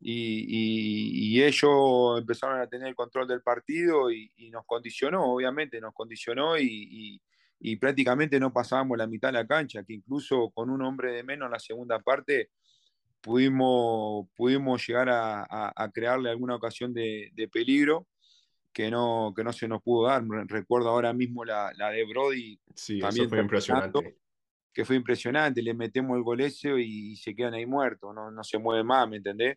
y, 0.00 0.12
y- 0.48 1.37
y 1.38 1.42
ellos 1.42 2.18
empezaron 2.20 2.61
a 2.61 2.66
tener 2.68 2.88
el 2.88 2.94
control 2.94 3.26
del 3.26 3.42
partido 3.42 4.11
y, 4.11 4.30
y 4.37 4.50
nos 4.50 4.64
condicionó, 4.66 5.24
obviamente 5.32 5.80
nos 5.80 5.94
condicionó 5.94 6.59
y, 6.59 7.20
prácticamente 7.80 8.38
no 8.38 8.52
pasábamos 8.52 8.96
la 8.98 9.06
mitad 9.06 9.28
de 9.28 9.32
la 9.38 9.46
cancha, 9.46 9.82
que 9.82 9.94
incluso 9.94 10.50
con 10.50 10.70
un 10.70 10.82
hombre 10.82 11.12
de 11.12 11.22
menos 11.24 11.46
en 11.46 11.52
la 11.52 11.59
segunda 11.59 11.98
parte 11.98 12.50
pudimos, 13.20 14.28
pudimos 14.37 14.87
llegar 14.87 15.09
a, 15.09 15.42
a- 15.42 15.72
a 15.74 15.90
crearle 15.90 16.30
alguna 16.30 16.54
ocasión 16.54 16.92
de, 16.94 17.30
de 17.35 17.48
peligro 17.48 18.06
que 18.72 18.90
no, 18.90 19.32
que 19.35 19.42
no 19.42 19.52
se 19.52 19.66
nos 19.66 19.82
pudo 19.82 20.06
dar. 20.06 20.22
Recuerdo 20.46 20.90
ahora 20.90 21.12
mismo 21.12 21.44
la, 21.44 21.72
la 21.76 21.90
de 21.90 22.04
Brody, 22.04 22.61
Sí, 22.74 23.00
También 23.00 23.24
eso 23.26 23.30
fue 23.30 23.40
impresionante. 23.40 24.18
que 24.72 24.85
fue 24.85 24.96
impresionante, 24.96 25.62
le 25.62 25.72
metemos 25.72 26.16
el 26.18 26.22
gol 26.22 26.42
ese 26.42 26.78
y, 26.78 27.16
se 27.16 27.35
quedan 27.35 27.54
ahí 27.54 27.64
muertos, 27.64 28.14
no, 28.14 28.30
no 28.30 28.44
se 28.44 28.59
mueve 28.59 28.85
más, 28.85 29.09
¿me 29.09 29.16
entendés? 29.16 29.56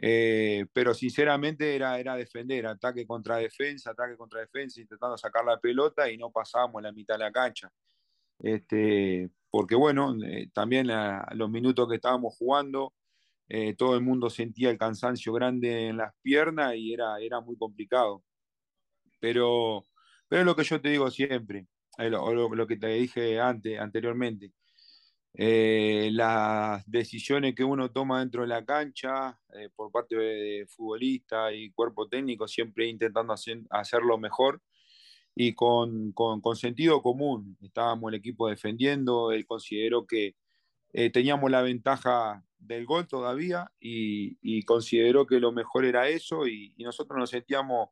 Eh, 0.00 0.66
pero 0.72 0.94
sinceramente 0.94 1.74
era, 1.74 1.98
era 1.98 2.16
defender, 2.16 2.66
ataque 2.66 3.06
contra 3.06 3.36
defensa, 3.38 3.90
ataque 3.92 4.16
contra 4.16 4.40
defensa, 4.40 4.80
intentando 4.80 5.18
sacar 5.18 5.44
la 5.44 5.58
pelota 5.58 6.10
y 6.10 6.16
no 6.18 6.30
pasábamos 6.30 6.82
la 6.82 6.92
mitad 6.92 7.14
de 7.16 7.24
la 7.24 7.32
cancha. 7.32 7.70
Este, 8.40 9.30
porque 9.50 9.74
bueno, 9.76 10.14
eh, 10.24 10.50
también 10.54 10.86
la- 10.88 11.26
los 11.34 11.50
minutos 11.50 11.88
que 11.88 11.96
estábamos 11.96 12.36
jugando, 12.38 12.94
eh, 13.48 13.74
todo 13.76 13.96
el 13.96 14.02
mundo 14.02 14.30
sentía 14.30 14.70
el 14.70 14.78
cansancio 14.78 15.32
grande 15.34 15.88
en 15.88 15.98
las 15.98 16.14
piernas 16.22 16.74
y 16.76 16.94
era, 16.94 17.18
era 17.20 17.40
muy 17.40 17.56
complicado. 17.58 18.24
Pero, 19.20 19.84
pero 20.28 20.40
es 20.42 20.46
lo 20.46 20.56
que 20.56 20.64
yo 20.64 20.80
te 20.80 20.90
digo 20.90 21.10
siempre, 21.10 21.66
lo, 21.98 22.32
lo- 22.34 22.54
lo 22.54 22.66
que 22.66 22.76
te 22.76 22.88
dije 22.88 23.40
antes, 23.40 23.78
anteriormente. 23.80 24.52
Eh, 25.40 26.10
las 26.12 26.84
decisiones 26.90 27.54
que 27.54 27.62
uno 27.62 27.92
toma 27.92 28.18
dentro 28.18 28.42
de 28.42 28.48
la 28.48 28.64
cancha 28.64 29.38
eh, 29.54 29.68
por 29.76 29.92
parte 29.92 30.16
de 30.16 30.66
futbolista 30.66 31.52
y 31.52 31.70
cuerpo 31.70 32.08
técnico, 32.08 32.48
siempre 32.48 32.88
intentando 32.88 33.32
hacer, 33.32 33.60
hacerlo 33.70 34.18
mejor 34.18 34.60
y 35.36 35.54
con, 35.54 36.12
con, 36.12 36.40
con 36.40 36.56
sentido 36.56 37.02
común. 37.02 37.56
Estábamos 37.62 38.10
el 38.12 38.18
equipo 38.18 38.48
defendiendo, 38.48 39.30
él 39.32 39.46
consideró 39.46 40.06
que 40.06 40.34
eh, 40.92 41.10
teníamos 41.10 41.50
la 41.50 41.62
ventaja 41.62 42.44
del 42.58 42.84
gol 42.86 43.06
todavía 43.06 43.70
y, 43.80 44.38
y 44.42 44.64
consideró 44.64 45.26
que 45.26 45.38
lo 45.40 45.52
mejor 45.52 45.84
era 45.84 46.08
eso 46.08 46.48
y, 46.48 46.74
y 46.76 46.82
nosotros 46.84 47.16
nos 47.18 47.30
sentíamos 47.30 47.90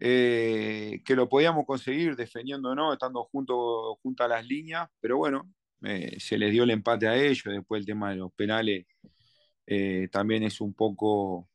eh, 0.00 1.02
que 1.04 1.14
lo 1.16 1.28
podíamos 1.28 1.66
conseguir 1.66 2.16
defendiéndonos, 2.16 2.94
estando 2.94 3.24
junto, 3.24 3.96
junto 4.02 4.24
a 4.24 4.28
las 4.28 4.46
líneas, 4.46 4.88
pero 5.00 5.18
bueno, 5.18 5.52
eh, 5.82 6.16
se 6.18 6.36
les 6.36 6.52
dio 6.52 6.64
el 6.64 6.70
empate 6.70 7.08
a 7.08 7.16
ellos, 7.16 7.42
después 7.44 7.80
el 7.80 7.86
tema 7.86 8.10
de 8.10 8.16
los 8.16 8.32
penales 8.32 8.86
eh, 9.66 10.08
también 10.10 10.42
es 10.42 10.60
un 10.60 10.74
poco 10.74 11.48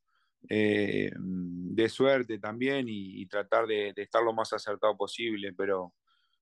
eh, 0.49 1.11
de 1.17 1.89
suerte 1.89 2.39
también 2.39 2.85
y, 2.87 3.25
tratar 3.27 3.67
de, 3.67 3.93
estar 3.95 4.23
lo 4.23 4.33
más 4.33 4.53
acertado 4.53 4.95
posible, 4.95 5.53
pero, 5.53 5.93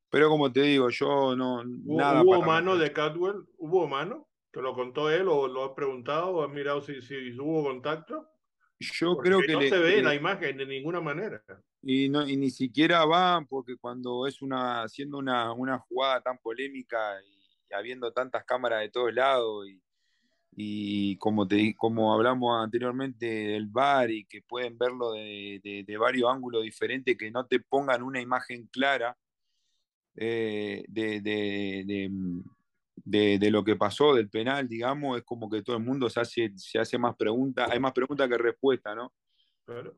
pero 0.09 0.29
como 0.29 0.51
te 0.51 0.61
digo, 0.61 0.89
yo 0.89 1.35
no... 1.35 1.61
¿Hubo, 1.61 1.97
nada 1.97 2.21
¿hubo 2.21 2.41
mano 2.41 2.77
de 2.77 2.93
Cadwell? 2.93 3.45
¿Hubo 3.57 3.87
mano? 3.87 4.27
¿Te 4.51 4.61
lo 4.61 4.73
contó 4.75 5.09
él 5.09 5.27
o 5.27 5.47
lo 5.47 5.65
has 5.65 5.71
preguntado 5.71 6.29
o 6.29 6.43
has 6.43 6.51
mirado 6.51 6.81
si, 6.81 7.01
si 7.01 7.31
hubo 7.39 7.63
contacto? 7.63 8.29
Yo 8.79 9.17
creo 9.17 9.39
que... 9.39 9.53
No 9.53 9.61
se 9.61 9.79
ve 9.79 10.01
la 10.01 10.13
imagen 10.13 10.57
de 10.57 10.65
ninguna 10.65 11.01
manera. 11.01 11.41
Y, 11.81 12.07
no, 12.09 12.27
y 12.27 12.37
ni 12.37 12.49
siquiera 12.49 13.03
van, 13.05 13.47
porque 13.47 13.77
cuando 13.77 14.27
es 14.27 14.41
una, 14.41 14.83
haciendo 14.83 15.17
una, 15.17 15.51
una 15.53 15.79
jugada 15.79 16.21
tan 16.21 16.37
polémica 16.37 17.19
habiendo 17.73 18.11
tantas 18.13 18.45
cámaras 18.45 18.81
de 18.81 18.89
todos 18.89 19.13
lados 19.13 19.67
y, 19.67 19.81
y 20.55 21.17
como, 21.17 21.47
te, 21.47 21.75
como 21.75 22.13
hablamos 22.13 22.63
anteriormente 22.63 23.25
del 23.25 23.67
bar 23.67 24.11
y 24.11 24.25
que 24.25 24.41
pueden 24.41 24.77
verlo 24.77 25.13
de, 25.13 25.83
de, 25.85 25.97
varios 25.97 26.31
ángulos 26.31 26.63
diferentes, 26.63 27.17
que 27.17 27.31
no 27.31 27.45
te 27.45 27.59
pongan 27.59 28.03
una 28.03 28.21
imagen 28.21 28.67
clara 28.67 29.17
eh, 30.15 30.83
de, 30.87 31.21
de, 32.95 33.51
lo 33.51 33.63
que 33.63 33.75
pasó, 33.75 34.13
del 34.13 34.29
penal, 34.29 34.67
digamos, 34.67 35.17
es 35.17 35.23
como 35.23 35.49
que 35.49 35.63
todo 35.63 35.77
el 35.77 35.83
mundo 35.83 36.09
se 36.09 36.19
hace, 36.19 36.51
se 36.55 36.79
hace 36.79 36.97
más 36.97 37.15
preguntas, 37.15 37.69
hay 37.71 37.79
más 37.79 37.93
preguntas 37.93 38.29
que 38.29 38.37
respuestas, 38.37 38.95
¿no? 38.95 39.13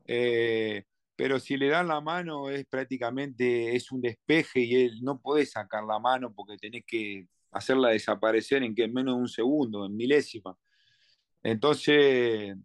Eh, 0.06 0.84
pero 1.16 1.40
si 1.40 1.56
le 1.56 1.68
dan 1.68 1.88
la 1.88 2.00
mano 2.00 2.50
es 2.50 2.66
prácticamente, 2.66 3.74
es 3.74 3.90
un 3.90 4.00
despeje 4.00 4.60
y 4.60 4.74
él 4.84 5.02
no 5.02 5.18
puede 5.18 5.44
sacar 5.44 5.84
la 5.84 5.98
mano 5.98 6.32
porque 6.32 6.56
tenés 6.56 6.84
que 6.86 7.26
hacerla 7.56 7.88
desaparecer 7.88 8.62
en 8.62 8.74
que 8.74 8.84
en 8.84 8.94
menos 8.94 9.16
de 9.16 9.20
un 9.20 9.28
segundo, 9.28 9.86
en 9.86 9.96
milésima. 9.96 10.56
Entonces 11.42 12.56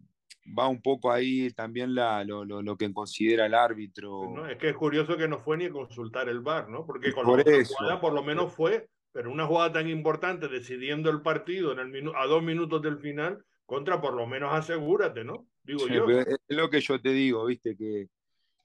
va 0.58 0.68
un 0.68 0.82
poco 0.82 1.12
ahí 1.12 1.50
también 1.52 1.94
la, 1.94 2.24
lo, 2.24 2.44
lo, 2.44 2.76
que 2.76 2.92
considera 2.92 3.46
el 3.46 3.54
árbitro. 3.54 4.48
es 4.48 4.58
que 4.58 4.70
es 4.70 4.76
curioso 4.76 5.16
que 5.16 5.28
no 5.28 5.38
fue 5.38 5.56
ni 5.56 5.66
a 5.66 5.70
consultar 5.70 6.28
el 6.28 6.40
VAR, 6.40 6.68
¿no? 6.68 6.84
Porque 6.84 7.12
con 7.12 7.24
por 7.24 7.46
la 7.46 7.64
jugada 7.64 8.00
por 8.00 8.12
lo 8.12 8.22
menos 8.22 8.52
fue, 8.52 8.88
pero 9.12 9.30
una 9.30 9.46
jugada 9.46 9.72
tan 9.72 9.88
importante 9.88 10.48
decidiendo 10.48 11.10
el 11.10 11.22
partido 11.22 11.72
en 11.72 11.78
el 11.94 12.12
a 12.16 12.26
dos 12.26 12.42
minutos 12.42 12.82
del 12.82 12.98
final, 12.98 13.44
contra 13.66 14.00
por 14.00 14.14
lo 14.14 14.26
menos 14.26 14.52
asegúrate, 14.52 15.24
¿no? 15.24 15.46
Digo 15.62 15.86
yo. 15.86 16.08
Es 16.08 16.38
lo 16.48 16.68
que 16.68 16.80
yo 16.80 17.00
te 17.00 17.10
digo, 17.10 17.46
viste, 17.46 17.76
que, 17.76 18.08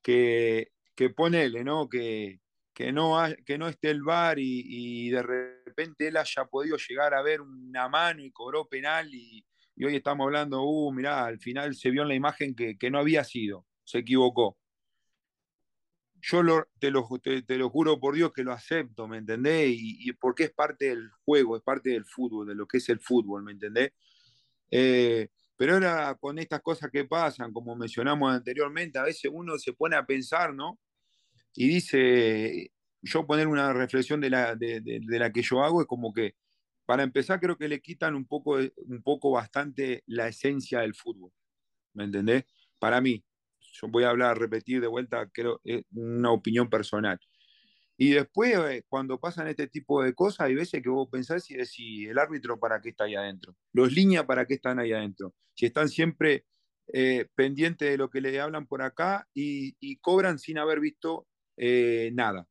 que, 0.02 0.72
que 0.96 1.10
ponele, 1.12 1.64
¿no? 1.64 1.88
Que, 1.88 2.40
que 2.78 2.92
no, 2.92 3.18
que 3.44 3.58
no 3.58 3.68
esté 3.68 3.90
el 3.90 4.04
VAR 4.04 4.38
y, 4.38 5.10
de 5.10 5.24
repente 5.24 6.10
él 6.10 6.18
haya 6.18 6.46
podido 6.46 6.78
llegar 6.78 7.16
a 7.16 7.24
ver 7.24 7.42
una 7.42 7.90
mano 7.90 8.22
y 8.22 8.30
cobró 8.30 8.68
penal 8.68 9.12
y, 9.12 9.44
hoy 9.84 9.96
estamos 9.96 10.26
hablando, 10.26 10.62
uh, 10.62 10.94
mirá, 10.94 11.26
al 11.26 11.40
final 11.40 11.74
se 11.74 11.90
vio 11.90 12.04
en 12.04 12.10
la 12.10 12.14
imagen 12.14 12.54
que, 12.54 12.92
no 12.92 13.00
había 13.00 13.24
sido, 13.24 13.66
se 13.84 13.98
equivocó. 13.98 14.60
Yo 16.22 16.44
te, 16.78 16.92
lo, 16.92 17.08
te, 17.20 17.58
lo 17.58 17.70
juro 17.72 18.00
por 18.00 18.14
Dios 18.14 18.32
que 18.32 18.44
lo 18.44 18.52
acepto, 18.54 19.08
¿me 19.08 19.18
entendés? 19.18 19.72
Y, 19.76 20.14
porque 20.14 20.44
es 20.44 20.52
parte 20.52 20.90
del 20.90 21.10
juego, 21.26 21.58
es 21.58 21.64
parte 21.64 21.90
del 21.90 22.06
fútbol, 22.06 22.46
de 22.46 22.54
lo 22.54 22.68
que 22.68 22.78
es 22.78 22.88
el 22.90 23.00
fútbol, 23.00 23.42
¿me 23.42 23.54
entendés? 23.54 23.92
Eh, 24.70 25.30
pero 25.56 25.74
ahora 25.74 26.14
con 26.14 26.38
estas 26.38 26.62
cosas 26.62 26.92
que 26.92 27.06
pasan, 27.06 27.52
como 27.52 27.76
mencionamos 27.76 28.32
anteriormente, 28.32 29.00
a 29.00 29.04
veces 29.04 29.32
uno 29.34 29.58
se 29.58 29.74
pone 29.74 29.96
a 29.96 30.06
pensar, 30.06 30.54
¿no? 30.54 30.78
Y 31.60 31.68
dice, 31.68 32.72
yo 33.02 33.26
poner 33.26 33.48
una 33.48 33.74
reflexión 33.74 34.22
de 34.22 34.30
la, 34.30 34.56
de, 34.56 35.02
la 35.08 35.34
que 35.34 35.42
yo 35.42 35.64
hago 35.64 35.82
es 35.82 35.88
como 35.88 36.14
que, 36.14 36.36
para 36.86 37.02
empezar, 37.02 37.40
creo 37.40 37.58
que 37.58 37.68
le 37.68 37.82
quitan 37.82 38.14
un 38.14 38.28
poco, 38.28 38.58
un 38.58 39.02
poco 39.02 39.32
bastante 39.32 40.04
la 40.06 40.28
esencia 40.28 40.82
del 40.82 40.94
fútbol, 40.94 41.32
¿me 41.96 42.04
entendés? 42.04 42.46
Para 42.78 43.02
mí, 43.02 43.26
yo 43.60 43.88
voy 43.88 44.04
a 44.04 44.12
hablar, 44.12 44.38
repetir 44.38 44.82
de 44.82 44.88
vuelta, 44.88 45.28
creo, 45.34 45.60
es 45.64 45.84
una 45.96 46.30
opinión 46.30 46.70
personal. 46.70 47.20
Y 47.98 48.12
después, 48.12 48.56
eh, 48.70 48.84
cuando 48.88 49.20
pasan 49.20 49.48
este 49.48 49.66
tipo 49.68 50.04
de 50.04 50.14
cosas, 50.14 50.42
hay 50.42 50.54
veces 50.54 50.84
que 50.84 50.90
vos 50.90 51.10
pensás 51.12 51.50
y 51.50 51.56
decís, 51.56 52.08
el 52.08 52.20
árbitro 52.20 52.60
para 52.60 52.80
qué 52.82 52.90
está 52.90 53.06
ahí 53.06 53.16
adentro, 53.16 53.56
los 53.74 53.92
líneas 53.92 54.26
para 54.26 54.46
qué 54.46 54.54
están 54.54 54.78
ahí 54.78 54.94
adentro, 54.94 55.34
si 55.56 55.66
están 55.66 55.90
siempre 55.90 56.46
eh, 56.94 57.26
pendientes 57.34 57.90
de 57.90 57.98
lo 57.98 58.12
que 58.12 58.22
le 58.22 58.40
hablan 58.40 58.68
por 58.68 58.84
acá 58.84 59.28
y, 59.34 59.76
y 59.80 59.98
cobran 59.98 60.38
sin 60.38 60.60
haber 60.60 60.80
visto 60.80 61.26
eh, 61.58 62.12
nada. 62.14 62.48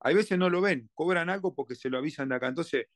Hay 0.00 0.14
veces 0.14 0.38
no 0.38 0.50
lo 0.50 0.60
ven, 0.60 0.90
cobran 0.94 1.30
algo 1.30 1.54
porque 1.54 1.74
se 1.74 1.88
lo 1.88 1.98
avisan 1.98 2.28
de 2.28 2.34
acá. 2.34 2.48
Entonces, 2.48 2.86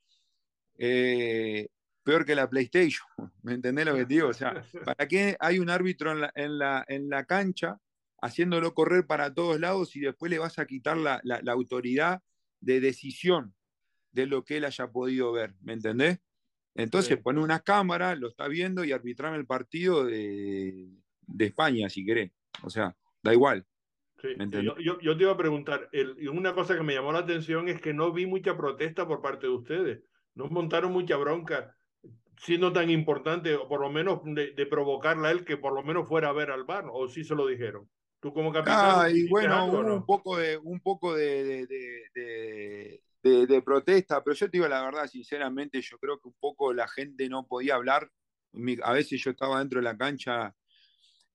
eh, 0.77 1.69
peor 2.03 2.25
que 2.25 2.35
la 2.35 2.49
PlayStation, 2.49 3.07
¿me 3.43 3.53
entendés 3.53 3.85
lo 3.85 3.95
que 3.95 4.05
digo? 4.05 4.29
O 4.29 4.33
sea, 4.33 4.63
¿para 4.83 5.07
qué 5.07 5.37
hay 5.39 5.59
un 5.59 5.69
árbitro 5.69 6.11
en 6.11 6.21
la, 6.21 6.31
en 6.35 6.57
la, 6.57 6.85
en 6.87 7.09
la 7.09 7.25
cancha 7.25 7.79
haciéndolo 8.21 8.73
correr 8.73 9.07
para 9.07 9.33
todos 9.33 9.59
lados 9.59 9.95
y 9.95 10.01
después 10.01 10.29
le 10.29 10.39
vas 10.39 10.59
a 10.59 10.65
quitar 10.65 10.97
la, 10.97 11.21
la, 11.23 11.51
autoridad 11.51 12.21
de 12.59 12.81
decisión 12.81 13.55
de 14.11 14.25
lo 14.25 14.43
que 14.43 14.57
él 14.57 14.65
haya 14.65 14.91
podido 14.91 15.31
ver? 15.31 15.53
¿Me 15.61 15.73
entendés? 15.73 16.19
Entonces 16.75 17.17
pone 17.17 17.41
una 17.41 17.59
cámara, 17.59 18.15
lo 18.15 18.29
está 18.29 18.47
viendo 18.47 18.83
y 18.83 18.91
arbitrame 18.91 19.37
el 19.37 19.45
partido 19.45 20.05
de, 20.05 20.89
de 21.21 21.45
España, 21.45 21.89
si 21.89 22.05
querés. 22.05 22.31
O 22.63 22.69
sea, 22.69 22.95
da 23.23 23.33
igual. 23.33 23.65
Yo, 24.79 24.99
yo, 24.99 25.17
te 25.17 25.23
iba 25.23 25.31
a 25.31 25.37
preguntar, 25.37 25.89
una 26.31 26.53
cosa 26.53 26.75
que 26.75 26.83
me 26.83 26.93
llamó 26.93 27.11
la 27.11 27.19
atención 27.19 27.69
es 27.69 27.81
que 27.81 27.93
no 27.93 28.11
vi 28.11 28.25
mucha 28.25 28.57
protesta 28.57 29.07
por 29.07 29.21
parte 29.21 29.47
de 29.47 29.53
ustedes. 29.53 30.03
No 30.35 30.47
montaron 30.47 30.91
mucha 30.91 31.17
bronca, 31.17 31.75
siendo 32.37 32.71
tan 32.71 32.89
importante, 32.89 33.55
o 33.55 33.67
por 33.67 33.81
lo 33.81 33.89
menos 33.89 34.21
de, 34.23 34.51
de 34.51 34.65
provocarla 34.65 35.29
a 35.29 35.31
él, 35.31 35.45
que 35.45 35.57
por 35.57 35.73
lo 35.73 35.83
menos 35.83 36.07
fuera 36.07 36.29
a 36.29 36.33
ver 36.33 36.51
al 36.51 36.63
bar, 36.63 36.85
o 36.91 37.07
sí 37.07 37.23
se 37.23 37.35
lo 37.35 37.47
dijeron. 37.47 37.89
Tú 38.19 38.33
como 38.33 38.51
capitán. 38.51 38.77
Ah, 38.79 39.09
y 39.09 39.27
bueno, 39.29 39.65
un 39.65 40.05
poco 40.05 40.37
de, 40.37 40.57
un 40.57 40.79
poco 40.81 41.15
de, 41.15 41.65
de, 41.67 43.01
de, 43.23 43.61
protesta, 43.61 44.21
pero 44.23 44.35
yo 44.35 44.45
te 44.47 44.57
digo 44.57 44.67
la 44.67 44.83
verdad, 44.83 45.07
sinceramente, 45.07 45.81
yo 45.81 45.97
creo 45.97 46.19
que 46.19 46.27
un 46.27 46.35
poco 46.39 46.73
la 46.73 46.87
gente 46.87 47.29
no 47.29 47.47
podía 47.47 47.75
hablar. 47.75 48.09
A 48.83 48.93
veces 48.93 49.21
yo 49.21 49.31
estaba 49.31 49.59
dentro 49.59 49.79
de 49.79 49.85
la 49.85 49.97
cancha 49.97 50.53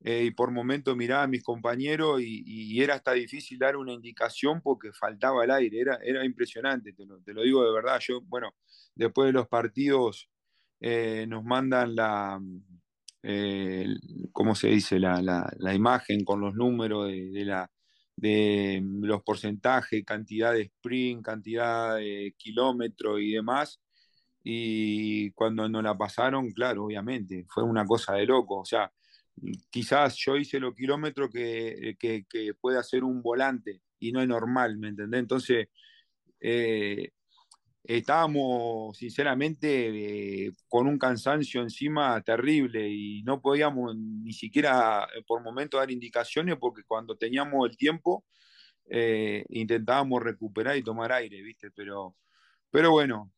eh, 0.07 0.25
y 0.25 0.31
por 0.33 0.51
momento 0.51 0.95
miraba 0.95 1.23
a 1.23 1.27
mis 1.27 1.43
compañeros 1.43 2.21
y, 2.21 2.81
era 2.83 2.95
hasta 2.95 3.13
difícil 3.13 3.59
dar 3.59 3.77
una 3.77 3.93
indicación 3.93 4.61
porque 4.63 4.93
faltaba 4.93 5.45
el 5.45 5.51
aire, 5.51 5.81
era, 5.81 5.99
era 6.05 6.25
impresionante, 6.25 6.93
te 6.93 7.07
lo, 7.07 7.43
digo 7.43 7.65
de 7.65 7.73
verdad. 7.73 7.99
Yo, 8.01 8.21
bueno, 8.23 8.55
después 8.95 9.29
de 9.29 9.33
los 9.33 9.49
partidos 9.49 10.29
eh, 10.81 11.27
nos 11.27 11.43
mandan 11.45 11.95
la, 11.95 12.39
eh, 13.23 13.87
¿cómo 14.33 14.55
se 14.55 14.69
dice? 14.69 14.99
La, 15.01 15.23
la, 15.23 15.75
imagen 15.75 16.25
con 16.25 16.41
los 16.41 16.55
números 16.55 17.09
de, 17.09 17.45
la, 17.47 17.71
de 18.17 18.83
los 19.01 19.23
porcentajes, 19.23 20.05
cantidad 20.05 20.53
de 20.53 20.63
sprint, 20.63 21.25
cantidad 21.25 21.97
de 21.97 22.35
kilómetros 22.37 23.21
y 23.21 23.33
demás. 23.33 23.81
Y 24.43 25.31
cuando 25.33 25.69
nos 25.69 25.83
la 25.83 25.97
pasaron, 25.97 26.51
claro, 26.53 26.85
obviamente, 26.85 27.47
fue 27.49 27.63
una 27.65 27.87
cosa 27.87 28.15
de 28.15 28.27
loco. 28.27 28.61
O 28.61 28.65
sea, 28.67 28.93
quizás 29.71 30.17
yo 30.17 30.37
hice 30.37 30.61
los 30.61 30.75
kilómetros 30.75 31.31
que, 31.31 31.97
que, 31.99 32.55
puede 32.61 32.79
hacer 32.79 33.05
un 33.05 33.23
volante 33.23 33.81
y 33.99 34.13
no 34.13 34.21
es 34.21 34.29
normal, 34.29 34.79
¿me 34.79 34.89
entendés? 34.89 35.21
Entonces, 35.21 35.69
eh, 36.41 37.11
estábamos 37.85 38.97
sinceramente 38.97 40.47
eh, 40.47 40.53
con 40.69 40.87
un 40.87 40.99
cansancio 40.99 41.63
encima 41.63 42.21
terrible 42.23 42.89
y 42.89 43.23
no 43.25 43.41
podíamos 43.41 43.97
ni 43.97 44.33
siquiera 44.33 45.07
eh, 45.17 45.23
por 45.27 45.43
momento 45.43 45.79
dar 45.79 45.91
indicaciones 45.91 46.57
porque 46.59 46.83
cuando 46.85 47.17
teníamos 47.17 47.69
el 47.69 47.77
tiempo 47.77 48.25
intentábamos 49.49 50.23
recuperar 50.23 50.77
y 50.77 50.83
tomar 50.83 51.11
aire, 51.13 51.41
¿viste? 51.43 51.71
Pero, 51.71 52.17
pero 52.71 52.91
bueno, 52.91 53.33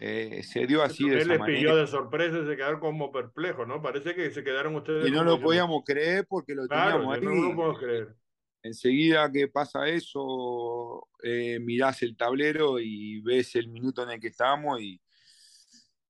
eh, 0.00 0.42
se 0.42 0.66
dio 0.66 0.82
así 0.82 1.08
de 1.08 1.18
esa 1.18 1.28
les 1.28 1.42
pilló 1.42 1.76
de 1.76 1.86
sorpresa 1.86 2.38
y 2.38 2.46
se 2.46 2.56
quedaron 2.56 2.80
como 2.80 3.10
perplejos, 3.10 3.66
¿no? 3.66 3.82
Parece 3.82 4.14
que 4.14 4.30
se 4.30 4.44
quedaron 4.44 4.76
ustedes. 4.76 5.08
Y 5.08 5.10
no 5.10 5.24
lo 5.24 5.40
podíamos 5.40 5.82
creer 5.84 6.26
porque 6.28 6.54
lo 6.54 6.66
teníamos 6.68 7.16
ahí. 7.16 7.22
No 7.22 7.34
lo 7.34 7.54
puedo 7.54 7.74
creer. 7.74 8.14
Enseguida 8.62 9.30
que 9.30 9.48
pasa 9.48 9.88
eso, 9.88 11.08
eh, 11.22 11.58
mirás 11.60 12.02
el 12.02 12.16
tablero 12.16 12.78
y 12.78 13.20
ves 13.22 13.54
el 13.56 13.68
minuto 13.68 14.02
en 14.02 14.10
el 14.10 14.20
que 14.20 14.28
estamos 14.28 14.80
y, 14.80 15.00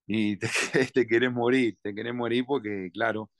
y 0.07 0.37
te, 0.73 0.87
te 0.93 1.07
querés 1.07 1.33
morir, 1.33 1.77
te 1.83 1.95
querés 1.95 2.15
morir 2.15 2.45
porque, 2.47 2.91
claro, 2.93 3.31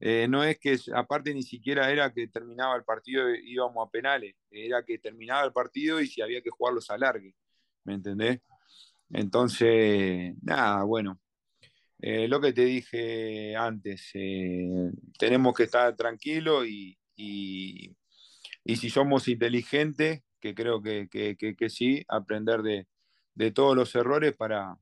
eh, 0.00 0.26
no 0.28 0.44
es 0.44 0.58
que, 0.58 0.78
aparte 0.94 1.34
ni 1.34 1.42
siquiera 1.42 1.90
era 1.90 2.12
que 2.12 2.28
terminaba 2.28 2.76
el 2.76 2.84
partido 2.84 3.34
y 3.34 3.52
íbamos 3.52 3.86
a 3.86 3.90
penales, 3.90 4.34
era 4.50 4.84
que 4.84 4.98
terminaba 4.98 5.44
el 5.44 5.52
partido 5.52 6.00
y 6.00 6.06
si 6.06 6.20
había 6.20 6.40
que 6.40 6.50
jugarlos 6.50 6.88
a 6.90 6.98
largue, 6.98 7.34
¿me 7.84 7.94
entendés? 7.94 8.40
Entonces, 9.10 10.34
nada, 10.42 10.84
bueno, 10.84 11.20
eh, 12.00 12.28
lo 12.28 12.40
que 12.40 12.52
te 12.52 12.64
dije 12.64 13.56
antes, 13.56 14.10
eh, 14.14 14.68
tenemos 15.18 15.54
que 15.54 15.64
estar 15.64 15.96
tranquilos 15.96 16.66
y, 16.66 16.96
si 17.16 18.90
somos 18.90 19.28
inteligentes, 19.28 20.22
que 20.40 20.54
creo 20.54 20.80
que, 20.82 21.08
sí, 21.68 22.04
aprender 22.08 22.62
de, 22.62 23.50
todos 23.52 23.76
los 23.76 23.94
errores 23.94 24.36
para, 24.36 24.76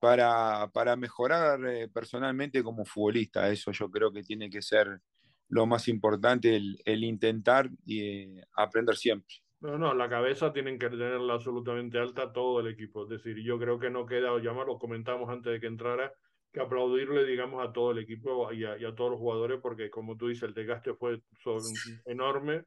para, 0.00 0.96
mejorar 0.96 1.64
eh, 1.66 1.88
personalmente 1.88 2.62
como 2.62 2.84
futbolista. 2.84 3.50
Eso 3.50 3.70
yo 3.72 3.90
creo 3.90 4.12
que 4.12 4.22
tiene 4.24 4.50
que 4.50 4.62
ser 4.62 5.00
lo 5.48 5.66
más 5.66 5.88
importante, 5.88 6.56
el, 6.56 7.04
intentar 7.04 7.70
y 7.86 8.40
aprender 8.56 8.96
siempre. 8.96 9.36
No, 9.60 9.76
no, 9.76 9.92
la 9.92 10.08
cabeza 10.08 10.52
tienen 10.52 10.78
que 10.78 10.88
tenerla 10.88 11.34
absolutamente 11.34 11.98
alta 11.98 12.32
todo 12.32 12.60
el 12.60 12.68
equipo. 12.68 13.02
Es 13.02 13.08
decir, 13.08 13.42
yo 13.42 13.58
creo 13.58 13.78
que 13.78 13.90
no 13.90 14.06
queda, 14.06 14.40
ya 14.40 14.52
lo 14.52 14.78
comentamos 14.78 15.28
antes 15.28 15.52
de 15.52 15.60
que 15.60 15.66
entrara, 15.66 16.12
que 16.52 16.60
aplaudirle, 16.60 17.24
digamos, 17.24 17.66
a 17.66 17.72
todo 17.72 17.90
el 17.90 17.98
equipo 17.98 18.52
y 18.52 18.64
a, 18.64 18.94
todos 18.94 19.10
los 19.10 19.20
jugadores, 19.20 19.58
porque 19.60 19.90
como 19.90 20.16
tú 20.16 20.28
dices, 20.28 20.44
el 20.44 20.54
desgaste 20.54 20.94
fue 20.94 21.20
enorme 22.06 22.64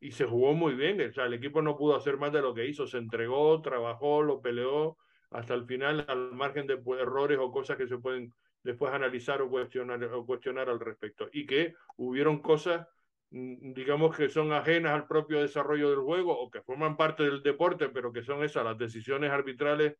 y 0.00 0.10
se 0.10 0.24
jugó 0.24 0.52
muy 0.52 0.74
bien. 0.74 1.00
O 1.00 1.12
sea, 1.12 1.26
el 1.26 1.34
equipo 1.34 1.62
no 1.62 1.76
pudo 1.76 1.94
hacer 1.94 2.16
más 2.16 2.32
de 2.32 2.42
lo 2.42 2.52
que 2.52 2.66
hizo. 2.66 2.88
Se 2.88 2.98
entregó, 2.98 3.62
trabajó, 3.62 4.22
lo 4.22 4.40
peleó 4.40 4.96
hasta 5.30 5.54
el 5.54 5.64
final, 5.64 6.04
al 6.08 6.32
margen 6.32 6.66
de 6.66 6.76
pues, 6.76 7.00
errores 7.00 7.38
o 7.40 7.52
cosas 7.52 7.76
que 7.76 7.86
se 7.86 7.98
pueden 7.98 8.34
después 8.64 8.92
analizar 8.92 9.40
o 9.42 9.48
cuestionar, 9.48 10.02
o 10.04 10.26
cuestionar 10.26 10.68
al 10.68 10.80
respecto. 10.80 11.28
Y 11.32 11.46
que 11.46 11.74
hubieron 11.96 12.40
cosas 12.42 12.86
digamos 13.32 14.14
que 14.14 14.28
son 14.28 14.52
ajenas 14.52 14.92
al 14.92 15.06
propio 15.06 15.40
desarrollo 15.40 15.88
del 15.88 16.00
juego 16.00 16.38
o 16.38 16.50
que 16.50 16.60
forman 16.60 16.98
parte 16.98 17.22
del 17.22 17.42
deporte, 17.42 17.88
pero 17.88 18.12
que 18.12 18.22
son 18.22 18.44
esas 18.44 18.64
las 18.64 18.76
decisiones 18.76 19.30
arbitrales 19.30 19.96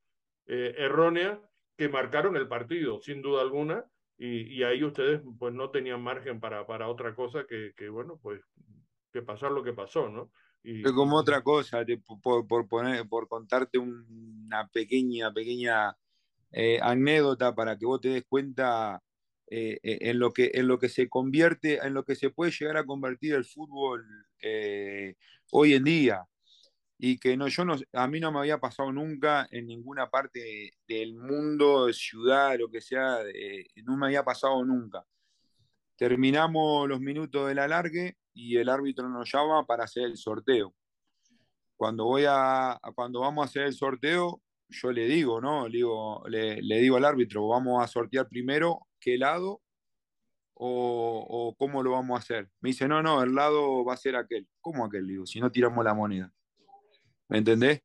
eh, 0.47 0.75
erróneas 0.77 1.39
que 1.77 1.89
marcaron 1.89 2.37
el 2.37 2.47
partido, 2.47 3.01
sin 3.01 3.23
duda 3.23 3.41
alguna, 3.41 3.87
y, 4.19 4.59
y, 4.59 4.63
ahí 4.63 4.85
ustedes 4.85 5.23
pues 5.39 5.55
no 5.55 5.71
tenían 5.71 6.03
margen 6.03 6.39
para, 6.39 6.67
para 6.67 6.89
otra 6.89 7.15
cosa 7.15 7.45
que, 7.49 7.73
que 7.75 7.89
bueno, 7.89 8.21
pues 8.23 8.41
que 9.11 9.23
pasar 9.23 9.51
lo 9.51 9.63
que 9.63 9.73
pasó, 9.73 10.09
¿no? 10.09 10.31
Y, 10.63 10.83
como 10.83 11.17
otra 11.17 11.43
cosa, 11.43 11.85
por, 12.23 12.47
por, 12.47 12.69
poner, 12.69 13.09
por 13.09 13.27
contarte 13.27 13.79
una 13.79 14.69
pequeña, 14.69 15.33
pequeña 15.33 15.97
eh, 16.53 16.79
anécdota 16.81 17.55
para 17.55 17.77
que 17.77 17.87
vos 17.87 18.01
te 18.01 18.11
des 18.11 18.25
cuenta 18.29 19.03
eh, 19.55 19.79
eh, 19.83 19.99
en, 20.01 20.19
lo 20.19 20.33
que, 20.33 20.51
en 20.55 20.67
lo 20.67 20.79
que 20.79 20.89
se 20.89 21.11
convierte, 21.11 21.79
en 21.87 21.93
lo 21.93 22.07
que 22.07 22.15
se 22.15 22.31
puede 22.31 22.51
llegar 22.51 22.79
a 22.79 22.87
convertir 22.87 23.35
el 23.35 23.45
fútbol 23.45 24.03
eh, 24.41 25.15
hoy 25.51 25.75
en 25.75 25.85
día. 25.85 26.25
Y 26.97 27.19
que 27.19 27.37
no, 27.37 27.49
yo 27.49 27.67
no, 27.67 27.77
a 27.93 28.09
mí 28.09 28.19
no 28.19 28.33
me 28.33 28.39
había 28.39 28.59
pasado 28.59 28.91
nunca 28.91 29.47
en 29.51 29.67
ninguna 29.67 30.09
parte 30.09 30.73
del 30.89 31.15
mundo, 31.17 31.93
ciudad, 31.93 32.59
lo 32.59 32.71
que 32.71 32.81
sea, 32.81 33.19
no 33.85 33.97
me 33.99 34.07
había 34.07 34.25
pasado 34.25 34.65
nunca. 34.65 35.05
Terminamos 35.97 36.89
los 36.89 37.01
minutos 37.01 37.49
del 37.49 37.59
alargue 37.59 38.17
y 38.33 38.57
el 38.57 38.71
árbitro 38.71 39.07
nos 39.11 39.31
llama 39.31 39.67
para 39.67 39.85
hacer 39.85 40.05
el 40.05 40.17
sorteo. 40.17 40.75
Cuando, 41.77 42.07
voy 42.07 42.25
a, 42.27 42.81
cuando 42.95 43.21
vamos 43.21 43.43
a 43.43 43.49
hacer 43.51 43.65
el 43.65 43.75
sorteo, 43.75 44.41
yo 44.71 44.93
le 44.93 45.05
digo, 45.07 45.43
¿no? 45.43 45.69
Le 45.69 45.77
digo, 45.77 46.23
le, 46.27 46.63
le 46.63 46.81
digo 46.81 46.97
al 46.97 47.05
árbitro, 47.05 47.49
vamos 47.49 47.85
a 47.85 47.87
sortear 47.87 48.27
primero 48.29 48.87
qué 49.03 49.19
lado 49.19 49.61
o, 50.55 51.55
cómo 51.59 51.83
lo 51.83 51.91
vamos 51.91 52.17
a 52.17 52.23
hacer. 52.23 52.49
Me 52.61 52.71
dice, 52.71 52.87
no, 52.87 53.03
no, 53.03 53.23
el 53.23 53.35
lado 53.35 53.85
va 53.85 53.95
a 53.95 53.97
ser 53.97 54.15
aquel. 54.17 54.47
¿Cómo 54.61 54.85
aquel? 54.85 55.07
digo, 55.07 55.27
si 55.27 55.41
no 55.41 55.51
tiramos 55.51 55.85
la 55.85 55.93
moneda. 55.93 56.33
¿Me 57.29 57.39
entendés? 57.39 57.83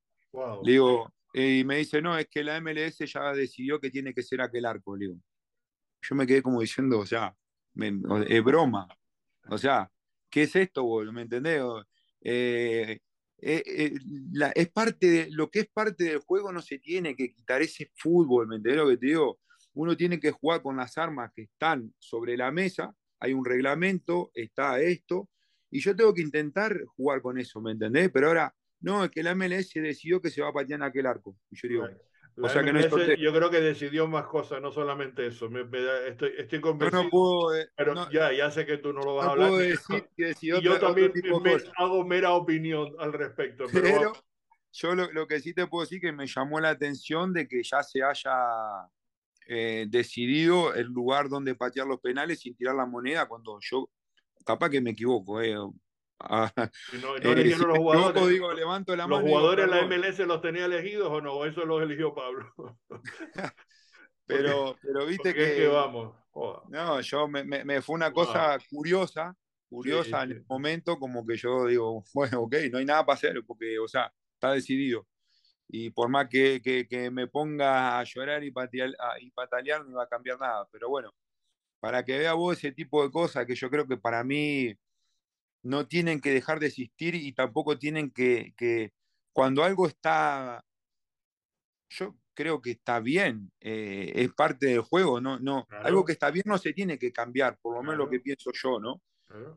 digo, 0.64 1.12
y 1.34 1.64
me 1.64 1.78
dice, 1.78 2.02
no, 2.02 2.18
es 2.18 2.28
que 2.28 2.44
la 2.44 2.62
MLS 2.62 3.00
ya 3.00 3.34
decidió 3.34 3.80
que 3.80 3.90
tiene 3.90 4.14
que 4.14 4.22
ser 4.22 4.42
aquel 4.42 4.66
arco. 4.66 4.96
digo. 4.96 5.16
Yo 6.02 6.16
me 6.16 6.28
quedé 6.28 6.44
como 6.44 6.62
diciendo, 6.62 7.00
o 7.00 7.06
sea, 7.06 7.36
es 8.28 8.44
broma. 8.44 8.88
O 9.50 9.58
sea, 9.58 9.90
¿qué 10.30 10.44
es 10.44 10.56
esto, 10.56 10.84
boludo? 10.84 11.14
¿Me 11.14 11.24
entendés? 11.24 11.64
Eh, 12.22 13.00
eh, 13.40 13.64
eh, 13.66 13.94
es 14.56 14.70
parte 14.70 15.08
de 15.08 15.28
lo 15.32 15.50
que 15.50 15.62
es 15.62 15.68
parte 15.68 16.04
del 16.04 16.20
juego, 16.20 16.52
no 16.52 16.62
se 16.62 16.78
tiene 16.80 17.16
que 17.16 17.32
quitar 17.34 17.62
ese 17.62 17.92
fútbol, 17.96 18.48
¿me 18.48 18.58
entendés 18.58 18.84
lo 18.84 18.90
que 18.90 18.98
te 18.98 19.06
digo? 19.08 19.40
Uno 19.78 19.96
tiene 19.96 20.20
que 20.20 20.32
jugar 20.32 20.62
con 20.62 20.78
las 20.78 20.98
armas 20.98 21.32
que 21.36 21.44
están 21.44 21.94
sobre 22.00 22.36
la 22.36 22.52
mesa, 22.52 22.94
hay 23.20 23.34
un 23.34 23.46
reglamento, 23.46 24.32
está 24.34 24.80
esto, 24.80 25.30
y 25.70 25.82
yo 25.82 25.96
tengo 25.96 26.14
que 26.14 26.22
intentar 26.22 26.84
jugar 26.96 27.22
con 27.22 27.38
eso, 27.38 27.62
¿me 27.62 27.72
entendés? 27.72 28.10
Pero 28.12 28.28
ahora, 28.28 28.54
no, 28.82 29.04
es 29.04 29.12
que 29.12 29.22
la 29.22 29.36
MLS 29.36 29.74
decidió 29.76 30.22
que 30.22 30.30
se 30.30 30.42
va 30.42 30.50
a 30.50 30.54
patear 30.54 30.80
en 30.80 30.84
aquel 30.84 31.06
arco. 31.06 31.36
Y 31.52 31.58
yo 31.58 31.68
digo, 31.68 31.88
o 32.40 32.50
sea 32.50 32.64
que 32.64 32.74
no 32.74 32.80
yo 33.16 33.34
creo 33.34 33.50
que 33.50 33.62
decidió 33.62 34.08
más 34.08 34.26
cosas, 34.26 34.62
no 34.62 34.72
solamente 34.72 35.28
eso. 35.28 35.50
Me, 35.50 35.62
estoy, 36.08 36.34
estoy 36.38 36.62
convencido. 36.62 37.04
No, 37.04 37.10
puedo, 37.10 37.56
eh, 37.56 37.70
pero 37.76 38.10
ya, 38.12 38.32
ya 38.32 38.50
sé 38.50 38.66
que 38.66 38.78
tú 38.78 38.94
no 38.94 39.02
lo 39.02 39.16
vas 39.16 39.28
a 39.28 39.32
hablar. 39.32 39.50
Puedo 39.50 39.62
decir 39.62 40.08
que 40.16 40.34
y 40.42 40.62
yo 40.62 40.80
también 40.80 41.12
hago 41.78 42.04
mera 42.04 42.34
opinión 42.34 42.96
al 43.00 43.14
respecto. 43.14 43.66
Pero, 43.72 44.14
yo 44.72 44.96
lo, 44.96 45.12
lo, 45.12 45.28
que 45.28 45.40
sí 45.40 45.54
te 45.54 45.66
puedo 45.66 45.84
decir 45.84 46.00
que 46.00 46.12
me 46.12 46.28
llamó 46.28 46.60
la 46.60 46.70
atención 46.70 47.34
de 47.34 47.48
que 47.48 47.64
ya 47.64 47.82
se 47.82 48.04
haya 48.04 48.32
eh, 49.50 49.86
decidido 49.88 50.74
el 50.74 50.88
lugar 50.88 51.30
donde 51.30 51.56
patear 51.56 51.88
los 51.88 52.02
penales 52.02 52.42
sin 52.42 52.56
tirar 52.56 52.76
la 52.76 52.86
moneda 52.86 53.28
cuando 53.28 53.58
yo, 53.62 53.90
capaz 54.46 54.70
que 54.70 54.82
me 54.82 54.92
equivoco, 54.92 55.42
eh. 55.42 55.56
Ah, 56.20 56.52
no, 57.02 57.16
eh, 57.22 57.56
los 57.56 57.78
jugadores. 57.78 58.28
digo, 58.28 58.52
levanto 58.52 58.96
la 58.96 59.08
¿Los 59.08 59.22
jugadores 59.22 59.66
de 59.66 59.72
la 59.72 59.86
MLS 59.86 60.20
los 60.20 60.42
tenía 60.42 60.66
elegidos 60.66 61.10
o 61.10 61.22
no? 61.22 61.46
Eso 61.46 61.64
los 61.66 61.82
eligió 61.82 62.14
Pablo. 62.14 62.52
pero, 64.26 64.76
pero 64.82 65.06
viste 65.06 65.34
que, 65.34 65.68
vamos. 65.68 66.14
No, 66.68 67.00
yo 67.02 67.28
me, 67.28 67.44
me, 67.44 67.82
fue 67.82 67.96
una 67.96 68.12
cosa 68.12 68.58
curiosa, 68.70 69.34
curiosa 69.70 70.24
en 70.24 70.32
el 70.32 70.46
momento, 70.48 71.00
como 71.00 71.26
que 71.26 71.38
yo 71.38 71.66
digo, 71.66 72.04
bueno, 72.14 72.42
ok, 72.42 72.56
no 72.72 72.80
hay 72.80 72.86
nada 72.86 73.06
para 73.06 73.16
hacer, 73.16 73.42
porque, 73.46 73.80
o 73.80 73.88
sea, 73.88 74.12
está 74.34 74.52
decidido 74.52 75.08
y 75.68 75.90
por 75.90 76.10
más 76.10 76.28
que, 76.30 76.62
que, 76.62 77.12
me 77.12 77.28
ponga 77.28 78.00
a 78.00 78.04
llorar 78.04 78.44
y, 78.44 78.48
y 78.48 79.32
patalear, 79.32 79.86
no 79.86 79.98
va 79.98 80.04
a 80.04 80.08
cambiar 80.08 80.40
nada. 80.40 80.68
Pero 80.72 80.90
bueno, 80.90 81.14
para 81.80 82.04
que 82.04 82.18
vea 82.18 82.34
vos 82.34 82.58
ese 82.58 82.72
tipo 82.72 83.04
de 83.04 83.12
cosas 83.12 83.46
que 83.46 83.56
yo 83.56 83.70
creo 83.70 83.88
que 83.88 83.98
para 83.98 84.24
mí 84.24 84.74
no 85.64 85.88
tienen 85.88 86.22
que 86.22 86.32
dejar 86.32 86.60
de 86.60 86.68
existir 86.68 87.16
y 87.16 87.34
tampoco 87.34 87.78
tienen 87.78 88.12
que, 88.12 88.54
que 88.58 88.94
cuando 89.34 89.64
algo 89.64 89.88
está, 89.88 90.64
yo 91.90 92.16
creo 92.34 92.62
que 92.62 92.72
está 92.72 93.00
bien, 93.00 93.52
eh, 93.60 94.12
es 94.16 94.34
parte 94.34 94.68
del 94.68 94.82
juego, 94.82 95.20
no, 95.20 95.40
no, 95.40 95.68
algo 95.70 96.06
que 96.06 96.14
está 96.14 96.32
bien 96.32 96.46
no 96.46 96.58
se 96.58 96.74
tiene 96.74 96.98
que 96.98 97.12
cambiar, 97.12 97.58
por 97.60 97.76
lo 97.76 97.82
menos 97.82 97.98
lo 97.98 98.10
que 98.10 98.20
pienso 98.20 98.52
yo, 98.54 98.80
¿no? 98.80 99.02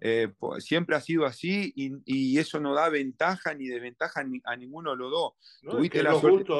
Eh, 0.00 0.32
siempre 0.58 0.96
ha 0.96 1.00
sido 1.00 1.24
así 1.26 1.72
y, 1.76 2.38
eso 2.38 2.58
no 2.58 2.74
da 2.74 2.88
ventaja 2.88 3.54
ni 3.54 3.68
desventaja 3.68 4.24
a 4.44 4.56
ninguno 4.56 4.90
de 4.90 4.96
los 4.96 5.10
dos. 5.10 5.32
Tuviste 5.62 6.02
la 6.02 6.14
suerte 6.18 6.52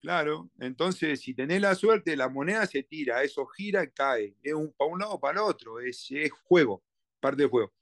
Claro, 0.00 0.48
entonces 0.60 1.20
si 1.20 1.34
tenés 1.34 1.60
la 1.60 1.74
suerte, 1.74 2.16
la 2.16 2.28
moneda 2.28 2.66
se 2.66 2.84
tira, 2.84 3.22
eso 3.24 3.44
gira 3.46 3.82
y 3.82 3.90
cae. 3.90 4.36
Es 4.42 4.54
un, 4.54 4.72
para 4.72 4.90
un 4.90 5.00
lado 5.00 5.12
o 5.14 5.20
para 5.20 5.40
el 5.40 5.46
otro, 5.46 5.80
es, 5.80 6.06
es 6.10 6.30
juego, 6.30 6.84
parte 7.18 7.42
del 7.42 7.50
juego. 7.50 7.72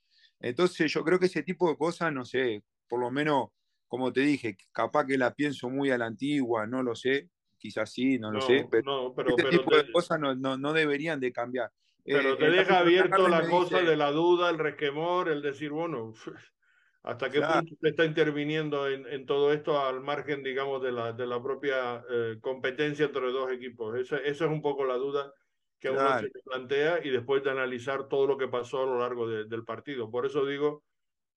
Entonces 0.40 0.90
yo 0.90 1.04
creo 1.04 1.18
que 1.18 1.26
ese 1.26 1.42
tipo 1.42 1.68
de 1.68 1.76
cosas, 1.76 2.12
no 2.12 2.24
sé, 2.24 2.62
por 2.88 3.00
lo 3.00 3.10
menos, 3.10 3.50
como 3.86 4.12
te 4.12 4.20
dije, 4.20 4.56
capaz 4.72 5.06
que 5.06 5.18
la 5.18 5.34
pienso 5.34 5.68
muy 5.68 5.90
a 5.90 5.98
la 5.98 6.06
antigua, 6.06 6.66
no 6.66 6.82
lo 6.82 6.94
sé, 6.94 7.28
quizás 7.58 7.92
sí, 7.92 8.18
no, 8.18 8.32
lo 8.32 8.40
sé, 8.40 8.66
pero, 8.70 9.14
este 9.28 9.50
tipo 9.50 9.76
de 9.76 9.90
cosas 9.92 10.18
no, 10.18 10.34
no, 10.34 10.56
no, 10.56 10.72
deberían 10.72 11.20
de 11.20 11.32
cambiar. 11.32 11.70
Pero 12.06 12.34
eh, 12.34 12.36
te 12.36 12.50
deja 12.50 12.78
abierto 12.78 13.28
la 13.28 13.48
cosa 13.48 13.82
de 13.82 13.96
la 13.96 14.12
duda, 14.12 14.48
el 14.50 14.58
resquemor, 14.58 15.28
el 15.28 15.42
decir, 15.42 15.70
bueno, 15.70 16.12
hasta 17.02 17.30
qué 17.30 17.40
punto 17.40 17.74
usted 17.74 17.88
está 17.88 18.04
interviniendo 18.04 18.88
en, 18.88 19.06
en, 19.06 19.26
todo 19.26 19.52
esto 19.52 19.80
al 19.80 20.00
margen, 20.00 20.42
digamos, 20.42 20.82
de 20.82 20.92
la, 20.92 21.12
de 21.12 21.26
la 21.26 21.42
propia 21.42 22.04
eh, 22.08 22.36
competencia 22.40 23.06
entre 23.06 23.32
dos 23.32 23.50
equipos. 23.50 23.98
Esa, 23.98 24.18
esa, 24.18 24.44
es 24.44 24.50
un 24.50 24.62
poco 24.62 24.84
la 24.84 24.94
duda 24.94 25.32
que 25.80 25.90
uno 25.90 26.18
se 26.20 26.30
plantea 26.44 27.04
y 27.04 27.10
después 27.10 27.42
de 27.42 27.50
analizar 27.50 28.08
todo 28.08 28.26
lo 28.26 28.38
que 28.38 28.48
pasó 28.48 28.82
a 28.82 28.86
lo 28.86 28.98
largo 29.00 29.28
del 29.28 29.64
partido. 29.64 30.10
Por 30.10 30.24
eso 30.24 30.46
digo 30.46 30.82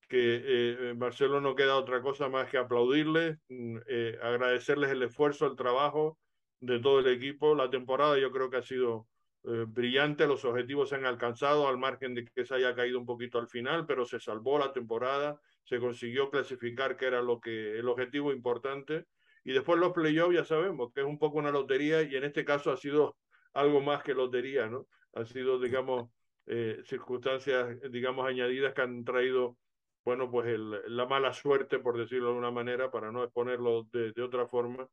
que 0.07 0.41
eh, 0.43 0.93
Marcelo 0.95 1.41
no 1.41 1.55
queda 1.55 1.75
otra 1.75 2.01
cosa 2.01 2.29
más 2.29 2.49
que 2.49 2.57
aplaudirles, 2.57 3.37
mm, 3.49 3.77
agradecerles 4.21 4.91
el 4.91 5.03
esfuerzo, 5.03 5.45
el 5.45 5.57
trabajo 5.57 6.17
de 6.61 6.79
todo 6.79 6.99
el 6.99 7.07
equipo. 7.07 7.53
La 7.53 7.69
temporada 7.69 8.17
yo 8.17 8.31
creo 8.31 8.49
que 8.49 8.57
ha 8.57 8.63
sido 8.63 9.07
eh, 9.49 9.65
brillante, 9.67 10.27
los 10.27 10.45
objetivos 10.45 10.89
se 10.89 10.95
han 10.95 11.05
alcanzado 11.05 11.67
al 11.67 11.77
margen 11.77 12.13
de 12.13 12.25
que 12.25 12.45
se 12.45 12.53
haya 12.53 12.75
caído 12.75 12.99
un 12.99 13.05
poquito 13.05 13.39
al 13.39 13.47
final, 13.47 13.85
pero 13.87 14.05
se 14.05 14.19
salvó 14.19 14.59
la 14.59 14.71
temporada, 14.71 15.41
se 15.63 15.79
consiguió 15.79 16.29
clasificar, 16.29 16.95
que 16.95 17.07
era 17.07 17.21
lo 17.21 17.39
que 17.39 17.79
el 17.79 17.87
objetivo 17.89 18.31
importante, 18.31 19.05
y 19.43 19.53
después 19.53 19.79
los 19.79 19.91
playoffs 19.91 20.35
ya 20.35 20.45
sabemos 20.45 20.93
que 20.93 21.01
es 21.01 21.07
un 21.07 21.17
poco 21.17 21.39
una 21.39 21.51
lotería 21.51 22.03
y 22.03 22.15
en 22.15 22.25
este 22.25 22.45
caso 22.45 22.71
ha 22.71 22.77
sido 22.77 23.17
algo 23.53 23.81
más 23.81 24.03
que 24.03 24.13
lotería, 24.13 24.67
¿no? 24.67 24.87
Ha 25.13 25.25
sido, 25.25 25.59
digamos, 25.59 26.11
eh, 26.45 26.81
circunstancias, 26.85 27.79
digamos, 27.89 28.27
añadidas 28.27 28.73
que 28.73 28.81
han 28.81 29.03
traído, 29.03 29.57
bueno, 30.05 30.29
pues 30.29 30.59
la 30.59 31.07
mala 31.07 31.33
suerte, 31.33 31.79
por 31.79 31.97
decirlo 31.97 32.25
de 32.25 32.31
alguna 32.33 32.51
manera, 32.51 32.91
para 32.91 33.11
no 33.11 33.23
exponerlo 33.23 33.87
de, 33.91 34.11
de 34.11 34.21
otra 34.21 34.45
forma, 34.47 34.87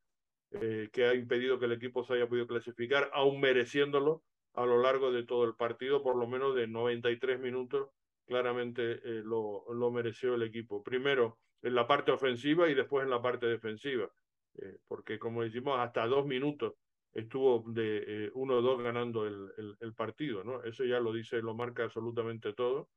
eh, 0.52 0.88
que 0.92 1.04
ha 1.04 1.14
impedido 1.14 1.58
que 1.58 1.66
el 1.66 1.72
equipo 1.72 2.04
se 2.04 2.14
haya 2.14 2.28
podido 2.28 2.46
clasificar, 2.46 3.10
aún 3.12 3.40
mereciéndolo, 3.40 4.22
a 4.56 4.64
lo 4.64 4.80
largo 4.80 5.12
de 5.12 5.24
todo 5.24 5.44
el 5.44 5.54
partido, 5.54 6.02
por 6.02 6.16
lo 6.16 6.26
menos 6.26 6.54
de 6.54 6.66
93 6.66 7.38
minutos, 7.38 7.90
claramente 8.26 8.92
eh, 8.92 9.22
lo, 9.24 9.64
lo, 9.72 9.90
mereció 9.90 10.34
el 10.34 10.42
equipo. 10.42 10.82
Primero 10.82 11.38
en 11.62 11.74
la 11.74 11.86
parte 11.86 12.10
ofensiva 12.10 12.68
y 12.68 12.74
después 12.74 13.04
en 13.04 13.10
la 13.10 13.22
parte 13.22 13.46
defensiva, 13.46 14.10
eh, 14.58 14.78
porque 14.88 15.18
como 15.18 15.42
decimos, 15.42 15.78
hasta 15.78 16.06
dos 16.06 16.26
minutos 16.26 16.74
estuvo 17.12 17.64
de 17.70 18.32
1-2 18.34 18.82
ganando 18.82 19.26
el, 19.26 19.76
el, 19.80 19.94
partido, 19.94 20.44
¿no? 20.44 20.62
Eso 20.64 20.84
ya 20.84 21.00
lo 21.00 21.12
dice, 21.12 21.40
lo 21.40 21.54
marca 21.54 21.84
absolutamente 21.84 22.52
todo. 22.52 22.90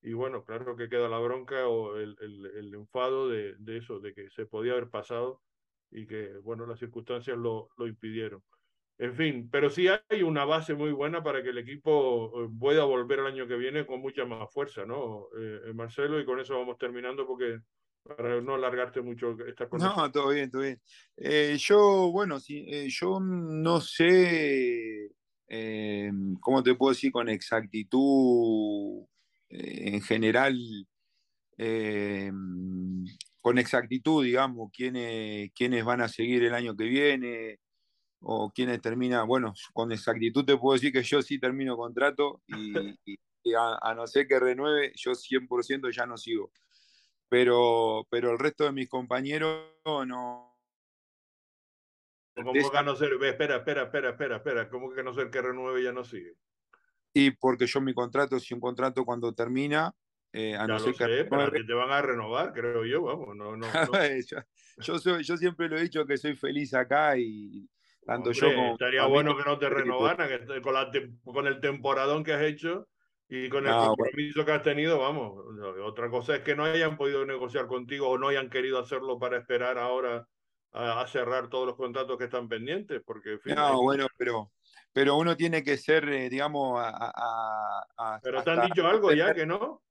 Y 0.00 0.12
bueno, 0.12 0.44
claro 0.44 0.76
que 0.76 0.88
queda 0.88 1.08
la 1.08 1.18
bronca 1.18 1.66
o 1.66 1.96
el, 1.96 2.16
el 2.20 2.74
enfado 2.74 3.28
de, 3.28 3.56
de, 3.58 3.78
eso, 3.78 3.98
de 3.98 4.14
que 4.14 4.30
se 4.30 4.46
podía 4.46 4.72
haber 4.72 4.90
pasado 4.90 5.40
y 5.90 6.06
que, 6.06 6.36
bueno, 6.42 6.66
las 6.66 6.78
circunstancias 6.78 7.36
lo, 7.38 7.70
lo 7.76 7.86
impidieron. 7.86 8.42
En 8.96 9.14
fin, 9.16 9.48
pero 9.50 9.70
sí 9.70 9.88
hay 9.88 10.22
una 10.22 10.44
base 10.44 10.74
muy 10.74 10.92
buena 10.92 11.22
para 11.22 11.42
que 11.42 11.48
el 11.48 11.58
equipo 11.58 12.44
eh, 12.44 12.48
pueda 12.58 12.84
volver 12.84 13.18
el 13.18 13.26
año 13.26 13.48
que 13.48 13.56
viene 13.56 13.84
con 13.84 14.00
mucha 14.00 14.24
más 14.24 14.52
fuerza, 14.52 14.86
¿no? 14.86 15.26
Eh, 15.36 15.72
Marcelo, 15.74 16.20
y 16.20 16.24
con 16.24 16.38
eso 16.38 16.56
vamos 16.56 16.78
terminando 16.78 17.26
porque 17.26 17.58
para 18.04 18.40
no 18.40 18.54
alargarte 18.54 19.00
mucho 19.00 19.36
esta 19.46 19.68
cosa. 19.68 19.94
No, 19.96 20.12
todo 20.12 20.28
bien, 20.28 20.48
todo 20.50 20.62
bien. 20.62 20.80
Eh, 21.16 21.56
yo, 21.58 22.10
bueno, 22.12 22.38
sí, 22.38 22.88
yo 22.88 23.18
no 23.18 23.80
sé, 23.80 25.10
¿cómo 26.40 26.62
te 26.62 26.74
puedo 26.74 26.92
decir 26.92 27.10
con 27.10 27.28
exactitud 27.28 29.06
en 29.48 30.00
general? 30.02 30.56
con 33.40 33.58
exactitud, 33.58 34.24
digamos, 34.24 34.70
quiénes, 34.72 35.52
quiénes 35.52 35.84
van 35.84 36.00
a 36.00 36.08
seguir 36.08 36.42
el 36.44 36.54
año 36.54 36.76
que 36.76 36.84
viene 36.84 37.58
o 38.24 38.50
quiénes 38.50 38.80
terminan. 38.80 39.26
Bueno, 39.26 39.54
con 39.72 39.92
exactitud 39.92 40.44
te 40.44 40.56
puedo 40.56 40.74
decir 40.74 40.92
que 40.92 41.02
yo 41.02 41.22
sí 41.22 41.38
termino 41.38 41.76
contrato 41.76 42.42
y, 42.46 43.54
a, 43.54 43.94
no 43.94 44.06
ser 44.06 44.26
que 44.26 44.40
renueve, 44.40 44.92
yo 44.96 45.12
100% 45.12 45.94
ya 45.94 46.06
no 46.06 46.16
sigo. 46.16 46.50
Pero, 47.28 48.06
pero 48.10 48.32
el 48.32 48.38
resto 48.38 48.64
de 48.64 48.72
mis 48.72 48.88
compañeros 48.88 49.64
no. 49.84 50.50
¿Cómo 52.34 52.52
que 52.52 52.82
no 52.84 52.96
ser? 52.96 53.12
Espera, 53.22 53.56
espera, 53.56 53.82
espera, 53.84 54.10
espera, 54.10 54.36
espera. 54.36 54.68
¿Cómo 54.68 54.92
que 54.92 55.02
no 55.02 55.12
ser 55.12 55.30
que 55.30 55.42
renueve 55.42 55.82
ya 55.82 55.92
no 55.92 56.04
sigue? 56.04 56.36
Y 57.12 57.30
porque 57.30 57.66
yo 57.66 57.80
mi 57.80 57.94
contrato, 57.94 58.40
si 58.40 58.54
un 58.54 58.60
contrato 58.60 59.04
cuando 59.04 59.32
termina, 59.34 59.94
eh, 60.32 60.56
a 60.56 60.66
no 60.66 60.78
ser 60.80 60.94
que, 60.94 61.06
te 61.06 61.74
van 61.74 61.92
a 61.92 62.02
renovar, 62.02 62.52
creo 62.52 62.84
yo, 62.84 63.02
vamos, 63.02 63.36
no, 63.36 63.56
no, 63.56 63.66
yo, 64.78 64.98
soy, 64.98 65.22
yo 65.22 65.36
siempre 65.36 65.68
lo 65.68 65.76
he 65.76 65.82
dicho 65.82 66.04
que 66.06 66.16
soy 66.16 66.34
feliz 66.34 66.74
acá 66.74 67.16
y 67.16 67.68
tanto 68.06 68.32
yo 68.32 68.54
como... 68.54 68.72
Estaría 68.72 69.06
bueno 69.06 69.36
que 69.36 69.44
no 69.44 69.58
te 69.58 69.68
renovaran, 69.68 70.28
que 70.28 70.60
con, 70.60 70.74
la, 70.74 70.90
con 71.24 71.46
el 71.46 71.60
temporadón 71.60 72.24
que 72.24 72.32
has 72.32 72.42
hecho 72.42 72.88
y 73.28 73.48
con 73.48 73.66
el 73.66 73.74
compromiso 73.74 74.44
que 74.44 74.52
has 74.52 74.62
tenido, 74.62 74.98
vamos, 74.98 75.32
otra 75.84 76.10
cosa 76.10 76.36
es 76.36 76.42
que 76.42 76.54
no 76.54 76.64
hayan 76.64 76.96
podido 76.96 77.24
negociar 77.24 77.66
contigo 77.66 78.08
o 78.08 78.18
no 78.18 78.28
hayan 78.28 78.50
querido 78.50 78.78
hacerlo 78.78 79.18
para 79.18 79.38
esperar 79.38 79.78
ahora 79.78 80.26
a, 80.72 81.06
cerrar 81.06 81.48
todos 81.48 81.66
los 81.66 81.76
contratos 81.76 82.18
que 82.18 82.24
están 82.24 82.48
pendientes, 82.48 83.00
porque... 83.04 83.38
no, 83.46 83.80
bueno, 83.80 84.06
pero 84.16 84.50
pero 84.94 85.16
uno 85.16 85.36
tiene 85.36 85.64
que 85.64 85.76
ser, 85.76 86.08
eh, 86.08 86.30
digamos, 86.30 86.80
a, 86.80 88.20
Pero 88.22 88.44
te 88.44 88.50
han 88.52 88.66
dicho 88.66 88.86
algo 88.86 89.12
ya 89.12 89.34
que 89.34 89.44
no. 89.44 89.82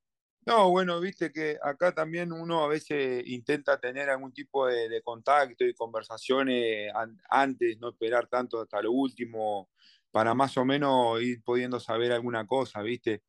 No, 0.45 0.69
bueno, 0.71 0.99
viste 0.99 1.31
que 1.31 1.57
acá 1.61 1.93
también 1.93 2.33
uno 2.33 2.63
a 2.63 2.67
veces 2.67 3.23
intenta 3.27 3.79
tener 3.79 4.09
algún 4.09 4.33
tipo 4.33 4.67
de, 4.67 5.01
contacto 5.01 5.63
y 5.63 5.73
conversaciones 5.73 6.91
antes, 7.29 7.79
no 7.79 7.89
esperar 7.89 8.27
tanto 8.27 8.61
hasta 8.61 8.81
lo 8.81 8.91
último, 8.91 9.69
para 10.11 10.33
más 10.33 10.57
o 10.57 10.65
menos 10.65 11.21
ir 11.21 11.41
pudiendo 11.43 11.79
saber 11.79 12.11
alguna 12.11 12.45
cosa, 12.45 12.81
viste. 12.81 13.23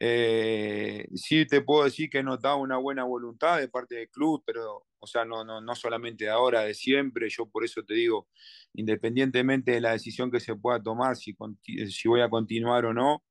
Eh, 0.00 1.06
sí 1.14 1.46
te 1.46 1.60
puedo 1.62 1.84
decir 1.84 2.10
que 2.10 2.18
he 2.18 2.22
notado 2.22 2.56
una 2.58 2.78
buena 2.78 3.04
voluntad 3.04 3.58
de 3.58 3.68
parte 3.68 3.96
del 3.96 4.10
club, 4.10 4.42
pero, 4.46 4.86
o 4.98 5.06
sea, 5.06 5.24
no, 5.24 5.44
no, 5.44 5.60
no 5.60 5.74
solamente 5.76 6.24
de 6.24 6.30
ahora, 6.30 6.62
de 6.62 6.74
siempre, 6.74 7.28
yo 7.28 7.46
por 7.46 7.64
eso 7.64 7.84
te 7.84 7.94
digo, 7.94 8.28
independientemente 8.74 9.72
de 9.72 9.80
la 9.80 9.92
decisión 9.92 10.30
que 10.30 10.40
se 10.40 10.56
pueda 10.56 10.82
tomar, 10.82 11.16
si, 11.16 11.36
si 11.90 12.08
voy 12.08 12.22
a 12.22 12.30
continuar 12.30 12.86
o 12.86 12.94
no, 12.94 13.22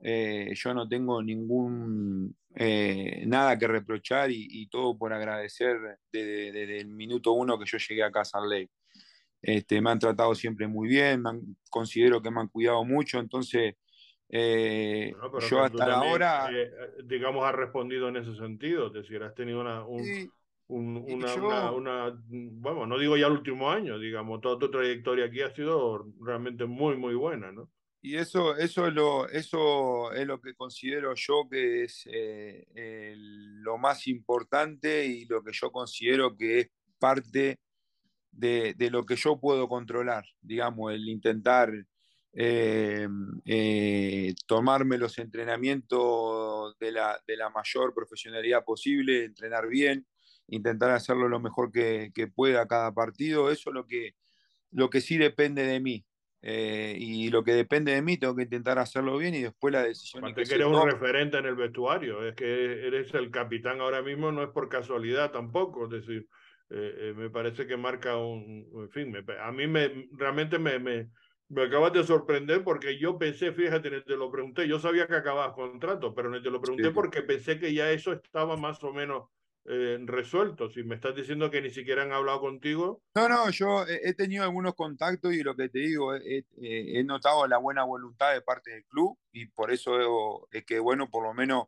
eh, 0.00 0.52
yo 0.54 0.74
no 0.74 0.88
tengo 0.88 1.22
ningún 1.22 2.34
eh, 2.54 3.24
nada 3.26 3.58
que 3.58 3.66
reprochar 3.66 4.30
y, 4.30 4.66
todo 4.68 4.96
por 4.96 5.12
agradecer 5.12 5.76
desde, 6.12 6.80
el 6.80 6.88
minuto 6.88 7.32
uno 7.32 7.58
que 7.58 7.66
yo 7.66 7.78
llegué 7.78 8.02
acá 8.02 8.22
a 8.22 8.24
San 8.24 8.48
Lake. 8.48 8.70
Este, 9.40 9.80
me 9.80 9.90
han 9.90 9.98
tratado 9.98 10.34
siempre 10.34 10.66
muy 10.66 10.88
bien, 10.88 11.22
considero 11.70 12.20
que 12.20 12.30
me 12.30 12.40
han 12.40 12.48
cuidado 12.48 12.84
mucho, 12.84 13.20
entonces 13.20 13.76
eh, 14.28 15.14
yo 15.48 15.62
hasta 15.62 15.94
ahora... 15.94 16.50
digamos, 17.04 17.44
ha 17.44 17.52
respondido 17.52 18.08
en 18.08 18.16
ese 18.16 18.34
sentido, 18.36 18.88
es 18.88 18.92
decir, 18.92 19.22
has 19.22 19.34
tenido 19.34 19.60
una... 19.60 19.84
una, 19.86 21.70
una, 21.70 22.22
bueno, 22.28 22.86
no 22.86 22.98
digo 22.98 23.16
ya 23.16 23.26
el 23.26 23.32
último 23.32 23.70
año, 23.70 23.98
digamos, 23.98 24.40
toda 24.40 24.58
tu 24.58 24.70
trayectoria 24.70 25.26
aquí 25.26 25.42
ha 25.42 25.54
sido 25.54 26.06
realmente 26.20 26.66
muy, 26.66 26.96
muy 26.96 27.14
buena, 27.14 27.52
¿no? 27.52 27.70
Y 28.00 28.16
eso, 28.16 28.56
eso, 28.56 28.86
es 28.86 28.94
lo, 28.94 29.28
eso 29.28 30.12
es 30.12 30.26
lo 30.26 30.40
que 30.40 30.54
considero 30.54 31.14
yo 31.16 31.48
que 31.50 31.84
es 31.84 32.04
eh, 32.06 33.14
lo 33.16 33.76
más 33.76 34.06
importante 34.06 35.04
y 35.04 35.24
lo 35.24 35.42
que 35.42 35.50
yo 35.52 35.72
considero 35.72 36.36
que 36.36 36.60
es 36.60 36.70
parte 36.98 37.58
de, 38.30 38.74
lo 38.90 39.04
que 39.04 39.16
yo 39.16 39.40
puedo 39.40 39.68
controlar, 39.68 40.24
digamos, 40.40 40.92
el 40.92 41.08
intentar 41.08 41.72
eh, 42.32 43.08
eh, 43.44 44.34
tomarme 44.46 44.96
los 44.98 45.18
entrenamientos 45.18 46.78
de 46.78 46.92
la, 46.92 47.20
de 47.26 47.36
la, 47.36 47.50
mayor 47.50 47.94
profesionalidad 47.94 48.64
posible, 48.64 49.24
entrenar 49.24 49.66
bien, 49.66 50.06
intentar 50.46 50.90
hacerlo 50.90 51.28
lo 51.28 51.40
mejor 51.40 51.72
que, 51.72 52.12
que 52.14 52.28
pueda 52.28 52.68
cada 52.68 52.92
partido, 52.92 53.50
eso 53.50 53.70
es 53.70 53.74
lo 53.74 53.86
que, 53.86 54.14
lo 54.70 54.88
que 54.88 55.00
sí 55.00 55.16
depende 55.18 55.64
de 55.64 55.80
mí. 55.80 56.04
Eh, 56.40 56.96
y 56.98 57.30
lo 57.30 57.42
que 57.42 57.52
depende 57.52 57.92
de 57.92 58.02
mí 58.02 58.16
tengo 58.16 58.36
que 58.36 58.44
intentar 58.44 58.78
hacerlo 58.78 59.18
bien 59.18 59.34
y 59.34 59.42
después 59.42 59.72
la 59.72 59.82
decisión. 59.82 60.22
Porque 60.22 60.44
que 60.44 60.54
eres 60.54 60.66
un 60.68 60.88
referente 60.88 61.38
en 61.38 61.46
el 61.46 61.56
vestuario, 61.56 62.24
es 62.26 62.34
que 62.34 62.86
eres 62.86 63.12
el 63.14 63.30
capitán 63.30 63.80
ahora 63.80 64.02
mismo, 64.02 64.30
no 64.30 64.42
es 64.42 64.50
por 64.50 64.68
casualidad 64.68 65.32
tampoco, 65.32 65.86
es 65.86 65.90
decir, 65.90 66.28
eh, 66.70 66.94
eh, 66.98 67.14
me 67.16 67.28
parece 67.30 67.66
que 67.66 67.76
marca 67.76 68.16
un, 68.16 68.68
en 68.72 68.90
fin, 68.90 69.14
a 69.40 69.50
mí 69.50 69.66
me, 69.66 70.08
realmente 70.12 70.60
me, 70.60 70.78
me, 70.78 71.10
me, 71.48 71.62
acabas 71.62 71.92
de 71.92 72.04
sorprender 72.04 72.62
porque 72.62 72.98
yo 72.98 73.18
pensé, 73.18 73.52
fíjate, 73.52 74.02
te 74.02 74.16
lo 74.16 74.30
pregunté, 74.30 74.68
yo 74.68 74.78
sabía 74.78 75.08
que 75.08 75.16
acababas 75.16 75.54
contrato, 75.54 76.14
pero 76.14 76.30
te 76.40 76.50
lo 76.50 76.60
pregunté 76.60 76.92
porque 76.92 77.22
pensé 77.22 77.58
que 77.58 77.74
ya 77.74 77.90
eso 77.90 78.12
estaba 78.12 78.56
más 78.56 78.84
o 78.84 78.92
menos 78.92 79.24
eh, 79.70 79.98
resuelto. 80.06 80.70
Si 80.70 80.82
me 80.82 80.94
estás 80.94 81.14
diciendo 81.14 81.50
que 81.50 81.60
ni 81.60 81.70
siquiera 81.70 82.02
han 82.02 82.12
hablado 82.12 82.40
contigo. 82.40 83.02
No, 83.14 83.28
no, 83.28 83.50
yo 83.50 83.84
he 83.86 84.14
tenido 84.14 84.44
algunos 84.44 84.74
contactos 84.74 85.34
y 85.34 85.42
lo 85.42 85.54
que 85.54 85.68
te 85.68 85.80
digo, 85.80 86.14
he, 86.14 87.04
notado 87.04 87.46
la 87.46 87.58
buena 87.58 87.84
voluntad 87.84 88.32
de 88.32 88.40
parte 88.40 88.70
del 88.70 88.84
club 88.86 89.18
y 89.30 89.46
por 89.46 89.70
eso 89.70 90.48
es 90.52 90.64
que, 90.64 90.78
bueno, 90.78 91.10
por 91.10 91.22
lo 91.22 91.34
menos 91.34 91.66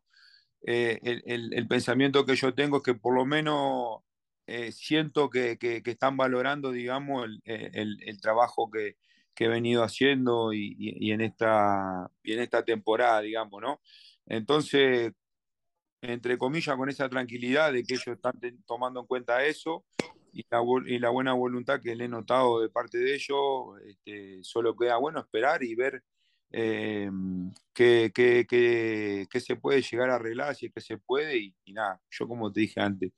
eh, 0.62 0.98
el, 1.03 1.68
pensamiento 1.68 2.24
que 2.24 2.36
yo 2.36 2.55
tengo 2.55 2.78
es 2.78 2.82
que 2.82 2.94
por 2.94 3.14
lo 3.14 3.26
menos 3.26 4.01
eh, 4.46 4.72
siento 4.72 5.28
que, 5.28 5.59
están 5.84 6.16
valorando, 6.16 6.72
digamos, 6.72 7.28
el, 7.44 8.20
trabajo 8.22 8.70
que, 8.70 8.96
he 9.36 9.48
venido 9.48 9.82
haciendo 9.82 10.53
y, 10.53 11.11
en 11.12 11.20
esta, 11.22 12.11
y 12.22 12.32
en 12.32 12.40
esta 12.40 12.62
temporada, 12.64 13.20
digamos, 13.22 13.61
¿no? 13.62 13.80
Entonces, 14.26 15.12
entre 16.03 16.38
comillas, 16.38 16.76
con 16.76 16.88
esa 16.88 17.09
tranquilidad 17.09 17.72
de 17.72 17.84
que 17.84 17.94
ellos 17.94 18.09
están 18.09 18.40
tomando 18.66 19.01
en 19.01 19.07
cuenta 19.07 19.44
eso 19.44 19.84
y 20.32 20.44
la, 20.51 20.62
y 20.86 20.98
la 20.98 21.11
buena 21.11 21.32
voluntad 21.34 21.80
que 21.80 21.94
le 21.94 22.05
he 22.05 22.09
notado 22.09 22.61
de 22.61 22.68
parte 22.68 22.98
de 22.98 23.14
ellos, 23.14 23.80
este, 23.86 24.42
solo 24.42 24.76
queda 24.76 24.96
bueno 24.96 25.20
esperar 25.20 25.62
y 25.62 25.74
ver 25.74 26.03
eh, 26.53 27.11
qué, 27.74 29.26
se 29.40 29.57
puede 29.57 29.82
llegar 29.82 30.11
a 30.11 30.16
arreglar, 30.16 30.55
si 30.55 30.66
es 30.66 30.72
que 30.72 30.80
se 30.80 30.98
puede, 30.98 31.38
y, 31.38 31.72
nada, 31.72 32.01
yo 32.11 32.26
como 32.28 32.53
te 32.53 32.61
dije 32.61 32.80
antes, 32.80 33.12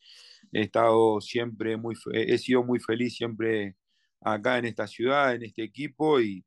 he 0.53 0.63
estado 0.63 1.21
siempre 1.21 1.77
muy, 1.77 1.95
he 2.13 2.39
sido 2.39 2.63
muy 2.63 2.81
feliz 2.81 3.17
siempre 3.17 3.77
acá 4.21 4.59
en 4.59 4.67
esta 4.67 4.87
ciudad, 4.87 5.35
en 5.35 5.45
este 5.45 5.63
equipo, 5.63 6.21
y, 6.21 6.45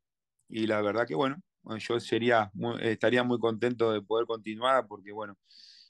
y 0.50 0.68
la 0.68 0.82
verdad 0.82 1.08
que 1.08 1.16
bueno, 1.16 1.38
yo 1.80 2.00
sería, 2.00 2.52
estaría 2.82 3.24
muy 3.24 3.40
contento 3.40 3.92
de 3.92 4.02
poder 4.02 4.28
continuar, 4.28 4.88
porque 4.88 5.12
bueno, 5.12 5.38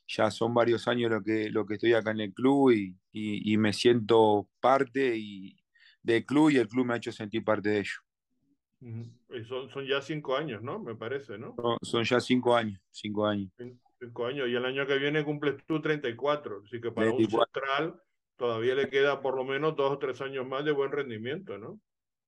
ya 0.07 0.31
son 0.31 0.53
varios 0.53 0.87
años 0.87 1.11
lo 1.11 1.23
que, 1.23 1.49
lo 1.49 1.65
que 1.65 1.75
estoy 1.75 1.93
acá 1.93 2.11
en 2.11 2.21
el 2.21 2.33
club 2.33 2.71
y, 2.71 2.95
y, 3.11 3.57
me 3.57 3.73
siento 3.73 4.47
parte 4.59 5.15
y, 5.17 5.57
del 6.03 6.25
club 6.25 6.51
y 6.51 6.57
el 6.57 6.67
club 6.67 6.85
me 6.85 6.93
ha 6.93 6.97
hecho 6.97 7.11
sentir 7.11 7.43
parte 7.43 7.69
de 7.69 7.79
ello. 7.79 9.45
son, 9.47 9.69
son 9.69 9.85
ya 9.85 10.01
cinco 10.01 10.35
años, 10.35 10.61
¿no? 10.61 10.79
Me 10.79 10.95
parece, 10.95 11.37
¿no? 11.37 11.55
son 11.81 12.03
ya 12.03 12.19
cinco 12.19 12.55
años, 12.55 12.79
cinco 12.91 13.25
años. 13.25 13.51
Cinco 13.99 14.25
años, 14.25 14.47
y 14.49 14.55
el 14.55 14.65
año 14.65 14.85
que 14.85 14.97
viene 14.97 15.23
cumples 15.23 15.55
tú 15.65 15.81
34, 15.81 16.63
así 16.65 16.79
que 16.79 16.91
para 16.91 17.11
un 17.11 17.29
central 17.29 17.99
todavía 18.35 18.75
le 18.75 18.89
queda 18.89 19.21
por 19.21 19.35
lo 19.35 19.45
menos 19.45 19.75
dos 19.75 19.91
o 19.91 19.97
tres 19.97 20.21
años 20.21 20.45
más 20.45 20.65
de 20.65 20.71
buen 20.71 20.91
rendimiento, 20.91 21.57
¿no? 21.57 21.79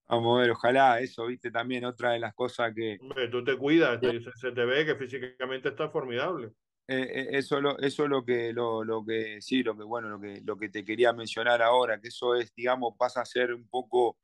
Vamos 0.09 0.37
a 0.37 0.41
ver, 0.41 0.51
ojalá 0.51 1.01
eso, 1.01 1.25
viste, 1.25 1.51
también 1.51 1.83
otra 1.83 2.11
de 2.11 2.19
las 2.19 2.33
cosas 2.33 2.73
que... 2.73 2.97
tú 3.29 3.43
te 3.43 3.57
cuidas, 3.57 3.99
se 4.35 4.51
te 4.53 4.65
ve 4.65 4.85
que 4.85 4.95
físicamente 4.95 5.67
está 5.67 5.89
formidable. 5.89 6.53
Eh, 6.89 7.01
eh, 7.01 7.27
eso, 7.33 7.77
eso 7.79 8.03
es 8.05 8.09
lo 8.09 8.23
que, 8.23 8.53
lo, 8.53 8.83
lo, 8.83 9.05
que, 9.05 9.41
sí, 9.41 9.61
lo 9.61 9.75
que, 9.77 9.83
bueno, 9.83 10.07
lo 10.09 10.21
que, 10.21 10.41
lo 10.41 10.57
que 10.57 10.69
te 10.69 10.85
quería 10.85 11.11
mencionar 11.11 11.61
ahora, 11.61 11.99
que 11.99 12.07
eso 12.07 12.35
es, 12.35 12.53
digamos, 12.55 12.95
pasa 12.97 13.21
a 13.21 13.25
ser 13.25 13.53
un 13.53 13.67
poco 13.67 14.17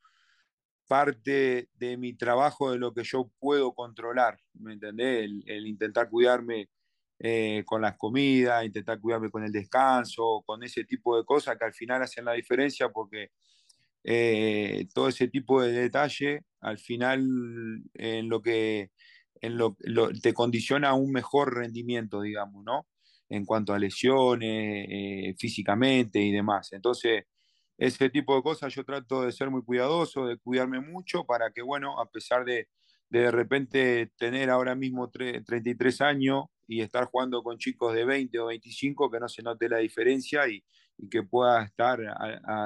parte 0.88 1.70
de 1.74 1.98
mi 1.98 2.14
trabajo 2.14 2.72
de 2.72 2.78
lo 2.78 2.94
que 2.94 3.04
yo 3.04 3.30
puedo 3.40 3.74
controlar, 3.74 4.40
¿me 4.54 4.74
entendés? 4.74 5.30
El, 5.46 5.68
intentar 5.68 6.10
cuidarme 6.10 6.70
eh, 7.20 7.64
con 7.66 7.82
las 7.82 7.98
comidas, 7.98 8.66
intentar 8.66 9.00
cuidarme 9.00 9.30
con 9.30 9.44
el 9.44 9.52
descanso, 9.52 10.44
con 10.46 10.64
ese 10.64 10.86
tipo 10.86 11.18
de 11.18 11.26
cosas 11.26 11.58
que 11.58 11.66
al 11.66 11.74
final 11.74 12.02
hacen 12.04 12.26
la 12.26 12.34
diferencia 12.34 12.90
porque 12.90 13.32
todo 14.94 15.08
ese 15.08 15.30
tipo 15.30 15.62
de 15.62 15.72
detalle 15.72 16.42
al 16.60 16.78
final 16.78 17.26
en 17.94 18.28
lo 18.28 18.42
que 18.42 18.92
en 19.44 19.58
lo, 19.58 19.76
te 20.22 20.34
condiciona 20.34 20.90
a 20.90 20.94
un 20.94 21.12
mejor 21.12 21.54
rendimiento, 21.56 22.22
digamos, 22.22 22.64
¿no? 22.64 22.88
En 23.30 23.46
cuanto 23.46 23.74
a 23.74 23.80
lesiones, 23.80 24.88
eh, 24.90 25.36
físicamente 25.38 26.22
y 26.22 26.32
demás. 26.32 26.72
Entonces, 26.72 27.26
ese 27.78 28.10
tipo 28.10 28.36
de 28.36 28.44
cosas 28.44 28.74
yo 28.74 28.86
trato 28.86 29.24
de 29.24 29.32
ser 29.32 29.50
muy 29.50 29.64
cuidadoso, 29.64 30.26
de 30.26 30.38
cuidarme 30.38 30.80
mucho 30.80 31.26
para 31.26 31.52
que, 31.52 31.62
bueno, 31.62 32.00
a 32.00 32.10
pesar 32.10 32.46
de 32.46 32.68
de, 33.10 33.32
repente 33.32 34.12
tener 34.18 34.50
ahora 34.50 34.76
mismo 34.76 35.10
33 35.10 36.02
años 36.02 36.46
y 36.68 36.82
estar 36.82 37.06
jugando 37.06 37.44
con 37.44 37.58
chicos 37.58 37.94
de 37.94 38.06
20 38.06 38.40
o 38.40 38.48
25, 38.48 39.12
que 39.12 39.20
no 39.20 39.30
se 39.30 39.44
note 39.44 39.70
la 39.70 39.78
diferencia 39.78 40.48
y, 40.48 40.64
que 41.10 41.24
pueda 41.24 41.64
estar, 41.64 42.00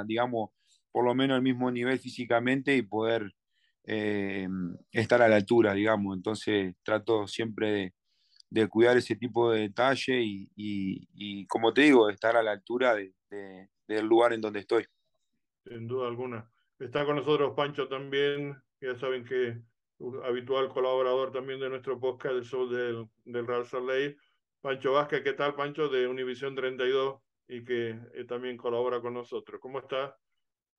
digamos, 0.05 0.51
por 0.91 1.05
lo 1.05 1.15
menos 1.15 1.35
al 1.35 1.41
mismo 1.41 1.71
nivel 1.71 1.97
físicamente 1.97 2.75
y 2.75 2.81
poder 2.81 3.33
eh, 3.87 4.47
estar 4.91 5.21
a 5.21 5.29
la 5.29 5.37
altura, 5.37 5.73
digamos. 5.73 6.15
Entonces 6.15 6.75
trato 6.83 7.25
siempre 7.25 7.93
de, 8.49 8.67
cuidar 8.67 8.97
ese 8.97 9.15
tipo 9.15 9.51
de 9.51 9.61
detalle 9.61 10.21
y, 10.21 11.47
como 11.47 11.73
te 11.73 11.81
digo, 11.81 12.09
estar 12.09 12.35
a 12.35 12.43
la 12.43 12.51
altura 12.51 12.95
del 12.95 14.05
lugar 14.05 14.33
en 14.33 14.41
donde 14.41 14.59
estoy. 14.59 14.85
Sin 15.65 15.87
duda 15.87 16.07
alguna. 16.07 16.49
Está 16.79 17.05
con 17.05 17.15
nosotros 17.15 17.53
Pancho 17.55 17.87
también, 17.87 18.55
ya 18.79 18.95
saben 18.95 19.25
que 19.25 19.59
habitual 20.23 20.69
colaborador 20.69 21.31
también 21.31 21.59
de 21.59 21.69
nuestro 21.69 21.99
podcast, 21.99 22.35
del 22.35 22.43
show 22.43 22.69
del, 22.69 23.07
del 23.25 23.47
Real 23.47 23.65
Salt 23.65 24.17
Pancho 24.61 24.93
Vázquez, 24.93 25.23
¿qué 25.23 25.33
tal 25.33 25.55
Pancho? 25.55 25.87
De 25.87 26.07
Univisión 26.07 26.55
32 26.55 27.19
y 27.47 27.63
que 27.63 27.99
eh, 28.13 28.25
también 28.27 28.57
colabora 28.57 28.99
con 28.99 29.13
nosotros. 29.13 29.61
¿Cómo 29.61 29.79
está? 29.79 30.17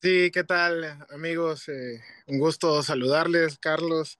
Sí, 0.01 0.31
¿qué 0.33 0.45
tal 0.45 0.85
amigos? 1.11 1.69
Eh, 1.69 2.01
un 2.27 2.39
gusto 2.39 2.83
saludarles, 2.83 3.59
Carlos. 3.59 4.19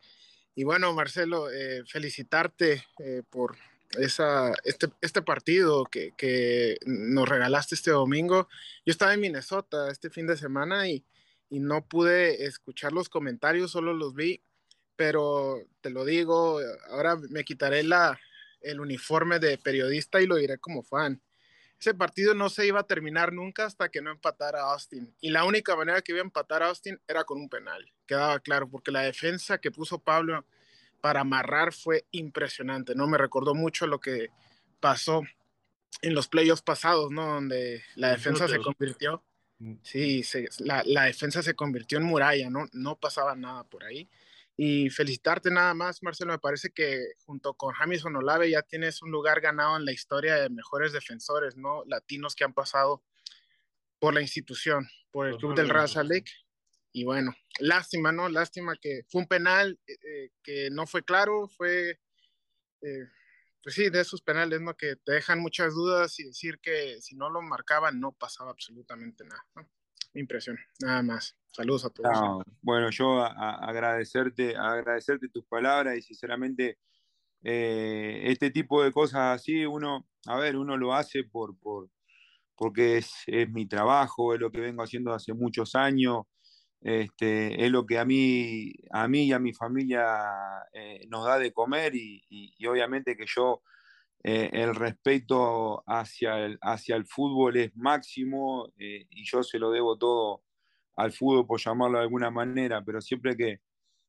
Y 0.55 0.65
bueno, 0.65 0.93
Marcelo, 0.93 1.51
eh, 1.51 1.85
felicitarte 1.87 2.85
por 3.31 3.57
esa, 3.97 4.53
este, 4.65 4.89
este 5.01 5.23
partido 5.23 5.85
que, 5.85 6.13
que, 6.17 6.79
nos 6.85 7.29
regalaste 7.29 7.77
este 7.77 7.93
domingo. 7.93 8.49
Yo 8.85 8.91
estaba 8.91 9.15
en 9.15 9.21
Minnesota 9.21 9.91
este 9.91 10.11
fin 10.11 10.27
de 10.27 10.37
semana 10.37 10.89
y, 10.89 11.05
y 11.49 11.61
no 11.61 11.87
pude 11.87 12.45
escuchar 12.45 12.93
los 12.93 13.09
comentarios, 13.09 13.71
solo 13.71 13.95
los 13.95 14.15
vi 14.15 14.43
pero 14.99 15.65
te 15.81 15.91
lo 15.91 16.05
digo, 16.05 16.59
ahora 16.91 17.15
me 17.31 17.45
quitaré 17.45 17.85
la, 17.85 18.19
el 18.61 18.81
uniforme 18.81 19.39
de 19.39 19.57
periodista 19.57 20.21
y 20.21 20.27
lo 20.27 20.35
diré 20.35 20.59
como 20.59 20.83
fan. 20.83 21.23
Ese 21.81 21.95
partido 21.95 22.35
no 22.35 22.49
se 22.49 22.67
iba 22.67 22.81
a 22.81 22.87
terminar 22.87 23.33
nunca 23.33 23.65
hasta 23.65 23.89
que 23.89 24.03
no 24.03 24.11
empatara 24.11 24.63
Austin. 24.73 25.15
Y 25.21 25.31
la 25.31 25.45
única 25.45 25.77
manera 25.77 26.03
que 26.03 26.13
iba 26.13 26.21
a 26.21 26.25
empatar 26.25 26.63
a 26.63 26.69
Austin 26.69 27.01
era 27.07 27.25
con 27.25 27.41
un 27.41 27.49
penal. 27.49 27.93
Quedaba 28.07 28.41
claro, 28.41 28.69
porque 28.69 28.91
la 28.91 29.03
defensa 29.03 29.59
que 29.59 29.71
puso 29.71 30.01
Pablo 30.01 30.45
para 31.01 31.21
amarrar 31.21 31.73
fue 31.73 32.05
impresionante. 32.11 32.95
No 32.97 33.07
me 33.07 33.17
recordó 33.17 33.55
mucho 33.55 33.87
lo 33.87 34.01
que 34.01 34.31
pasó 34.81 35.23
en 36.03 36.15
los 36.15 36.27
playoffs 36.29 36.63
pasados, 36.63 37.11
¿no? 37.11 37.27
Donde 37.27 37.83
la 37.95 38.11
defensa 38.11 38.49
se 38.49 38.59
convirtió. 38.59 39.23
Mm. 39.59 39.75
Sí, 39.83 40.23
la, 40.59 40.83
la, 40.85 41.05
defensa 41.05 41.43
se 41.43 41.55
convirtió 41.55 41.99
en 41.99 42.05
muralla, 42.05 42.51
¿no? 42.51 42.67
No 42.73 42.97
pasaba 42.97 43.35
nada 43.35 43.65
por 43.65 43.85
ahí. 43.85 44.09
Y 44.61 44.91
felicitarte 44.91 45.53
nada 45.53 45.73
más, 45.73 46.03
Marcelo. 46.03 46.33
Me 46.33 46.41
parece 46.41 46.71
que 46.71 47.13
junto 47.25 47.55
con 47.55 47.73
Jamison 47.75 48.17
Olave 48.17 48.51
ya 48.51 48.61
tienes 48.63 49.01
un 49.03 49.13
lugar 49.13 49.41
ganado 49.41 49.77
en 49.77 49.85
la 49.85 49.93
historia 49.93 50.35
de 50.35 50.51
mejores 50.51 50.93
defensores, 50.93 51.57
¿no? 51.57 51.85
Latinos 51.87 52.35
que 52.35 52.43
han 52.43 52.53
pasado 52.53 53.05
por 54.01 54.15
la 54.15 54.21
institución, 54.21 54.89
por 55.13 55.29
el 55.29 55.37
club 55.37 55.55
del 55.55 55.69
Raza 55.69 56.03
Lake. 56.03 56.33
Y 56.91 57.05
bueno, 57.05 57.37
lástima, 57.61 58.11
¿no? 58.11 58.29
Lástima 58.29 58.75
que 58.75 59.03
fue 59.09 59.21
un 59.21 59.29
penal 59.29 59.79
eh, 59.87 59.93
eh, 60.03 60.31
que 60.43 60.71
no 60.73 60.89
fue 60.89 61.05
claro, 61.05 61.47
fue, 61.47 62.01
eh, 62.83 63.07
pues 63.63 63.77
sí, 63.77 63.91
de 63.91 64.01
esos 64.01 64.23
penales, 64.23 64.61
¿no? 64.61 64.77
Que 64.77 64.97
te 64.97 65.13
dejan 65.13 65.39
muchas 65.39 65.73
dudas 65.73 66.19
y 66.19 66.25
decir 66.25 66.59
que 66.59 67.01
si 67.01 67.15
no 67.15 67.31
lo 67.31 67.43
marcaban 67.43 68.01
no 68.01 68.11
pasaba 68.11 68.51
absolutamente 68.51 69.23
nada. 69.25 69.47
¿no? 69.55 69.71
Impresión, 70.21 70.59
nada 70.81 71.03
más. 71.03 71.37
Saludos 71.53 71.85
a 71.85 71.91
todos. 71.91 72.45
bueno, 72.61 72.91
yo 72.91 73.23
agradecerte, 73.23 74.57
agradecerte 74.57 75.29
tus 75.29 75.45
palabras 75.47 75.97
y 75.97 76.03
sinceramente 76.03 76.79
eh, 77.43 78.23
este 78.25 78.51
tipo 78.51 78.83
de 78.83 78.93
cosas 78.93 79.41
así, 79.41 79.65
uno, 79.65 80.07
a 80.27 80.39
ver, 80.39 80.57
uno 80.57 80.77
lo 80.77 80.95
hace 80.95 81.25
por, 81.25 81.59
por 81.59 81.89
porque 82.55 82.99
es, 82.99 83.25
mi 83.51 83.67
trabajo, 83.67 84.35
es 84.35 84.41
lo 84.41 84.51
que 84.51 84.61
vengo 84.61 84.83
haciendo 84.83 85.15
hace 85.15 85.33
muchos 85.33 85.77
años, 85.77 86.25
este, 86.81 87.65
es 87.65 87.71
lo 87.71 87.87
que 87.87 87.99
a 87.99 88.05
mí, 88.05 88.73
a 88.91 89.07
mí 89.07 89.27
y 89.27 89.33
a 89.33 89.39
mi 89.39 89.53
familia 89.53 90.05
eh, 90.73 91.07
nos 91.09 91.25
da 91.25 91.39
de 91.39 91.53
comer 91.53 91.95
y, 91.95 92.25
y 92.29 92.67
obviamente 92.67 93.17
que 93.17 93.27
yo 93.27 93.63
eh, 94.25 94.51
el 94.53 94.75
respeto 94.75 95.85
hacia 95.87 96.45
el, 96.45 96.59
hacia 96.61 96.97
el 96.97 97.07
fútbol 97.07 97.57
es 97.57 97.77
máximo 97.77 98.73
eh, 98.79 99.07
y 99.11 99.25
yo 99.25 99.43
se 99.43 99.59
lo 99.59 99.71
debo 99.71 99.97
todo 99.97 100.43
al 100.97 101.13
fútbol, 101.13 101.47
por 101.47 101.61
llamarlo 101.61 101.99
de 101.99 102.05
alguna 102.05 102.31
manera, 102.31 102.83
pero 102.85 103.01
siempre 103.01 103.37
que, 103.37 103.61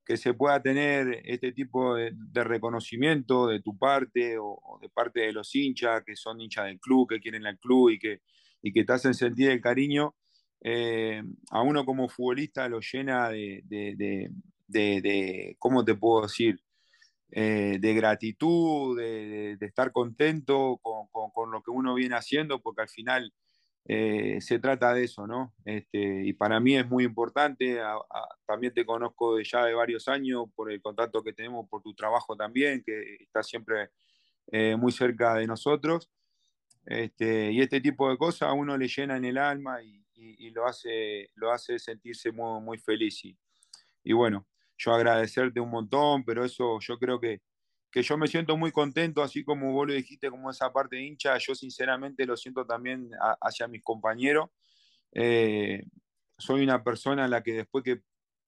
que 0.04 0.18
se 0.18 0.34
pueda 0.34 0.60
tener 0.62 1.22
este 1.24 1.52
tipo 1.52 1.96
de, 1.96 2.12
reconocimiento 2.34 3.46
de 3.48 3.62
tu 3.62 3.78
parte 3.78 4.38
o, 4.40 4.80
de 4.82 4.90
parte 4.90 5.22
de 5.22 5.32
los 5.34 5.54
hinchas 5.56 6.04
que 6.04 6.16
son 6.16 6.42
hinchas 6.42 6.66
del 6.66 6.80
club, 6.80 7.08
que 7.08 7.20
quieren 7.20 7.46
el 7.46 7.60
club 7.60 7.92
y 7.92 8.00
que, 8.00 8.22
y 8.64 8.74
que 8.74 8.84
te 8.84 8.94
hacen 8.94 9.14
sentir 9.14 9.52
el 9.52 9.62
cariño, 9.62 10.16
eh, 10.62 11.22
a 11.52 11.62
uno 11.62 11.86
como 11.86 12.10
futbolista 12.10 12.68
lo 12.68 12.80
llena 12.80 13.30
de, 13.30 13.62
de, 13.66 14.28
de 14.68 15.56
¿cómo 15.60 15.86
te 15.86 15.94
puedo 15.94 16.24
decir? 16.24 16.60
Eh, 17.32 17.78
de 17.80 17.94
gratitud, 17.94 18.98
de, 18.98 19.56
estar 19.62 19.92
contento 19.92 20.80
con, 20.82 21.52
lo 21.52 21.62
que 21.62 21.70
uno 21.70 21.94
viene 21.94 22.16
haciendo, 22.16 22.60
porque 22.60 22.82
al 22.82 22.90
final 22.90 23.32
eh, 23.86 24.42
se 24.42 24.58
trata 24.58 24.96
de 24.96 25.04
eso, 25.04 25.28
¿no? 25.28 25.54
Este, 25.64 26.26
y 26.26 26.34
para 26.34 26.60
mí 26.60 26.76
es 26.76 26.88
muy 26.88 27.04
importante, 27.04 27.80
también 28.48 28.74
te 28.74 28.84
conozco 28.84 29.36
de 29.36 29.44
ya 29.44 29.64
de 29.66 29.76
varios 29.76 30.08
años 30.08 30.46
por 30.56 30.72
el 30.72 30.82
contacto 30.82 31.24
que 31.24 31.34
tenemos, 31.34 31.70
por 31.70 31.84
tu 31.84 31.94
trabajo 31.94 32.36
también, 32.36 32.82
que 32.84 33.18
está 33.20 33.44
siempre 33.44 33.92
eh, 34.52 34.76
muy 34.76 34.92
cerca 34.92 35.36
de 35.36 35.46
nosotros. 35.46 36.10
Este, 36.86 37.52
y 37.52 37.62
este 37.62 37.80
tipo 37.80 38.10
de 38.10 38.18
cosas 38.18 38.50
a 38.50 38.54
uno 38.54 38.76
le 38.76 38.88
llena 38.88 39.18
en 39.18 39.26
el 39.26 39.38
alma 39.38 39.84
y, 39.84 40.50
lo, 40.50 40.66
hace, 40.66 41.30
lo 41.36 41.52
hace 41.52 41.78
sentirse 41.78 42.32
muy, 42.32 42.60
muy 42.62 42.78
feliz. 42.80 43.24
Y, 43.24 43.38
y 44.04 44.14
bueno, 44.14 44.48
yo 44.80 44.94
agradecerte 44.94 45.60
un 45.60 45.70
montón, 45.70 46.24
pero 46.24 46.44
eso 46.46 46.80
yo 46.80 46.98
creo 46.98 47.20
que, 47.20 47.42
que 47.92 48.02
yo 48.02 48.18
me 48.18 48.28
siento 48.28 48.58
muy 48.58 48.72
contento, 48.72 49.22
así 49.22 49.44
como 49.44 49.74
vos 49.74 49.88
lo 49.88 49.94
dijiste, 49.94 50.30
como 50.30 50.50
esa 50.50 50.72
parte 50.72 50.96
de 50.96 51.04
hincha, 51.04 51.38
yo 51.38 51.54
sinceramente 51.54 52.26
lo 52.26 52.38
siento 52.38 52.66
también 52.66 53.12
hacia 53.42 53.68
mis 53.68 53.84
compañeros. 53.84 54.50
Eh, 55.12 55.84
soy 56.38 56.64
una 56.64 56.84
persona 56.84 57.26
en 57.26 57.32
la 57.32 57.44
que 57.44 57.54
después 57.54 57.84
que 57.84 58.02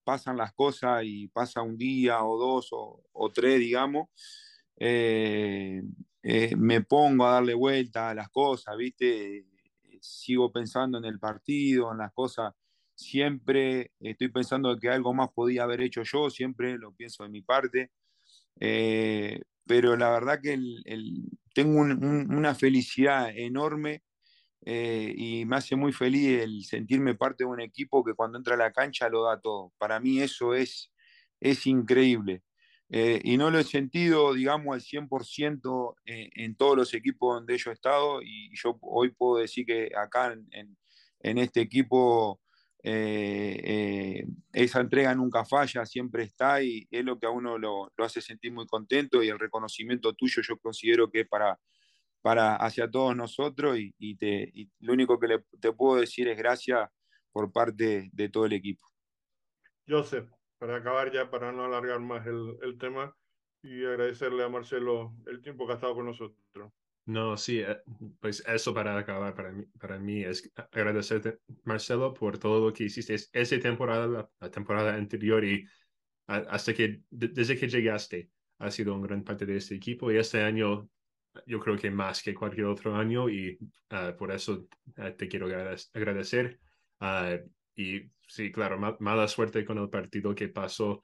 pasan 0.06 0.38
las 0.38 0.54
cosas 0.54 1.04
y 1.06 1.28
pasa 1.28 1.62
un 1.62 1.78
día 1.78 2.24
o 2.24 2.38
dos 2.38 2.70
o, 2.72 3.32
tres, 3.34 3.60
digamos, 3.60 4.10
eh, 4.78 5.84
eh, 6.24 6.56
me 6.56 6.82
pongo 6.82 7.26
a 7.26 7.34
darle 7.34 7.54
vuelta 7.54 8.10
a 8.10 8.16
las 8.16 8.30
cosas, 8.30 8.78
¿viste? 8.78 9.46
Sigo 10.00 10.52
pensando 10.52 10.98
en 10.98 11.06
el 11.06 11.20
partido, 11.20 11.92
en 11.92 12.00
las 12.00 12.14
cosas 12.14 12.54
siempre 13.02 13.92
estoy 14.00 14.30
pensando 14.30 14.78
que 14.80 14.90
algo 14.90 15.14
más 15.14 15.30
podía 15.34 15.64
haber 15.64 15.82
hecho 15.82 16.04
yo, 16.04 16.30
siempre 16.30 16.78
lo 16.78 16.94
pienso 16.94 17.24
de 17.24 17.30
mi 17.30 17.42
parte, 17.42 17.92
eh, 18.60 19.42
pero 19.66 19.98
la 19.98 20.12
verdad 20.12 20.40
que 20.42 20.58
tengo 21.54 21.82
una 21.82 22.56
felicidad 22.56 23.36
enorme 23.36 24.04
eh, 24.66 25.14
y 25.16 25.46
me 25.46 25.58
hace 25.58 25.76
muy 25.76 25.92
feliz 25.94 26.42
el 26.42 26.64
sentirme 26.64 27.16
parte 27.16 27.44
de 27.44 27.50
un 27.50 27.62
equipo 27.62 28.04
que 28.04 28.14
cuando 28.14 28.38
entra 28.38 28.56
a 28.56 28.58
la 28.58 28.72
cancha 28.72 29.10
lo 29.10 29.24
da 29.24 29.40
todo. 29.40 29.74
Para 29.78 30.00
mí 30.00 30.22
eso 30.22 30.54
es, 30.54 30.92
es 31.40 31.66
increíble. 31.68 32.44
Eh, 32.90 33.22
y 33.24 33.38
no 33.38 33.50
lo 33.50 33.60
he 33.60 33.64
sentido, 33.64 34.34
digamos, 34.34 34.76
al 34.76 34.82
100% 34.82 35.96
en, 36.06 36.56
todos 36.56 36.78
los 36.78 36.94
equipos 36.94 37.36
donde 37.36 37.58
yo 37.58 37.72
he 37.72 37.74
estado 37.74 38.22
y 38.22 38.52
yo 38.54 38.78
hoy 38.82 39.12
puedo 39.12 39.38
decir 39.38 39.66
que 39.66 39.92
acá 39.96 40.34
en, 40.34 40.78
en 41.22 41.38
este 41.38 41.62
equipo 41.62 42.42
eh, 42.84 43.62
eh, 43.64 44.26
esa 44.54 44.82
entrega 44.82 45.14
nunca 45.14 45.46
falla, 45.46 45.86
siempre 45.86 46.24
está 46.24 46.64
y 46.64 46.88
es 46.90 47.06
lo 47.06 47.20
que 47.20 47.28
a 47.28 47.30
uno 47.30 47.58
lo, 47.58 47.92
hace 47.98 48.22
sentir 48.22 48.52
muy 48.52 48.66
contento 48.66 49.22
y 49.22 49.30
el 49.30 49.40
reconocimiento 49.40 50.14
tuyo 50.14 50.42
yo 50.42 50.58
considero 50.58 51.10
que 51.10 51.22
es 51.22 51.28
para, 51.28 51.60
para 52.22 52.56
hacia 52.56 52.90
todos 52.90 53.16
nosotros 53.16 53.78
y, 53.78 54.16
te, 54.16 54.52
lo 54.80 54.94
único 54.94 55.20
que 55.20 55.44
te 55.60 55.72
puedo 55.74 56.00
decir 56.00 56.28
es 56.28 56.38
gracias 56.38 56.90
por 57.32 57.52
parte 57.52 58.10
de 58.12 58.30
todo 58.30 58.46
el 58.46 58.54
equipo. 58.54 58.88
Joseph, 59.88 60.30
para 60.58 60.78
acabar 60.78 61.12
ya, 61.12 61.30
para 61.30 61.52
no 61.52 61.66
alargar 61.66 62.00
más 62.00 62.26
el, 62.26 62.58
el 62.62 62.78
tema 62.78 63.16
y 63.62 63.86
agradecerle 63.86 64.44
a 64.44 64.50
Marcelo 64.50 65.14
el 65.28 65.42
tiempo 65.42 65.68
que 65.68 65.74
ha 65.74 65.76
estado 65.76 65.96
con 65.96 66.06
nosotros. 66.06 66.72
No, 67.06 67.36
sí, 67.36 67.60
eh, 67.60 67.78
pues 68.20 68.44
eso 68.48 68.74
para 68.74 68.98
acabar 68.98 69.34
para 69.34 69.52
mí, 69.52 69.66
para 69.80 69.98
mí 69.98 70.24
es 70.24 70.52
agradecerte, 70.72 71.40
Marcelo, 71.64 72.14
por 72.14 72.38
todo 72.38 72.68
lo 72.68 72.74
que 72.74 72.86
hiciste 72.86 73.16
esa 73.16 73.60
temporada, 73.60 74.30
la, 74.40 74.52
temporada 74.52 74.94
anterior 74.94 75.44
y 75.44 75.66
hasta 76.28 76.74
que, 76.74 77.02
desde 77.10 77.58
que 77.58 77.68
llegaste, 77.68 78.30
ha 78.60 78.72
sido 78.72 78.94
un 78.94 79.02
gran 79.02 79.24
parte 79.24 79.46
de 79.46 79.58
este 79.58 79.76
equipo 79.76 80.12
y 80.12 80.18
este 80.18 80.42
año 80.42 80.88
yo 81.46 81.60
creo 81.60 81.78
que 81.78 81.90
más 81.92 82.22
que 82.22 82.34
cualquier 82.34 82.68
otro 82.68 82.96
año 82.96 83.30
y 83.30 83.58
ah, 83.90 84.14
por 84.18 84.32
eso 84.32 84.68
ah, 84.98 85.12
te 85.12 85.28
quiero 85.28 85.48
agradecer. 85.48 86.60
Ah, 87.00 87.38
y 87.76 88.02
sí, 88.28 88.52
claro, 88.52 88.78
mala 89.00 89.28
suerte 89.28 89.66
con 89.66 89.78
el 89.80 89.90
partido 89.90 90.36
que 90.36 90.50
pasó, 90.50 91.04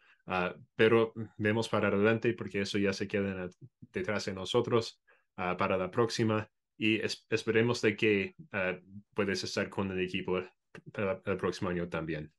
pero 0.76 1.14
vemos 1.38 1.70
para 1.70 1.88
adelante 1.88 2.34
porque 2.34 2.62
eso 2.62 2.78
ya 2.78 2.94
se 2.94 3.08
queda 3.08 3.50
detrás 3.92 4.26
de 4.26 4.34
nosotros. 4.34 5.02
Ah, 5.40 5.56
para 5.56 5.78
la 5.78 5.92
próxima 5.92 6.50
y 6.80 7.00
esperemos 7.30 7.80
de 7.84 7.96
que 7.96 8.36
uh, 8.40 8.76
puedes 9.14 9.44
estar 9.44 9.70
con 9.70 9.92
el 9.92 10.00
equipo 10.04 10.40
el 10.40 11.38
próximo 11.38 11.70
año 11.70 11.88
también. 11.88 12.34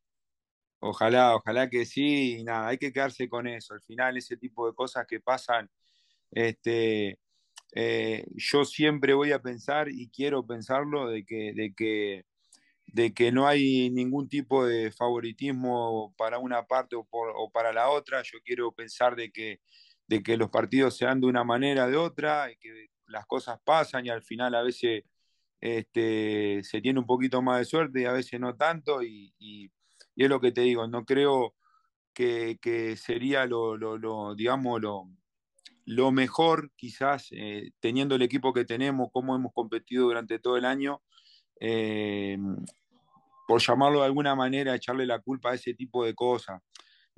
Ojalá, 0.80 1.36
ojalá 1.36 1.70
que 1.70 1.86
sí, 1.86 2.42
nada, 2.42 2.68
hay 2.68 2.78
que 2.78 2.92
quedarse 2.92 3.28
con 3.28 3.46
eso. 3.46 3.74
Al 3.74 3.82
final, 3.82 4.16
ese 4.16 4.36
tipo 4.36 4.66
de 4.66 4.74
cosas 4.74 5.06
que 5.06 5.20
pasan, 5.20 5.70
este, 6.32 7.20
eh, 7.72 8.24
yo 8.34 8.64
siempre 8.64 9.14
voy 9.14 9.30
a 9.30 9.42
pensar 9.42 9.88
y 9.88 10.08
quiero 10.10 10.44
pensarlo 10.44 11.08
de 11.08 11.24
que, 11.24 11.52
de 11.54 11.74
que, 11.74 12.24
de 12.86 13.14
que 13.14 13.30
no 13.30 13.46
hay 13.46 13.90
ningún 13.90 14.28
tipo 14.28 14.66
de 14.66 14.90
favoritismo 14.90 16.14
para 16.16 16.38
una 16.38 16.66
parte 16.66 16.96
o 16.96 17.50
para 17.52 17.72
la 17.72 17.90
otra. 17.90 18.22
Yo 18.22 18.38
quiero 18.44 18.72
pensar 18.72 19.14
de 19.14 19.30
que 19.30 19.60
de 20.08 20.22
que 20.22 20.36
los 20.36 20.50
partidos 20.50 20.96
se 20.96 21.04
dan 21.04 21.20
de 21.20 21.26
una 21.26 21.44
manera 21.44 21.84
o 21.84 21.90
de 21.90 21.96
otra, 21.96 22.50
y 22.50 22.56
que 22.56 22.88
las 23.06 23.26
cosas 23.26 23.60
pasan 23.62 24.06
y 24.06 24.08
al 24.08 24.22
final 24.22 24.54
a 24.54 24.62
veces 24.62 25.04
este, 25.60 26.62
se 26.64 26.80
tiene 26.80 26.98
un 26.98 27.06
poquito 27.06 27.42
más 27.42 27.58
de 27.58 27.64
suerte 27.66 28.00
y 28.00 28.04
a 28.06 28.12
veces 28.12 28.40
no 28.40 28.56
tanto, 28.56 29.02
y, 29.02 29.70
es 30.16 30.28
lo 30.28 30.40
que 30.40 30.50
te 30.50 30.62
digo, 30.62 30.88
no 30.88 31.04
creo 31.04 31.54
que, 32.12 32.96
sería 32.96 33.46
lo, 33.46 33.76
lo, 33.76 34.34
digamos, 34.34 34.80
lo, 34.80 35.08
lo, 35.84 36.10
mejor 36.10 36.72
quizás 36.74 37.28
eh, 37.30 37.70
teniendo 37.78 38.16
el 38.16 38.22
equipo 38.22 38.52
que 38.52 38.64
tenemos, 38.64 39.10
cómo 39.12 39.36
hemos 39.36 39.52
competido 39.52 40.06
durante 40.06 40.40
todo 40.40 40.56
el 40.56 40.64
año, 40.64 41.02
eh, 41.60 42.36
por 43.46 43.60
llamarlo 43.60 44.00
de 44.00 44.06
alguna 44.06 44.34
manera, 44.34 44.74
echarle 44.74 45.06
la 45.06 45.20
culpa 45.20 45.52
a 45.52 45.54
ese 45.54 45.74
tipo 45.74 46.04
de 46.04 46.14
cosas 46.14 46.60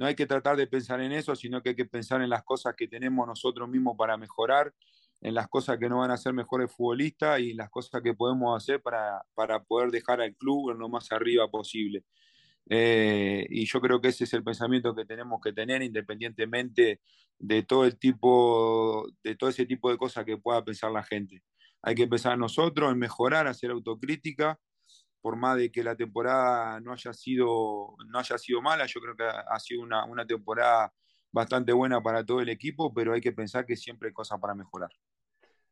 no 0.00 0.06
hay 0.06 0.14
que 0.14 0.24
tratar 0.24 0.56
de 0.56 0.66
pensar 0.66 0.98
en 1.02 1.12
eso, 1.12 1.36
sino 1.36 1.60
que 1.60 1.68
hay 1.68 1.74
que 1.76 1.84
pensar 1.84 2.22
en 2.22 2.30
las 2.30 2.42
cosas 2.42 2.74
que 2.74 2.88
tenemos 2.88 3.26
nosotros 3.26 3.68
mismos 3.68 3.98
para 3.98 4.16
mejorar, 4.16 4.72
en 5.20 5.34
las 5.34 5.46
cosas 5.46 5.76
que 5.76 5.90
nos 5.90 5.98
van 5.98 6.10
a 6.10 6.14
hacer 6.14 6.32
mejores 6.32 6.72
futbolistas 6.74 7.38
y 7.40 7.52
las 7.52 7.68
cosas 7.68 8.00
que 8.00 8.14
podemos 8.14 8.56
hacer 8.56 8.80
para, 8.80 9.20
para 9.34 9.62
poder 9.62 9.90
dejar 9.90 10.22
al 10.22 10.34
club 10.36 10.72
lo 10.72 10.88
más 10.88 11.12
arriba 11.12 11.50
posible. 11.50 12.02
Eh, 12.70 13.46
y 13.50 13.66
yo 13.66 13.78
creo 13.82 14.00
que 14.00 14.08
ese 14.08 14.24
es 14.24 14.32
el 14.32 14.42
pensamiento 14.42 14.94
que 14.94 15.04
tenemos 15.04 15.38
que 15.38 15.52
tener 15.52 15.82
independientemente 15.82 17.02
de 17.38 17.62
todo 17.62 17.84
el 17.84 17.98
tipo, 17.98 19.06
de 19.22 19.36
todo 19.36 19.50
ese 19.50 19.66
tipo 19.66 19.90
de 19.90 19.98
cosas 19.98 20.24
que 20.24 20.38
pueda 20.38 20.64
pensar 20.64 20.90
la 20.92 21.02
gente. 21.02 21.42
Hay 21.82 21.94
que 21.94 22.04
empezar 22.04 22.38
nosotros 22.38 22.90
en 22.90 22.98
mejorar, 22.98 23.46
hacer 23.46 23.70
autocrítica 23.70 24.58
por 25.20 25.36
más 25.36 25.56
de 25.56 25.70
que 25.70 25.82
la 25.82 25.96
temporada 25.96 26.80
no 26.80 26.92
haya 26.92 27.12
sido, 27.12 27.96
no 28.08 28.18
haya 28.18 28.38
sido 28.38 28.62
mala, 28.62 28.86
yo 28.86 29.00
creo 29.00 29.16
que 29.16 29.24
ha, 29.24 29.58
sido 29.58 29.82
una, 29.82 30.04
una, 30.04 30.26
temporada 30.26 30.92
bastante 31.30 31.72
buena 31.72 32.02
para 32.02 32.24
todo 32.24 32.40
el 32.40 32.48
equipo, 32.48 32.92
pero 32.92 33.12
hay 33.12 33.20
que 33.20 33.32
pensar 33.32 33.66
que 33.66 33.76
siempre 33.76 34.08
hay 34.08 34.12
cosas 34.12 34.40
para 34.40 34.54
mejorar. 34.54 34.90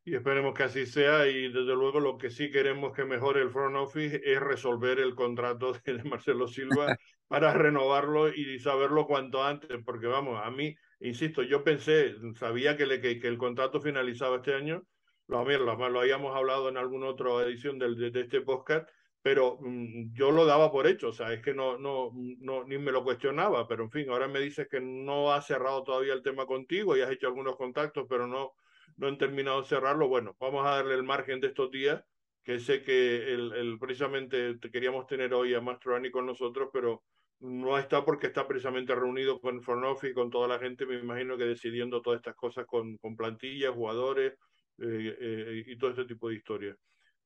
Y 0.05 0.15
esperemos 0.15 0.55
que 0.55 0.63
así 0.63 0.87
sea 0.87 1.27
y 1.27 1.49
desde 1.53 1.75
luego 1.75 2.01
lo 2.01 2.17
que 2.17 2.31
sí 2.31 2.51
queremos 2.51 2.95
que 2.95 3.05
mejore 3.05 3.43
el 3.43 3.51
front 3.51 3.77
office 3.77 4.23
es 4.25 4.41
resolver 4.41 4.99
el 5.01 5.15
contrato 5.15 5.75
de 5.85 6.05
Marcelo 6.05 6.47
Silva 6.47 6.97
para 7.29 7.53
renovarlo 7.53 8.33
y 8.33 8.59
saberlo 8.59 9.07
cuanto 9.07 9.45
antes, 9.45 9.79
porque 9.85 10.07
vamos, 10.07 10.41
a 10.43 10.51
mí, 10.51 10.75
insisto, 11.01 11.43
yo 11.43 11.63
pensé, 11.63 12.15
sabía 12.37 12.77
que, 12.77 12.87
le, 12.87 13.03
que, 13.03 13.19
que 13.19 13.29
el 13.29 13.37
contrato 13.37 13.83
finalizaba 13.83 14.37
este 14.37 14.55
año, 14.55 14.83
lo, 15.27 15.45
lo, 15.45 15.89
lo 15.91 16.01
habíamos 16.01 16.35
hablado 16.35 16.71
en 16.71 16.79
alguna 16.79 17.09
otra 17.09 17.31
edición 17.43 17.79
del, 17.79 17.97
de, 17.97 18.11
de 18.11 18.23
este 18.23 18.41
podcast, 18.41 18.89
pero 19.23 19.59
mm, 19.61 20.15
yo 20.15 20.31
lo 20.31 20.45
daba 20.47 20.71
por 20.71 20.87
hecho, 20.87 21.09
o 21.09 21.13
sea, 21.13 21.33
es 21.33 21.43
que 21.43 21.55
no, 21.55 21.79
no, 21.79 22.13
no, 22.41 22.65
ni 22.65 22.79
me 22.79 22.93
lo 22.93 23.05
cuestionaba, 23.05 23.67
pero 23.67 23.85
en 23.85 23.91
fin, 23.91 24.09
ahora 24.11 24.29
me 24.29 24.41
dices 24.41 24.69
que 24.69 24.81
no 24.81 25.33
has 25.33 25.47
cerrado 25.47 25.83
todavía 25.85 26.15
el 26.15 26.23
tema 26.23 26.47
contigo 26.47 26.97
y 26.97 27.01
has 27.01 27.11
hecho 27.11 27.27
algunos 27.27 27.57
contactos, 27.57 28.07
pero 28.09 28.27
no, 28.27 28.53
no 28.97 29.09
han 29.09 29.19
terminado 29.19 29.63
de 29.63 29.69
cerrarlo. 29.69 30.09
Bueno, 30.09 30.37
vamos 30.41 30.67
a 30.67 30.77
darle 30.77 30.95
el 30.95 31.03
margen 31.03 31.41
de 31.41 31.49
estos 31.49 31.71
días, 31.71 32.03
que 32.43 32.59
sé 32.61 32.83
que 32.83 33.33
el, 33.35 33.53
el 33.53 33.79
precisamente 33.79 34.57
te 34.59 34.71
queríamos 34.71 35.07
tener 35.07 35.35
hoy 35.35 35.55
a 35.55 35.61
Mastroani 35.61 36.11
con 36.11 36.27
nosotros, 36.27 36.71
pero 36.73 37.03
no 37.41 37.79
está 37.79 38.05
porque 38.05 38.29
está 38.29 38.47
precisamente 38.49 38.95
reunido 38.95 39.41
con 39.41 39.63
Fornofi 39.63 40.09
y 40.09 40.15
con 40.15 40.31
toda 40.31 40.49
la 40.49 40.59
gente, 40.59 40.87
me 40.87 40.99
imagino 40.99 41.37
que 41.37 41.45
decidiendo 41.45 42.03
todas 42.03 42.19
estas 42.19 42.35
cosas 42.35 42.67
con, 42.67 42.97
con 42.99 43.17
plantillas, 43.17 43.73
jugadores 43.75 44.33
eh, 44.79 45.17
eh, 45.21 45.65
y 45.67 45.77
todo 45.79 45.91
este 45.91 46.05
tipo 46.05 46.29
de 46.29 46.37
historias. 46.37 46.77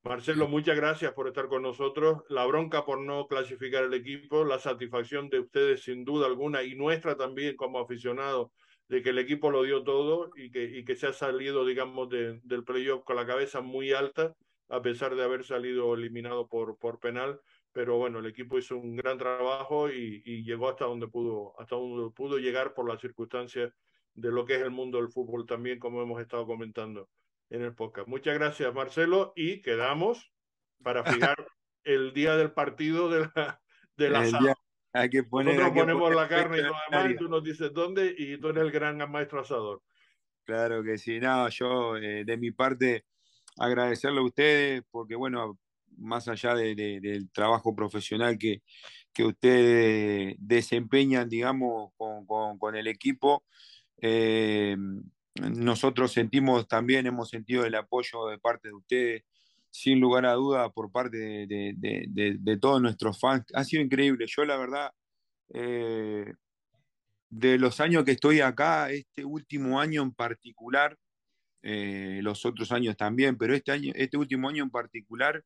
Marcelo, 0.04 0.48
muchas 0.48 0.74
gracias 0.74 1.12
por 1.12 1.28
estar 1.28 1.46
con 1.46 1.62
nosotros. 1.62 2.24
La 2.28 2.44
bronca 2.44 2.84
por 2.84 3.00
no 3.00 3.28
clasificar 3.28 3.84
el 3.84 3.94
equipo, 3.94 4.44
la 4.44 4.58
satisfacción 4.58 5.28
de 5.28 5.38
ustedes 5.38 5.84
sin 5.84 6.04
duda 6.04 6.26
alguna 6.26 6.64
y 6.64 6.74
nuestra 6.74 7.16
también 7.16 7.54
como 7.54 7.78
aficionados 7.78 8.50
de 8.88 9.00
que 9.00 9.10
el 9.10 9.18
equipo 9.20 9.52
lo 9.52 9.62
dio 9.62 9.84
todo 9.84 10.30
y 10.34 10.50
que, 10.50 10.64
y 10.64 10.84
que 10.84 10.96
se 10.96 11.06
ha 11.06 11.12
salido, 11.12 11.64
digamos, 11.64 12.08
de, 12.08 12.40
del 12.42 12.64
playoff 12.64 13.04
con 13.04 13.14
la 13.14 13.24
cabeza 13.26 13.60
muy 13.60 13.92
alta, 13.92 14.34
a 14.68 14.82
pesar 14.82 15.14
de 15.14 15.22
haber 15.22 15.44
salido 15.44 15.94
eliminado 15.94 16.48
por, 16.48 16.76
por 16.78 16.98
penal. 16.98 17.40
Pero 17.70 17.96
bueno, 17.96 18.18
el 18.18 18.26
equipo 18.26 18.58
hizo 18.58 18.76
un 18.76 18.96
gran 18.96 19.18
trabajo 19.18 19.88
y, 19.88 20.20
y 20.24 20.42
llegó 20.42 20.68
hasta 20.68 20.84
donde 20.84 21.06
pudo, 21.06 21.54
hasta 21.60 21.76
donde 21.76 22.10
pudo 22.10 22.38
llegar 22.38 22.74
por 22.74 22.88
las 22.88 23.00
circunstancias 23.00 23.72
de 24.14 24.32
lo 24.32 24.44
que 24.44 24.56
es 24.56 24.62
el 24.62 24.72
mundo 24.72 24.98
del 24.98 25.10
fútbol 25.10 25.46
también, 25.46 25.78
como 25.78 26.02
hemos 26.02 26.20
estado 26.20 26.44
comentando 26.44 27.08
en 27.52 27.62
el 27.62 27.74
podcast. 27.74 28.08
Muchas 28.08 28.34
gracias, 28.34 28.72
Marcelo, 28.74 29.32
y 29.36 29.60
quedamos 29.60 30.32
para 30.82 31.04
fijar 31.04 31.36
el 31.84 32.12
día 32.12 32.36
del 32.36 32.52
partido 32.52 33.10
de 33.10 33.30
la, 33.34 33.60
de 33.96 34.10
la 34.10 34.56
hay 34.94 35.08
que 35.08 35.22
poner, 35.22 35.54
Nosotros 35.54 35.84
ponemos 35.84 36.14
la 36.14 36.28
carne 36.28 36.58
y 36.58 36.62
lo 36.62 36.74
demás, 36.90 37.16
tú 37.18 37.28
nos 37.28 37.42
dices 37.42 37.72
dónde 37.72 38.14
y 38.16 38.36
tú 38.38 38.48
eres 38.48 38.64
el 38.64 38.70
gran 38.70 38.98
maestro 39.10 39.40
asador. 39.40 39.82
Claro 40.44 40.82
que 40.82 40.98
sí, 40.98 41.18
no, 41.18 41.48
yo 41.48 41.96
eh, 41.96 42.24
de 42.26 42.36
mi 42.36 42.50
parte 42.50 43.06
agradecerle 43.56 44.20
a 44.20 44.24
ustedes 44.24 44.82
porque 44.90 45.14
bueno, 45.14 45.58
más 45.96 46.28
allá 46.28 46.54
de, 46.54 46.74
del 46.74 47.30
trabajo 47.30 47.74
profesional 47.74 48.36
que, 48.36 48.62
que 49.14 49.24
ustedes 49.24 50.36
desempeñan, 50.38 51.28
digamos, 51.28 51.92
con, 51.96 52.26
con, 52.26 52.58
con 52.58 52.76
el 52.76 52.86
equipo, 52.86 53.44
eh, 54.02 54.76
nosotros 55.34 56.12
sentimos 56.12 56.68
también, 56.68 57.06
hemos 57.06 57.30
sentido 57.30 57.64
el 57.64 57.74
apoyo 57.74 58.26
de 58.26 58.38
parte 58.38 58.68
de 58.68 58.74
ustedes, 58.74 59.24
sin 59.70 60.00
lugar 60.00 60.26
a 60.26 60.34
duda, 60.34 60.70
por 60.70 60.92
parte 60.92 61.16
de, 61.16 61.74
de, 61.76 62.56
todos 62.58 62.82
nuestros 62.82 63.18
fans. 63.18 63.44
Ha 63.54 63.64
sido 63.64 63.82
increíble. 63.82 64.26
Yo, 64.28 64.44
la 64.44 64.58
verdad, 64.58 64.92
eh, 65.54 66.34
de 67.30 67.58
los 67.58 67.80
años 67.80 68.04
que 68.04 68.12
estoy 68.12 68.40
acá, 68.40 68.90
este 68.90 69.24
último 69.24 69.80
año 69.80 70.02
en 70.02 70.12
particular, 70.12 70.98
eh, 71.62 72.20
los 72.22 72.44
otros 72.44 72.70
años 72.72 72.96
también, 72.96 73.38
pero 73.38 73.54
este, 73.54 73.72
año, 73.72 73.92
este 73.96 74.18
último 74.18 74.50
año 74.50 74.62
en 74.64 74.70
particular, 74.70 75.42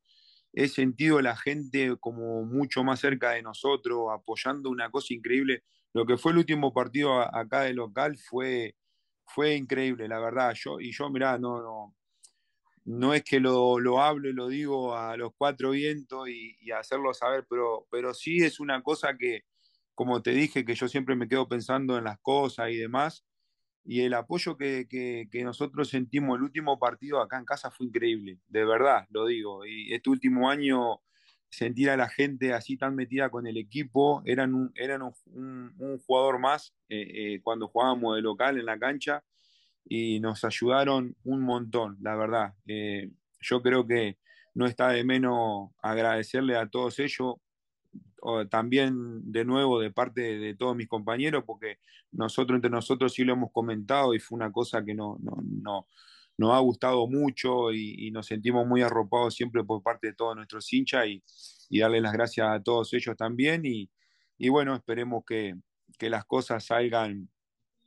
he 0.53 0.67
sentido 0.67 1.19
a 1.19 1.23
la 1.23 1.37
gente 1.37 1.97
como 2.01 2.45
mucho 2.45 2.83
más 2.83 2.99
cerca 3.01 3.33
de 3.33 3.43
nosotros, 3.43 4.09
apoyando 4.13 4.71
una 4.71 4.91
cosa 4.91 5.15
increíble. 5.15 5.63
Lo 5.93 6.07
que 6.07 6.17
fue 6.17 6.33
el 6.33 6.39
último 6.39 6.73
partido 6.73 7.21
acá 7.21 7.63
de 7.63 7.75
local 7.75 8.19
fue 8.19 8.75
fue 9.27 9.55
increíble, 9.55 10.09
la 10.09 10.21
verdad. 10.21 10.55
Yo, 10.55 10.81
y 10.81 10.93
yo, 10.93 11.11
mirá, 11.11 11.39
no, 11.39 11.61
no, 11.61 11.97
no 12.85 13.15
es 13.15 13.25
que 13.25 13.41
lo, 13.41 13.79
lo 13.81 14.01
hablo 14.01 14.29
y 14.29 14.33
lo 14.33 14.49
digo 14.49 14.97
a 14.97 15.17
los 15.17 15.33
cuatro 15.37 15.71
vientos 15.71 16.29
y, 16.29 16.57
y, 16.61 16.71
hacerlo 16.73 17.13
saber, 17.15 17.47
pero, 17.51 17.87
pero 17.91 18.15
sí 18.15 18.39
es 18.39 18.61
una 18.61 18.83
cosa 18.83 19.17
que, 19.19 19.43
como 19.95 20.23
te 20.23 20.31
dije, 20.33 20.65
que 20.65 20.75
yo 20.75 20.89
siempre 20.89 21.17
me 21.17 21.29
quedo 21.29 21.49
pensando 21.49 21.99
en 21.99 22.05
las 22.05 22.19
cosas 22.21 22.71
y 22.71 22.77
demás. 22.77 23.25
Y 23.85 24.03
el 24.03 24.15
apoyo 24.15 24.57
que, 24.57 24.87
que, 24.89 25.29
que 25.31 25.45
nosotros 25.45 25.89
sentimos 25.91 26.37
el 26.39 26.45
último 26.45 26.79
partido 26.79 27.21
acá 27.21 27.39
en 27.39 27.45
casa 27.45 27.71
fue 27.71 27.87
increíble, 27.87 28.41
de 28.49 28.65
verdad, 28.65 29.07
lo 29.11 29.27
digo. 29.27 29.65
Y 29.67 29.95
este 29.95 30.11
último 30.11 30.51
año 30.51 31.01
sentir 31.51 31.91
a 31.91 31.97
la 31.97 32.09
gente 32.09 32.53
así 32.53 32.77
tan 32.77 32.95
metida 32.95 33.31
con 33.31 33.47
el 33.47 33.57
equipo, 33.57 34.23
eran 34.27 34.55
un, 34.55 34.73
eran 34.75 35.03
un, 35.03 35.99
jugador 36.07 36.39
más 36.39 36.75
eh, 36.89 37.07
eh, 37.15 37.41
cuando 37.43 37.69
jugábamos 37.69 38.17
de 38.17 38.23
local 38.23 38.59
en 38.59 38.67
la 38.67 38.79
cancha 38.79 39.25
y 39.85 40.21
nos 40.21 40.45
ayudaron 40.45 41.17
un 41.25 41.41
montón, 41.41 41.97
la 42.01 42.17
verdad. 42.17 42.55
Eh, 42.67 43.11
yo 43.41 43.63
creo 43.63 43.87
que 43.87 44.19
no 44.55 44.67
está 44.67 44.91
de 44.91 45.05
menos 45.05 45.71
agradecerle 45.83 46.57
a 46.57 46.69
todos 46.69 46.99
ellos. 46.99 47.37
también 48.51 49.31
de 49.31 49.45
nuevo 49.45 49.79
de 49.79 49.93
parte 49.93 50.39
de, 50.39 50.55
todos 50.55 50.75
mis 50.75 50.89
compañeros, 50.89 51.45
porque 51.47 51.79
nosotros 52.13 52.57
entre 52.57 52.71
nosotros 52.71 53.13
sí 53.13 53.25
lo 53.25 53.35
hemos 53.35 53.53
comentado 53.53 54.15
y 54.15 54.19
fue 54.19 54.37
una 54.37 54.51
cosa 54.51 54.85
que 54.85 54.95
no, 54.95 55.17
no 55.21 55.87
nos 56.39 56.53
ha 56.53 56.59
gustado 56.59 57.07
mucho 57.07 57.73
y, 57.73 58.11
nos 58.11 58.27
sentimos 58.27 58.67
muy 58.67 58.83
arropados 58.83 59.35
siempre 59.35 59.65
por 59.65 59.83
parte 59.83 60.09
de 60.09 60.15
todos 60.15 60.37
nuestros 60.37 60.73
hinchas 60.73 61.07
y, 61.07 61.23
y 61.71 61.81
darle 61.81 62.01
las 62.01 62.13
gracias 62.13 62.49
a 62.49 62.63
todos 62.63 62.93
ellos 62.93 63.17
también 63.17 63.63
y, 63.65 63.91
y 64.39 64.49
bueno, 64.49 64.75
esperemos 64.75 65.25
que, 65.27 65.55
que, 65.99 66.11
las 66.11 66.25
cosas 66.25 66.65
salgan 66.65 67.29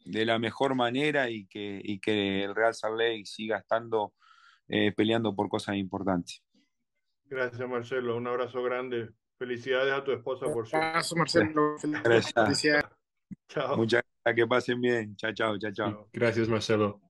de 0.05 0.25
la 0.25 0.39
mejor 0.39 0.75
manera 0.75 1.29
y 1.29 1.45
que, 1.47 1.81
y 1.83 1.99
que 1.99 2.43
el 2.43 2.55
Real 2.55 2.73
Salt 2.73 2.97
Lake 2.97 3.25
siga 3.25 3.57
estando 3.57 4.13
eh, 4.67 4.91
peleando 4.91 5.35
por 5.35 5.49
cosas 5.49 5.75
importantes. 5.75 6.43
Gracias 7.25 7.69
Marcelo, 7.69 8.17
un 8.17 8.27
abrazo 8.27 8.63
grande. 8.63 9.09
Felicidades 9.37 9.93
a 9.93 10.03
tu 10.03 10.11
esposa 10.11 10.51
por 10.51 10.67
su... 10.67 10.75
Abrazo 10.75 11.15
Marcelo. 11.15 11.75
Gracias. 12.03 12.85
Chao. 13.47 13.77
Muchas 13.77 14.03
gracias, 14.23 14.35
que 14.35 14.47
pasen 14.47 14.81
bien. 14.81 15.15
Chao, 15.15 15.33
chao, 15.33 15.57
chao, 15.57 15.71
chao. 15.71 16.09
Gracias 16.11 16.49
Marcelo. 16.49 17.08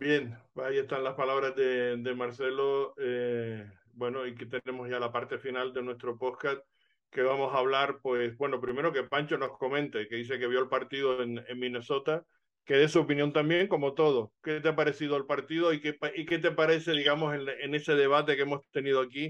Bien, 0.00 0.34
ahí 0.54 0.78
están 0.78 1.04
las 1.04 1.12
palabras 1.12 1.54
de, 1.54 2.14
Marcelo. 2.16 2.94
Eh, 2.96 3.70
bueno, 3.92 4.26
y 4.26 4.34
que 4.34 4.46
tenemos 4.46 4.88
ya 4.88 4.98
la 4.98 5.12
parte 5.12 5.38
final 5.38 5.74
de 5.74 5.82
nuestro 5.82 6.16
podcast, 6.16 6.62
que 7.10 7.20
vamos 7.20 7.54
a 7.54 7.58
hablar, 7.58 7.98
pues, 8.00 8.34
bueno, 8.38 8.62
primero 8.62 8.94
que 8.94 9.02
Pancho 9.02 9.36
nos 9.36 9.58
comente, 9.58 10.08
que 10.08 10.16
dice 10.16 10.38
que 10.38 10.46
vio 10.46 10.58
el 10.58 10.70
partido 10.70 11.22
en, 11.22 11.44
Minnesota, 11.54 12.24
que 12.64 12.76
dé 12.76 12.88
su 12.88 13.00
opinión 13.00 13.34
también, 13.34 13.68
como 13.68 13.92
todo. 13.92 14.32
¿Qué 14.42 14.62
te 14.62 14.70
ha 14.70 14.74
parecido 14.74 15.18
el 15.18 15.26
partido 15.26 15.70
y 15.74 15.82
qué, 15.82 15.98
y 16.16 16.24
qué 16.24 16.38
te 16.38 16.50
parece, 16.50 16.92
digamos, 16.92 17.34
en, 17.34 17.46
en 17.46 17.74
ese 17.74 17.94
debate 17.94 18.36
que 18.36 18.42
hemos 18.42 18.66
tenido 18.70 19.02
aquí? 19.02 19.28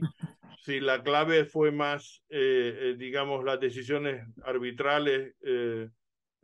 Si 0.60 0.78
la 0.78 1.02
clave 1.02 1.46
fue 1.46 1.72
más, 1.72 2.22
eh, 2.28 2.78
eh, 2.80 2.94
digamos, 2.96 3.42
las 3.42 3.58
decisiones 3.58 4.24
arbitrales 4.44 5.34
eh, 5.42 5.88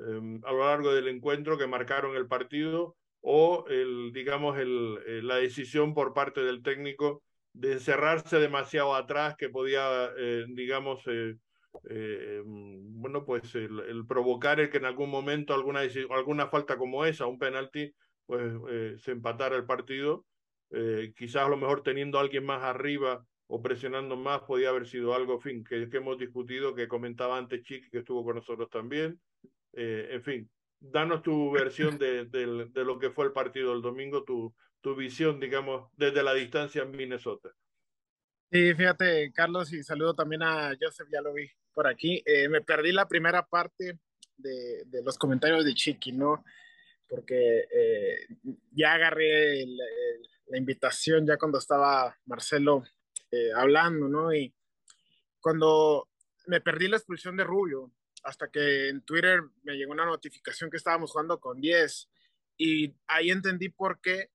em, 0.01 0.41
a 0.45 0.51
lo 0.51 0.67
largo 0.67 0.93
del 0.93 1.07
encuentro 1.07 1.57
que 1.57 1.69
marcaron 1.69 2.17
el 2.17 2.27
partido 2.27 2.97
o 3.21 3.65
el, 3.69 4.13
digamos, 4.13 4.59
el, 4.59 4.99
eh, 5.07 5.21
la 5.23 5.37
decisión 5.37 5.95
por 5.95 6.15
parte 6.15 6.43
del 6.43 6.63
técnico 6.63 7.23
de 7.57 7.73
encerrarse 7.73 8.39
demasiado 8.39 8.95
atrás 8.95 9.35
que 9.37 9.49
podía, 9.49 10.11
eh, 10.19 10.45
digamos, 10.49 11.03
eh, 11.07 11.37
eh, 11.89 12.43
bueno, 12.45 13.25
pues 13.25 13.55
el, 13.55 14.05
provocar 14.07 14.61
el 14.61 14.69
que 14.69 14.77
en 14.77 14.85
algún 14.85 15.09
momento 15.09 15.55
alguna, 15.55 15.81
alguna 16.11 16.49
falta 16.49 16.77
como 16.77 17.05
esa, 17.07 17.27
un 17.27 17.39
penalti, 17.39 17.93
pues 18.27 18.53
se 19.01 19.13
empatara 19.13 19.57
el 19.57 19.65
partido. 19.65 20.27
Quizás 21.17 21.47
a 21.47 21.49
lo 21.49 21.57
mejor 21.57 21.83
teniendo 21.83 22.19
a 22.19 22.23
alguien 22.23 22.45
más 22.45 22.63
arriba 22.63 23.25
o 23.47 23.63
presionando 23.63 24.17
más 24.17 24.41
podía 24.43 24.71
haber 24.71 24.87
sido 24.87 25.15
algo, 25.15 25.39
fin, 25.39 25.65
que, 25.65 25.89
que 25.89 25.97
hemos 25.97 26.19
discutido, 26.19 26.75
que 26.75 26.89
comentaba 26.89 27.39
antes 27.39 27.63
Chiqui, 27.63 27.89
que 27.89 27.99
estuvo 27.99 28.25
con 28.25 28.37
nosotros 28.37 28.69
también. 28.69 29.19
en 29.73 30.23
fin, 30.23 30.51
danos 30.81 31.23
tu 31.23 31.51
versión 31.53 31.99
de, 31.99 32.27
de, 32.27 32.67
de, 32.67 32.85
lo 32.85 32.99
que 32.99 33.11
fue 33.11 33.27
el 33.27 33.33
partido 33.33 33.73
del 33.73 33.83
domingo, 33.83 34.25
tu, 34.25 34.55
tu 34.81 34.95
visión, 34.95 35.41
digamos, 35.41 35.91
desde 35.97 36.23
la 36.23 36.35
distancia 36.35 36.83
en 36.83 36.93
Minnesota. 36.93 37.51
Sí, 38.51 38.75
fíjate, 38.75 39.33
Carlos, 39.33 39.73
y 39.73 39.83
saludo 39.83 40.15
también 40.15 40.43
a 40.43 40.73
Joseph, 40.81 41.09
ya 41.11 41.21
lo 41.21 41.33
vi 41.33 41.51
por 41.73 41.87
aquí. 41.87 42.23
Eh, 42.25 42.49
me 42.49 42.61
perdí 42.61 42.93
la 42.93 43.09
primera 43.09 43.45
parte 43.45 43.99
de, 44.37 44.85
de, 44.87 45.03
los 45.03 45.19
comentarios 45.19 45.65
de 45.65 45.75
Chiqui, 45.75 46.13
¿no? 46.13 46.45
Porque 47.09 47.65
eh, 47.73 48.27
ya 48.71 48.95
agarré 48.95 49.63
el, 49.63 49.71
el, 49.71 50.29
la 50.49 50.59
invitación 50.59 51.27
ya 51.27 51.37
cuando 51.37 51.59
estaba 51.59 52.17
Marcelo 52.27 52.85
eh, 53.31 53.51
hablando, 53.55 54.09
¿no? 54.09 54.33
Y 54.33 54.55
cuando 55.41 56.09
me 56.47 56.61
perdí 56.61 56.89
la 56.89 56.97
expulsión 56.97 57.37
de 57.37 57.45
Rubio, 57.45 57.93
hasta 58.27 58.51
que 58.51 58.89
en 58.89 59.03
Twitter 59.03 59.41
me 59.63 59.77
llegó 59.77 59.93
una 59.93 60.05
notificación 60.05 60.69
que 60.69 60.77
estábamos 60.77 61.13
jugando 61.13 61.39
con 61.39 61.61
10 61.61 62.09
y 62.59 62.93
ahí 63.07 63.31
entendí 63.31 63.69
por 63.69 64.01
qué 64.01 64.31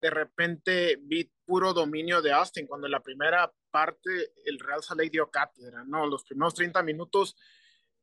de 0.00 0.10
repente 0.10 0.98
vi 1.00 1.30
puro 1.44 1.72
dominio 1.72 2.20
de 2.20 2.32
Austin, 2.32 2.66
cuando 2.66 2.86
en 2.86 2.92
la 2.92 3.02
primera 3.02 3.52
parte 3.70 4.32
el 4.44 4.58
Real 4.58 4.82
Salt 4.82 4.98
Lake 4.98 5.10
dio 5.10 5.30
cátedra, 5.30 5.84
¿no? 5.84 6.06
Los 6.06 6.24
primeros 6.24 6.54
30 6.54 6.82
minutos, 6.82 7.36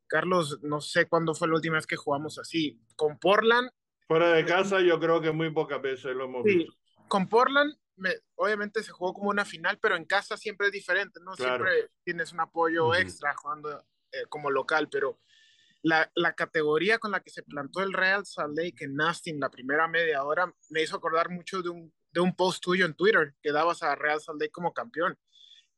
Carlos, 0.06 0.58
no 0.62 0.80
sé 0.80 1.06
cuándo 1.06 1.34
fue 1.34 1.48
la 1.48 1.56
última 1.56 1.74
vez 1.74 1.86
que 1.86 1.96
jugamos 1.96 2.38
así. 2.38 2.80
Con 2.96 3.18
Portland. 3.18 3.70
Fuera 4.06 4.32
de 4.32 4.44
casa, 4.44 4.80
yo 4.80 4.98
creo 4.98 5.20
que 5.20 5.32
muy 5.32 5.50
pocas 5.50 5.82
veces 5.82 6.14
lo 6.14 6.24
hemos 6.24 6.44
sí, 6.44 6.56
visto. 6.58 6.74
Con 7.08 7.28
Portland, 7.28 7.74
me, 7.96 8.10
obviamente 8.36 8.82
se 8.82 8.92
jugó 8.92 9.12
como 9.12 9.28
una 9.30 9.44
final, 9.44 9.78
pero 9.82 9.96
en 9.96 10.04
casa 10.04 10.36
siempre 10.36 10.68
es 10.68 10.72
diferente, 10.72 11.20
¿no? 11.20 11.32
Claro. 11.32 11.64
Siempre 11.64 11.90
tienes 12.04 12.32
un 12.32 12.40
apoyo 12.40 12.86
uh 12.86 12.92
-huh. 12.92 13.00
extra 13.00 13.34
jugando 13.34 13.84
eh, 14.12 14.24
como 14.28 14.50
local, 14.50 14.88
pero 14.90 15.20
la, 15.82 16.10
la, 16.14 16.34
categoría 16.34 16.98
con 16.98 17.12
la 17.12 17.20
que 17.20 17.30
se 17.30 17.42
plantó 17.42 17.82
el 17.82 17.92
Real 17.92 18.26
Salt 18.26 18.56
Lake 18.56 18.84
en 18.84 19.00
Austin 19.00 19.38
la 19.38 19.50
primera 19.50 19.86
media 19.86 20.24
hora 20.24 20.52
me 20.70 20.82
hizo 20.82 20.96
acordar 20.96 21.30
mucho 21.30 21.62
de 21.62 21.68
un, 21.68 21.92
de 22.10 22.20
un 22.20 22.34
post 22.34 22.62
tuyo 22.62 22.84
en 22.84 22.94
Twitter 22.94 23.34
que 23.42 23.52
dabas 23.52 23.82
a 23.82 23.94
Real 23.94 24.20
Salt 24.20 24.40
Lake 24.40 24.52
como 24.52 24.72
campeón. 24.72 25.18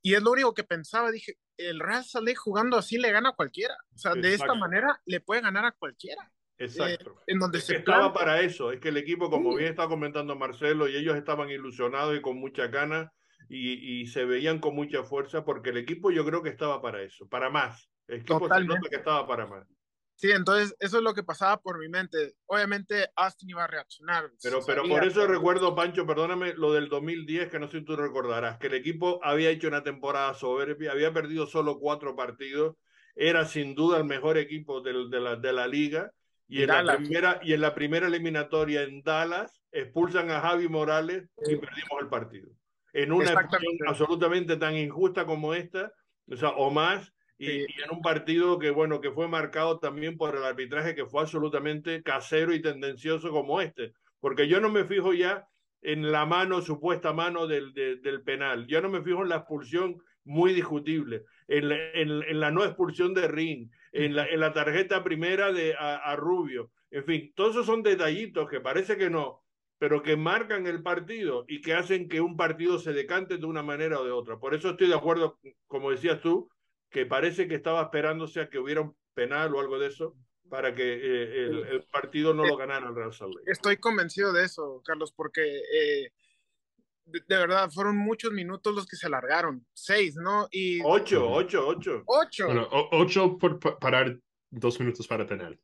Y 0.03 0.14
es 0.14 0.22
lo 0.22 0.31
único 0.33 0.55
que 0.55 0.64
pensaba, 0.64 1.11
dije, 1.11 1.39
el 1.57 1.81
Real 1.81 2.05
Salt 2.05 2.26
Lake 2.26 2.39
jugando 2.39 2.78
así 2.78 2.99
le 2.99 3.12
gana 3.12 3.31
a 3.31 3.37
cualquiera. 3.37 3.74
O 3.95 3.99
sea, 3.99 4.12
Exacto. 4.12 4.28
de 4.28 4.35
esta 4.35 4.55
manera 4.55 5.01
le 5.05 5.20
puede 5.20 5.43
ganar 5.43 5.66
a 5.66 5.72
cualquiera. 5.72 6.33
Exacto. 6.57 7.11
Eh, 7.11 7.22
en 7.26 7.39
donde 7.39 7.59
es 7.59 7.64
se 7.64 7.76
estaba 7.76 8.12
planta. 8.12 8.18
para 8.18 8.41
eso, 8.41 8.72
es 8.72 8.81
que 8.81 8.89
el 8.89 8.97
equipo, 8.97 9.31
como 9.31 9.55
bien 9.55 9.70
está 9.70 9.89
comentando 9.89 10.37
Marcelo, 10.37 10.89
y 10.89 10.97
ellos 10.97 11.16
estaban 11.16 11.51
ilusionados 11.51 12.16
y 12.16 12.22
con 12.22 12.39
mucha 12.39 12.68
ganas 12.68 13.11
y, 13.49 14.01
y, 14.01 14.07
se 14.07 14.24
veían 14.24 14.61
con 14.61 14.76
mucha 14.76 15.03
fuerza 15.03 15.45
porque 15.45 15.70
el 15.70 15.78
equipo 15.78 16.12
yo 16.12 16.24
creo 16.24 16.43
que 16.43 16.51
estaba 16.51 16.81
para 16.81 17.03
eso, 17.03 17.28
para 17.28 17.51
más. 17.51 17.91
Equipo 18.11 18.40
Totalmente. 18.40 18.88
que 18.88 18.96
estaba 18.96 19.26
para 19.26 19.46
más. 19.46 19.66
Sí, 20.20 20.30
entonces 20.32 20.76
eso 20.80 20.98
es 20.98 21.02
lo 21.02 21.14
que 21.14 21.22
pasaba 21.22 21.62
por 21.62 21.78
mi 21.78 21.88
mente. 21.88 22.34
Obviamente 22.44 23.08
Austin 23.16 23.48
iba 23.48 23.64
a 23.64 23.66
reaccionar. 23.66 24.30
Pero, 24.42 24.61
pero 24.66 24.82
por 24.86 25.02
eso 25.02 25.26
recuerdo, 25.26 25.74
Pancho, 25.74 26.06
perdóname, 26.06 26.52
lo 26.52 26.74
del 26.74 26.90
2010, 26.90 27.48
que 27.48 27.58
no 27.58 27.68
sé 27.68 27.78
si 27.78 27.84
tú 27.86 27.96
recordarás, 27.96 28.58
que 28.58 28.66
el 28.66 28.74
equipo 28.74 29.18
había 29.22 29.48
hecho 29.48 29.68
una 29.68 29.82
temporada 29.82 30.34
soberbia, 30.34 30.92
había 30.92 31.14
perdido 31.14 31.46
solo 31.46 31.78
cuatro 31.78 32.16
partidos, 32.16 32.76
era 33.16 33.46
sin 33.46 33.74
duda 33.74 33.96
el 33.96 34.04
mejor 34.04 34.36
equipo 34.36 34.82
de, 34.82 35.08
de, 35.08 35.20
la, 35.20 35.36
de 35.36 35.52
la 35.54 35.66
liga, 35.66 36.12
y 36.50 36.64
en, 36.64 36.68
la 36.84 36.96
primera, 36.96 37.40
y 37.42 37.52
en 37.52 37.61
la 37.61 37.74
primera 37.74 38.06
eliminatoria 38.08 38.82
en 38.82 39.02
Dallas 39.02 39.62
expulsan 39.70 40.30
a 40.30 40.40
Javi 40.40 40.68
Morales 40.68 41.30
y 41.46 41.56
perdimos 41.56 42.00
el 42.00 42.08
partido. 42.08 42.50
En 42.92 43.12
una 43.12 43.48
absolutamente 43.86 44.56
tan 44.56 44.76
injusta 44.76 45.24
como 45.24 45.54
esta, 45.54 45.94
o 46.28 46.36
sea, 46.36 46.50
o 46.50 46.70
más, 46.70 47.14
y, 47.41 47.62
en 47.62 47.91
un 47.91 48.03
partido 48.03 48.59
que 48.59 48.70
bueno 48.70 49.01
que 49.01 49.11
fue 49.11 49.26
marcado 49.26 49.78
también 49.78 50.18
por 50.18 50.36
el 50.36 50.45
arbitraje 50.45 50.95
que 50.95 51.07
fue 51.07 51.22
absolutamente 51.22 52.03
casero 52.03 52.53
y 52.53 52.61
tendencioso 52.61 53.30
como 53.30 53.62
este 53.62 53.95
porque 54.20 54.47
yo 54.47 54.61
no 54.61 54.68
me 54.68 54.84
fijo 54.84 55.14
ya 55.14 55.47
en 55.80 56.12
la 56.12 56.26
mano 56.26 56.61
supuesta 56.61 57.14
mano 57.14 57.47
del, 57.47 57.72
de, 57.72 57.97
del 57.97 58.22
penal 58.22 58.66
yo 58.66 58.82
no 58.82 58.91
me 58.91 59.03
fijo 59.03 59.22
en 59.22 59.30
la 59.30 59.36
expulsión 59.36 59.97
muy 60.24 60.53
discutible 60.53 61.24
en 61.49 61.70
la, 61.70 61.76
en 61.95 62.41
la 62.41 62.51
no 62.51 62.62
expulsión 62.62 63.14
de 63.14 63.26
Ring 63.26 63.70
en 63.93 64.14
la, 64.14 64.26
en 64.26 64.38
la 64.38 64.53
tarjeta 64.53 65.03
primera 65.03 65.51
de 65.51 65.74
a, 65.74 65.97
a, 65.97 66.16
Rubio 66.16 66.70
en 66.91 67.05
fin 67.05 67.32
todos 67.34 67.53
esos 67.53 67.66
son 67.66 67.82
detallitos 67.82 68.51
que 68.51 68.61
parece 68.61 68.99
que 68.99 69.09
no 69.09 69.43
pero 69.78 70.03
que 70.03 70.14
marcan 70.14 70.66
el 70.66 70.82
partido 70.82 71.47
y 71.49 71.62
que 71.62 71.72
hacen 71.72 72.07
que 72.07 72.20
un 72.20 72.36
partido 72.36 72.78
se 72.78 72.93
decante 72.93 73.38
de 73.38 73.47
una 73.47 73.62
manera 73.62 73.99
o 73.99 74.05
de 74.05 74.11
otra. 74.11 74.38
Por 74.38 74.55
eso 74.55 74.68
estoy 74.68 74.88
de 74.88 74.95
acuerdo 74.95 75.38
como 75.68 75.91
decías 75.91 76.20
tú 76.20 76.51
que 76.91 77.07
parece 77.07 77.49
que 77.49 77.55
estaba 77.55 77.82
esperándose 77.82 78.41
a 78.41 78.51
que 78.51 78.59
hubiera 78.59 78.82
un 78.82 78.97
penal 79.14 79.55
o 79.55 79.61
algo 79.61 79.78
de 79.78 79.88
eso 79.88 80.16
para 80.49 80.74
que 80.74 80.82
eh, 80.82 81.47
el, 81.47 81.64
el, 81.66 81.82
partido 81.84 82.34
no 82.34 82.45
lo 82.45 82.57
ganara 82.57 82.88
el 82.88 82.95
Real 82.95 83.12
Salt 83.12 83.34
Lake. 83.34 83.51
Estoy 83.51 83.76
convencido 83.76 84.32
de 84.32 84.45
eso, 84.45 84.82
Carlos, 84.84 85.12
porque 85.12 85.43
eh, 85.72 86.12
de, 87.05 87.20
de, 87.26 87.36
verdad 87.36 87.70
fueron 87.70 87.97
muchos 87.97 88.32
minutos 88.32 88.74
los 88.74 88.86
que 88.86 88.97
se 88.97 89.07
alargaron, 89.07 89.64
seis, 89.72 90.16
¿no? 90.16 90.49
Y 90.51 90.80
ocho, 90.84 91.30
ocho, 91.30 91.68
ocho. 91.68 92.03
Ocho. 92.07 92.47
Bueno, 92.47 92.68
ocho 92.91 93.38
por 93.38 93.61
parar 93.78 94.18
dos 94.51 94.80
minutos 94.80 95.07
para 95.07 95.24
penal. 95.24 95.59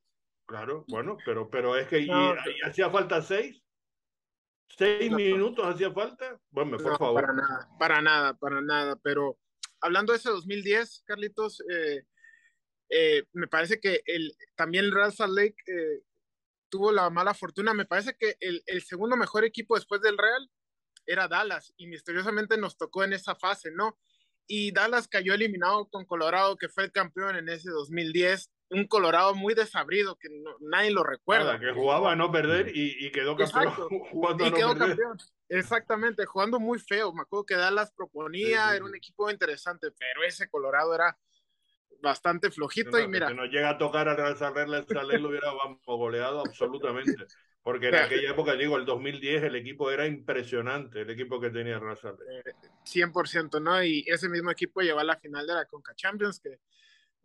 Claro, 0.47 0.85
bueno, 0.87 1.17
pero, 1.25 1.51
pero 1.51 1.77
es 1.77 1.89
que 1.89 2.07
no, 2.07 2.35
y, 2.35 2.37
y 2.37 2.69
hacía 2.69 2.89
falta 2.89 3.21
seis. 3.21 3.61
¿Seis 4.69 5.11
no, 5.11 5.17
minutos 5.17 5.67
hacía 5.67 5.91
falta? 5.91 6.39
Bueno, 6.51 6.77
por 6.77 6.93
no, 6.93 6.99
favor. 6.99 7.21
Para 7.23 7.33
nada, 7.33 7.69
para 7.79 8.03
nada, 8.03 8.35
para 8.35 8.61
nada, 8.61 8.97
pero 9.03 9.37
hablando 9.87 10.13
de 10.13 10.19
ese 10.19 10.31
2010, 10.31 11.05
Carlitos, 11.07 11.63
eh, 11.71 12.03
eh, 12.91 13.25
me 13.33 13.47
parece 13.47 13.81
que 13.81 14.03
el, 14.05 14.37
también 14.57 14.85
el 14.85 14.93
Real 14.93 15.13
Salt 15.13 15.33
Lake 15.33 15.57
eh, 15.67 16.03
tuvo 16.69 16.93
la 16.93 17.09
mala 17.11 17.35
fortuna. 17.35 17.73
Me 17.73 17.87
parece 17.87 18.17
que 18.19 18.37
el, 18.41 18.63
el, 18.67 18.83
segundo 18.83 19.17
mejor 19.17 19.45
equipo 19.45 19.77
después 19.77 20.01
del 20.01 20.19
Real 20.19 20.51
era 21.07 21.29
Dallas 21.29 21.73
y 21.77 21.87
misteriosamente 21.87 22.57
nos 22.59 22.77
tocó 22.77 23.05
en 23.05 23.13
esa 23.13 23.37
fase, 23.37 23.71
¿no? 23.71 23.99
Y 24.49 24.73
Dallas 24.73 25.09
cayó 25.09 25.35
eliminado 25.35 25.89
con 25.89 26.05
Colorado, 26.05 26.57
que 26.57 26.69
fue 26.69 26.85
el 26.85 26.93
campeón 26.93 27.37
en 27.37 27.49
ese 27.49 27.71
2010. 27.71 28.51
Un 28.71 28.87
Colorado 28.87 29.35
muy 29.35 29.55
desabrido 29.55 30.17
que 30.17 30.29
no, 30.31 30.57
nadie 30.61 30.91
lo 30.91 31.05
recuerda. 31.05 31.55
Nada, 31.55 31.61
que 31.61 31.73
jugaba 31.73 32.13
a 32.13 32.17
no 32.17 32.31
perder 32.31 32.77
y, 32.77 32.97
y 33.07 33.11
quedó 33.13 33.37
campeón. 33.37 33.75
y 34.41 34.53
quedó 34.53 34.77
campeón. 34.77 35.19
Exactamente, 35.49 36.27
jugando 36.27 36.59
muy 36.59 36.79
feo. 36.79 37.13
Me 37.13 37.23
acuerdo 37.23 37.47
que 37.47 37.57
Dallas 37.57 37.93
proponía, 37.93 38.75
era 38.75 38.85
un 38.85 38.95
equipo 38.95 39.31
interesante, 39.31 39.89
pero 39.99 40.25
ese 40.25 40.49
Colorado 40.49 40.95
era 40.95 41.17
bastante 42.03 42.51
flojito 42.51 42.99
y 42.99 43.09
mira. 43.09 43.29
Que 43.29 43.35
no 43.35 43.47
llega 43.47 43.71
a 43.71 43.79
tocar 43.79 44.09
a 44.09 44.15
Real 44.15 44.37
Salé 44.37 45.19
lo 45.19 45.29
hubiera 45.29 45.51
goleado 45.87 46.41
absolutamente. 46.41 47.27
Porque 47.63 47.89
en 47.89 47.97
aquella 47.97 48.31
época, 48.31 48.55
digo, 48.55 48.77
el 48.77 48.85
2010, 48.85 49.43
el 49.43 49.57
equipo 49.57 49.91
era 49.91 50.07
impresionante, 50.07 51.01
el 51.01 51.11
equipo 51.11 51.41
que 51.41 51.51
tenía 51.51 51.81
Real 51.81 51.97
Salé. 51.97 52.25
100%, 52.85 53.61
¿no? 53.61 53.83
Y 53.83 54.05
ese 54.07 54.29
mismo 54.29 54.53
equipo 54.53 54.83
llevó 54.83 55.01
a 55.01 55.05
la 55.05 55.17
final 55.17 55.47
de 55.47 55.55
la 55.55 55.65
Conca 55.67 55.93
Champions, 55.97 56.39
que 56.39 56.61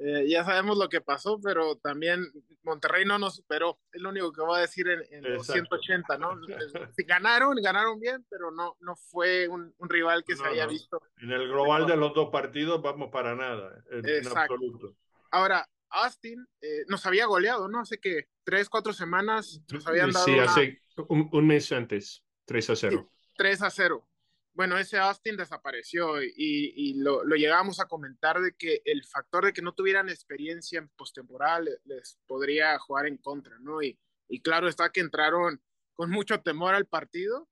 eh, 0.03 0.27
ya 0.27 0.43
sabemos 0.43 0.77
lo 0.77 0.89
que 0.89 0.99
pasó, 0.99 1.39
pero 1.39 1.75
también 1.75 2.25
Monterrey 2.63 3.05
no 3.05 3.19
nos 3.19 3.35
superó. 3.35 3.79
Es 3.91 4.01
lo 4.01 4.09
único 4.09 4.31
que 4.31 4.41
voy 4.41 4.57
a 4.57 4.61
decir 4.61 4.87
en, 4.89 5.23
los 5.23 5.45
180, 5.45 6.17
¿no? 6.17 6.31
ganaron, 7.07 7.55
ganaron 7.61 7.99
bien, 7.99 8.25
pero 8.29 8.49
no, 8.49 8.77
no 8.79 8.95
fue 8.95 9.47
un, 9.47 9.73
rival 9.79 10.23
que 10.23 10.35
se 10.35 10.45
haya 10.45 10.65
visto. 10.65 11.01
En 11.21 11.31
el 11.31 11.47
global 11.47 11.85
de 11.85 11.97
los 11.97 12.15
dos 12.15 12.29
partidos 12.31 12.81
vamos 12.81 13.11
para 13.11 13.35
nada, 13.35 13.83
en, 13.91 14.27
absoluto. 14.27 14.95
Ahora, 15.29 15.67
Austin 15.89 16.47
eh, 16.61 16.83
nos 16.87 17.05
había 17.05 17.27
goleado, 17.27 17.67
¿no? 17.67 17.81
Hace 17.81 17.99
que 17.99 18.27
tres, 18.43 18.69
cuatro 18.69 18.93
semanas 18.93 19.61
nos 19.71 19.85
habían 19.85 20.11
dado. 20.11 20.25
Sí, 20.25 20.39
hace 20.39 20.81
un, 21.09 21.45
mes 21.45 21.71
antes, 21.71 22.23
3 22.45 22.69
a 22.71 22.75
0. 22.75 23.11
3 23.35 23.61
a 23.61 23.69
0 23.69 24.07
bueno, 24.53 24.77
ese 24.77 24.97
Austin 24.97 25.37
desapareció 25.37 26.21
y, 26.21 26.95
lo, 26.99 27.23
lo, 27.23 27.35
llegamos 27.35 27.79
a 27.79 27.87
comentar 27.87 28.41
de 28.41 28.53
que 28.53 28.81
el 28.85 29.03
factor 29.05 29.45
de 29.45 29.53
que 29.53 29.61
no 29.61 29.73
tuvieran 29.73 30.09
experiencia 30.09 30.79
en 30.79 30.89
postemporada 30.89 31.61
les 31.85 32.19
podría 32.27 32.77
jugar 32.79 33.07
en 33.07 33.17
contra, 33.17 33.57
¿no? 33.59 33.81
Y, 33.81 33.97
y, 34.27 34.41
claro 34.41 34.67
está 34.67 34.91
que 34.91 34.99
entraron 34.99 35.61
con 35.93 36.09
mucho 36.09 36.41
temor 36.41 36.75
al 36.75 36.85
partido 36.85 37.47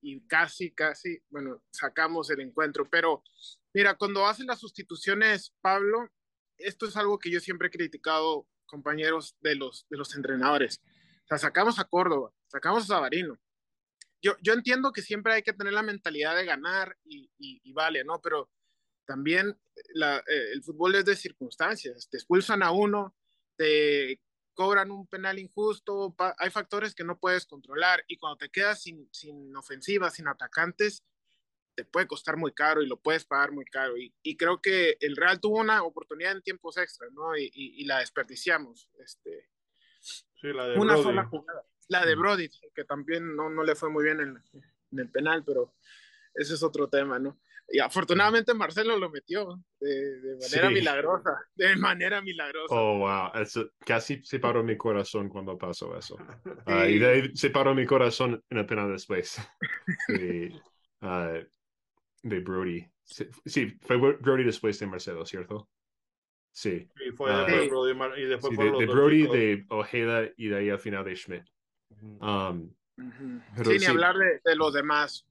y 0.00 0.20
casi, 0.26 0.70
casi, 0.70 1.22
bueno, 1.30 1.62
sacamos 1.70 2.30
el 2.30 2.40
encuentro. 2.40 2.88
Pero 2.88 3.22
mira, 3.72 3.94
cuando 3.94 4.26
hacen 4.26 4.46
las 4.46 4.60
sustituciones, 4.60 5.54
Pablo, 5.60 6.08
esto 6.58 6.86
es 6.86 6.96
algo 6.96 7.18
que 7.18 7.30
yo 7.30 7.40
siempre 7.40 7.68
he 7.68 7.70
criticado, 7.70 8.46
compañeros 8.66 9.36
de 9.40 9.54
los, 9.54 9.86
de 9.88 9.96
los 9.96 10.14
entrenadores. 10.14 10.80
O 11.24 11.26
sea, 11.28 11.38
sacamos 11.38 11.78
a 11.78 11.84
Córdoba, 11.84 12.32
sacamos 12.48 12.84
a 12.84 12.86
Sabarino, 12.86 13.38
yo, 14.24 14.36
yo 14.40 14.54
entiendo 14.54 14.90
que 14.90 15.02
siempre 15.02 15.34
hay 15.34 15.42
que 15.42 15.52
tener 15.52 15.74
la 15.74 15.82
mentalidad 15.82 16.34
de 16.34 16.46
ganar 16.46 16.96
y, 17.04 17.30
y, 17.36 17.72
vale, 17.74 18.04
¿no? 18.04 18.22
Pero 18.22 18.50
también 19.04 19.60
la, 19.92 20.16
eh, 20.16 20.52
el 20.54 20.62
fútbol 20.62 20.94
es 20.94 21.04
de 21.04 21.14
circunstancias. 21.14 22.08
Te 22.08 22.16
expulsan 22.16 22.62
a 22.62 22.70
uno, 22.70 23.14
te 23.56 24.22
cobran 24.54 24.90
un 24.90 25.06
penal 25.08 25.38
injusto, 25.38 26.16
hay 26.38 26.48
factores 26.48 26.94
que 26.94 27.04
no 27.04 27.18
puedes 27.18 27.44
controlar 27.44 28.02
y 28.08 28.16
cuando 28.16 28.38
te 28.38 28.48
quedas 28.48 28.80
sin, 28.80 29.12
sin 29.12 29.54
ofensiva, 29.56 30.08
sin 30.08 30.26
atacantes, 30.26 31.04
te 31.74 31.84
puede 31.84 32.06
costar 32.06 32.38
muy 32.38 32.54
caro 32.54 32.82
y 32.82 32.86
lo 32.86 32.96
puedes 32.96 33.26
pagar 33.26 33.52
muy 33.52 33.66
caro. 33.66 33.98
Y, 33.98 34.14
y 34.22 34.38
creo 34.38 34.62
que 34.62 34.96
el 35.00 35.16
Real 35.16 35.38
tuvo 35.38 35.58
una 35.58 35.82
oportunidad 35.82 36.32
en 36.32 36.40
tiempos 36.40 36.78
extras, 36.78 37.12
¿no? 37.12 37.36
Y, 37.36 37.50
y 37.52 37.84
la 37.84 37.98
desperdiciamos. 37.98 38.88
Este, 39.00 39.50
sí, 40.00 40.48
la 40.54 40.68
de 40.68 40.78
una 40.78 40.96
sola 40.96 41.26
jugada. 41.26 41.66
La 41.88 42.04
de 42.04 42.14
Brody, 42.14 42.48
que 42.74 42.84
también 42.84 43.34
no, 43.36 43.50
no 43.50 43.62
le 43.62 43.74
fue 43.74 43.90
muy 43.90 44.04
bien 44.04 44.20
en, 44.20 44.42
en, 44.92 44.98
el 44.98 45.10
penal, 45.10 45.42
pero 45.44 45.74
ese 46.34 46.54
es 46.54 46.62
otro 46.62 46.88
tema, 46.88 47.18
¿no? 47.18 47.38
Y 47.68 47.78
afortunadamente 47.78 48.52
Marcelo 48.52 48.98
lo 48.98 49.10
metió 49.10 49.58
de, 49.80 50.20
de 50.20 50.36
manera 50.36 50.70
milagrosa, 50.70 51.30
de 51.54 51.76
manera 51.76 52.20
milagrosa. 52.20 52.74
Oh, 52.74 52.98
wow, 52.98 53.30
eso, 53.40 53.70
casi 53.80 54.22
se 54.22 54.38
paró 54.38 54.62
mi 54.62 54.76
corazón 54.76 55.28
cuando 55.28 55.56
pasó 55.56 55.96
eso. 55.96 56.16
Uh, 56.66 56.84
y 56.88 56.98
de 56.98 57.06
ahí 57.06 57.36
se 57.36 57.50
paró 57.50 57.74
mi 57.74 57.86
corazón 57.86 58.42
en 58.50 58.58
el 58.58 58.66
penal 58.66 58.92
después. 58.92 59.40
de, 60.08 60.52
uh, 61.00 61.42
de 62.22 62.40
Brody. 62.40 62.86
Sí, 63.04 63.76
fue 63.80 63.96
Brody 63.96 64.44
después 64.44 64.78
de 64.78 64.86
Marcelo, 64.86 65.24
¿cierto? 65.24 65.68
Sí. 66.52 66.88
Y 67.04 67.10
fue 67.12 67.32
uh, 67.32 67.46
de 67.46 67.68
Brody 67.68 68.22
y 68.22 68.26
después 68.26 68.54
sí, 68.56 68.62
de, 68.62 68.70
de 68.70 68.86
Brody, 68.86 69.26
de 69.26 69.66
Ojeda 69.70 70.28
y 70.36 70.48
de 70.48 70.56
ahí 70.56 70.70
al 70.70 70.78
final 70.78 71.04
de 71.04 71.16
Schmidt. 71.16 71.44
Um, 72.00 72.74
Sin 73.64 73.80
sí. 73.80 73.86
hablar 73.86 74.16
de, 74.16 74.40
de, 74.44 74.56
los 74.56 74.72
demás. 74.72 75.26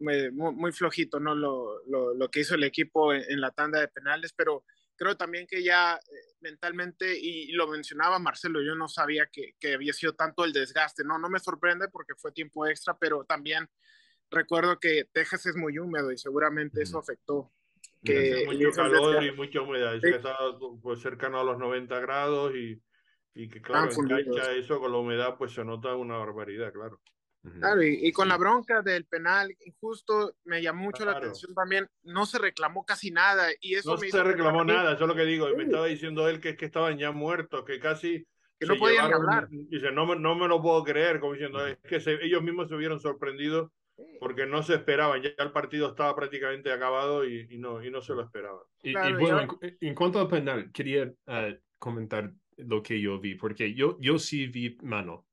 Muy, 0.00 0.30
muy 0.30 0.70
flojito, 0.72 1.18
¿no? 1.18 1.34
Lo, 1.34 1.84
lo, 1.86 2.14
lo, 2.14 2.30
que 2.30 2.40
hizo 2.40 2.54
el 2.54 2.62
equipo 2.62 3.12
en, 3.12 3.24
en, 3.28 3.40
la 3.40 3.50
tanda 3.50 3.80
de 3.80 3.88
penales, 3.88 4.32
pero 4.32 4.64
creo 4.98 5.16
también 5.16 5.46
que 5.46 5.62
ya 5.62 5.94
eh, 5.94 6.34
mentalmente, 6.40 7.18
y, 7.18 7.52
lo 7.52 7.68
mencionaba 7.68 8.18
Marcelo, 8.18 8.60
yo 8.60 8.74
no 8.74 8.88
sabía 8.88 9.26
que, 9.26 9.54
que, 9.58 9.74
había 9.74 9.92
sido 9.92 10.14
tanto 10.14 10.44
el 10.44 10.52
desgaste, 10.52 11.04
¿no? 11.04 11.18
No 11.18 11.30
me 11.30 11.38
sorprende 11.38 11.88
porque 11.88 12.14
fue 12.16 12.32
tiempo 12.32 12.66
extra, 12.66 12.98
pero 12.98 13.24
también 13.24 13.68
recuerdo 14.30 14.78
que 14.78 15.08
Texas 15.12 15.46
es 15.46 15.56
muy 15.56 15.78
húmedo 15.78 16.12
y 16.12 16.18
seguramente 16.18 16.82
eso 16.82 16.98
afectó. 16.98 17.50
Que 18.04 18.44
mucho 18.46 18.70
calor 18.72 19.24
y 19.24 19.32
mucha 19.32 19.60
humedad, 19.60 19.98
sí. 20.00 20.08
estaba 20.08 20.58
pues, 20.82 21.00
cercano 21.00 21.40
a 21.40 21.44
los 21.44 21.58
90 21.58 21.98
grados 22.00 22.54
y 22.54 22.80
y 23.38 23.48
que 23.48 23.62
claro, 23.62 23.88
engancha 23.96 24.52
eso 24.52 24.80
con 24.80 24.90
la 24.90 24.98
humedad, 24.98 25.36
pues 25.38 25.52
se 25.52 25.64
nota 25.64 25.94
una 25.94 26.16
barbaridad, 26.18 26.72
claro. 26.72 27.00
Claro, 27.60 27.84
y, 27.84 28.00
y, 28.02 28.10
con 28.10 28.28
la 28.28 28.36
bronca 28.36 28.82
del 28.82 29.04
penal 29.04 29.54
injusto, 29.64 30.34
me 30.44 30.60
llamó 30.60 30.82
mucho 30.82 31.04
claro. 31.04 31.12
la 31.12 31.18
atención 31.18 31.54
también, 31.54 31.88
no 32.02 32.26
se 32.26 32.38
reclamó 32.38 32.84
casi 32.84 33.12
nada. 33.12 33.46
Y 33.60 33.76
eso 33.76 33.94
no 33.94 34.00
me 34.00 34.10
se 34.10 34.24
reclamó 34.24 34.64
nada, 34.64 34.94
eso 34.94 35.04
es 35.04 35.08
lo 35.08 35.14
que 35.14 35.24
digo. 35.24 35.48
Sí. 35.48 35.54
Me 35.56 35.62
estaba 35.62 35.86
diciendo 35.86 36.28
él 36.28 36.40
que 36.40 36.50
es 36.50 36.56
que 36.56 36.66
estaban 36.66 36.98
ya 36.98 37.12
muertos, 37.12 37.64
que 37.64 37.78
casi... 37.78 38.26
Que 38.58 38.66
no 38.66 38.76
podían 38.76 39.06
llevaron, 39.06 39.30
hablar. 39.30 39.48
Dice, 39.50 39.92
no, 39.92 40.12
no 40.16 40.34
me 40.34 40.48
lo 40.48 40.60
puedo 40.60 40.82
creer, 40.82 41.20
como 41.20 41.34
diciendo, 41.34 41.64
es 41.64 41.78
que 41.78 42.00
se, 42.00 42.14
ellos 42.14 42.42
mismos 42.42 42.68
se 42.68 42.76
vieron 42.76 42.98
sorprendidos 42.98 43.70
porque 44.18 44.46
no 44.46 44.64
se 44.64 44.74
esperaban, 44.74 45.22
ya 45.22 45.30
el 45.38 45.52
partido 45.52 45.90
estaba 45.90 46.16
prácticamente 46.16 46.72
acabado 46.72 47.24
y, 47.24 47.46
y 47.50 47.58
no, 47.58 47.84
y 47.84 47.90
no 47.90 48.02
se 48.02 48.14
lo 48.14 48.22
esperaban. 48.22 48.62
Y, 48.82 48.92
claro, 48.92 49.10
y 49.10 49.22
bueno, 49.22 49.58
en, 49.60 49.78
en, 49.80 49.94
cuanto 49.94 50.20
al 50.20 50.28
penal, 50.28 50.72
quería 50.72 51.04
uh, 51.04 51.54
comentar 51.78 52.32
lo 52.58 52.82
que 52.82 53.00
yo 53.00 53.18
vi, 53.18 53.34
porque 53.34 53.74
yo, 53.74 53.96
yo 54.00 54.18
sí 54.18 54.46
vi 54.46 54.76
mano. 54.82 55.26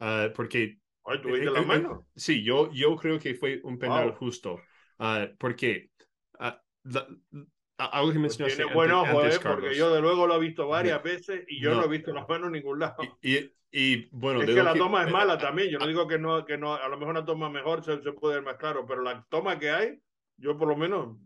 Uh, 0.00 0.32
porque. 0.34 0.78
Ay, 1.04 1.20
¿tú 1.20 1.28
viste 1.28 1.48
eh, 1.48 1.50
la 1.50 1.62
mano? 1.62 2.06
Eh, 2.08 2.12
sí, 2.16 2.42
yo, 2.42 2.70
yo 2.72 2.96
creo 2.96 3.18
que 3.18 3.34
fue 3.34 3.60
un 3.64 3.78
penal 3.78 4.10
wow. 4.10 4.16
justo. 4.16 4.60
Uh, 4.98 5.34
porque. 5.38 5.90
Uh, 6.38 6.52
la, 6.84 7.06
algo 7.76 8.12
que 8.12 8.18
pues. 8.18 8.36
Tiene 8.36 8.72
buen 8.74 8.90
ojo, 8.90 9.24
eh, 9.24 9.38
porque 9.42 9.74
yo 9.74 9.94
de 9.94 10.00
luego 10.00 10.26
lo 10.26 10.36
he 10.36 10.40
visto 10.40 10.68
varias 10.68 11.02
veces 11.02 11.44
y 11.48 11.60
yo 11.60 11.70
no, 11.70 11.80
no 11.80 11.86
he 11.86 11.88
visto 11.88 12.12
las 12.12 12.28
manos 12.28 12.48
en 12.48 12.52
ningún 12.52 12.78
lado. 12.78 12.96
Y, 13.22 13.36
y, 13.36 13.52
y 13.72 14.08
bueno, 14.12 14.42
es 14.42 14.46
que 14.46 14.62
la 14.62 14.74
toma 14.74 15.00
que, 15.00 15.06
es 15.06 15.12
mala 15.12 15.38
también. 15.38 15.70
Yo 15.70 15.78
no 15.78 15.86
digo 15.86 16.06
que 16.06 16.18
no, 16.18 16.44
que 16.44 16.58
no, 16.58 16.74
a 16.74 16.88
lo 16.88 16.98
mejor 16.98 17.12
una 17.14 17.24
toma 17.24 17.48
mejor 17.48 17.82
se, 17.82 18.02
se 18.02 18.12
puede 18.12 18.34
ver 18.34 18.44
más 18.44 18.56
claro, 18.56 18.84
pero 18.86 19.02
la 19.02 19.24
toma 19.30 19.58
que 19.58 19.70
hay, 19.70 19.98
yo 20.36 20.58
por 20.58 20.68
lo 20.68 20.76
menos 20.76 21.16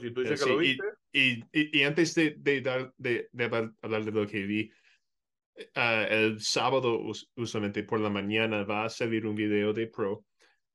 si 0.00 0.10
tú 0.10 0.20
dices 0.22 0.40
sí, 0.40 0.46
que 0.46 0.52
lo 0.52 0.58
viste. 0.58 0.86
Y, 1.12 1.40
y, 1.52 1.80
y, 1.80 1.82
antes 1.82 2.14
de, 2.14 2.36
de, 2.38 2.60
dar, 2.60 2.92
de, 2.96 3.28
de, 3.32 3.72
hablar 3.82 4.04
de 4.04 4.12
lo 4.12 4.26
que 4.26 4.44
vi, 4.44 4.70
uh, 5.76 6.06
el 6.08 6.40
sábado 6.40 7.00
usualmente 7.36 7.82
por 7.82 8.00
la 8.00 8.10
mañana 8.10 8.64
va 8.64 8.84
a 8.84 8.88
salir 8.88 9.26
un 9.26 9.34
video 9.34 9.72
de 9.72 9.86
Pro 9.86 10.24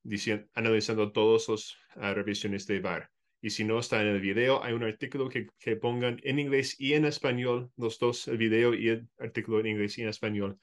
diciendo, 0.03 0.47
analizando 0.53 1.11
todas 1.11 1.47
las 1.49 1.75
uh, 1.95 2.13
revisiones 2.13 2.67
de 2.67 2.79
VAR. 2.79 3.09
Y 3.41 3.49
si 3.51 3.63
no 3.63 3.79
está 3.79 4.01
en 4.01 4.07
el 4.07 4.21
video, 4.21 4.63
hay 4.63 4.73
un 4.73 4.83
artículo 4.83 5.29
que, 5.29 5.47
que, 5.59 5.75
pongan 5.75 6.19
en 6.23 6.39
inglés 6.39 6.79
y 6.79 6.93
en 6.93 7.05
español, 7.05 7.71
los 7.77 7.99
dos, 7.99 8.27
el 8.27 8.37
video 8.37 8.73
y 8.73 8.89
el 8.89 9.07
artículo 9.19 9.59
en 9.59 9.67
inglés 9.67 9.97
y 9.97 10.01
en 10.01 10.09
español, 10.09 10.57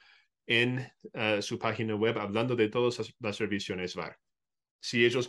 en 0.46 0.90
uh, 1.14 1.40
su 1.40 1.58
página 1.58 1.94
web 1.94 2.18
hablando 2.18 2.56
de 2.56 2.68
todas 2.68 3.14
las, 3.20 3.38
revisiones 3.38 3.94
VAR. 3.94 4.18
Si 4.80 5.04
ellos, 5.04 5.28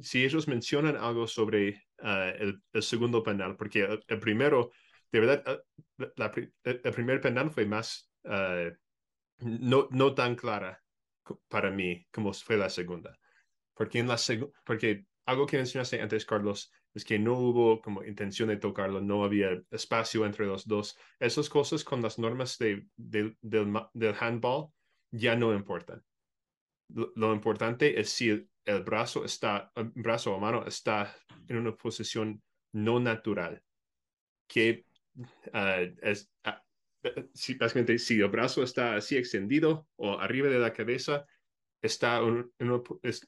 si 0.00 0.24
ellos 0.24 0.48
mencionan 0.48 0.96
algo 0.96 1.26
sobre 1.26 1.82
el, 1.98 2.62
segundo 2.80 3.22
penal, 3.22 3.54
porque 3.54 3.86
el, 4.08 4.18
primero, 4.18 4.70
de 5.12 5.20
verdad, 5.20 5.62
la, 6.16 6.32
el 6.64 6.92
primer 6.92 7.20
penal 7.20 7.50
fue 7.50 7.66
más 7.66 8.13
uh, 8.24 8.70
no, 9.38 9.88
no 9.90 10.14
tan 10.14 10.36
clara 10.36 10.82
para 11.48 11.70
mí 11.70 12.06
como 12.12 12.32
fue 12.32 12.56
la 12.56 12.70
segunda. 12.70 13.16
Porque, 13.74 13.98
en 13.98 14.08
la 14.08 14.16
seg 14.16 14.46
porque 14.64 15.06
algo 15.26 15.46
que 15.46 15.56
mencionaste 15.56 16.00
antes, 16.00 16.24
Carlos, 16.24 16.70
es 16.92 17.04
que 17.04 17.18
no 17.18 17.38
hubo 17.38 17.80
como 17.80 18.04
intención 18.04 18.48
de 18.48 18.56
tocarlo, 18.56 19.00
no 19.00 19.24
había 19.24 19.60
espacio 19.70 20.24
entre 20.24 20.46
los 20.46 20.66
dos. 20.66 20.96
Esas 21.18 21.48
cosas 21.48 21.82
con 21.82 22.02
las 22.02 22.18
normas 22.18 22.56
de, 22.58 22.86
de, 22.96 23.36
del, 23.40 23.72
del 23.92 24.14
handball 24.20 24.68
ya 25.10 25.34
no 25.34 25.52
importan. 25.52 26.04
Lo, 26.88 27.12
lo, 27.16 27.34
importante 27.34 27.98
es 27.98 28.10
si 28.10 28.30
el, 28.30 28.48
el 28.64 28.82
brazo 28.82 29.24
está, 29.24 29.72
el 29.74 29.90
brazo 29.94 30.34
o 30.34 30.38
mano 30.40 30.64
está 30.66 31.16
en 31.48 31.56
una 31.56 31.74
posición 31.74 32.42
no 32.72 33.00
natural, 33.00 33.62
que 34.46 34.84
uh, 35.16 35.90
es, 36.02 36.30
uh, 36.46 36.50
si, 37.32 37.54
básicamente, 37.54 37.98
si 37.98 38.20
el 38.20 38.28
brazo 38.28 38.62
está 38.62 38.96
así 38.96 39.16
extendido 39.16 39.86
o 39.96 40.18
arriba 40.18 40.48
de 40.48 40.58
la 40.58 40.72
cabeza, 40.72 41.26
está, 41.82 42.22
un, 42.22 42.52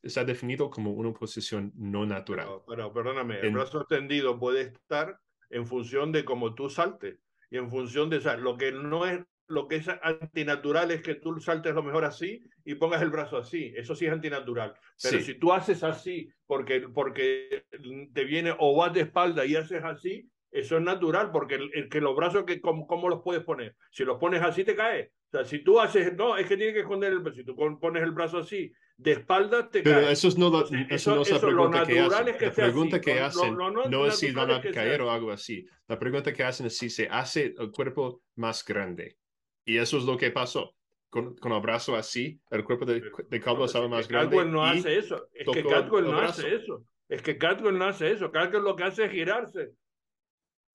está 0.02 0.24
definido 0.24 0.70
como 0.70 0.92
una 0.92 1.12
posición 1.12 1.72
no 1.76 2.06
natural. 2.06 2.46
Pero, 2.46 2.64
pero 2.66 2.92
perdóname, 2.92 3.40
el 3.40 3.52
brazo 3.52 3.80
extendido 3.80 4.38
puede 4.38 4.62
estar 4.62 5.18
en 5.50 5.66
función 5.66 6.12
de 6.12 6.24
cómo 6.24 6.54
tú 6.54 6.70
saltes 6.70 7.18
y 7.50 7.58
en 7.58 7.70
función 7.70 8.10
de 8.10 8.16
o 8.16 8.20
sea, 8.20 8.36
lo 8.36 8.56
que 8.56 8.72
no 8.72 9.06
es 9.06 9.20
lo 9.48 9.68
que 9.68 9.76
es 9.76 9.86
antinatural 10.02 10.90
es 10.90 11.02
que 11.02 11.14
tú 11.14 11.38
saltes 11.40 11.74
lo 11.74 11.82
mejor 11.82 12.04
así 12.04 12.42
y 12.64 12.74
pongas 12.74 13.00
el 13.02 13.10
brazo 13.10 13.36
así. 13.36 13.72
Eso 13.76 13.94
sí 13.94 14.06
es 14.06 14.12
antinatural. 14.12 14.74
Pero 15.00 15.20
si 15.20 15.34
tú 15.34 15.52
haces 15.52 15.84
así 15.84 16.28
porque, 16.46 16.80
porque 16.80 17.64
te 18.12 18.24
viene 18.24 18.54
o 18.58 18.76
vas 18.76 18.92
de 18.92 19.02
espalda 19.02 19.46
y 19.46 19.54
haces 19.54 19.84
así, 19.84 20.28
eso 20.50 20.76
es 20.76 20.82
natural, 20.82 21.30
porque 21.32 21.56
el, 21.56 21.88
que 21.88 22.00
los 22.00 22.16
brazos, 22.16 22.44
que, 22.44 22.60
¿cómo, 22.60 22.86
¿cómo, 22.86 23.08
los 23.08 23.22
puedes 23.22 23.42
poner? 23.44 23.76
Si 23.90 24.04
los 24.04 24.18
pones 24.18 24.42
así, 24.42 24.64
te 24.64 24.74
caes. 24.74 25.10
O 25.32 25.38
sea, 25.38 25.44
si 25.44 25.58
tú 25.58 25.80
haces, 25.80 26.14
no, 26.14 26.36
es 26.36 26.46
que 26.46 26.56
tiene 26.56 26.72
que 26.72 26.80
esconder 26.80 27.12
el 27.12 27.18
brazo. 27.18 27.36
Si 27.38 27.44
tú 27.44 27.56
pones 27.56 28.02
el 28.02 28.12
brazo 28.12 28.38
así, 28.38 28.72
de 28.96 29.12
espalda, 29.12 29.68
te 29.68 29.82
Pero 29.82 30.00
caes. 30.00 30.18
eso, 30.18 30.28
es 30.28 30.38
no, 30.38 30.48
lo, 30.48 30.60
Entonces, 30.60 30.86
eso, 30.90 31.14
no 31.14 31.22
es 31.22 31.30
la 31.30 31.36
eso, 31.36 31.46
pregunta 31.46 31.86
que 31.86 31.94
natural 31.96 32.12
hacen. 32.22 32.28
es 32.28 32.36
que 32.36 32.46
la 32.46 32.52
pregunta 32.52 32.96
así. 32.96 33.04
que 33.04 33.14
Lo- 33.14 33.20
lo- 33.20 33.26
hacen 33.26 33.56
lo 33.56 33.70
no 33.70 33.84
no 33.84 34.06
es 34.06 34.18
si 34.18 34.32
van 34.32 34.50
a 34.50 34.60
caer 34.62 35.02
o 35.02 35.10
algo 35.10 35.30
así. 35.30 35.66
La 35.88 35.98
pregunta 35.98 36.32
que 36.32 36.44
hacen 36.44 36.66
es 36.66 36.78
si 36.78 36.88
se 36.90 37.08
hace 37.08 37.54
el 37.58 37.70
cuerpo 37.70 38.22
más 38.36 38.64
grande. 38.64 39.18
Y 39.64 39.76
eso 39.78 39.98
es 39.98 40.04
lo 40.04 40.16
que 40.16 40.30
pasó. 40.30 40.74
Con, 41.08 41.36
con 41.36 41.52
el 41.52 41.60
brazo 41.60 41.96
así, 41.96 42.40
el 42.50 42.64
cuerpo 42.64 42.84
de, 42.84 43.00
de 43.00 43.40
Caldwell 43.40 43.58
No, 43.60 43.64
estaba 43.66 43.88
más 43.88 44.08
grande. 44.08 44.36
Caldwell 44.36 44.52
no 44.52 44.64
hace 44.64 44.98
eso. 44.98 45.28
Es 45.32 45.46
que 45.46 45.62
Caldwell 45.64 46.04
el 46.04 46.10
no 46.10 46.18
hace 46.20 46.54
eso. 46.54 46.84
Es 47.08 47.22
que 47.22 47.38
Caldwell 47.38 47.78
no 47.78 47.84
hace 47.84 48.10
eso. 48.10 48.30
Caldwell 48.30 48.64
lo 48.64 48.74
que 48.76 48.84
hace 48.84 49.04
es 49.04 49.12
girarse. 49.12 49.70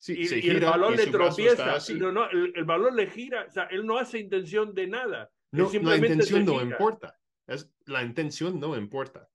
Sí, 0.01 0.15
y, 0.19 0.25
se 0.25 0.35
y 0.39 0.49
el 0.49 0.55
gira 0.55 0.71
balón 0.71 0.93
y 0.93 0.97
le 0.97 1.03
está 1.03 1.17
tropieza. 1.17 1.77
No, 1.97 2.11
no, 2.11 2.29
el, 2.29 2.51
el 2.55 2.63
balón 2.65 2.95
le 2.95 3.07
gira. 3.07 3.45
O 3.47 3.51
sea, 3.51 3.63
él 3.65 3.85
no 3.85 3.97
hace 3.97 4.19
intención 4.19 4.73
de 4.73 4.87
nada. 4.87 5.29
No, 5.51 5.69
la 5.81 5.95
intención 5.97 6.45
no 6.45 6.61
importa. 6.61 7.17
Es, 7.47 7.69
la 7.85 8.03
intención 8.03 8.59
no 8.59 8.75
importa. 8.75 9.29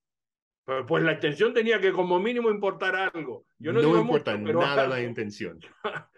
Pues, 0.65 0.85
pues 0.89 1.05
la 1.05 1.13
intención 1.13 1.55
tenía 1.55 1.81
que 1.81 1.93
como 1.93 2.19
mínimo 2.19 2.51
importar 2.51 2.97
algo. 2.97 3.47
Yo 3.59 3.73
no, 3.73 3.81
no 3.81 3.87
digo 3.89 4.01
importa 4.01 4.33
mucho, 4.37 4.47
pero 4.47 4.61
nada 4.61 4.87
la 4.89 5.01
intención. 5.01 5.61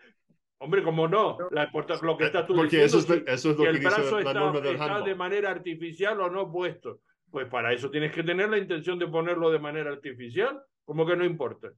Hombre, 0.61 0.83
como 0.83 1.07
no, 1.07 1.37
la, 1.51 1.65
importa- 1.65 1.99
lo 2.03 2.17
que 2.17 2.25
estás 2.25 2.47
tú 2.47 2.55
Porque 2.55 2.79
diciendo, 2.79 2.99
eso 2.99 3.15
es, 3.15 3.21
si- 3.21 3.25
eso 3.31 3.51
es 3.51 3.57
lo 3.59 3.63
que 3.65 3.71
el 3.71 3.77
dice 3.79 3.87
brazo 3.89 4.11
la 4.15 4.19
está, 4.21 4.35
norma 4.35 4.61
del 4.61 4.75
está 4.75 5.01
de 5.03 5.15
manera 5.15 5.51
artificial 5.51 6.21
o 6.21 6.31
no 6.31 6.51
puesto. 6.51 7.01
Pues 7.31 7.47
para 7.47 7.73
eso 7.73 7.91
tienes 7.91 8.11
que 8.13 8.23
tener 8.23 8.49
la 8.49 8.59
intención 8.59 8.99
de 8.99 9.07
ponerlo 9.07 9.51
de 9.51 9.59
manera 9.59 9.91
artificial, 9.91 10.61
como 10.85 11.07
que 11.07 11.15
no 11.15 11.25
importa. 11.25 11.69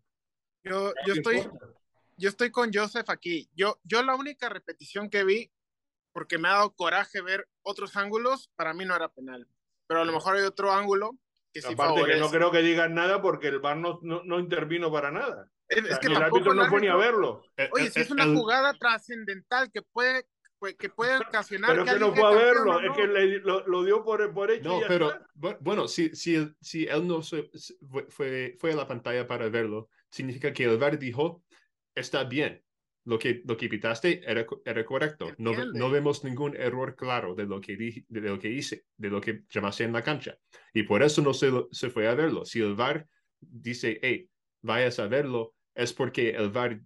Yo, 0.63 0.93
yo, 1.07 1.15
estoy, 1.15 1.39
Importa. 1.39 1.67
Yo 2.21 2.29
estoy 2.29 2.51
con 2.51 2.71
Joseph 2.73 3.09
aquí. 3.09 3.49
Yo, 3.55 3.81
yo 3.83 4.03
la 4.03 4.15
única 4.15 4.49
repetición 4.51 5.09
que 5.09 5.25
vi, 5.25 5.51
porque 6.13 6.37
me 6.39 6.49
ha 6.49 6.53
dado 6.53 6.75
coraje 6.75 7.23
ver 7.23 7.49
otros 7.63 7.97
ángulos, 7.97 8.51
para 8.57 8.75
mí 8.75 8.85
no 8.85 8.95
era 8.95 9.09
penal. 9.09 9.49
Pero 9.87 10.03
a 10.03 10.05
lo 10.05 10.13
mejor 10.13 10.37
hay 10.37 10.43
otro 10.43 10.71
ángulo 10.73 11.17
que 11.53 11.63
sí 11.63 11.73
Aparte 11.73 12.05
que 12.05 12.17
no 12.17 12.31
creo 12.31 12.51
que 12.53 12.63
digan 12.63 12.95
nada 12.95 13.23
porque 13.23 13.49
el 13.49 13.59
VAR 13.59 13.77
no, 13.79 13.99
no, 14.03 14.23
no 14.23 14.39
intervino 14.39 14.93
para 14.93 15.11
nada. 15.11 15.51
Es, 15.67 15.83
O 15.83 15.87
sea, 15.87 15.93
es 15.95 15.99
que 15.99 16.07
el 16.09 16.17
árbitro 16.17 16.53
no 16.55 16.69
fue 16.69 16.81
ni 16.81 16.89
a 16.89 16.97
verlo. 16.97 17.43
El- 17.57 17.71
Oye, 17.73 17.87
el- 17.87 17.93
si 17.93 18.01
es 18.01 18.11
una 18.11 18.25
el- 18.25 18.35
jugada 18.37 18.75
trascendental 18.75 19.71
que 19.73 19.83
puede, 19.83 20.27
pues, 20.59 20.75
que 20.77 20.91
puede 20.91 21.17
ocasionar 21.35 21.71
Pero 21.71 21.85
que 21.85 21.93
que 21.95 21.99
no 21.99 22.15
fue 22.15 22.27
a 22.27 22.31
verlo, 22.37 22.77
o 22.77 22.81
es 22.81 22.87
no. 22.87 22.95
que 22.95 23.07
le- 23.07 23.39
lo, 23.41 23.67
lo 23.67 23.83
dio 23.83 24.05
por, 24.05 24.33
por 24.35 24.51
hecho. 24.51 24.61
y 24.61 24.69
No, 24.69 24.81
ya 24.83 24.89
pero 24.89 25.11
está. 25.11 25.27
bu- 25.37 25.57
bueno, 25.61 25.89
si, 25.89 26.15
si, 26.15 26.35
él- 26.37 26.55
si 26.61 26.85
él 26.87 27.07
no 27.09 27.23
se, 27.23 27.51
fue, 28.11 28.57
fue 28.59 28.73
a 28.73 28.77
la 28.77 28.87
pantalla 28.87 29.27
para 29.27 29.49
verlo, 29.49 29.89
significa 30.11 30.53
que 30.53 30.65
el 30.65 30.77
VAR 30.79 30.99
dijo, 30.99 31.43
está 31.95 32.25
bien, 32.25 32.63
lo 33.05 33.19
que, 33.19 33.43
lo 33.45 33.57
que 33.57 33.69
pitaste 33.69 34.23
era, 34.31 34.47
era 34.65 34.85
correcto. 34.85 35.35
No, 35.39 35.53
no 35.73 35.91
vemos 35.91 36.23
ningún 36.25 36.55
error 36.57 36.95
claro 36.97 37.35
de 37.35 37.47
lo 37.47 37.61
que, 37.61 37.77
dije- 37.77 38.05
de 38.09 38.21
lo 38.21 38.39
que 38.39 38.51
hice, 38.51 38.85
de 38.97 39.09
lo 39.09 39.21
que 39.21 39.45
llamaste 39.49 39.85
en 39.85 39.93
la 39.93 40.03
cancha. 40.03 40.39
Y 40.75 40.83
por 40.83 41.03
eso 41.03 41.23
no 41.23 41.33
se, 41.33 41.51
se 41.71 41.91
fue 41.91 42.07
a 42.09 42.15
verlo. 42.15 42.45
Si 42.45 42.61
el 42.61 42.75
VAR 42.75 43.07
dice, 43.41 43.99
hey, 44.03 44.29
vayas 44.63 44.99
a 44.99 45.07
verlo, 45.09 45.55
es 45.75 45.93
porque 45.93 46.31
el 46.31 46.51
VAR 46.51 46.81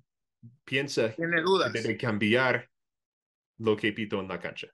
piensa 0.65 1.15
Tiene 1.15 1.43
dudas. 1.43 1.73
que 1.73 1.81
debe 1.83 1.97
cambiar 1.97 2.71
lo 3.59 3.77
que 3.77 3.93
pitó 3.93 4.21
en 4.21 4.29
la 4.29 4.39
cancha. 4.39 4.69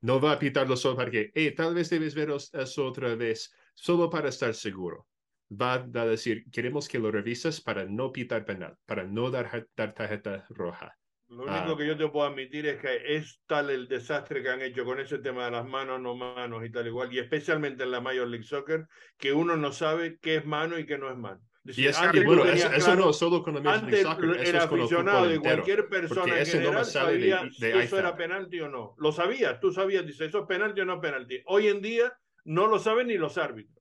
No 0.00 0.20
va 0.20 0.32
a 0.32 0.38
pitarlo 0.38 0.76
solo 0.76 0.96
para 0.96 1.10
que, 1.10 1.30
hey, 1.34 1.54
tal 1.54 1.74
vez 1.74 1.90
debes 1.90 2.14
ver 2.14 2.30
eso 2.30 2.86
otra 2.86 3.14
vez, 3.14 3.52
solo 3.74 4.10
para 4.10 4.28
estar 4.28 4.54
seguro. 4.54 5.06
Va 5.48 5.74
a 5.74 6.06
decir, 6.06 6.44
queremos 6.50 6.88
que 6.88 6.98
lo 6.98 7.10
revises 7.12 7.60
para 7.60 7.84
no 7.84 8.10
pitar 8.12 8.44
penal, 8.44 8.74
para 8.84 9.04
no 9.04 9.30
dar, 9.30 9.66
dar 9.76 9.94
tarjeta 9.94 10.44
roja. 10.50 10.96
Lo 11.28 11.42
único 11.44 11.72
Ah. 11.72 11.76
que 11.76 11.86
yo 11.86 11.96
te 11.96 12.08
puedo 12.08 12.26
admitir 12.26 12.66
es 12.66 12.80
que 12.80 13.16
es 13.16 13.40
tal 13.46 13.70
el 13.70 13.88
desastre 13.88 14.42
que 14.42 14.48
han 14.48 14.62
hecho 14.62 14.84
con 14.84 15.00
ese 15.00 15.18
tema 15.18 15.44
de 15.46 15.50
las 15.52 15.66
manos, 15.66 16.00
no 16.00 16.14
manos 16.14 16.64
y 16.64 16.70
tal 16.70 16.86
igual, 16.86 17.12
y 17.12 17.18
especialmente 17.18 17.84
en 17.84 17.90
la 17.90 18.00
Major 18.00 18.28
League 18.28 18.44
Soccer, 18.46 18.86
que 19.18 19.32
uno 19.32 19.56
no 19.56 19.72
sabe 19.72 20.18
qué 20.20 20.36
es 20.36 20.46
mano 20.46 20.78
y 20.78 20.86
qué 20.86 20.98
no 20.98 21.10
es 21.10 21.16
mano. 21.16 21.40
Es 21.64 21.76
Y 21.78 21.82
decir, 21.82 22.04
es, 22.06 22.12
tú 22.12 22.24
bueno, 22.24 22.44
eso, 22.44 22.68
eso 22.72 22.84
claro- 22.86 23.06
no 23.06 23.12
solo 23.12 23.42
con 23.42 23.54
la 23.54 23.60
Major 23.60 23.90
League 23.90 24.02
Soccer, 24.04 24.24
el 24.24 24.30
eso 24.36 24.56
es 24.56 24.66
con 24.66 24.78
el 24.78 24.84
aficionado 24.84 25.18
fútbol 25.18 25.28
de 25.30 25.34
entero. 25.34 25.54
cualquier 25.56 25.88
persona 25.88 26.34
en 26.36 26.42
ese 26.42 26.56
no 26.58 26.62
general 26.64 26.84
sale 26.84 27.12
de- 27.18 27.30
sabía 27.30 27.42
de 27.58 27.72
si 27.72 27.78
eso 27.78 27.98
era 27.98 28.16
penalti 28.16 28.60
o 28.60 28.68
no. 28.68 28.94
Lo 28.98 29.10
sabías, 29.10 29.58
tú 29.58 29.72
sabías, 29.72 30.06
dice, 30.06 30.26
eso 30.26 30.40
es 30.40 30.46
penalti 30.46 30.80
o 30.80 30.84
no 30.84 30.94
es 30.94 31.00
penalti. 31.00 31.42
Hoy 31.46 31.66
en 31.66 31.82
día 31.82 32.12
no 32.44 32.68
lo 32.68 32.78
saben 32.78 33.08
ni 33.08 33.14
los 33.18 33.36
árbitros. 33.36 33.75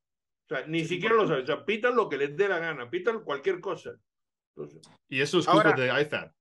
O 0.45 0.55
sea, 0.55 0.67
ni 0.67 0.85
siquiera 0.85 1.15
lo 1.15 1.27
saben. 1.27 1.43
O 1.43 1.47
sea, 1.47 1.65
pitan 1.65 1.95
lo 1.95 2.07
que 2.07 2.17
les 2.17 2.35
dé 2.38 2.47
la 2.47 2.59
gana, 2.59 2.89
pitan 2.89 3.23
cualquier 3.23 3.59
cosa. 3.59 3.91
Entonces, 4.55 4.81
Y 5.09 5.22
eso 5.22 5.39
es 5.39 5.45
culpa 5.45 5.69
Ahora- 5.72 5.81
de 5.95 6.01
IFAB. 6.01 6.31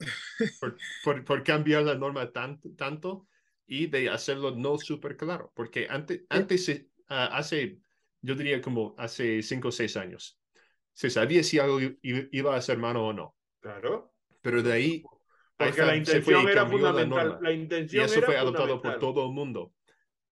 Por, 0.60 0.76
por, 1.04 1.24
por 1.24 1.42
cambiar 1.42 1.82
la 1.82 1.94
norma 1.94 2.32
tan- 2.32 2.60
tanto 2.76 3.26
y 3.66 3.86
de 3.86 4.08
hacerlo 4.08 4.52
no 4.52 4.78
súper 4.78 5.16
claro. 5.16 5.52
Porque 5.54 5.86
antes, 5.90 6.22
antes 6.30 6.64
se- 6.64 6.88
ah, 7.08 7.26
hace, 7.32 7.78
yo 8.22 8.34
diría 8.34 8.60
como 8.62 8.94
hace 8.98 9.42
cinco 9.42 9.68
o 9.68 9.72
seis 9.72 9.96
años, 9.98 10.40
se 10.94 11.10
sabía 11.10 11.42
si 11.42 11.58
algo 11.58 11.78
iba 12.02 12.56
a 12.56 12.60
ser 12.62 12.78
mano 12.78 13.06
o 13.08 13.12
no. 13.12 13.36
claro. 13.60 14.14
Pero 14.42 14.62
de 14.62 14.72
ahí, 14.72 15.02
Porque 15.56 15.82
la 15.82 15.96
IFAB 15.96 16.06
se 16.06 16.22
fue 16.22 16.32
y 16.32 16.36
intención 16.38 16.48
era 16.48 16.62
la 16.64 16.70
fundamental. 16.70 17.28
norma. 17.28 17.40
La 17.42 17.52
Y 17.52 17.60
intención 17.60 18.04
eso 18.06 18.16
era 18.18 18.26
fue 18.26 18.36
adoptado 18.38 18.80
por 18.80 18.98
todo 18.98 19.26
el 19.26 19.32
mundo. 19.32 19.74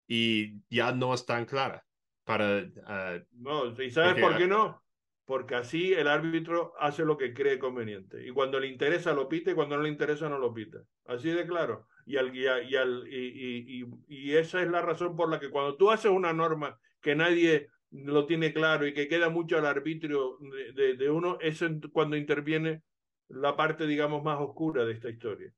Y 0.06 0.62
ya 0.70 0.92
no 0.92 1.12
es 1.12 1.26
tan 1.26 1.44
clara 1.44 1.84
para... 2.28 2.70
ah, 2.86 3.18
No, 3.32 3.66
¿y 3.82 3.90
sabes 3.90 4.16
por 4.18 4.36
qué 4.36 4.46
no? 4.46 4.82
Porque 5.24 5.54
así 5.56 5.92
el 5.92 6.08
árbitro 6.08 6.72
hace 6.78 7.04
lo 7.04 7.16
que 7.18 7.34
cree 7.34 7.58
conveniente. 7.58 8.26
Y 8.26 8.30
cuando 8.32 8.60
le 8.60 8.68
interesa 8.68 9.12
lo 9.12 9.28
pita 9.28 9.50
y 9.50 9.54
cuando 9.54 9.76
no 9.76 9.82
le 9.82 9.90
interesa 9.90 10.28
no 10.28 10.38
lo 10.38 10.54
pita. 10.54 10.78
Así 11.06 11.30
de 11.30 11.46
claro. 11.46 11.86
Y, 12.06 12.16
al, 12.16 12.34
y, 12.34 12.46
a- 12.46 12.62
y, 12.62 12.76
al- 12.76 13.06
y, 13.08 13.16
y- 13.16 13.82
y- 13.82 14.30
y 14.30 14.36
esa 14.36 14.62
es 14.62 14.68
la 14.70 14.80
razón 14.82 15.16
por 15.16 15.28
la 15.30 15.38
que 15.40 15.50
cuando 15.50 15.76
tú 15.76 15.90
haces 15.90 16.10
una 16.10 16.32
norma 16.32 16.78
que 17.02 17.14
nadie 17.14 17.68
lo 17.90 18.26
tiene 18.26 18.52
claro 18.54 18.86
y 18.86 18.94
que 18.94 19.08
queda 19.08 19.28
mucho 19.30 19.58
al 19.58 19.66
arbitrio 19.66 20.38
de, 20.40 20.72
de- 20.72 20.94
de 20.96 21.10
uno, 21.10 21.38
es 21.40 21.62
cuando 21.92 22.16
interviene 22.16 22.82
la 23.28 23.56
parte, 23.56 23.86
digamos, 23.86 24.22
más 24.22 24.38
oscura 24.40 24.84
de 24.86 24.92
esta 24.94 25.10
historia. 25.10 25.52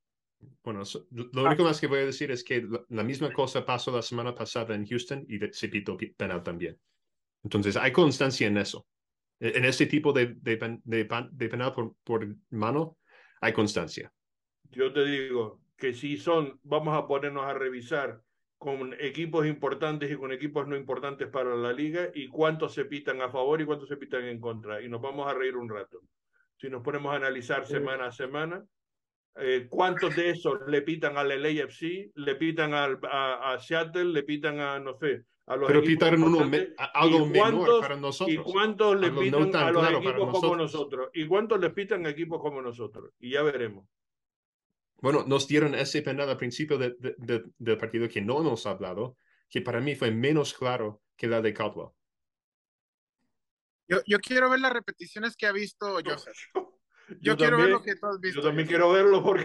Bueno, 0.63 0.85
so- 0.85 1.07
lo 1.11 1.43
único 1.43 1.63
más 1.63 1.79
que 1.79 1.87
voy 1.87 1.99
a 1.99 2.05
decir 2.05 2.31
es 2.31 2.43
que 2.43 2.61
la, 2.61 2.83
la 2.89 3.03
misma 3.03 3.31
cosa 3.31 3.65
pasó 3.65 3.91
la 3.91 4.01
semana 4.01 4.33
pasada 4.35 4.75
en 4.75 4.85
Houston 4.85 5.25
y 5.27 5.39
se 5.51 5.69
pitó 5.69 5.97
pi- 5.97 6.13
penal 6.13 6.43
también. 6.43 6.79
Entonces, 7.43 7.75
hay 7.77 7.91
constancia 7.91 8.47
en 8.47 8.57
eso. 8.57 8.87
E- 9.39 9.57
En 9.57 9.65
este 9.65 9.85
tipo 9.87 10.13
de, 10.13 10.35
de, 10.35 10.57
de 10.83 11.07
de 11.31 11.49
penal 11.49 11.73
por, 11.73 11.95
por 12.03 12.27
mano, 12.51 12.97
hay 13.41 13.53
constancia. 13.53 14.11
Yo 14.69 14.93
te 14.93 15.03
digo 15.05 15.61
que 15.77 15.93
si 15.93 16.17
son, 16.17 16.59
vamos 16.63 16.95
a 16.97 17.07
ponernos 17.07 17.45
a 17.45 17.53
revisar 17.53 18.21
con 18.57 18.93
equipos 18.99 19.47
importantes 19.47 20.11
y 20.11 20.15
con 20.15 20.31
equipos 20.31 20.67
no 20.67 20.77
importantes 20.77 21.27
para 21.29 21.55
la 21.55 21.73
liga 21.73 22.09
y 22.13 22.27
cuántos 22.27 22.75
se 22.75 22.85
pitan 22.85 23.19
a 23.21 23.29
favor 23.31 23.59
y 23.59 23.65
cuántos 23.65 23.89
se 23.89 23.97
pitan 23.97 24.25
en 24.25 24.39
contra. 24.39 24.81
Y 24.83 24.87
nos 24.87 25.01
vamos 25.01 25.27
a 25.27 25.33
reír 25.33 25.57
un 25.57 25.67
rato. 25.67 26.01
Si 26.57 26.69
nos 26.69 26.83
ponemos 26.83 27.11
a 27.11 27.15
analizar 27.15 27.65
semana 27.65 28.05
a 28.05 28.11
semana, 28.11 28.63
eh, 29.35 29.67
cuántos 29.69 30.15
de 30.15 30.29
esos 30.31 30.59
le 30.67 30.81
pitan 30.81 31.17
al 31.17 31.29
LAFC, 31.29 32.11
le 32.15 32.35
pitan 32.35 32.73
al, 32.73 32.99
a, 33.03 33.53
a 33.53 33.59
Seattle, 33.59 34.05
le 34.05 34.23
pitan 34.23 34.59
a, 34.59 34.79
no 34.79 34.93
sé, 34.97 35.23
a 35.47 35.55
los 35.55 35.67
Pero 35.67 35.81
pitaron 35.83 36.23
uno 36.23 36.45
me- 36.47 36.69
a- 36.77 36.85
algo 37.01 37.25
¿Y 37.25 37.29
menor 37.29 37.79
para 37.81 37.95
¿Y 37.95 37.99
nosotros. 37.99 38.45
cuántos 38.51 38.99
le 38.99 39.07
Algo 39.07 39.21
no 39.23 39.25
pitan 39.37 39.51
tan 39.51 39.63
a 39.67 39.71
los 39.71 39.81
claro 39.81 39.97
equipos 39.97 40.15
como 40.19 40.27
nosotros. 40.31 40.57
nosotros? 40.57 41.09
¿Y 41.13 41.27
cuántos 41.27 41.59
le 41.59 41.69
pitan 41.71 42.05
a 42.05 42.09
equipos 42.09 42.41
como 42.41 42.61
nosotros? 42.61 43.11
Y 43.19 43.31
ya 43.31 43.41
veremos. 43.41 43.87
Bueno, 45.01 45.23
nos 45.25 45.47
dieron 45.47 45.73
ese 45.75 46.01
penal 46.03 46.29
al 46.29 46.37
principio 46.37 46.77
de- 46.77 46.95
de- 46.99 47.15
de- 47.17 47.43
del 47.57 47.77
partido 47.77 48.07
que 48.07 48.21
no 48.21 48.39
hemos 48.39 48.65
hablado, 48.67 49.17
que 49.49 49.61
para 49.61 49.79
mí 49.81 49.95
fue 49.95 50.11
menos 50.11 50.53
claro 50.53 51.01
que 51.17 51.27
la 51.27 51.41
de 51.41 51.53
Caldwell. 51.53 51.89
Yo, 53.87 53.97
yo 54.05 54.19
quiero 54.19 54.49
ver 54.49 54.59
las 54.59 54.71
repeticiones 54.73 55.35
que 55.35 55.47
ha 55.47 55.51
visto 55.51 55.97
Joseph. 56.05 56.37
Yo, 57.19 57.33
Yo 57.33 57.37
quiero 57.37 57.57
ver 57.57 57.65
también- 57.65 57.71
lo 57.71 57.81
que 57.83 57.95
tú 57.95 58.05
has 58.07 58.19
visto. 58.19 58.39
Yo 58.41 58.47
también 58.47 58.67
quiero 58.67 58.91
verlo 58.91 59.23
porque 59.23 59.41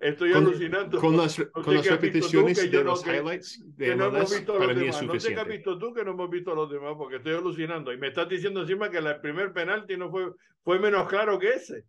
estoy, 0.00 0.32
Con- 0.32 0.42
alucinando. 0.44 1.00
Con 1.00 1.16
las, 1.16 1.36
con 1.52 1.74
las 1.74 1.86
qué 1.86 1.92
has 1.94 2.00
visto 2.00 2.18
tú, 2.18 2.24
repeticiones 2.46 2.70
de 2.70 2.78
no- 2.78 2.82
los 2.84 3.02
que- 3.02 3.16
highlights 3.16 3.76
de 3.76 3.86
que 3.86 3.96
no 3.96 4.06
hemos 4.06 4.30
visto 4.30 4.52
para 4.58 4.66
los 4.72 4.76
mí 4.76 4.88
es 4.88 4.96
demás. 5.00 5.14
No 5.14 5.20
sé 5.20 5.34
qué 5.34 5.40
has 5.40 5.48
visto 5.48 5.78
tú 5.78 5.94
que 5.94 6.04
no 6.04 6.10
hemos 6.12 6.30
visto 6.30 6.54
los 6.54 6.70
demás 6.70 6.94
porque 6.96 7.16
estoy 7.16 7.34
alucinando. 7.34 7.92
Y 7.92 7.98
me 7.98 8.08
estás 8.08 8.28
diciendo 8.28 8.60
encima 8.62 8.90
que 8.90 8.98
el 8.98 9.20
primer 9.20 9.52
penalti 9.52 9.96
no 9.96 10.10
fue, 10.10 10.32
fue 10.64 10.78
menos 10.78 11.08
claro 11.08 11.38
que 11.38 11.50
ese. 11.50 11.84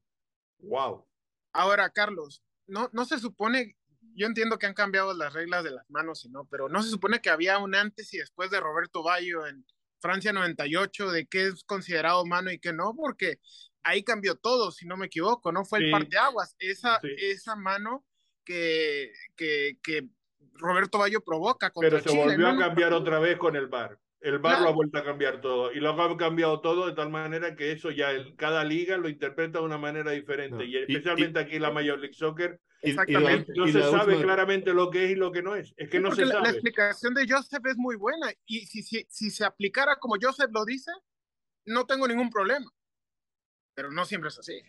Wow. 0.59 1.05
Ahora, 1.53 1.89
Carlos, 1.89 2.43
no, 2.67 2.89
no 2.93 3.05
se 3.05 3.19
supone, 3.19 3.75
yo 4.15 4.27
entiendo 4.27 4.57
que 4.57 4.65
han 4.65 4.73
cambiado 4.73 5.13
las 5.13 5.33
reglas 5.33 5.63
de 5.63 5.71
las 5.71 5.89
manos 5.89 6.25
y 6.25 6.29
no, 6.29 6.45
pero 6.45 6.69
no 6.69 6.81
se 6.83 6.89
supone 6.89 7.21
que 7.21 7.29
había 7.29 7.57
un 7.59 7.75
antes 7.75 8.13
y 8.13 8.17
después 8.17 8.49
de 8.49 8.59
Roberto 8.59 9.03
Bayo 9.03 9.45
en 9.45 9.65
Francia 9.99 10.33
98 10.33 11.11
de 11.11 11.25
qué 11.27 11.47
es 11.47 11.63
considerado 11.63 12.25
mano 12.25 12.51
y 12.51 12.59
qué 12.59 12.73
no, 12.73 12.93
porque 12.95 13.39
ahí 13.83 14.03
cambió 14.03 14.35
todo, 14.35 14.71
si 14.71 14.85
no 14.85 14.97
me 14.97 15.07
equivoco, 15.07 15.51
no 15.51 15.65
fue 15.65 15.79
el 15.79 15.91
parteaguas. 15.91 16.55
Esa, 16.59 16.99
Sí. 17.01 17.09
esa 17.17 17.55
mano 17.55 18.05
que, 18.43 19.11
que, 19.35 19.79
que 19.81 20.07
Roberto 20.53 20.97
Bayo 20.97 21.21
provoca 21.23 21.71
contra 21.71 21.99
Pero 21.99 22.09
se 22.09 22.17
volvió 22.17 22.47
a 22.47 22.57
cambiar 22.57 22.93
otra 22.93 23.19
vez 23.19 23.37
con 23.37 23.55
el 23.55 23.67
VAR. 23.67 23.99
El 24.21 24.39
VAR 24.39 24.61
lo 24.61 24.69
ha 24.69 24.73
vuelto 24.73 24.97
a 24.99 25.03
cambiar 25.03 25.41
todo 25.41 25.73
y 25.73 25.81
lo 25.81 25.89
ha 25.89 26.17
cambiado 26.17 26.61
todo 26.61 26.87
de 26.87 26.93
tal 26.93 27.09
manera 27.09 27.57
que 27.57 27.73
eso 27.73 27.91
ya 27.91 28.11
el, 28.11 28.35
cada 28.37 28.63
liga 28.63 28.95
lo 28.95 29.09
interpreta 29.09 29.59
de 29.59 29.65
una 29.65 29.77
manera 29.77 30.11
diferente 30.11 30.63
y 30.63 30.77
especialmente 30.77 31.39
aquí 31.39 31.59
la 31.59 31.71
Major 31.71 31.99
League 31.99 32.13
Soccer 32.13 32.61
Exactamente. 32.81 33.51
no 33.55 33.67
se 33.67 33.81
sabe 33.81 34.21
claramente 34.21 34.73
lo 34.73 34.89
que 34.89 35.05
es 35.05 35.11
y 35.11 35.15
lo 35.15 35.31
que 35.31 35.41
no 35.41 35.55
es. 35.55 35.73
Es 35.75 35.89
que 35.89 35.99
no 35.99 36.13
se 36.15 36.25
sabe. 36.25 36.41
La 36.41 36.51
explicación 36.51 37.13
de 37.13 37.25
Joseph 37.27 37.65
es 37.65 37.77
muy 37.77 37.97
buena 37.97 38.31
y 38.45 38.65
si, 38.65 38.81
si, 38.81 39.05
si 39.09 39.29
se 39.29 39.43
aplicara 39.43 39.97
como 39.99 40.15
Joseph 40.21 40.51
lo 40.53 40.63
dice, 40.63 40.91
no 41.65 41.85
tengo 41.85 42.07
ningún 42.07 42.29
problema. 42.29 42.71
Pero 43.75 43.91
no 43.91 44.05
siempre 44.05 44.29
es 44.29 44.39
así. 44.39 44.61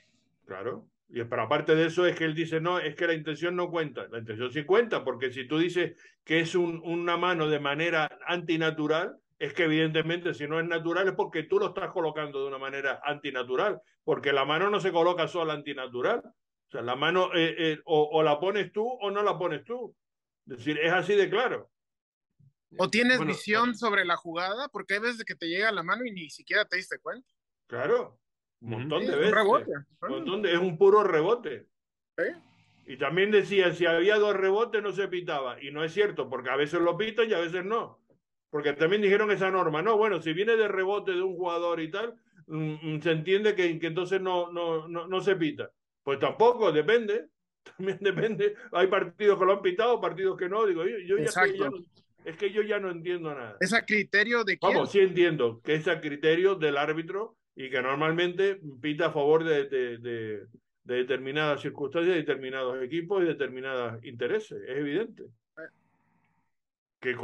Claro. 0.46 0.88
Y, 1.08 1.22
pero 1.24 1.42
aparte 1.42 1.74
de 1.74 1.86
eso 1.86 2.06
es 2.06 2.16
que 2.16 2.24
él 2.24 2.34
dice, 2.34 2.60
no, 2.60 2.78
es 2.78 2.94
que 2.94 3.06
la 3.06 3.14
intención 3.14 3.56
no 3.56 3.70
cuenta. 3.70 4.08
La 4.08 4.18
intención 4.18 4.52
sí 4.52 4.64
cuenta, 4.64 5.04
porque 5.04 5.32
si 5.32 5.46
tú 5.46 5.58
dices 5.58 5.96
que 6.24 6.40
es 6.40 6.54
un, 6.54 6.80
una 6.84 7.16
mano 7.16 7.48
de 7.48 7.60
manera 7.60 8.18
antinatural, 8.26 9.18
es 9.38 9.52
que 9.52 9.64
evidentemente 9.64 10.32
si 10.32 10.46
no 10.46 10.58
es 10.60 10.66
natural 10.66 11.08
es 11.08 11.14
porque 11.14 11.42
tú 11.42 11.58
lo 11.58 11.68
estás 11.68 11.90
colocando 11.90 12.40
de 12.40 12.48
una 12.48 12.58
manera 12.58 13.00
antinatural, 13.04 13.80
porque 14.04 14.32
la 14.32 14.44
mano 14.44 14.70
no 14.70 14.80
se 14.80 14.92
coloca 14.92 15.28
sola 15.28 15.52
antinatural. 15.52 16.22
O 16.24 16.70
sea, 16.70 16.82
la 16.82 16.96
mano 16.96 17.30
eh, 17.34 17.54
eh, 17.58 17.80
o, 17.84 18.08
o, 18.12 18.22
la 18.22 18.40
pones 18.40 18.72
tú 18.72 18.86
o 18.86 19.10
no 19.10 19.22
la 19.22 19.38
pones 19.38 19.64
tú. 19.64 19.94
Es 20.46 20.58
decir, 20.58 20.78
es 20.78 20.92
así 20.92 21.14
de 21.14 21.28
claro. 21.28 21.70
O 22.78 22.90
tienes 22.90 23.24
visión 23.24 23.76
sobre 23.76 24.04
la 24.04 24.16
jugada, 24.16 24.68
porque 24.68 24.94
hay 24.94 25.00
veces 25.00 25.24
que 25.24 25.34
te 25.34 25.46
llega 25.46 25.70
la 25.70 25.82
mano 25.82 26.04
y 26.04 26.10
ni 26.10 26.30
siquiera 26.30 26.64
te 26.64 26.76
diste 26.76 26.98
cuenta. 26.98 27.28
Claro, 27.66 28.18
un 28.60 28.70
montón 28.70 29.06
de 29.06 29.16
veces. 29.16 29.34
es 30.44 30.58
un 30.58 30.78
puro 30.78 31.04
rebote. 31.04 31.66
Y 32.86 32.96
también 32.98 33.30
decía, 33.30 33.72
si 33.72 33.86
había 33.86 34.16
dos 34.16 34.36
rebotes 34.36 34.82
no 34.82 34.92
se 34.92 35.08
pitaba. 35.08 35.62
Y 35.62 35.70
no 35.70 35.84
es 35.84 35.92
cierto, 35.92 36.28
porque 36.28 36.50
a 36.50 36.56
veces 36.56 36.80
lo 36.80 36.96
pitan 36.96 37.28
y 37.28 37.34
a 37.34 37.38
veces 37.38 37.64
no. 37.64 37.98
Porque 38.50 38.72
también 38.74 39.02
dijeron 39.02 39.30
esa 39.30 39.50
norma. 39.50 39.82
No, 39.82 39.96
bueno, 39.96 40.20
si 40.20 40.32
viene 40.32 40.56
de 40.56 40.68
rebote 40.68 41.12
de 41.12 41.22
un 41.22 41.34
jugador 41.34 41.80
y 41.80 41.90
tal, 41.90 42.14
mm, 42.46 42.74
mm, 42.82 43.02
se 43.02 43.10
entiende 43.10 43.54
que, 43.54 43.78
que 43.78 43.86
entonces 43.86 44.20
no, 44.20 44.52
no, 44.52 44.86
no, 44.86 45.06
no, 45.06 45.20
se 45.20 45.34
pita. 45.34 45.70
Pues 46.02 46.18
tampoco, 46.18 46.70
depende. 46.70 47.28
También 47.76 47.98
depende. 48.00 48.54
Hay 48.72 48.86
partidos 48.88 49.38
que 49.38 49.44
lo 49.44 49.52
han 49.54 49.62
pitado, 49.62 50.00
partidos 50.00 50.36
que 50.38 50.48
no. 50.48 50.66
Digo, 50.66 50.84
yo, 50.84 50.98
yo 50.98 51.18
ya, 51.18 51.30
ya, 51.46 51.70
es 52.24 52.36
que 52.36 52.52
yo 52.52 52.62
ya 52.62 52.78
no 52.78 52.90
entiendo 52.90 53.34
nada. 53.34 53.56
¿Es 53.60 53.72
a 53.72 53.84
criterio 53.84 54.44
de 54.44 54.58
quién? 54.58 54.74
Vamos, 54.74 54.92
sí 54.92 55.00
entiendo 55.00 55.60
que 55.62 55.74
es 55.74 55.88
a 55.88 56.00
criterio 56.00 56.54
del 56.54 56.76
árbitro 56.76 57.36
y 57.56 57.70
que 57.70 57.80
normalmente 57.82 58.60
pita 58.80 59.06
a 59.06 59.12
favor 59.12 59.44
de, 59.44 59.68
de, 59.68 59.98
de, 59.98 60.46
determinadas 60.84 61.60
circunstancias, 61.60 62.16
determinados 62.16 62.82
equipos 62.82 63.22
y 63.22 63.26
determinados 63.26 64.04
intereses. 64.04 64.60
Es 64.66 64.76
evidente. 64.76 65.24
Que 67.00 67.14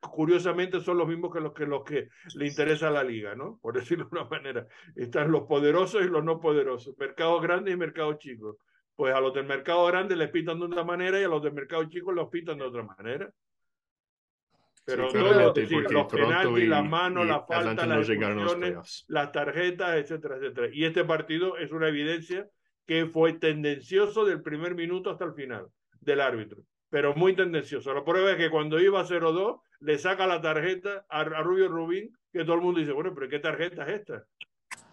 curiosamente 0.00 0.80
son 0.80 0.98
los 0.98 1.06
mismos 1.06 1.32
que 1.32 1.40
los 1.40 1.52
que, 1.52 1.64
los 1.64 1.84
que 1.84 2.08
le 2.34 2.48
interesa 2.48 2.88
a 2.88 2.90
la 2.90 3.04
liga, 3.04 3.34
¿no? 3.34 3.58
Por 3.62 3.74
decirlo 3.78 4.08
de 4.10 4.18
una 4.18 4.28
manera. 4.28 4.66
Están 4.96 5.30
los 5.30 5.44
poderosos 5.44 6.04
y 6.04 6.08
los 6.08 6.24
no 6.24 6.40
poderosos, 6.40 6.98
mercados 6.98 7.40
grandes 7.40 7.74
y 7.74 7.76
mercados 7.76 8.18
chicos. 8.18 8.56
Pues 8.96 9.14
a 9.14 9.20
los 9.20 9.32
del 9.32 9.46
mercado 9.46 9.86
grande 9.86 10.14
les 10.14 10.30
pitan 10.30 10.58
de 10.58 10.66
una 10.66 10.84
manera 10.84 11.18
y 11.18 11.24
a 11.24 11.28
los 11.28 11.42
del 11.42 11.54
mercado 11.54 11.84
chico 11.84 12.12
los 12.12 12.28
pitan 12.28 12.58
de 12.58 12.64
otra 12.64 12.82
manera. 12.82 13.32
Pero 14.90 15.08
todo, 15.08 15.52
decir, 15.52 15.90
los 15.90 16.06
penaltis, 16.06 16.68
las 16.68 16.84
manos, 16.84 17.26
la 17.26 17.42
falta, 17.42 17.86
las 17.86 18.08
expulsiones, 18.08 19.04
las 19.08 19.32
tarjetas, 19.32 19.96
etcétera, 19.96 20.36
etcétera. 20.36 20.68
Y 20.72 20.84
este 20.84 21.04
partido 21.04 21.56
es 21.56 21.70
una 21.70 21.88
evidencia 21.88 22.48
que 22.86 23.06
fue 23.06 23.34
tendencioso 23.34 24.24
del 24.24 24.42
primer 24.42 24.74
minuto 24.74 25.10
hasta 25.10 25.24
el 25.24 25.34
final 25.34 25.68
del 26.00 26.20
árbitro, 26.20 26.62
pero 26.88 27.14
muy 27.14 27.34
tendencioso. 27.36 27.94
La 27.94 28.04
prueba 28.04 28.32
es 28.32 28.36
que 28.36 28.50
cuando 28.50 28.80
iba 28.80 29.04
0-2, 29.04 29.60
le 29.80 29.98
saca 29.98 30.26
la 30.26 30.40
tarjeta 30.40 31.06
a, 31.08 31.22
Rubio 31.22 31.68
Rubín, 31.68 32.12
que 32.32 32.44
todo 32.44 32.54
el 32.54 32.62
mundo 32.62 32.80
dice, 32.80 32.92
bueno, 32.92 33.14
pero 33.14 33.28
¿qué 33.28 33.38
tarjeta 33.38 33.84
es 33.86 34.00
esta? 34.00 34.24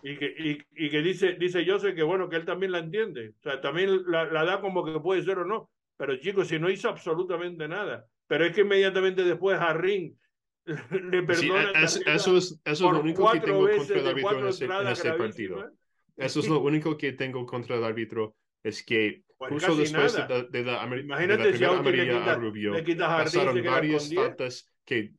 Y 0.03 0.15
que, 0.15 0.25
y, 0.27 0.85
y 0.85 0.89
que 0.89 1.01
dice, 1.01 1.33
dice 1.39 1.65
sé 1.79 1.95
que 1.95 2.03
bueno, 2.03 2.29
que 2.29 2.35
él 2.35 2.45
también 2.45 2.71
la 2.71 2.79
entiende. 2.79 3.33
O 3.39 3.41
sea, 3.41 3.59
también 3.59 4.03
la, 4.05 4.25
la 4.25 4.45
da 4.45 4.61
como 4.61 4.85
que 4.85 4.99
puede 4.99 5.23
ser 5.23 5.39
o 5.39 5.45
no. 5.45 5.71
Pero 5.97 6.15
chicos, 6.17 6.47
si 6.47 6.59
no 6.59 6.69
hizo 6.69 6.89
absolutamente 6.89 7.67
nada 7.67 8.05
pero 8.27 8.45
es 8.45 8.53
que 8.53 8.61
inmediatamente 8.61 9.23
después 9.23 9.59
a 9.59 9.73
Ring 9.73 10.13
le 10.65 11.23
perdona. 11.23 11.71
eso, 11.83 12.37
es, 12.37 12.59
eso 12.63 12.63
es 12.65 12.81
lo 12.81 12.99
único 12.99 13.31
que 13.31 13.39
tengo 13.39 13.67
contra 13.69 13.99
el 13.99 14.07
árbitro 14.07 14.39
en 14.39 14.47
ese, 14.47 14.65
en 14.65 14.87
ese 14.87 15.13
partido. 15.13 15.65
¿eh? 15.65 15.69
Eso 16.17 16.39
es 16.39 16.47
lo 16.49 16.59
único 16.59 16.97
que 16.97 17.13
tengo 17.13 17.45
contra 17.45 17.75
el 17.75 17.83
árbitro, 17.83 18.35
es 18.63 18.83
que 18.83 19.23
pues 19.37 19.51
justo 19.51 19.75
después 19.75 20.13
de, 20.13 20.25
de, 20.25 20.43
de, 20.49 20.63
la, 20.63 20.83
Imagínate 20.83 21.51
de 21.51 21.59
la 21.59 21.81
primera 21.83 22.17
amarilla 22.17 22.31
a 22.31 22.35
Rubio, 22.35 22.73
pasaron 22.97 23.63
varias 23.63 24.13
faltas 24.13 24.71
que 24.83 25.13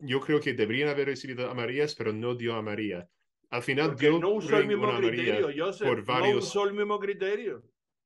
yo 0.00 0.20
creo 0.20 0.40
que 0.40 0.54
deberían 0.54 0.88
haber 0.88 1.06
recibido 1.06 1.48
amarillas, 1.48 1.94
pero 1.94 2.12
no 2.12 2.34
dio 2.34 2.54
amarilla. 2.54 3.08
Al 3.50 3.62
final 3.62 3.90
Porque 3.90 4.08
dio 4.08 4.18
no 4.18 4.30
usó 4.30 4.58
el 4.58 4.66
mismo 4.66 4.96
criterio, 4.96 5.50
Joseph, 5.56 5.86
por 5.86 6.04
varios... 6.04 6.32
no 6.32 6.38
usó 6.38 6.64
el 6.64 6.74
mismo 6.74 6.98
criterio. 6.98 7.62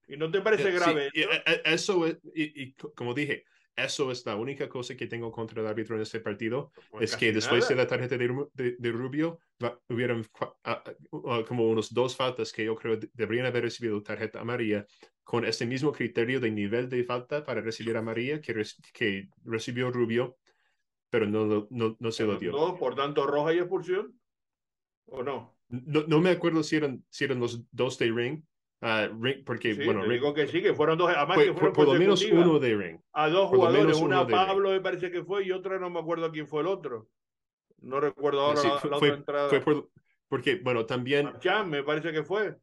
¿Y 0.06 0.16
no 0.16 0.30
te 0.30 0.40
parece 0.40 0.70
grave? 0.70 1.10
Sí, 1.14 1.22
eso, 1.64 2.06
eso 2.06 2.20
y, 2.34 2.62
y, 2.62 2.72
como 2.72 3.14
dije, 3.14 3.44
eso 3.78 4.10
es 4.10 4.26
la 4.26 4.36
única 4.36 4.68
cosa 4.68 4.96
que 4.96 5.06
tengo 5.06 5.30
contra 5.30 5.60
el 5.60 5.66
árbitro 5.66 5.96
en 5.96 6.02
este 6.02 6.20
partido. 6.20 6.72
Pues 6.90 7.12
es 7.12 7.16
que 7.16 7.32
después 7.32 7.68
de 7.68 7.76
la 7.76 7.86
tarjeta 7.86 8.16
de, 8.18 8.76
de, 8.78 8.92
Rubio, 8.92 9.38
hubieron 9.88 10.26
como 11.46 11.68
unos 11.68 11.94
dos 11.94 12.16
faltas 12.16 12.52
que 12.52 12.64
yo 12.64 12.74
creo 12.74 12.98
deberían 13.12 13.46
haber 13.46 13.64
recibido 13.64 14.02
tarjeta 14.02 14.40
amarilla 14.40 14.84
con 15.22 15.44
este 15.44 15.66
mismo 15.66 15.92
criterio 15.92 16.40
de 16.40 16.50
nivel 16.50 16.88
de 16.88 17.04
falta 17.04 17.44
para 17.44 17.60
recibir 17.60 17.96
amarilla 17.96 18.40
que, 18.40 18.64
que 18.92 19.28
recibió 19.44 19.90
Rubio, 19.90 20.38
pero 21.10 21.26
no, 21.26 21.68
no, 21.70 21.96
no 21.98 22.12
se 22.12 22.24
lo 22.24 22.38
dio. 22.38 22.52
No, 22.52 22.76
por 22.76 22.94
tanto, 22.94 23.26
roja 23.26 23.54
y 23.54 23.58
expulsión. 23.58 24.18
¿O 25.06 25.22
no? 25.22 25.56
No, 25.68 26.04
no 26.06 26.20
me 26.20 26.30
acuerdo 26.30 26.62
si 26.62 26.76
eran, 26.76 27.04
si 27.10 27.24
eran 27.24 27.40
los 27.40 27.62
dos 27.70 27.98
de 27.98 28.10
Ring, 28.10 28.42
Uh, 28.80 29.44
porque, 29.44 29.74
bueno, 29.74 30.06
digo 30.06 30.32
que 30.32 30.46
sí, 30.46 30.62
que 30.62 30.72
fueron 30.72 30.98
dos, 30.98 31.10
además 31.14 31.38
que 31.38 31.52
fueron 31.52 31.72
por, 31.72 31.86
lo 31.86 31.94
menos 31.94 32.24
uno 32.24 32.60
de 32.60 32.76
Ring. 32.76 33.00
A 33.12 33.28
dos 33.28 33.48
jugadores, 33.48 33.96
una 33.96 34.26
Pablo 34.26 34.70
me 34.70 34.80
parece 34.80 35.10
que 35.10 35.24
fue 35.24 35.44
y 35.44 35.50
otra 35.50 35.80
no 35.80 35.90
me 35.90 35.98
acuerdo 35.98 36.30
quién 36.30 36.46
fue 36.46 36.60
el 36.60 36.68
otro. 36.68 37.08
No 37.80 37.98
recuerdo 37.98 38.40
ahora 38.40 38.60
sí, 38.60 38.68
la, 38.68 38.78
fue, 38.78 38.90
la 38.90 38.96
otra 38.96 39.14
entrada. 39.14 39.48
Fue 39.48 39.60
por, 39.60 39.90
porque, 40.28 40.56
bueno, 40.56 40.86
también... 40.86 41.32
Chan 41.40 41.68
me 41.68 41.82
parece 41.82 42.12
que 42.12 42.22
fue, 42.22 42.56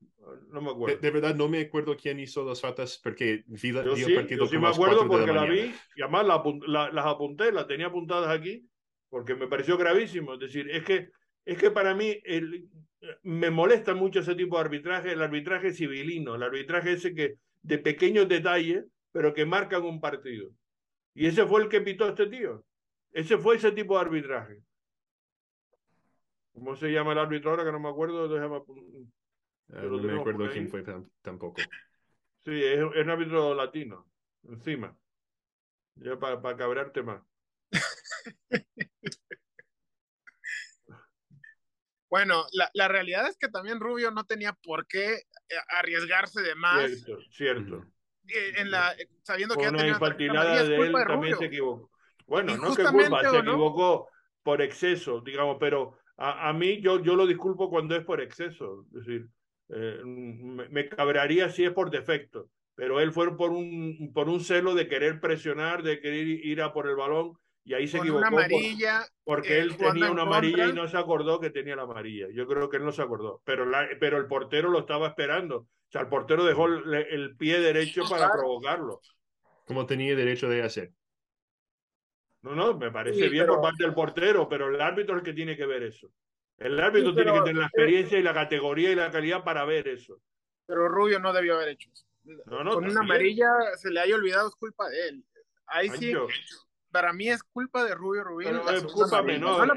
no 0.49 0.61
me 0.61 0.71
acuerdo. 0.71 0.95
De, 0.95 1.01
de, 1.01 1.11
verdad 1.11 1.35
no 1.35 1.49
me 1.49 1.61
acuerdo 1.61 1.97
quién 1.97 2.19
hizo 2.19 2.45
las 2.45 2.61
faltas 2.61 2.99
porque 3.03 3.43
vi, 3.47 3.71
la, 3.71 3.83
yo 3.83 3.95
vi 3.95 4.03
sí, 4.03 4.11
el 4.11 4.15
partido 4.15 4.45
yo 4.45 4.51
sí 4.51 4.57
me 4.57 4.69
acuerdo 4.69 5.07
porque 5.07 5.27
la, 5.27 5.45
la 5.45 5.45
vi 5.45 5.73
y 5.95 6.01
además 6.01 6.25
la, 6.27 6.43
la, 6.67 6.91
las 6.91 7.05
apunté, 7.05 7.51
las 7.51 7.67
tenía 7.67 7.87
apuntadas 7.87 8.29
aquí 8.29 8.65
porque 9.09 9.35
me 9.35 9.47
pareció 9.47 9.77
gravísimo. 9.77 10.33
Es 10.33 10.39
decir, 10.39 10.69
es 10.69 10.83
que, 10.83 11.09
es 11.45 11.57
que 11.57 11.71
para 11.71 11.93
mí 11.93 12.19
el, 12.23 12.69
me 13.23 13.49
molesta 13.49 13.93
mucho 13.93 14.19
ese 14.19 14.35
tipo 14.35 14.57
de 14.57 14.63
arbitraje, 14.63 15.11
el 15.11 15.21
arbitraje 15.21 15.73
civilino, 15.73 16.35
el 16.35 16.43
arbitraje 16.43 16.93
ese 16.93 17.13
que 17.13 17.35
de 17.61 17.77
pequeños 17.77 18.27
detalles, 18.27 18.85
pero 19.11 19.33
que 19.33 19.45
marcan 19.45 19.83
un 19.83 19.99
partido. 19.99 20.51
Y 21.13 21.27
ese 21.27 21.45
fue 21.45 21.63
el 21.63 21.69
que 21.69 21.81
pitó 21.81 22.07
este 22.09 22.27
tío. 22.27 22.63
Ese 23.11 23.37
fue 23.37 23.55
ese 23.55 23.71
tipo 23.71 23.95
de 23.95 24.01
arbitraje. 24.01 24.61
¿Cómo 26.53 26.75
se 26.75 26.91
llama 26.91 27.13
el 27.13 27.19
árbitro 27.19 27.51
ahora? 27.51 27.65
Que 27.65 27.71
no 27.71 27.79
me 27.79 27.89
acuerdo. 27.89 28.25
Uh, 28.25 28.39
no 29.67 29.99
me 29.99 30.19
acuerdo 30.19 30.49
quién 30.51 30.69
fue 30.69 30.83
tampoco. 31.21 31.61
Sí, 32.43 32.63
es, 32.63 32.79
es, 32.79 33.03
un 33.03 33.09
árbitro 33.09 33.55
latino, 33.55 34.07
encima. 34.43 34.95
Ya 35.95 36.19
para, 36.19 36.41
para 36.41 36.57
cabrarte 36.57 37.01
más. 37.01 37.21
Bueno, 42.09 42.45
la, 42.53 42.69
la, 42.73 42.87
realidad 42.87 43.27
es 43.27 43.37
que 43.37 43.47
también 43.47 43.79
Rubio 43.79 44.11
no 44.11 44.25
tenía 44.25 44.53
por 44.53 44.87
qué 44.87 45.13
eh, 45.15 45.55
arriesgarse 45.69 46.41
de 46.41 46.55
más. 46.55 46.91
Cierto, 46.91 47.21
cierto. 47.31 47.85
Eh, 48.27 48.53
en 48.57 48.71
la, 48.71 48.93
eh, 48.93 49.07
sabiendo 49.23 49.55
que 49.55 49.67
una 49.67 49.79
ya 49.79 49.87
infantilada 49.87 50.63
de 50.63 50.75
él 50.75 50.93
también 51.07 51.37
se 51.37 51.45
equivocó. 51.45 51.91
Bueno, 52.27 52.57
no 52.57 52.75
que 52.75 52.83
culpa, 52.83 53.21
se 53.29 53.37
equivocó 53.37 54.07
por 54.41 54.61
exceso, 54.61 55.21
digamos, 55.21 55.57
pero 55.59 55.97
a, 56.17 56.49
a, 56.49 56.53
mí 56.53 56.81
yo, 56.81 57.01
yo 57.01 57.15
lo 57.15 57.27
disculpo 57.27 57.69
cuando 57.69 57.95
es 57.95 58.03
por 58.03 58.21
exceso. 58.21 58.85
Es 58.87 59.05
decir, 59.05 59.27
eh, 59.69 60.01
me, 60.03 60.69
me 60.69 60.89
cabraría 60.89 61.49
si 61.49 61.65
es 61.65 61.71
por 61.71 61.91
defecto, 61.91 62.49
pero 62.75 62.99
él 62.99 63.11
fue 63.11 63.35
por 63.35 63.51
un, 63.51 64.11
por 64.13 64.29
un 64.29 64.39
celo 64.39 64.73
de 64.75 64.87
querer 64.87 65.19
presionar, 65.19 65.83
de 65.83 65.99
querer 65.99 66.27
ir 66.27 66.61
a 66.61 66.73
por 66.73 66.87
el 66.87 66.95
balón 66.95 67.37
y 67.65 67.73
ahí 67.73 67.87
se 67.87 67.97
equivocó. 67.97 68.19
Una 68.19 68.27
amarilla, 68.27 68.99
por, 69.23 69.37
porque 69.37 69.59
él 69.59 69.75
tenía 69.75 70.11
una 70.11 70.21
amarilla 70.21 70.67
y 70.67 70.73
no 70.73 70.87
se 70.87 70.97
acordó 70.97 71.39
que 71.39 71.49
tenía 71.49 71.75
la 71.75 71.81
amarilla. 71.81 72.27
Yo 72.31 72.47
creo 72.47 72.69
que 72.69 72.77
él 72.77 72.85
no 72.85 72.91
se 72.91 73.01
acordó, 73.01 73.41
pero, 73.43 73.65
la, 73.65 73.87
pero 73.99 74.17
el 74.17 74.27
portero 74.27 74.69
lo 74.69 74.79
estaba 74.79 75.07
esperando. 75.07 75.57
O 75.57 75.91
sea, 75.91 76.01
el 76.01 76.07
portero 76.07 76.45
dejó 76.45 76.67
el, 76.67 76.93
el 76.93 77.35
pie 77.35 77.59
derecho 77.59 78.03
para 78.07 78.31
provocarlo. 78.31 79.01
Como 79.65 79.85
tenía 79.87 80.15
derecho 80.15 80.47
de 80.47 80.61
hacer. 80.61 80.91
No, 82.43 82.53
no, 82.53 82.77
me 82.77 82.91
parece 82.91 83.23
sí, 83.23 83.29
bien 83.29 83.45
pero... 83.45 83.55
por 83.55 83.63
parte 83.63 83.83
del 83.83 83.95
portero, 83.95 84.47
pero 84.47 84.69
el 84.69 84.79
árbitro 84.79 85.15
es 85.15 85.19
el 85.21 85.25
que 85.25 85.33
tiene 85.33 85.57
que 85.57 85.65
ver 85.65 85.81
eso. 85.81 86.11
El 86.59 86.79
árbitro 86.79 87.09
sí, 87.09 87.15
pero, 87.15 87.31
tiene 87.31 87.39
que 87.39 87.45
tener 87.45 87.61
la 87.61 87.67
experiencia 87.67 88.19
y 88.19 88.21
la 88.21 88.33
categoría 88.35 88.91
y 88.91 88.95
la 88.95 89.11
calidad 89.11 89.43
para 89.43 89.65
ver 89.65 89.87
eso. 89.87 90.21
Pero 90.67 90.87
Rubio 90.87 91.19
no 91.19 91.33
debió 91.33 91.55
haber 91.55 91.69
hecho 91.69 91.89
eso. 91.91 92.05
con 92.45 92.85
una 92.85 92.99
amarilla 92.99 93.49
se 93.77 93.89
le 93.89 93.99
haya 93.99 94.13
olvidado, 94.13 94.49
es 94.49 94.55
culpa 94.55 94.87
de 94.89 95.09
él. 95.09 95.25
Ahí 95.65 95.89
sí, 95.89 96.13
para 96.95 97.11
mí 97.11 97.27
es 97.27 97.43
culpa 97.43 97.83
de 97.83 97.93
Rubio 97.93 98.23
Rubín. 98.23 98.57
es 98.73 98.83
culpa 98.85 99.21
menor. 99.21 99.67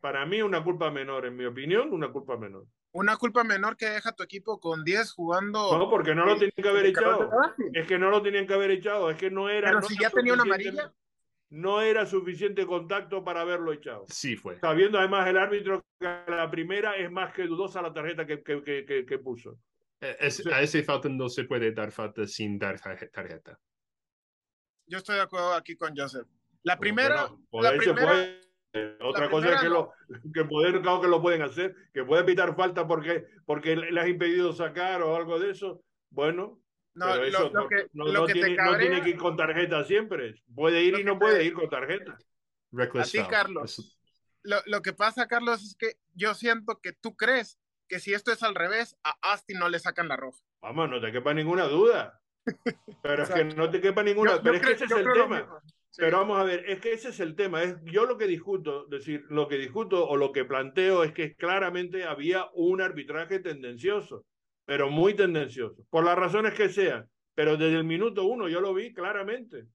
para 0.00 0.24
mí 0.24 0.40
una 0.40 0.64
culpa 0.64 0.90
menor, 0.90 1.26
en 1.26 1.36
mi 1.36 1.44
opinión, 1.44 1.92
una 1.92 2.10
culpa 2.10 2.38
menor. 2.38 2.64
Una 2.92 3.18
culpa 3.18 3.44
menor 3.44 3.76
que 3.76 3.84
deja 3.84 4.12
tu 4.12 4.22
equipo 4.22 4.58
con 4.58 4.82
10 4.82 5.12
jugando. 5.12 5.76
No, 5.76 5.90
porque 5.90 6.14
no 6.14 6.24
lo 6.24 6.38
tienen 6.38 6.54
que 6.56 6.66
haber 6.66 6.86
echado. 6.86 7.30
Es 7.74 7.86
que 7.86 7.98
no 7.98 8.08
lo 8.08 8.22
tenían 8.22 8.46
que 8.46 8.54
haber 8.54 8.70
echado. 8.70 9.10
Es 9.10 9.18
que 9.18 9.30
no 9.30 9.50
era. 9.50 9.68
Pero 9.68 9.82
si 9.82 9.98
ya 10.00 10.08
tenía 10.08 10.32
una 10.32 10.44
amarilla. 10.44 10.94
No 11.50 11.82
era 11.82 12.06
suficiente 12.06 12.64
contacto 12.64 13.22
para 13.22 13.42
haberlo 13.42 13.74
echado. 13.74 14.06
Sí, 14.08 14.34
fue. 14.36 14.58
Sabiendo 14.60 14.98
además 14.98 15.28
el 15.28 15.36
árbitro 15.36 15.84
que 15.98 16.06
la 16.26 16.50
primera 16.50 16.96
es 16.96 17.10
más 17.10 17.34
que 17.34 17.42
dudosa 17.42 17.82
la 17.82 17.92
tarjeta 17.92 18.24
que, 18.24 18.42
que, 18.42 18.62
que, 18.62 19.04
que 19.04 19.18
puso. 19.18 19.58
Eh, 20.00 20.16
a 20.52 20.62
ese 20.62 20.82
falta 20.82 21.10
no 21.10 21.28
se 21.28 21.44
puede 21.44 21.72
dar 21.72 21.92
falta 21.92 22.26
sin 22.26 22.58
dar 22.58 22.80
tarjeta. 22.80 23.58
Yo 24.90 24.98
estoy 24.98 25.14
de 25.14 25.22
acuerdo 25.22 25.54
aquí 25.54 25.76
con 25.76 25.96
Joseph. 25.96 26.26
La 26.64 26.76
primera. 26.76 27.30
la 27.52 27.76
primera 27.76 28.40
otra 29.00 29.30
cosa 29.30 29.54
es 29.54 29.60
que, 29.60 29.68
lo, 29.68 29.92
que 30.34 30.44
poder, 30.44 30.80
claro 30.82 31.00
que 31.00 31.08
lo 31.08 31.22
pueden 31.22 31.42
hacer, 31.42 31.74
que 31.94 32.04
puede 32.04 32.22
evitar 32.22 32.54
falta 32.56 32.86
porque, 32.86 33.24
porque 33.46 33.76
le 33.76 34.00
has 34.00 34.08
impedido 34.08 34.52
sacar 34.52 35.02
o 35.02 35.14
algo 35.14 35.38
de 35.38 35.52
eso. 35.52 35.82
Bueno, 36.10 36.60
no, 36.94 37.06
pero 37.06 37.24
eso 37.24 37.50
lo, 37.50 37.68
que, 37.68 37.86
no, 37.92 38.04
no, 38.06 38.26
tiene, 38.26 38.56
no, 38.56 38.76
tiene, 38.76 39.00
que 39.02 39.10
ir 39.10 39.16
con 39.16 39.36
tarjeta 39.36 39.84
siempre. 39.84 40.34
Puede 40.52 40.82
ir 40.82 40.98
y 40.98 41.04
no 41.04 41.20
puede 41.20 41.44
ir 41.44 41.52
con 41.52 41.68
tarjeta. 41.68 42.18
Así, 42.94 43.22
Carlos. 43.28 43.96
Lo, 44.42 44.56
lo, 44.66 44.82
que 44.82 44.92
pasa, 44.92 45.28
Carlos, 45.28 45.62
es 45.62 45.76
que 45.76 45.98
yo 46.14 46.34
siento 46.34 46.80
que 46.80 46.92
tú 46.92 47.16
crees 47.16 47.60
que 47.86 48.00
si 48.00 48.12
esto 48.12 48.32
es 48.32 48.42
al 48.42 48.56
revés, 48.56 48.96
a 49.04 49.16
Asti 49.32 49.54
no 49.54 49.68
le 49.68 49.78
sacan 49.78 50.08
la 50.08 50.16
roja. 50.16 50.42
Vamos, 50.62 50.90
no 50.90 51.00
te 51.00 51.12
quepa 51.12 51.32
ninguna 51.32 51.64
duda. 51.64 52.19
Pero 53.02 53.22
es 53.22 53.30
que 53.30 53.44
no 53.44 53.70
te 53.70 53.80
quepa 53.80 54.02
ninguna. 54.02 54.40
pero 54.42 54.56
es 54.56 54.62
que 54.62 54.72
ese 54.72 54.84
es 54.84 54.90
el 54.90 55.12
tema. 55.12 55.60
Pero 55.96 56.18
vamos 56.18 56.38
a 56.38 56.44
ver, 56.44 56.64
es 56.68 56.80
que 56.80 56.92
ese 56.92 57.08
es 57.08 57.20
el 57.20 57.34
tema. 57.34 57.62
Es, 57.62 57.76
yo 57.84 58.06
lo 58.06 58.16
que 58.16 58.26
discuto, 58.26 58.86
decir, 58.86 59.24
lo 59.28 59.48
que 59.48 59.56
discuto 59.56 60.06
o 60.06 60.16
lo 60.16 60.32
que 60.32 60.44
planteo 60.44 61.02
es 61.02 61.12
que 61.12 61.34
claramente 61.34 62.04
había 62.04 62.48
un 62.54 62.80
arbitraje 62.80 63.40
tendencioso, 63.40 64.24
pero 64.64 64.88
muy 64.88 65.14
tendencioso, 65.14 65.84
por 65.90 66.04
las 66.04 66.16
razones 66.16 66.54
que 66.54 66.68
sean. 66.68 67.08
Pero 67.34 67.56
desde 67.56 67.76
el 67.76 67.84
minuto 67.84 68.24
uno 68.24 68.48
yo 68.48 68.60
lo 68.60 68.72
vi 68.72 68.92
claramente. 68.92 69.66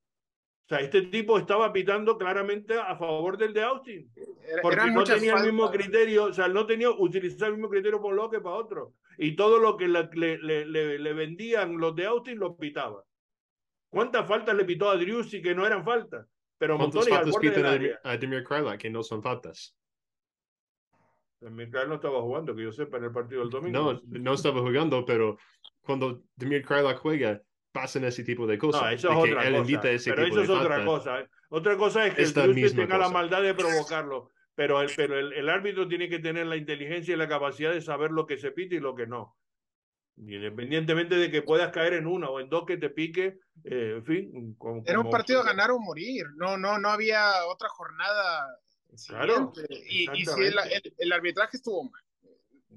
O 0.65 0.67
sea, 0.67 0.79
este 0.79 1.03
tipo 1.03 1.37
estaba 1.37 1.71
pitando 1.71 2.17
claramente 2.17 2.73
a 2.73 2.95
favor 2.97 3.37
del 3.37 3.53
de 3.53 3.61
Austin. 3.61 4.11
Porque 4.63 4.89
no 4.89 5.03
tenía 5.03 5.35
el 5.35 5.43
mismo 5.43 5.69
criterio, 5.69 6.25
o 6.25 6.33
sea, 6.33 6.47
no 6.47 6.65
tenía 6.65 6.89
utilizar 6.89 7.49
el 7.49 7.53
mismo 7.53 7.69
criterio 7.69 8.01
por 8.01 8.15
lo 8.15 8.31
que 8.31 8.39
para 8.39 8.55
otro. 8.55 8.93
Y 9.19 9.35
todo 9.35 9.59
lo 9.59 9.77
que 9.77 9.87
le, 9.87 10.09
le, 10.13 10.65
le, 10.65 10.97
le 10.97 11.13
vendían 11.13 11.77
los 11.77 11.95
de 11.95 12.07
Austin 12.07 12.39
lo 12.39 12.57
pitaba. 12.57 13.03
¿Cuántas 13.89 14.27
faltas 14.27 14.55
le 14.55 14.65
pitó 14.65 14.89
a 14.89 14.97
Driussi 14.97 15.39
que 15.39 15.53
no 15.53 15.67
eran 15.67 15.85
faltas? 15.85 16.27
Pero 16.57 16.77
¿Cuántas 16.77 17.07
faltas 17.07 17.37
pitan 17.37 17.65
a, 17.65 18.09
a 18.09 18.17
Demir 18.17 18.43
Krylak 18.43 18.79
que 18.79 18.89
no 18.89 19.03
son 19.03 19.21
faltas? 19.21 19.77
Demir 21.41 21.69
Krylak 21.69 21.89
no 21.89 21.95
estaba 21.95 22.21
jugando, 22.21 22.55
que 22.55 22.63
yo 22.63 22.71
sepa, 22.71 22.97
en 22.97 23.03
el 23.03 23.11
partido 23.11 23.41
del 23.41 23.51
domingo. 23.51 23.93
No, 23.93 24.01
no 24.03 24.33
estaba 24.33 24.61
jugando, 24.61 25.05
pero 25.05 25.37
cuando 25.81 26.23
Demir 26.35 26.65
Krylak 26.65 26.97
juega, 26.97 27.39
pasan 27.75 28.05
ese 28.05 28.23
tipo 28.23 28.47
de 28.47 28.57
cosas. 28.57 28.81
No, 28.81 28.89
eso 28.89 29.11
es 29.11 29.17
otra 29.17 29.51
cosa. 29.51 29.81
pero 30.15 30.25
eso 30.25 30.41
es 30.41 30.49
otra 30.49 30.85
cosa. 30.85 31.19
¿eh? 31.19 31.29
Otra 31.49 31.75
cosa 31.75 32.07
es 32.07 32.13
que 32.15 32.21
el 32.23 32.33
Driussi 32.33 32.75
tenga 32.75 32.97
la 32.97 33.09
maldad 33.09 33.43
de 33.43 33.53
provocarlo. 33.53 34.31
Pero, 34.55 34.81
el, 34.81 34.89
pero 34.95 35.19
el, 35.19 35.33
el, 35.33 35.49
árbitro 35.49 35.85
tiene 35.85 36.07
que 36.07 36.19
tener 36.19 36.45
la 36.47 36.55
inteligencia 36.55 37.13
y 37.13 37.17
la 37.17 37.27
capacidad 37.27 37.73
de 37.73 37.81
saber 37.81 38.11
lo 38.11 38.25
que 38.25 38.37
se 38.37 38.51
pite 38.51 38.75
y 38.75 38.79
lo 38.79 38.95
que 38.95 39.05
no. 39.05 39.35
Independientemente 40.15 41.15
de 41.15 41.29
que 41.29 41.41
puedas 41.41 41.73
caer 41.73 41.95
en 41.95 42.07
una 42.07 42.29
o 42.29 42.39
en 42.39 42.47
dos 42.47 42.65
que 42.65 42.77
te 42.77 42.89
pique, 42.89 43.39
eh, 43.65 43.95
en 43.97 44.05
fin. 44.05 44.57
Era 44.85 45.01
un 45.01 45.09
partido 45.09 45.41
a 45.41 45.43
ganar 45.43 45.71
o 45.71 45.79
morir, 45.79 46.23
no, 46.37 46.57
no, 46.57 46.79
no 46.79 46.87
había 46.87 47.45
otra 47.47 47.67
jornada. 47.67 48.57
Claro. 49.07 49.51
Y, 49.69 50.09
y 50.13 50.25
si 50.25 50.41
el, 50.41 50.55
el, 50.97 51.11
arbitraje 51.11 51.57
estuvo 51.57 51.83
mal, 51.83 52.01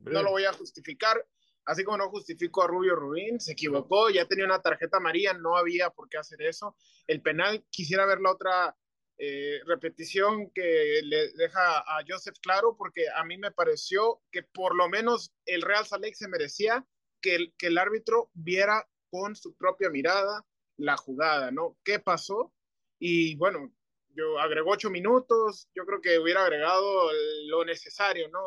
no 0.03 0.23
lo 0.25 0.31
voy 0.31 0.47
a 0.47 0.53
justificar, 0.53 1.25
así 1.69 1.85
como 1.85 1.99
no 1.99 2.09
justifico 2.09 2.63
a 2.63 2.67
Rubio 2.67 2.97
Rubín, 2.97 3.39
se 3.39 3.53
equivocó, 3.53 4.09
ya 4.09 4.25
tenía 4.25 4.47
una 4.47 4.63
tarjeta 4.63 4.97
amarilla, 4.97 5.35
no 5.35 5.57
había 5.57 5.91
por 5.91 6.09
qué 6.09 6.17
hacer 6.17 6.41
eso. 6.41 6.75
El 7.07 7.21
penal, 7.21 7.63
quisiera 7.71 8.07
ver 8.07 8.21
la 8.21 8.33
otra 8.33 8.75
eh, 9.19 9.61
repetición 9.67 10.51
que 10.51 11.01
le 11.05 11.31
deja 11.33 11.81
a 11.81 12.03
Joseph 12.09 12.39
claro, 12.41 12.75
porque 12.77 13.05
a 13.15 13.23
mí 13.25 13.37
me 13.37 13.51
pareció 13.51 14.23
que 14.33 14.43
por 14.45 14.75
lo 14.75 14.89
menos 14.89 15.35
el 15.45 15.61
Real 15.61 15.85
Salt 15.85 16.07
se 16.15 16.29
merecía 16.29 16.87
que 17.21 17.53
el, 17.61 17.79
árbitro 17.79 18.31
viera 18.33 18.89
con 19.11 19.37
su 19.37 19.55
propia 19.55 19.91
mirada 19.91 20.47
la 20.79 20.97
jugada, 20.97 21.51
¿no? 21.51 21.77
¿Qué 21.85 21.99
pasó? 21.99 22.55
Y 22.99 23.37
bueno, 23.37 23.71
yo 24.15 24.39
agregó 24.39 24.71
ocho 24.71 24.89
minutos, 24.89 25.69
yo 25.75 25.85
creo 25.85 26.01
que 26.01 26.19
hubiera 26.19 26.45
agregado 26.45 27.11
lo 27.47 27.63
necesario, 27.67 28.29
¿no? 28.31 28.41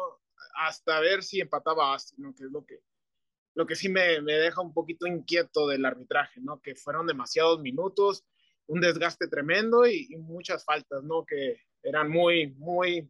Hasta 0.56 0.99
ver 1.02 1.22
si 1.22 1.39
empataba 1.39 1.95
¿no? 2.18 2.34
Que 2.34 2.45
es 2.45 2.52
lo 2.52 2.65
que, 2.65 2.80
lo 3.53 3.65
que 3.65 3.76
sí 3.76 3.90
me, 3.90 4.22
me, 4.22 4.34
deja 4.34 4.61
un 4.61 4.73
poquito 4.73 5.07
inquieto 5.07 5.68
del 5.68 5.86
arbitraje, 5.86 6.40
¿no? 6.41 6.61
Que 6.61 6.76
fueron 6.76 7.07
demasiados 7.07 7.60
minutos, 7.60 8.26
un 8.68 8.82
desgaste 8.82 9.28
tremendo 9.28 9.86
y, 9.86 10.07
y 10.10 10.18
muchas 10.18 10.64
faltas, 10.64 11.03
¿no? 11.03 11.26
Que 11.26 11.57
eran 11.84 12.10
muy, 12.10 12.53
muy 12.57 13.10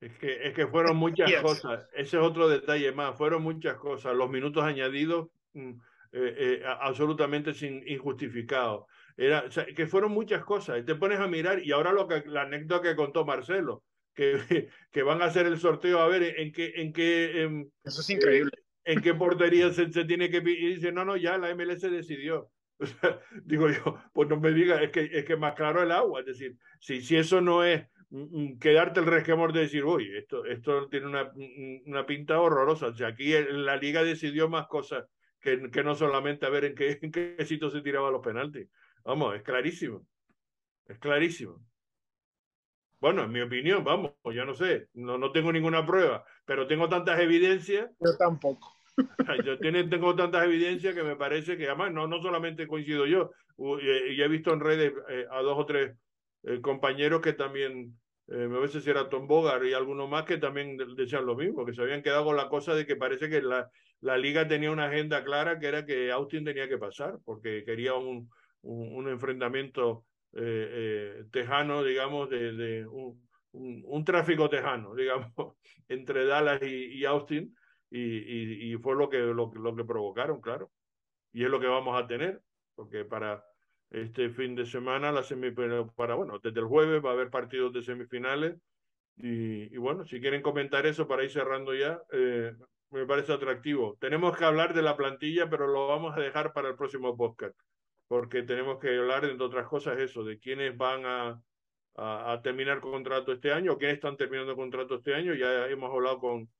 es 0.00 0.16
que, 0.16 0.48
es 0.48 0.54
que 0.54 0.66
fueron 0.66 0.96
muchas 0.96 1.30
cosas. 1.42 1.86
Ese 1.92 2.16
es 2.16 2.22
otro 2.22 2.48
detalle 2.48 2.90
más. 2.92 3.16
Fueron 3.16 3.42
muchas 3.42 3.76
cosas. 3.76 4.14
Los 4.14 4.30
minutos 4.30 4.64
añadidos 4.64 5.28
mm, 5.52 5.70
eh, 6.12 6.34
eh, 6.38 6.62
absolutamente 6.64 7.52
sin, 7.52 7.86
injustificados. 7.86 8.86
Era, 9.16 9.44
que 9.76 9.86
fueron 9.86 10.12
muchas 10.12 10.42
cosas. 10.44 10.78
Y 10.78 10.84
te 10.84 10.94
pones 10.94 11.20
a 11.20 11.28
mirar, 11.28 11.62
y 11.62 11.72
ahora 11.72 11.92
lo 11.92 12.08
que, 12.08 12.22
la 12.26 12.42
anécdota 12.42 12.88
que 12.88 12.96
contó 12.96 13.26
Marcelo, 13.26 13.84
que, 14.14 14.38
que 14.90 15.02
van 15.02 15.20
a 15.20 15.26
hacer 15.26 15.46
el 15.46 15.58
sorteo 15.58 15.98
a 15.98 16.08
ver 16.08 16.22
en 16.22 16.50
qué... 16.50 16.72
En 16.76 16.92
qué 16.94 17.42
en, 17.42 17.72
Eso 17.84 18.00
es 18.00 18.08
increíble. 18.08 18.52
En 18.84 19.00
qué 19.00 19.14
portería 19.14 19.72
se, 19.72 19.86
tiene 19.86 20.30
que... 20.30 20.38
Y 20.38 20.74
dice, 20.74 20.92
no, 20.92 21.04
no, 21.04 21.16
ya 21.16 21.38
la 21.38 21.54
MLS 21.54 21.82
decidió. 21.82 22.50
digo 23.44 23.68
yo, 23.68 23.98
pues 24.12 24.28
no 24.28 24.40
me 24.40 24.52
digas, 24.52 24.80
es 24.82 24.90
que, 24.90 25.10
es 25.12 25.24
que 25.24 25.36
más 25.36 25.54
claro 25.54 25.82
el 25.82 25.92
agua. 25.92 26.20
Es 26.20 26.26
decir, 26.26 26.56
si, 26.80 27.02
si 27.02 27.16
eso 27.16 27.40
no 27.40 27.62
es 27.62 27.86
quedarte 28.58 29.00
el 29.00 29.06
resquemor 29.06 29.52
de 29.52 29.60
decir, 29.60 29.84
uy, 29.84 30.10
esto, 30.16 30.44
esto 30.44 30.88
tiene 30.88 31.06
una, 31.06 31.30
una 31.86 32.06
pinta 32.06 32.40
horrorosa. 32.40 32.86
O 32.86 32.94
sea, 32.94 33.08
aquí 33.08 33.32
la 33.50 33.76
liga 33.76 34.02
decidió 34.02 34.48
más 34.48 34.66
cosas 34.66 35.04
que, 35.40 35.70
que 35.70 35.84
no 35.84 35.94
solamente 35.94 36.46
a 36.46 36.50
ver 36.50 36.64
en 36.64 36.74
qué, 36.74 36.98
qué 36.98 37.44
sitio 37.44 37.70
se 37.70 37.82
tiraban 37.82 38.12
los 38.12 38.22
penaltis. 38.22 38.68
Vamos, 39.04 39.36
es 39.36 39.42
clarísimo. 39.42 40.06
Es 40.86 40.98
clarísimo. 40.98 41.62
Bueno, 43.00 43.24
en 43.24 43.32
mi 43.32 43.40
opinión, 43.40 43.82
vamos, 43.82 44.12
yo 44.24 44.44
no 44.44 44.54
sé, 44.54 44.88
no, 44.94 45.16
no 45.16 45.32
tengo 45.32 45.50
ninguna 45.52 45.86
prueba, 45.86 46.24
pero 46.44 46.66
tengo 46.66 46.88
tantas 46.88 47.18
evidencias. 47.20 47.90
Yo 48.00 48.16
tampoco. 48.18 48.76
Yo 49.44 49.58
tiene, 49.58 49.84
tengo 49.84 50.14
tantas 50.14 50.44
evidencias 50.44 50.94
que 50.94 51.02
me 51.02 51.16
parece 51.16 51.56
que 51.56 51.66
además 51.66 51.92
no, 51.92 52.06
no 52.06 52.20
solamente 52.20 52.66
coincido 52.66 53.06
yo, 53.06 53.30
y 53.80 54.20
he 54.20 54.28
visto 54.28 54.52
en 54.52 54.60
redes 54.60 54.92
eh, 55.08 55.24
a 55.30 55.40
dos 55.40 55.56
o 55.58 55.64
tres 55.64 55.96
eh, 56.42 56.60
compañeros 56.60 57.22
que 57.22 57.32
también, 57.32 57.98
eh, 58.28 58.44
a 58.44 58.58
veces 58.58 58.86
era 58.86 59.08
Tom 59.08 59.26
Bogart 59.26 59.64
y 59.64 59.72
algunos 59.72 60.08
más 60.08 60.24
que 60.24 60.36
también 60.36 60.76
decían 60.96 61.24
lo 61.24 61.34
mismo, 61.34 61.64
que 61.64 61.72
se 61.72 61.80
habían 61.80 62.02
quedado 62.02 62.26
con 62.26 62.36
la 62.36 62.50
cosa 62.50 62.74
de 62.74 62.84
que 62.84 62.96
parece 62.96 63.30
que 63.30 63.40
la, 63.40 63.70
la 64.00 64.18
liga 64.18 64.46
tenía 64.46 64.70
una 64.70 64.86
agenda 64.86 65.24
clara 65.24 65.58
que 65.58 65.66
era 65.66 65.86
que 65.86 66.10
Austin 66.10 66.44
tenía 66.44 66.68
que 66.68 66.78
pasar, 66.78 67.18
porque 67.24 67.64
quería 67.64 67.94
un, 67.94 68.28
un, 68.62 69.08
enfrentamiento 69.08 70.04
eh, 70.32 71.24
tejano, 71.30 71.82
digamos, 71.82 72.30
de, 72.30 72.86
un, 73.52 74.04
tráfico 74.04 74.48
tejano, 74.48 74.94
digamos, 74.96 75.56
entre 75.88 76.24
Dallas 76.24 76.62
y, 76.62 77.04
Austin, 77.04 77.54
y, 77.90 78.76
fue 78.76 78.94
lo 78.94 79.08
que, 79.08 79.18
lo, 79.18 79.76
que 79.76 79.84
provocaron, 79.84 80.40
claro. 80.40 80.70
Y 81.32 81.44
es 81.44 81.50
lo 81.50 81.60
que 81.60 81.66
vamos 81.66 82.00
a 82.00 82.06
tener, 82.06 82.40
porque 82.74 83.04
para 83.04 83.44
este 83.90 84.30
fin 84.30 84.54
de 84.54 84.66
semana, 84.66 85.12
la 85.12 85.24
para, 85.96 86.14
bueno, 86.14 86.38
desde 86.38 86.60
el 86.60 86.66
jueves 86.66 87.04
va 87.04 87.10
a 87.10 87.12
haber 87.14 87.30
partidos 87.30 87.72
de 87.72 87.82
semifinales. 87.82 88.56
Y, 89.16 89.74
y 89.74 89.76
bueno, 89.76 90.04
si 90.04 90.20
quieren 90.20 90.42
comentar 90.42 90.86
eso 90.86 91.06
para 91.06 91.24
ir 91.24 91.30
cerrando 91.30 91.74
ya, 91.74 92.00
eh, 92.12 92.54
me 92.90 93.06
parece 93.06 93.32
atractivo. 93.32 93.96
Tenemos 94.00 94.36
que 94.36 94.44
hablar 94.44 94.74
de 94.74 94.82
la 94.82 94.96
plantilla, 94.96 95.48
pero 95.48 95.66
lo 95.66 95.88
vamos 95.88 96.16
a 96.16 96.20
dejar 96.20 96.52
para 96.52 96.68
el 96.68 96.76
próximo 96.76 97.16
podcast, 97.16 97.56
porque 98.10 98.42
tenemos 98.42 98.80
que 98.80 98.98
hablar, 98.98 99.24
entre 99.24 99.46
otras 99.46 99.68
cosas, 99.68 99.96
eso, 100.00 100.24
de 100.24 100.40
quiénes 100.40 100.76
van 100.76 101.06
a, 101.06 101.40
a, 101.94 102.40
terminar 102.42 102.80
contrato 102.80 103.30
este 103.30 103.52
año, 103.52 103.78
quiénes 103.78 103.98
están 103.98 104.16
terminando 104.16 104.56
contrato 104.56 104.96
este 104.96 105.14
año. 105.14 105.32
Ya 105.34 105.68
hemos 105.68 105.92
hablado 105.92 106.18
con, 106.18 106.50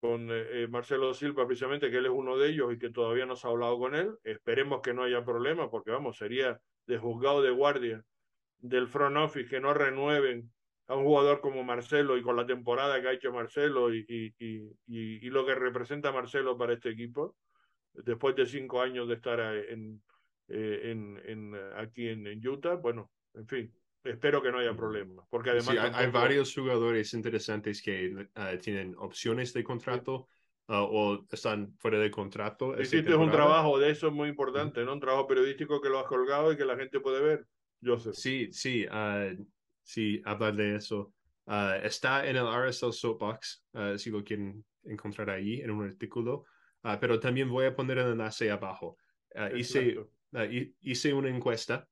con 0.00 0.28
eh, 0.30 0.66
Marcelo 0.66 1.12
Silva, 1.12 1.46
precisamente, 1.46 1.90
que 1.90 1.98
él 1.98 2.06
es 2.06 2.10
uno 2.10 2.38
de 2.38 2.48
ellos 2.48 2.72
y 2.72 2.78
que 2.78 2.88
todavía 2.88 3.26
no 3.26 3.36
se 3.36 3.46
ha 3.46 3.50
hablado 3.50 3.78
con 3.78 3.94
él. 3.94 4.16
Esperemos 4.24 4.80
que 4.80 4.94
no 4.94 5.02
haya 5.02 5.22
problema, 5.22 5.70
porque 5.70 5.90
vamos, 5.90 6.16
sería 6.16 6.58
de 6.86 6.96
juzgado 6.96 7.42
de 7.42 7.50
guardia 7.50 8.02
del 8.56 8.88
front 8.88 9.18
office 9.18 9.50
que 9.50 9.60
no 9.60 9.74
renueven 9.74 10.50
a 10.86 10.94
un 10.94 11.04
jugador 11.04 11.42
como 11.42 11.62
Marcelo 11.64 12.16
y 12.16 12.22
con 12.22 12.34
la 12.34 12.46
temporada 12.46 13.02
que 13.02 13.08
ha 13.08 13.12
hecho 13.12 13.30
Marcelo 13.30 13.92
y, 13.92 14.06
y, 14.08 14.34
y, 14.38 14.74
y 14.86 15.28
lo 15.28 15.44
que 15.44 15.54
representa 15.54 16.12
Marcelo 16.12 16.56
para 16.56 16.72
este 16.72 16.88
equipo. 16.88 17.36
después 17.92 18.34
de 18.36 18.46
cinco 18.46 18.80
años 18.80 19.06
de 19.06 19.16
estar 19.16 19.38
en, 19.38 20.02
en, 20.48 21.20
en, 21.24 21.54
aquí 21.76 22.08
en, 22.08 22.46
Utah. 22.46 22.76
Bueno, 22.76 23.10
en 23.34 23.46
fin, 23.46 23.72
espero 24.02 24.42
que 24.42 24.52
no 24.52 24.58
haya 24.58 24.76
problemas, 24.76 25.26
porque 25.30 25.50
además... 25.50 25.94
hay, 25.94 26.10
varios 26.10 26.54
jugadores 26.54 27.14
interesantes 27.14 27.82
que 27.82 28.28
tienen 28.60 28.94
opciones 28.98 29.52
de 29.52 29.64
contrato. 29.64 30.28
o 30.66 31.26
están 31.30 31.74
fuera 31.78 31.98
de 31.98 32.10
contrato. 32.10 32.80
Hiciste 32.80 33.14
un 33.14 33.30
trabajo 33.30 33.78
de 33.78 33.90
eso 33.90 34.08
es 34.08 34.12
muy 34.12 34.28
importante, 34.28 34.84
¿no? 34.84 34.94
Un 34.94 35.00
trabajo 35.00 35.26
periodístico 35.26 35.80
que 35.80 35.88
lo 35.88 35.98
has 35.98 36.06
colgado 36.06 36.52
y 36.52 36.56
que 36.56 36.64
la 36.64 36.76
gente 36.76 37.00
puede 37.00 37.22
ver. 37.22 37.46
Joseph. 37.82 38.14
Sí, 38.14 38.48
sí, 38.52 38.86
sí, 39.82 40.22
hablar 40.24 40.56
de 40.56 40.76
eso. 40.76 41.12
Ah, 41.46 41.78
está 41.82 42.26
en 42.26 42.36
el 42.36 42.46
RSL 42.46 42.92
Soapbox, 42.92 43.64
uh, 43.74 43.98
si 43.98 44.10
lo 44.10 44.24
quieren 44.24 44.64
encontrar 44.84 45.28
ahí 45.28 45.60
en 45.60 45.70
un 45.70 45.84
artículo, 45.84 46.46
uh, 46.84 46.96
pero 46.98 47.20
también 47.20 47.50
voy 47.50 47.66
a 47.66 47.74
poner 47.74 47.98
el 47.98 48.12
enlace 48.12 48.50
abajo. 48.50 48.96
hice, 49.54 49.98
hice 50.80 51.12
una 51.12 51.28
encuesta 51.28 51.88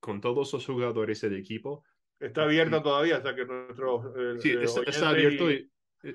con 0.00 0.20
todos 0.20 0.52
los 0.52 0.66
jugadores 0.66 1.20
del 1.20 1.36
equipo. 1.36 1.84
Está 2.18 2.44
abierta 2.44 2.82
todavía 2.82 3.16
hasta 3.16 3.34
que 3.34 3.44
nuestro... 3.44 4.14
sí, 4.40 4.54
está, 4.86 5.08
abierto 5.08 5.50
y, 5.50 5.68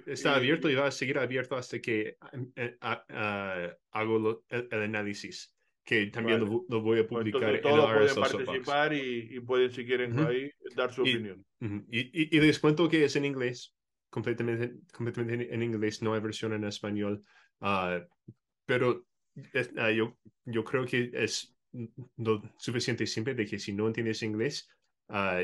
está 0.06 0.36
abierto 0.36 0.70
y 0.70 0.76
va 0.76 0.88
a 0.88 0.92
seguir 0.92 1.18
abierto 1.18 1.56
hasta 1.56 1.80
que 1.80 2.18
eh, 2.56 2.78
hago 3.92 4.44
el, 4.50 4.68
análisis 4.72 5.54
que 5.84 6.08
también 6.08 6.42
lo, 6.42 6.82
voy 6.82 7.00
a 7.00 7.08
publicar. 7.08 7.56
Entonces, 7.56 7.62
todos 7.62 8.14
pueden 8.14 8.46
participar 8.46 8.94
y, 8.94 9.36
y, 9.36 9.40
pueden, 9.40 9.72
si 9.72 9.86
quieren, 9.86 10.20
ahí 10.20 10.52
dar 10.76 10.94
su 10.94 11.02
opinión. 11.02 11.46
y, 11.90 12.36
y, 12.36 12.42
les 12.42 12.60
cuento 12.60 12.90
que 12.90 13.06
es 13.06 13.16
en 13.16 13.24
inglés, 13.24 13.74
completamente, 14.10 14.76
completamente 14.94 15.54
en 15.54 15.64
inglés, 15.64 16.02
no 16.02 16.14
hay 16.14 16.20
versión 16.20 16.52
en 16.52 16.66
español. 16.66 17.24
Uh, 17.62 18.06
pero 18.66 19.06
uh, 19.38 19.90
yo, 19.90 20.18
yo 20.46 20.64
creo 20.64 20.86
que 20.86 21.12
es 21.14 21.56
lo 22.18 22.42
suficiente 22.58 23.06
simple 23.06 23.36
de 23.36 23.46
que 23.46 23.60
si 23.60 23.74
no 23.74 23.88
entiendes 23.88 24.24
inglés, 24.24 24.70
uh, 25.10 25.44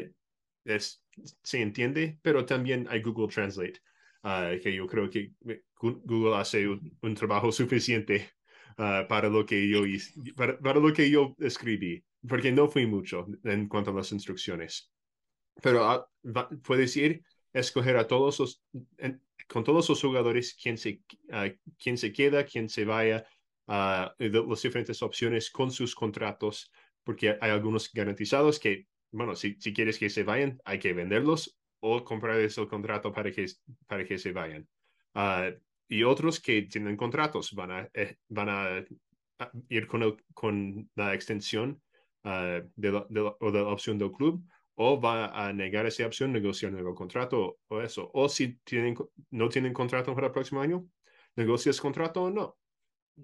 es, 0.65 1.03
se 1.43 1.61
entiende, 1.61 2.19
pero 2.21 2.45
también 2.45 2.87
hay 2.89 3.01
Google 3.01 3.27
Translate, 3.27 3.79
que 4.61 4.73
yo 4.73 4.87
creo 4.87 5.09
que 5.09 5.33
Google 5.77 6.37
hace 6.37 6.67
un, 6.67 6.97
un 7.01 7.13
trabajo 7.13 7.51
suficiente 7.51 8.31
Ah, 8.77 9.05
para, 9.07 9.29
lo 9.29 9.45
que 9.45 9.67
yo 9.69 9.83
para, 10.35 10.57
para, 10.57 10.79
lo 10.79 10.91
que 10.93 11.09
yo 11.09 11.35
escribí, 11.39 12.03
porque 12.27 12.51
no 12.51 12.67
fui 12.67 12.87
mucho 12.87 13.27
en 13.43 13.67
cuanto 13.67 13.91
a 13.91 13.93
las 13.93 14.11
instrucciones. 14.11 14.91
Pero 15.61 16.07
uh, 16.23 16.61
puedes 16.63 16.97
ir, 16.97 17.23
escoger 17.53 17.97
a 17.97 18.07
todos 18.07 18.39
los, 18.39 18.63
con 19.47 19.63
todos 19.63 19.87
los 19.89 20.01
jugadores, 20.01 20.57
quién 20.59 20.77
se, 20.77 21.01
uh, 21.29 21.53
quién 21.77 21.97
se 21.97 22.11
queda, 22.11 22.45
quién 22.45 22.67
se 22.67 22.85
vaya, 22.85 23.25
las 23.67 24.61
diferentes 24.61 25.01
opciones 25.01 25.49
con 25.49 25.71
sus 25.71 25.95
contratos, 25.95 26.71
porque 27.03 27.37
hay 27.39 27.51
algunos 27.51 27.91
garantizados 27.91 28.59
que, 28.59 28.87
bueno, 29.11 29.35
si, 29.35 29.55
si 29.59 29.73
quieres 29.73 29.97
que 29.97 30.09
se 30.09 30.23
vayan, 30.23 30.59
hay 30.65 30.79
que 30.79 30.93
venderlos 30.93 31.57
o 31.79 32.03
comprar 32.03 32.39
ese 32.39 32.65
contrato 32.67 33.11
para 33.11 33.31
que, 33.31 33.45
para 33.87 34.05
que 34.05 34.17
se 34.17 34.31
vayan 34.31 34.67
y 35.87 36.03
otros 36.03 36.39
que 36.39 36.63
tienen 36.63 36.97
contratos 36.97 37.53
van 37.53 37.71
a, 37.71 37.89
eh, 37.93 38.17
van 38.29 38.49
a, 38.49 38.85
ir 39.69 39.87
con, 39.87 40.17
con 40.33 40.89
la 40.95 41.13
extensión 41.13 41.81
ah, 42.23 42.61
de, 42.75 42.91
la, 42.91 43.05
de, 43.09 43.21
o 43.21 43.51
de 43.51 43.59
la 43.61 43.67
opción 43.67 43.97
del 43.97 44.11
club 44.11 44.43
o 44.75 44.99
va 44.99 45.27
a 45.27 45.53
negar 45.53 45.85
esa 45.85 46.07
opción, 46.07 46.31
negociar 46.31 46.71
un 46.71 46.77
nuevo 46.77 46.95
contrato 46.95 47.59
o 47.67 47.81
eso. 47.81 48.09
O 48.13 48.27
si 48.27 48.55
tienen, 48.63 48.95
no 49.29 49.49
tienen 49.49 49.71
contrato 49.71 50.15
para 50.15 50.27
el 50.27 50.33
próximo 50.33 50.61
año, 50.61 50.87
negocias 51.35 51.79
contrato 51.79 52.23
o 52.23 52.31
no. 52.31 52.57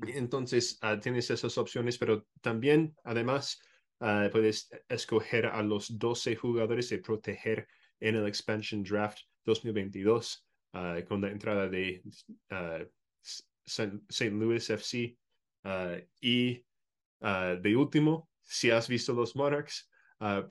Entonces, 0.08 0.80
uh, 0.84 1.00
tienes 1.00 1.30
esas 1.30 1.58
opciones, 1.58 1.98
pero 1.98 2.28
también, 2.42 2.96
además, 3.04 3.60
uh, 4.00 4.30
puedes 4.32 4.70
escoger 4.88 5.48
a 5.48 5.64
los 5.64 5.98
12 5.98 6.36
jugadores 6.36 6.92
y 6.92 6.98
proteger 6.98 7.68
en 8.00 8.16
el 8.16 8.28
Expansion 8.28 8.84
Draft 8.84 9.20
2022 9.46 10.46
uh, 10.74 11.04
con 11.08 11.22
la 11.22 11.32
entrada 11.32 11.68
de 11.68 12.04
St. 13.66 14.32
Louis 14.32 14.70
FC 14.70 15.18
y 16.22 16.66
de 17.22 17.76
último, 17.76 18.30
si 18.44 18.72
has 18.72 18.88
visto 18.88 19.14
los 19.14 19.36
Monarchs, 19.36 19.92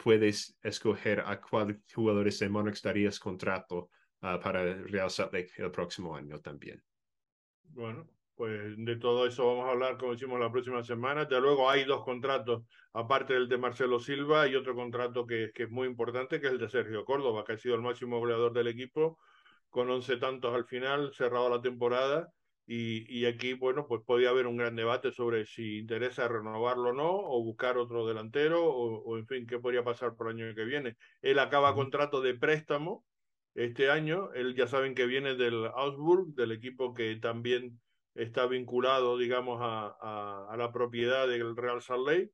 puedes 0.02 0.56
escoger 0.62 1.20
a 1.20 1.40
cuál 1.40 1.82
jugadores 1.92 2.38
de 2.38 2.48
Monarchs 2.48 2.82
darías 2.82 3.18
contrato 3.18 3.90
para 4.20 4.74
Real 4.74 5.10
Salt 5.10 5.32
Lake 5.32 5.50
el 5.56 5.70
próximo 5.70 6.14
año 6.14 6.38
también. 6.40 6.82
Bueno, 7.70 8.06
pues 8.38 8.74
de 8.78 8.96
todo 8.96 9.26
eso 9.26 9.44
vamos 9.46 9.66
a 9.66 9.72
hablar, 9.72 9.98
como 9.98 10.12
decimos, 10.12 10.38
la 10.38 10.52
próxima 10.52 10.84
semana. 10.84 11.26
Ya 11.28 11.40
luego 11.40 11.68
hay 11.68 11.84
dos 11.84 12.04
contratos, 12.04 12.62
aparte 12.92 13.34
del 13.34 13.48
de 13.48 13.58
Marcelo 13.58 13.98
Silva, 13.98 14.46
y 14.46 14.54
otro 14.54 14.76
contrato 14.76 15.26
que, 15.26 15.50
que, 15.52 15.64
es 15.64 15.70
muy 15.70 15.88
importante, 15.88 16.40
que 16.40 16.46
es 16.46 16.52
el 16.52 16.58
de 16.60 16.68
Sergio 16.68 17.04
Córdoba, 17.04 17.44
que 17.44 17.54
ha 17.54 17.58
sido 17.58 17.74
el 17.74 17.82
máximo 17.82 18.20
goleador 18.20 18.52
del 18.52 18.68
equipo 18.68 19.18
con 19.70 19.90
11 19.90 20.18
tantos 20.18 20.54
al 20.54 20.66
final, 20.66 21.12
cerrado 21.14 21.50
la 21.50 21.60
temporada. 21.60 22.32
Y, 22.64 23.12
y, 23.12 23.26
aquí, 23.26 23.54
bueno, 23.54 23.86
pues 23.88 24.02
podía 24.06 24.30
haber 24.30 24.46
un 24.46 24.56
gran 24.56 24.76
debate 24.76 25.10
sobre 25.10 25.44
si 25.44 25.78
interesa 25.78 26.28
renovarlo 26.28 26.90
o 26.90 26.92
no, 26.92 27.10
o 27.10 27.42
buscar 27.42 27.76
otro 27.76 28.06
delantero, 28.06 28.64
o, 28.64 29.02
o 29.02 29.18
en 29.18 29.26
fin, 29.26 29.46
qué 29.46 29.58
podría 29.58 29.82
pasar 29.82 30.14
por 30.14 30.30
el 30.30 30.36
año 30.40 30.54
que 30.54 30.64
viene. 30.64 30.96
Él 31.22 31.40
acaba 31.40 31.74
contrato 31.74 32.20
de 32.20 32.34
préstamo 32.34 33.04
este 33.54 33.90
año, 33.90 34.32
él 34.34 34.54
ya 34.54 34.68
saben 34.68 34.94
que 34.94 35.06
viene 35.06 35.34
del 35.34 35.66
Augsburg, 35.74 36.34
del 36.34 36.52
equipo 36.52 36.94
que 36.94 37.16
también 37.16 37.80
está 38.18 38.46
vinculado, 38.46 39.16
digamos, 39.16 39.60
a, 39.62 39.96
a, 40.00 40.46
a 40.50 40.56
la 40.56 40.72
propiedad 40.72 41.26
del 41.28 41.56
Real 41.56 41.80
Salt 41.80 42.06
Lake. 42.06 42.30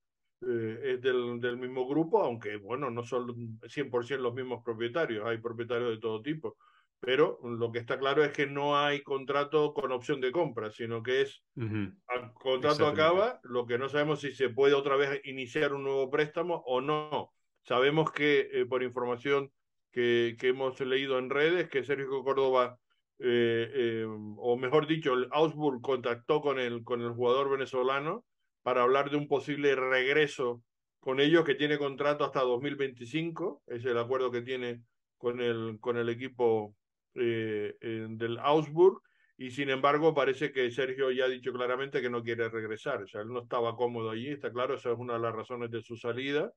Eh, 0.47 0.95
es 0.95 1.01
del, 1.01 1.41
del, 1.41 1.57
mismo 1.57 1.87
grupo, 1.87 2.23
aunque, 2.23 2.57
bueno, 2.57 2.91
no 2.91 3.03
son 3.05 3.59
100% 3.61 4.19
los 4.19 4.35
mismos 4.35 4.63
propietarios, 4.63 5.25
hay 5.27 5.39
propietarios 5.39 5.91
de 5.91 5.99
todo 5.99 6.21
tipo 6.21 6.57
pero 7.05 7.39
lo 7.43 7.71
que 7.71 7.81
está 7.81 7.99
claro 7.99 8.25
es 8.25 8.33
que 8.33 8.47
no 8.47 8.79
hay 8.79 9.03
contrato 9.03 9.75
con 9.75 9.93
opción 9.93 10.23
de 10.23 10.33
compra, 10.33 10.71
sino 10.71 11.03
que 11.03 11.21
es 11.21 11.45
el 11.55 11.93
contrato 12.33 12.87
acaba, 12.87 13.41
lo 13.43 13.67
que 13.67 13.77
no 13.77 13.91
sabemos 13.91 14.21
si 14.23 14.33
se 14.33 14.49
puede 14.49 14.73
otra 14.73 14.97
vez 14.97 15.21
iniciar 15.25 15.75
un 15.75 15.85
nuevo 15.85 16.11
préstamo 16.11 16.63
o 16.67 16.81
no. 16.81 17.35
Sabemos 17.63 18.11
que 18.11 18.49
eh, 18.53 18.65
por 18.65 18.83
información 18.83 19.53
que, 19.93 20.37
que, 20.41 20.49
hemos 20.49 20.81
leído 20.81 21.19
en 21.19 21.29
redes, 21.29 21.69
que 21.69 21.85
Sergio 21.85 22.25
Córdoba, 22.25 22.79
eh, 23.19 23.71
eh, 23.75 24.07
o 24.07 24.57
mejor 24.57 24.87
dicho, 24.87 25.15
el 25.15 25.29
Augsburg 25.31 25.81
contactó 25.81 26.41
con 26.41 26.59
el, 26.59 26.85
con 26.85 27.01
el 27.01 27.13
jugador 27.13 27.51
venezolano 27.51 28.25
para 28.63 28.83
hablar 28.83 29.11
de 29.11 29.17
un 29.17 29.29
posible 29.29 29.75
regreso 29.75 30.63
con 31.01 31.21
ellos, 31.21 31.45
que 31.45 31.55
tiene 31.55 31.77
contrato 31.77 32.25
hasta 32.25 32.41
2025, 32.41 33.63
es 33.67 33.85
el 33.85 33.99
acuerdo 33.99 34.31
que 34.31 34.41
tiene 34.41 34.81
con 35.19 35.41
el, 35.41 35.79
con 35.79 35.99
el 35.99 36.09
equipo 36.09 36.75
eh, 37.15 37.75
del 37.81 38.39
Augsburg 38.39 39.03
y 39.37 39.51
sin 39.51 39.69
embargo 39.69 40.15
parece 40.15 40.53
que 40.53 40.71
Sergio 40.71 41.11
ya 41.11 41.25
ha 41.25 41.29
dicho 41.29 41.53
claramente 41.53 42.01
que 42.01 42.09
no 42.09 42.23
quiere 42.23 42.49
regresar, 42.49 43.03
o 43.03 43.07
sea, 43.07 43.21
él 43.21 43.29
no 43.29 43.43
estaba 43.43 43.77
cómodo 43.77 44.11
allí, 44.11 44.29
está 44.29 44.51
claro, 44.51 44.75
esa 44.75 44.93
es 44.93 44.99
una 44.99 45.15
de 45.15 45.21
las 45.21 45.35
razones 45.35 45.71
de 45.71 45.83
su 45.83 45.97
salida 45.97 46.53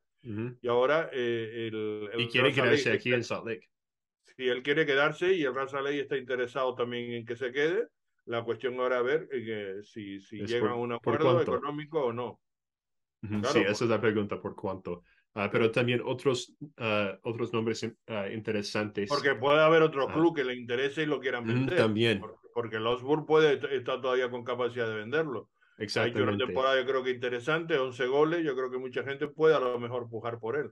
y 0.62 0.68
ahora 0.68 1.10
eh, 1.14 1.70
el, 1.72 2.10
Y 2.18 2.28
quiere 2.28 2.54
quedarse 2.54 2.92
aquí 2.92 3.14
en 3.14 3.24
Salt 3.24 3.46
Lake. 3.46 3.70
Sí, 4.36 4.48
él 4.48 4.62
quiere 4.62 4.86
quedarse 4.86 5.34
y 5.34 5.44
el 5.44 5.54
Salt 5.54 5.86
Lake 5.86 6.02
está 6.02 6.18
interesado 6.18 6.76
también 6.76 7.12
en 7.12 7.26
que 7.26 7.36
se 7.36 7.52
quede. 7.52 7.88
La 8.26 8.44
cuestión 8.44 8.80
ahora 8.80 8.98
a 8.98 9.02
ver 9.02 9.30
eh, 9.32 9.78
si, 9.84 10.20
si 10.20 10.46
llegan 10.46 10.72
a 10.72 10.76
un 10.76 10.92
acuerdo 10.92 11.42
económico 11.42 12.06
o 12.06 12.14
no. 12.14 12.40
sí, 13.22 13.60
esa 13.60 13.86
es 13.86 13.90
la 13.90 14.02
pregunta, 14.02 14.40
¿por 14.42 14.56
cuánto? 14.56 15.04
Ah, 15.34 15.50
pero 15.52 15.70
también 15.70 16.02
otros, 16.04 16.56
uh, 16.60 17.16
otros 17.22 17.54
nombres 17.54 17.84
uh, 17.84 18.34
interesantes. 18.34 19.08
Porque 19.08 19.36
puede 19.36 19.62
haber 19.62 19.84
otro 19.84 20.08
club 20.08 20.36
que 20.36 20.44
le 20.44 20.56
interese 20.56 21.04
y 21.04 21.06
lo 21.06 21.20
quieran 21.20 21.46
vender. 21.46 21.78
También. 21.78 22.22
Porque, 22.54 22.78
el 22.78 22.88
Osborne 22.88 23.26
puede 23.28 23.76
estar 23.76 24.02
todavía 24.02 24.32
con 24.32 24.44
capacidad 24.44 24.88
de 24.88 24.96
venderlo. 24.96 25.52
Exactamente. 25.78 26.20
Hay 26.20 26.36
una 26.36 26.44
temporada 26.44 26.82
yo 26.82 26.88
creo 26.88 27.04
que 27.04 27.12
interesante, 27.12 27.78
11 27.78 28.08
goles, 28.08 28.44
yo 28.44 28.56
creo 28.56 28.72
que 28.72 28.80
mucha 28.80 29.04
gente 29.04 29.28
puede 29.28 29.54
a 29.54 29.60
lo 29.60 29.80
mejor 29.80 30.10
pujar 30.10 30.40
por 30.40 30.58
él. 30.58 30.72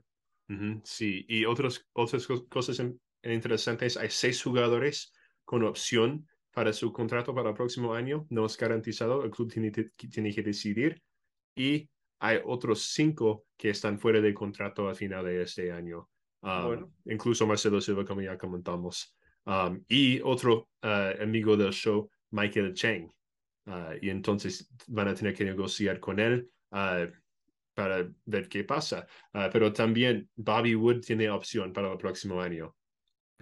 Sí, 0.82 1.24
y 1.28 1.44
otros, 1.44 1.86
otras 1.92 2.26
cosas 2.48 2.82
interesantes, 3.32 3.96
hay 3.96 4.10
seis 4.10 4.42
jugadores 4.42 5.12
con 5.44 5.64
opción 5.64 6.26
para 6.52 6.72
su 6.72 6.92
contrato 6.92 7.34
para 7.34 7.50
el 7.50 7.54
próximo 7.54 7.92
año, 7.92 8.26
no 8.30 8.46
es 8.46 8.56
garantizado, 8.56 9.22
el 9.24 9.30
club 9.30 9.52
tiene, 9.52 9.70
tiene 9.70 10.34
que 10.34 10.42
decidir. 10.42 11.02
Y 11.54 11.88
hay 12.18 12.38
otros 12.44 12.82
cinco 12.94 13.44
que 13.56 13.70
están 13.70 13.98
fuera 13.98 14.20
de 14.20 14.32
contrato 14.32 14.88
a 14.88 14.94
final 14.94 15.24
de 15.24 15.42
este 15.42 15.70
año. 15.70 16.08
Um, 16.40 16.90
incluso 17.04 17.46
Marcelo 17.46 17.80
Silva, 17.80 18.04
como 18.04 18.22
ya 18.22 18.38
comentamos. 18.38 19.14
Um, 19.44 19.84
y 19.88 20.20
otro 20.22 20.70
uh, 20.82 21.22
amigo 21.22 21.56
del 21.56 21.72
show, 21.72 22.10
Michael 22.30 22.72
Chang. 22.74 23.10
Uh, 23.66 23.98
y 24.00 24.10
entonces 24.10 24.70
van 24.86 25.08
a 25.08 25.14
tener 25.14 25.34
que 25.34 25.44
negociar 25.44 25.98
con 26.00 26.20
él 26.20 26.48
uh, 26.70 27.10
para 27.74 28.08
ver 28.24 28.48
qué 28.48 28.64
pasa. 28.64 29.06
pero 29.52 29.72
también 29.72 30.30
Bobby 30.36 30.74
Wood 30.74 31.00
tiene 31.00 31.28
opción 31.28 31.72
para 31.72 31.92
el 31.92 31.98
próximo 31.98 32.40
año. 32.40 32.74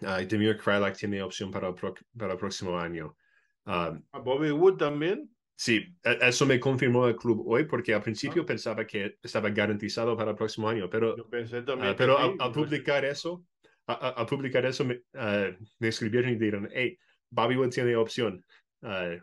Uh, 0.02 0.26
Demir 0.26 0.56
Krylak 0.58 0.96
tiene 0.96 1.22
opción 1.22 1.50
para 1.50 1.68
el, 1.68 1.74
para 2.18 2.32
el 2.32 2.38
próximo 2.38 2.78
año. 2.78 3.16
Um, 3.64 4.02
Bobby 4.24 4.50
Wood 4.50 4.76
también? 4.76 5.30
Sí, 5.56 5.96
e, 6.02 6.18
eso 6.20 6.44
me 6.46 6.58
confirmó 6.58 7.06
el 7.06 7.16
club 7.16 7.44
hoy 7.46 7.64
porque 7.64 7.94
al 7.94 8.02
principio 8.02 8.44
pensaba 8.44 8.84
que 8.86 9.16
estaba 9.22 9.50
garantizado 9.50 10.16
para 10.16 10.32
el 10.32 10.36
próximo 10.36 10.68
año, 10.68 10.90
pero, 10.90 11.16
Yo 11.16 11.28
pensé 11.30 11.62
también 11.62 11.90
ah, 11.90 11.92
que 11.92 11.98
pero 11.98 12.16
sí, 12.18 12.22
al, 12.24 12.36
al 12.40 12.52
publicar 12.52 13.04
eso, 13.04 13.46
a, 13.86 13.92
a- 13.92 14.10
al 14.10 14.26
publicar 14.26 14.66
eso 14.66 14.84
me, 14.84 15.00
ah, 15.14 15.50
me 15.78 15.88
escribieron 15.88 16.32
y 16.32 16.36
dijeron, 16.36 16.68
hey, 16.72 16.98
Bobby 17.30 17.56
Wood 17.56 17.70
tiene 17.70 17.94
opción 17.94 18.44
ah, 18.82 19.14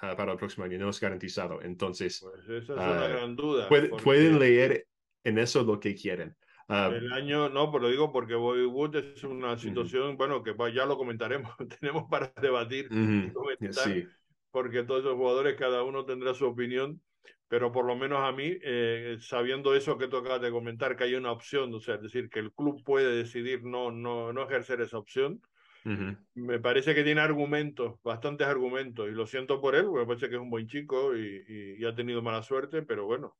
ah, 0.00 0.16
para 0.16 0.32
el 0.32 0.38
próximo 0.38 0.64
año, 0.64 0.78
no 0.78 0.90
es 0.90 1.00
garantizado. 1.00 1.62
Entonces, 1.62 2.20
Pues 2.20 2.42
esa 2.64 2.72
es 2.74 2.78
Ah, 2.78 2.90
una 2.92 3.08
gran 3.08 3.36
duda. 3.36 3.68
puede- 3.68 3.88
porque 3.88 4.04
pueden 4.04 4.38
leer 4.40 4.88
en 5.22 5.38
eso 5.38 5.62
lo 5.62 5.78
que 5.78 5.94
quieren. 5.94 6.36
Ah, 6.68 7.00
El 7.00 7.12
año, 7.12 7.48
no, 7.48 7.70
pero 7.72 7.84
lo 7.84 7.88
digo 7.90 8.12
porque 8.12 8.34
Bobby 8.34 8.64
Wood 8.66 8.96
es 8.96 9.24
una 9.24 9.58
situación, 9.58 10.16
bueno, 10.16 10.42
que 10.42 10.54
ya 10.74 10.86
lo 10.86 10.96
comentaremos, 10.96 11.52
tenemos 11.80 12.04
para 12.10 12.32
debatir 12.40 12.92
y 13.22 13.30
ujú, 13.30 13.32
comentar, 13.32 13.96
sí, 13.96 14.16
porque 14.50 14.84
todos 14.84 15.00
esos 15.00 15.16
jugadores, 15.16 15.56
cada 15.56 15.82
uno 15.82 16.04
tendrá 16.04 16.34
su 16.34 16.46
opinión, 16.46 17.02
pero 17.48 17.72
por 17.72 17.84
lo 17.86 17.96
menos 17.96 18.20
a 18.22 18.32
mí, 18.32 18.56
eh, 18.62 19.16
sabiendo 19.20 19.74
eso 19.74 19.98
que 19.98 20.04
acabas 20.06 20.40
de 20.42 20.50
comentar, 20.52 20.96
que 20.96 21.04
hay 21.04 21.14
una 21.16 21.32
opción, 21.32 21.74
o 21.74 21.80
sea, 21.80 21.96
es 21.96 22.02
decir, 22.02 22.28
que 22.30 22.38
el 22.40 22.52
club 22.52 22.82
puede 22.84 23.16
decidir 23.16 23.64
no, 23.64 23.90
no, 23.90 24.32
no 24.32 24.42
ejercer 24.44 24.80
esa 24.80 24.98
opción, 24.98 25.42
ujú, 25.84 26.16
me 26.34 26.58
parece 26.60 26.94
que 26.94 27.02
tiene 27.04 27.20
argumentos, 27.22 27.96
bastantes 28.02 28.46
argumentos, 28.46 29.08
y 29.08 29.12
lo 29.12 29.26
siento 29.26 29.60
por 29.60 29.74
él, 29.74 29.86
porque 29.86 30.00
me 30.00 30.06
parece 30.06 30.28
que 30.28 30.36
es 30.36 30.40
un 30.40 30.50
buen 30.50 30.66
chico 30.68 31.16
y, 31.16 31.44
y- 31.48 31.76
y 31.82 31.84
ha 31.86 31.94
tenido 31.94 32.22
mala 32.22 32.42
suerte, 32.42 32.82
pero 32.82 33.06
bueno, 33.06 33.36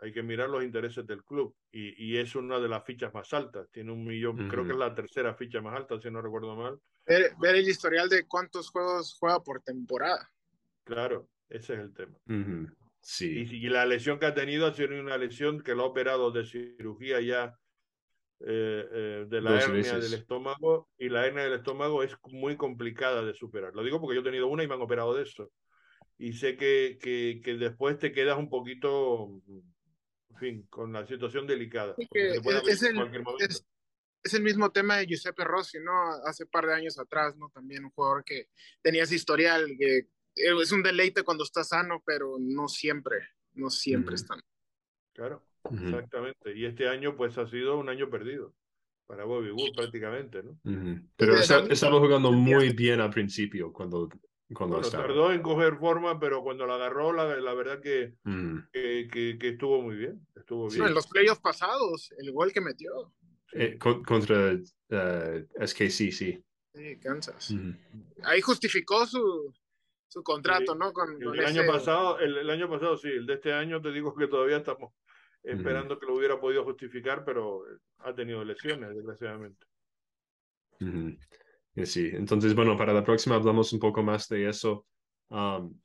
hay 0.00 0.12
que 0.12 0.22
mirar 0.22 0.48
los 0.50 0.62
intereses 0.64 1.06
del 1.06 1.22
club, 1.24 1.54
y, 1.70 2.12
y 2.12 2.16
es 2.18 2.34
una 2.34 2.58
de 2.58 2.68
las 2.68 2.84
fichas 2.84 3.12
más 3.12 3.32
altas, 3.34 3.68
tiene 3.70 3.92
un 3.92 4.04
millón, 4.04 4.48
creo 4.48 4.64
que 4.64 4.72
es 4.72 4.78
la 4.78 4.94
tercera 4.94 5.34
ficha 5.34 5.60
más 5.60 5.76
alta, 5.76 6.00
si 6.00 6.10
no 6.10 6.22
recuerdo 6.22 6.56
mal, 6.56 6.78
Ver, 7.06 7.32
ver 7.40 7.56
el 7.56 7.68
historial 7.68 8.08
de 8.08 8.26
cuántos 8.26 8.70
juegos 8.70 9.16
juega 9.18 9.42
por 9.42 9.60
temporada. 9.62 10.30
claro, 10.84 11.28
ese 11.48 11.74
es 11.74 11.80
el 11.80 11.92
tema. 11.94 12.16
sí, 13.00 13.46
y 13.50 13.68
la 13.68 13.86
lesión 13.86 14.18
que 14.18 14.26
ha 14.26 14.34
tenido 14.34 14.66
ha 14.66 14.74
sido 14.74 15.00
una 15.00 15.16
lesión 15.18 15.60
que 15.62 15.74
lo 15.74 15.82
ha 15.82 15.86
operado 15.86 16.30
de 16.30 16.44
cirugía 16.44 17.20
ya 17.20 17.56
eh, 18.40 18.86
eh, 18.92 19.26
de 19.28 19.40
la 19.40 19.52
Dos 19.52 19.64
hernia 19.64 19.76
veces. 19.76 20.02
del 20.10 20.14
estómago 20.20 20.88
y 20.98 21.08
la 21.08 21.26
hernia 21.26 21.44
del 21.44 21.54
estómago 21.54 22.02
es 22.02 22.16
muy 22.28 22.56
complicada 22.56 23.22
de 23.24 23.34
superar. 23.34 23.74
Lo 23.74 23.82
digo 23.82 24.00
porque 24.00 24.14
yo 24.14 24.20
he 24.20 24.24
tenido 24.24 24.46
una 24.46 24.62
y 24.62 24.68
me 24.68 24.74
han 24.74 24.80
operado 24.82 25.14
de 25.14 25.24
eso. 25.24 25.50
Y 26.18 26.34
sé 26.34 26.56
que, 26.56 26.98
que, 27.00 27.40
que 27.42 27.54
después 27.54 27.98
te 27.98 28.12
quedas 28.12 28.38
un 28.38 28.48
poquito, 28.50 29.40
en 30.30 30.36
fin, 30.38 30.66
con 30.70 30.92
la 30.92 31.06
situación 31.06 31.46
delicada. 31.46 31.94
Es- 31.98 32.08
el- 32.82 32.94
cualquier 32.94 33.22
momento. 33.22 33.44
es- 33.44 33.66
Es 34.22 34.34
el 34.34 34.42
mismo 34.42 34.70
tema 34.70 34.98
de 34.98 35.06
Giuseppe 35.06 35.44
Rossi, 35.44 35.78
¿no? 35.80 35.92
Hace 36.26 36.44
par 36.44 36.66
de 36.66 36.74
años 36.74 36.98
atrás, 36.98 37.34
¿no? 37.38 37.48
También 37.54 37.86
un 37.86 37.90
jugador 37.90 38.22
que 38.22 38.48
tenía 38.82 39.04
ese 39.04 39.14
historial, 39.14 39.64
que 39.78 40.08
es 40.36 40.72
un 40.72 40.82
deleite 40.82 41.22
cuando 41.22 41.42
está 41.42 41.64
sano, 41.64 42.02
pero 42.04 42.36
no 42.38 42.68
siempre, 42.68 43.16
no 43.54 43.70
siempre 43.70 44.16
Ujú. 44.16 44.22
están. 44.22 44.40
Claro, 45.14 45.42
exactamente. 45.72 46.54
Y 46.54 46.66
este 46.66 46.86
año 46.86 47.16
pues 47.16 47.38
ha 47.38 47.46
sido 47.48 47.78
un 47.78 47.88
año 47.88 48.10
perdido 48.10 48.54
para 49.06 49.24
Bobby 49.24 49.52
Wood 49.52 49.74
prácticamente, 49.74 50.42
¿no? 50.42 50.58
Pero 51.16 51.34
de 51.36 51.40
esta- 51.40 51.62
Dani- 51.62 51.72
estaba 51.72 51.98
jugando 51.98 52.30
muy 52.30 52.74
bien 52.74 53.00
al 53.00 53.08
principio 53.10 53.72
cuando, 53.72 54.10
cuando 54.54 54.76
Bueno, 54.76 54.86
estaba. 54.88 55.06
tardó 55.06 55.32
en 55.32 55.42
coger 55.42 55.76
forma, 55.76 56.18
pero 56.18 56.42
cuando 56.42 56.66
la 56.66 56.74
agarró, 56.74 57.12
la, 57.12 57.36
la 57.36 57.54
verdad 57.54 57.80
que, 57.80 58.14
Ujú. 58.24 58.62
que, 58.72 59.08
que- 59.12 59.38
que 59.38 59.48
estuvo 59.50 59.80
muy 59.82 59.96
bien. 59.96 60.26
Estuvo 60.34 60.68
bien. 60.68 60.86
En 60.86 60.94
los 60.94 61.06
playoffs 61.06 61.40
pasados, 61.40 62.12
el 62.18 62.32
gol 62.32 62.52
que 62.52 62.60
metió. 62.60 63.12
Eh, 63.52 63.78
con- 63.78 64.02
contra 64.04 64.52
eh, 64.52 65.46
SKC, 65.66 66.10
sí. 66.12 66.44
sí, 66.74 66.98
Kansas. 67.00 67.50
Ujú. 67.50 67.74
Ahí 68.24 68.40
justificó 68.40 69.06
su, 69.06 69.52
su 70.08 70.22
contrato, 70.22 70.72
Sí, 70.72 70.78
¿no? 70.78 70.92
Con, 70.92 71.20
El 71.20 71.28
con 71.28 71.40
año 71.40 71.66
pasado, 71.66 72.18
el, 72.18 72.36
el 72.38 72.50
año 72.50 72.68
pasado 72.68 72.96
sí, 72.96 73.08
el 73.08 73.26
de 73.26 73.34
este 73.34 73.52
año 73.52 73.80
te 73.80 73.92
digo 73.92 74.14
que 74.14 74.26
todavía 74.28 74.58
estamos 74.58 74.92
esperando 75.42 75.98
que 75.98 76.06
lo 76.06 76.14
hubiera 76.16 76.38
podido 76.38 76.64
justificar, 76.64 77.24
pero 77.24 77.64
ha 77.98 78.14
tenido 78.14 78.44
lesiones, 78.44 78.94
desgraciadamente. 78.94 79.64
Sí, 81.84 82.10
entonces, 82.12 82.54
bueno, 82.54 82.76
para 82.76 82.92
la 82.92 83.04
próxima 83.04 83.36
hablamos 83.36 83.72
un 83.72 83.80
poco 83.80 84.02
más 84.02 84.28
de 84.28 84.48
eso. 84.48 84.86
Um, 85.28 85.78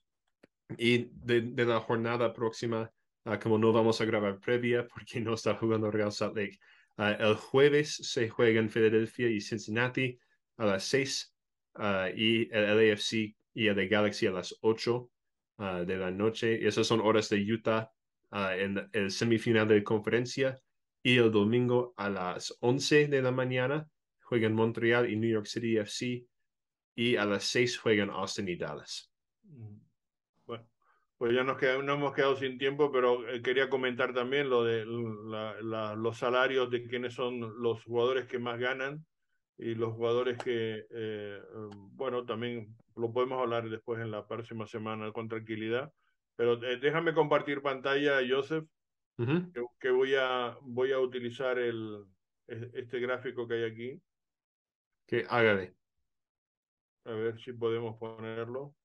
y 0.77 1.09
de, 1.13 1.65
la 1.65 1.79
jornada 1.79 2.33
próxima, 2.33 2.91
ah, 3.25 3.39
como 3.39 3.57
no 3.57 3.71
vamos 3.71 4.01
a 4.01 4.05
grabar 4.05 4.39
previa 4.39 4.87
porque 4.87 5.19
no 5.21 5.33
está 5.33 5.55
jugando 5.55 5.91
Real 5.91 6.11
Salt 6.11 6.35
Lake, 6.35 6.59
ah, 6.97 7.11
el 7.11 7.35
jueves 7.35 7.95
se 7.95 8.29
juega 8.29 8.59
en 8.59 8.69
Filadelfia 8.69 9.29
y 9.29 9.41
Cincinnati 9.41 10.17
a 10.57 10.65
las 10.65 10.83
6 10.85 11.33
ah, 11.75 12.09
y 12.15 12.49
el 12.51 12.77
LAFC 12.77 13.35
y 13.53 13.67
el 13.67 13.75
de 13.75 13.87
Galaxy 13.87 14.27
a 14.27 14.31
las 14.31 14.55
8 14.61 15.09
ah, 15.57 15.83
de 15.85 15.97
la 15.97 16.11
noche. 16.11 16.59
Y 16.61 16.67
esas 16.67 16.87
son 16.87 17.01
horas 17.01 17.29
de 17.29 17.41
Utah 17.41 17.91
ah, 18.31 18.55
en 18.55 18.87
el 18.93 19.11
semifinal 19.11 19.67
de 19.67 19.83
conferencia. 19.83 20.59
Y 21.03 21.17
el 21.17 21.31
domingo 21.31 21.93
a 21.97 22.09
las 22.09 22.57
11 22.61 23.07
de 23.07 23.21
la 23.21 23.31
mañana 23.31 23.87
juegan 24.25 24.53
Montreal 24.53 25.09
y 25.09 25.15
New 25.15 25.29
York 25.29 25.45
City 25.47 25.77
FC. 25.77 26.25
Y 26.97 27.15
a 27.17 27.25
las 27.25 27.43
6 27.45 27.77
juegan 27.79 28.09
Austin 28.09 28.47
y 28.47 28.55
Dallas. 28.55 29.11
Mm. 29.43 29.77
Bueno, 30.45 30.67
pues 31.17 31.33
ya 31.33 31.43
nos, 31.43 31.57
queda, 31.57 31.81
nos 31.81 31.97
hemos 31.97 32.13
quedado 32.13 32.35
sin 32.37 32.57
tiempo, 32.57 32.91
pero 32.91 33.27
eh, 33.29 33.41
quería 33.41 33.69
comentar 33.69 34.13
también 34.13 34.49
lo 34.49 34.63
de 34.63 34.85
la- 34.85 35.55
la- 35.61 35.95
los 35.95 36.17
salarios 36.17 36.69
de 36.71 36.87
quiénes 36.87 37.13
son 37.13 37.61
los 37.61 37.83
jugadores 37.83 38.25
que 38.27 38.39
más 38.39 38.59
ganan 38.59 39.05
y 39.57 39.75
los 39.75 39.93
jugadores 39.93 40.37
que, 40.37 40.85
eh, 40.89 41.41
bueno, 41.91 42.25
también 42.25 42.75
lo 42.95 43.11
podemos 43.11 43.41
hablar 43.41 43.69
después 43.69 43.99
en 44.01 44.11
la 44.11 44.25
próxima 44.27 44.65
semana 44.65 45.11
con 45.11 45.27
tranquilidad. 45.27 45.91
Pero 46.37 46.61
eh, 46.63 46.77
déjame 46.77 47.13
compartir 47.13 47.61
pantalla, 47.61 48.19
Joseph, 48.27 48.65
Ujú. 49.17 49.51
que, 49.53 49.63
que 49.79 49.89
voy 49.91 50.15
a 50.15 50.57
voy 50.61 50.91
a 50.93 50.99
utilizar 50.99 51.57
el 51.59 52.03
e- 52.47 52.71
este 52.73 52.99
gráfico 52.99 53.47
que 53.47 53.53
hay 53.55 53.63
aquí, 53.63 54.01
Que 55.07 55.25
hágale. 55.29 55.75
a 57.05 57.11
ver 57.13 57.39
si 57.39 57.51
podemos 57.53 57.97
ponerlo, 57.97 58.75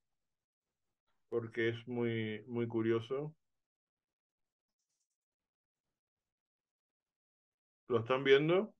porque 1.28 1.70
es 1.70 1.88
muy 1.88 2.44
muy 2.46 2.68
curioso. 2.68 3.34
¿Lo 7.88 7.98
están 7.98 8.24
viendo? 8.24 8.74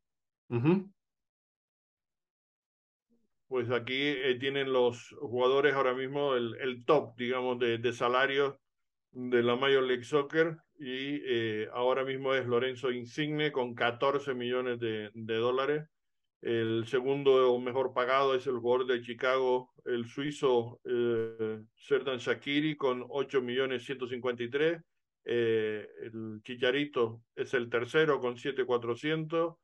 Pues 3.49 3.71
aquí 3.71 3.95
eh, 3.95 4.37
tienen 4.39 4.73
los 4.73 5.15
jugadores 5.21 5.75
ahora 5.75 5.93
mismo 5.95 6.35
el, 6.35 6.55
el 6.61 6.85
top, 6.85 7.17
digamos, 7.17 7.59
de, 7.59 7.79
de 7.79 7.93
salarios 7.93 8.55
de 9.13 9.43
la 9.43 9.57
Major 9.57 9.83
League 9.85 10.05
Soccer 10.05 10.59
y 10.79 11.21
eh, 11.25 11.69
ahora 11.73 12.05
mismo 12.05 12.35
es 12.35 12.47
Lorenzo 12.47 12.93
Insigne 12.93 13.53
con 13.53 13.75
14 13.75 14.35
millones 14.35 14.81
de, 14.81 15.11
de 15.15 15.35
dólares. 15.37 15.89
El 16.43 16.87
segundo 16.87 17.59
mejor 17.61 17.93
pagado 17.93 18.35
es 18.35 18.47
el 18.47 18.59
jugador 18.59 18.87
de 18.87 19.03
Chicago, 19.03 19.73
el 19.85 20.07
suizo 20.07 20.81
eh, 20.85 21.61
Serdan 21.77 22.19
Shakiri 22.19 22.77
con 22.77 23.05
8 23.09 23.43
millones 23.43 23.85
153. 23.85 24.81
Eh, 25.25 25.87
el 26.03 26.41
Chicharito 26.43 27.23
es 27.37 27.53
el 27.55 27.69
tercero 27.69 28.21
con 28.21 28.37
7,400. 28.39 29.55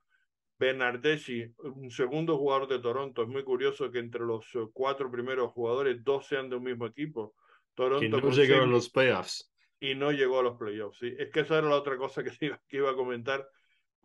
Bernardeschi, 0.59 1.44
un 1.59 1.90
segundo 1.90 2.39
jugador 2.39 2.66
de 2.69 2.78
Toronto. 2.78 3.23
Es 3.23 3.28
muy 3.28 3.44
curioso 3.44 3.90
que 3.90 3.98
entre 3.98 4.23
los 4.24 4.47
eh, 4.55 4.66
cuatro 4.73 5.11
primeros 5.11 5.53
jugadores, 5.53 6.03
dos 6.03 6.27
sean 6.27 6.48
de 6.48 6.57
un 6.57 6.65
mismo 6.65 6.86
equipo. 6.86 7.35
Toronto 7.74 8.09
no 8.09 8.23
con 8.23 8.32
llegaron 8.32 8.65
seis- 8.65 8.73
los 8.73 8.90
playoffs. 8.90 9.53
y 9.81 9.94
no 9.94 10.12
llegó 10.12 10.40
a 10.40 10.43
los 10.43 10.57
playoffs. 10.59 10.98
¿sí? 10.98 11.15
Es 11.19 11.31
que 11.31 11.40
esa 11.40 11.59
era 11.59 11.69
la 11.69 11.77
otra 11.77 11.97
cosa 11.98 12.23
que, 12.24 12.31
iba, 12.40 12.61
que 12.69 12.77
iba 12.78 12.90
a 12.90 12.94
comentar, 12.94 13.47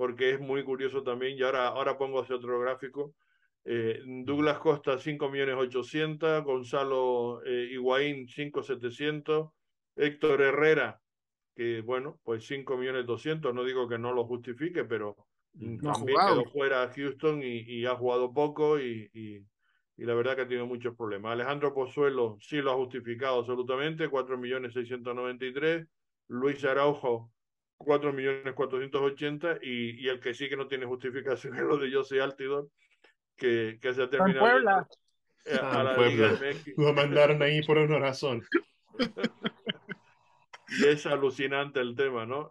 porque 0.02 0.32
es 0.32 0.40
muy 0.40 0.64
curioso 0.64 1.04
también. 1.04 1.38
Y 1.38 1.44
ahora, 1.44 1.68
ahora 1.68 1.96
pongo 1.96 2.24
ese 2.24 2.34
otro 2.34 2.60
gráfico. 2.60 3.14
Eh, 3.64 4.02
Douglas 4.04 4.58
Costa, 4.58 4.98
5 4.98 5.30
millones 5.30 5.54
800. 5.60 6.44
Gonzalo 6.44 7.44
eh, 7.46 7.70
Higuaín, 7.72 8.28
5 8.28 8.64
700. 8.64 9.52
Héctor 9.96 10.42
Herrera, 10.42 11.00
que 11.56 11.82
bueno, 11.82 12.20
pues 12.24 12.48
5 12.48 12.78
millones 12.78 13.06
200. 13.06 13.54
No 13.54 13.64
digo 13.64 13.88
que 13.88 14.00
no 14.00 14.12
lo 14.12 14.26
justifique, 14.26 14.86
pero 14.86 15.16
No 15.54 15.94
también 15.94 16.18
quedó 16.18 16.46
fuera 16.46 16.82
a 16.82 16.92
Houston 16.92 17.44
y, 17.44 17.60
y 17.60 17.86
ha 17.86 17.94
jugado 17.94 18.34
poco 18.34 18.80
y, 18.80 19.08
y, 19.14 19.36
y 19.98 20.04
la 20.04 20.16
verdad 20.16 20.36
que 20.36 20.42
ha 20.42 20.48
tenido 20.48 20.66
muchos 20.66 20.96
problemas. 20.96 21.34
Alejandro 21.34 21.76
Pozuelo 21.76 22.40
sí 22.42 22.56
lo 22.56 22.72
ha 22.72 22.76
justificado 22.76 23.38
absolutamente, 23.38 24.10
4 24.10 24.36
millones 24.36 24.74
693. 24.74 25.86
Luis 26.30 26.66
Araujo, 26.66 27.32
4 27.84 28.14
millones 28.14 28.54
480 28.54 29.58
y, 29.62 30.04
y 30.06 30.08
el 30.10 30.20
que 30.20 30.34
sí 30.34 30.50
que 30.50 30.58
no 30.58 30.68
tiene 30.68 30.86
justificación 30.86 31.56
es 31.58 31.64
lo 31.64 31.78
de 31.78 31.92
José 31.92 32.22
Altidor, 32.22 32.70
que, 33.36 33.80
que 33.82 33.94
se 33.94 34.04
ha 34.04 34.10
terminado 34.10 34.40
Puebla. 34.52 34.88
eh, 35.46 35.60
Ah, 35.62 35.80
a 35.82 35.84
la 35.84 35.96
Puebla. 35.96 36.40
Lo 36.78 36.94
mandaron 36.94 37.42
ahí 37.42 37.62
por 37.64 37.78
una 37.78 38.00
razón. 38.00 38.44
Y 40.68 40.86
es 40.86 41.06
alucinante 41.06 41.82
el 41.82 41.96
tema, 41.96 42.26
¿no? 42.26 42.50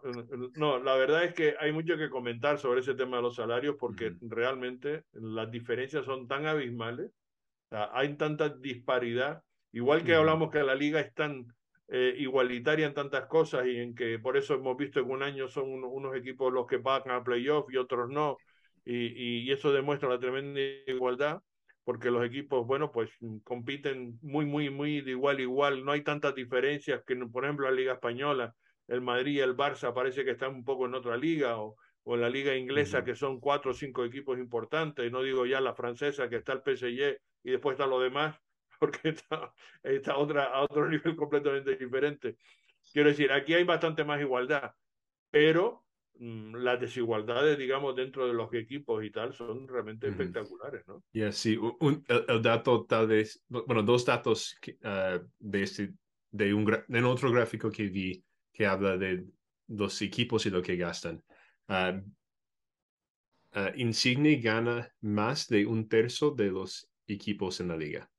No, 0.55 0.77
la 0.79 0.95
verdad 0.95 1.23
es 1.23 1.33
que 1.33 1.55
hay 1.59 1.71
mucho 1.71 1.97
que 1.97 2.09
comentar 2.09 2.59
sobre 2.59 2.81
ese 2.81 2.93
tema 2.93 3.17
de 3.17 3.23
los 3.23 3.35
salarios 3.35 3.75
porque 3.79 4.15
realmente 4.21 5.05
las 5.13 5.49
diferencias 5.49 6.05
son 6.05 6.27
tan 6.27 6.45
abismales, 6.45 7.09
o 7.09 7.75
sea, 7.75 7.89
hay 7.93 8.15
tanta 8.17 8.49
disparidad, 8.49 9.43
igual 9.71 10.03
que 10.03 10.15
hablamos 10.15 10.51
que 10.51 10.63
la 10.63 10.75
liga 10.75 10.99
es 10.99 11.13
tan 11.15 11.47
eh, 11.87 12.15
igualitaria 12.17 12.85
en 12.85 12.93
tantas 12.93 13.25
cosas 13.25 13.65
y 13.67 13.77
en 13.77 13.95
que 13.95 14.19
por 14.19 14.37
eso 14.37 14.53
hemos 14.55 14.77
visto 14.77 15.03
que 15.03 15.11
un 15.11 15.23
año 15.23 15.47
son 15.47 15.83
unos 15.83 16.15
equipos 16.15 16.53
los 16.53 16.65
que 16.65 16.77
van 16.77 17.09
a 17.11 17.23
playoff 17.23 17.71
y 17.71 17.77
otros 17.77 18.09
no, 18.09 18.37
y, 18.85 19.45
y, 19.45 19.51
eso 19.51 19.71
demuestra 19.71 20.09
la 20.09 20.19
tremenda 20.19 20.59
igualdad, 20.87 21.41
porque 21.83 22.09
los 22.09 22.25
equipos, 22.25 22.65
bueno, 22.65 22.91
pues 22.91 23.09
compiten 23.43 24.17
muy, 24.21 24.45
muy, 24.45 24.69
muy 24.69 25.01
de 25.01 25.11
igual 25.11 25.37
a 25.37 25.41
igual, 25.41 25.85
no 25.85 25.91
hay 25.91 26.01
tantas 26.01 26.33
diferencias 26.35 27.03
que, 27.05 27.15
por 27.15 27.43
ejemplo, 27.43 27.69
la 27.69 27.75
Liga 27.75 27.93
Española, 27.93 28.55
el 28.87 29.01
Madrid 29.01 29.33
y 29.33 29.39
el 29.39 29.55
Barça 29.55 29.93
parece 29.93 30.23
que 30.23 30.31
están 30.31 30.55
un 30.55 30.63
poco 30.63 30.85
en 30.85 30.95
otra 30.95 31.17
liga, 31.17 31.57
o, 31.57 31.75
o 32.03 32.15
en 32.15 32.21
la 32.21 32.29
liga 32.29 32.55
inglesa, 32.55 33.03
que 33.03 33.15
son 33.15 33.39
cuatro 33.39 33.71
o 33.71 33.73
cinco 33.73 34.03
equipos 34.03 34.37
importantes, 34.37 35.11
no 35.11 35.21
digo 35.21 35.45
ya 35.45 35.61
la 35.61 35.75
francesa, 35.75 36.29
que 36.29 36.37
está 36.37 36.53
el 36.53 36.61
PSG 36.61 37.19
y 37.43 37.51
después 37.51 37.73
está 37.75 37.85
lo 37.85 37.99
demás, 37.99 38.37
porque 38.81 39.09
está, 39.09 39.53
está 39.83 40.17
otra, 40.17 40.45
a 40.45 40.63
otro 40.63 40.89
nivel 40.89 41.15
completamente 41.15 41.75
diferente. 41.75 42.37
Quiero 42.91 43.09
decir, 43.09 43.31
aquí 43.31 43.53
hay 43.53 43.63
bastante 43.63 44.03
más 44.03 44.19
igualdad, 44.19 44.73
pero 45.29 45.85
mm, 46.15 46.55
las 46.55 46.79
desigualdades, 46.79 47.59
digamos, 47.59 47.95
dentro 47.95 48.25
de 48.25 48.33
los 48.33 48.51
equipos 48.55 49.05
y 49.05 49.11
tal, 49.11 49.33
son 49.33 49.67
realmente 49.67 50.07
espectaculares, 50.07 50.83
¿no? 50.87 51.03
Y 51.13 51.31
sí, 51.31 51.57
un, 51.57 52.03
el, 52.07 52.41
dato 52.41 52.85
tal 52.85 53.05
vez, 53.05 53.43
bueno, 53.47 53.83
dos 53.83 54.03
datos 54.03 54.57
uh, 54.83 55.23
de, 55.37 55.61
este, 55.61 55.93
de, 56.31 56.51
un, 56.51 56.65
de 56.87 57.03
otro 57.03 57.31
gráfico 57.31 57.69
que 57.69 57.83
vi 57.87 58.23
que 58.51 58.65
habla 58.65 58.97
de 58.97 59.23
los 59.67 60.01
equipos 60.01 60.47
y 60.47 60.49
lo 60.49 60.63
que 60.63 60.75
gastan. 60.75 61.23
Uh, 61.67 62.01
uh, 63.55 63.71
Insigne 63.75 64.37
gana 64.37 64.91
más 65.01 65.47
de 65.47 65.67
un 65.67 65.87
tercio 65.87 66.31
de 66.31 66.49
los 66.49 66.89
equipos 67.05 67.59
en 67.59 67.67
la 67.67 67.77
liga 67.77 68.10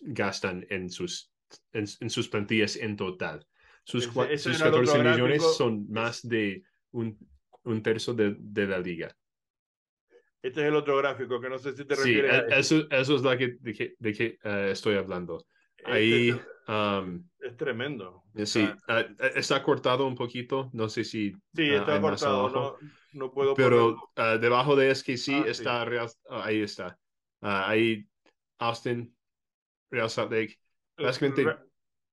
gastan 0.00 0.66
en 0.70 0.90
sus, 0.90 1.32
en, 1.72 1.86
sus 1.86 2.28
plantillas 2.28 2.76
en 2.76 2.96
total. 2.96 3.46
Sus, 3.84 4.04
sus 4.04 4.58
14 4.58 5.02
millones 5.02 5.56
son 5.56 5.90
más 5.90 6.26
de 6.26 6.62
un, 6.92 7.18
un 7.64 7.82
tercio 7.82 8.14
de, 8.14 8.36
de, 8.38 8.66
la 8.66 8.78
liga. 8.78 9.14
Este 10.42 10.60
es 10.60 10.66
el 10.68 10.76
otro 10.76 10.96
gráfico 10.96 11.40
que 11.40 11.48
no 11.48 11.58
sé 11.58 11.72
si 11.72 11.84
te 11.84 11.94
refieres 11.94 12.30
sí, 12.30 12.52
a 12.52 12.58
eso, 12.58 12.90
eso 12.90 13.16
es 13.16 13.22
la 13.22 13.36
que, 13.36 13.56
de 13.60 13.72
que, 13.72 13.94
de 13.98 14.12
que 14.12 14.38
uh, 14.44 14.70
estoy 14.70 14.96
hablando. 14.96 15.44
Este 15.76 15.92
Ahí, 15.92 16.28
es, 16.30 16.36
um, 16.68 17.26
es, 17.40 17.56
tremendo. 17.56 18.24
Sí, 18.44 18.62
uh, 18.62 19.22
está 19.34 19.62
cortado 19.62 20.06
un 20.06 20.14
poquito, 20.14 20.70
no 20.72 20.88
sé 20.88 21.04
si. 21.04 21.32
Sí, 21.54 21.70
está 21.70 21.98
uh, 21.98 22.00
cortado, 22.00 22.48
no, 22.50 22.76
no, 23.12 23.30
puedo. 23.30 23.54
Pero 23.54 23.96
debajo 24.40 24.76
de 24.76 24.90
es 24.90 25.02
que 25.02 25.16
sí 25.16 25.34
ah, 25.34 25.48
está, 25.48 25.84
Real, 25.84 26.08
ahí 26.28 26.62
está. 26.62 26.98
ahí 27.40 28.06
Austin 28.58 29.14
Real 29.94 30.10
Salt 30.10 30.32
Lake. 30.32 30.58
Básicamente. 30.98 31.44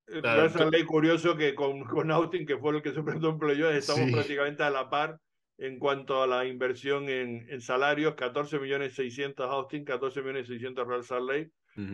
Real 0.08 0.50
Salt 0.52 0.74
Lake, 0.74 0.86
curioso 0.86 1.36
que 1.36 1.56
con, 1.56 1.84
con 1.86 2.12
Austin, 2.12 2.46
que 2.46 2.58
fue 2.58 2.76
el 2.76 2.82
que 2.82 2.94
se 2.94 3.02
presentó 3.02 3.30
en 3.30 3.40
playoff, 3.40 3.74
estamos 3.74 4.12
prácticamente 4.12 4.64
a 4.64 4.70
la 4.70 4.90
par 4.90 5.20
en 5.58 5.78
cuanto 5.78 6.24
a 6.24 6.28
la 6.28 6.46
inversión 6.46 7.08
en, 7.08 7.48
en 7.50 7.62
salarios, 7.62 8.16
14 8.16 8.60
millones 8.60 8.96
600 8.96 9.48
Austin, 9.48 9.86
14 9.86 10.22
millones 10.22 10.48
600 10.48 10.88
Real 10.88 11.04
Salt 11.04 11.30
Lake, 11.30 11.52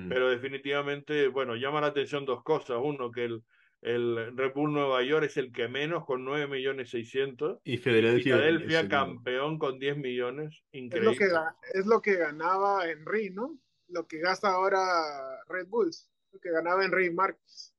pero 0.09 0.29
definitivamente, 0.29 1.27
bueno, 1.27 1.55
llama 1.55 1.81
la 1.81 1.87
atención 1.87 2.25
dos 2.25 2.43
cosas. 2.43 2.77
Uno, 2.81 3.11
que 3.11 3.25
el, 3.25 3.43
el 3.81 4.35
Red 4.35 4.53
Bull 4.53 4.73
Nueva 4.73 5.03
York 5.03 5.25
es 5.25 5.37
el 5.37 5.51
que 5.51 5.67
menos, 5.67 6.05
con 6.05 6.25
9 6.25 6.47
millones 6.47 6.89
600. 6.89 7.59
Y 7.63 7.77
Filadelfia, 7.77 8.37
Filadelfia 8.37 8.87
campeón 8.87 9.59
con 9.59 9.77
10 9.77 9.97
millones, 9.97 10.63
increíble. 10.71 11.11
Es 11.11 11.19
lo 11.19 11.27
que, 11.27 11.79
es 11.79 11.85
lo 11.85 12.01
que 12.01 12.15
ganaba 12.15 12.89
Henry, 12.89 13.29
¿no? 13.29 13.59
Lo 13.89 14.07
que 14.07 14.19
gasta 14.19 14.49
ahora 14.49 14.79
Red 15.47 15.67
Bulls, 15.67 16.09
lo 16.31 16.39
que 16.39 16.51
ganaba 16.51 16.83
Henry 16.83 17.11
Marcos. 17.11 17.73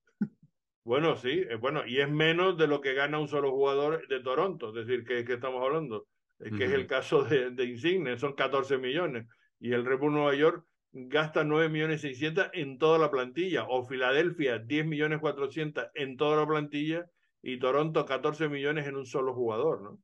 Bueno, 0.85 1.17
sí, 1.17 1.45
eh, 1.51 1.57
bueno, 1.57 1.87
y 1.87 2.01
es 2.01 2.09
menos 2.09 2.57
de 2.57 2.67
lo 2.67 2.81
que 2.81 2.95
gana 2.95 3.19
un 3.19 3.29
solo 3.29 3.51
jugador 3.51 4.09
de 4.09 4.21
Toronto, 4.21 4.71
es 4.71 4.87
decir, 4.87 5.05
que, 5.05 5.23
que 5.23 5.35
estamos 5.35 5.63
hablando, 5.63 6.07
es 6.39 6.51
que 6.57 6.65
es 6.65 6.73
el 6.73 6.87
caso 6.87 7.25
de, 7.25 7.51
de, 7.51 7.65
Insigne, 7.65 8.17
son 8.17 8.35
14 8.35 8.79
millones, 8.79 9.27
y 9.61 9.73
el 9.73 9.85
Red 9.85 9.99
Bull 9.99 10.15
Nueva 10.15 10.35
York 10.35 10.65
gasta 10.93 11.45
9 11.45 11.69
millones 11.69 12.01
600 12.01 12.49
en 12.55 12.79
toda 12.79 12.99
la 12.99 13.11
plantilla, 13.11 13.65
o 13.69 13.85
Filadelfia 13.85 14.61
10 14.61 14.87
millones 14.87 15.21
400 15.21 15.89
en 15.95 16.17
toda 16.17 16.39
la 16.39 16.47
plantilla, 16.47 17.05
y 17.43 17.59
Toronto 17.59 18.07
14 18.07 18.49
millones 18.49 18.87
en 18.87 18.97
un 18.97 19.05
solo 19.05 19.35
jugador, 19.35 19.83
¿no? 19.83 20.01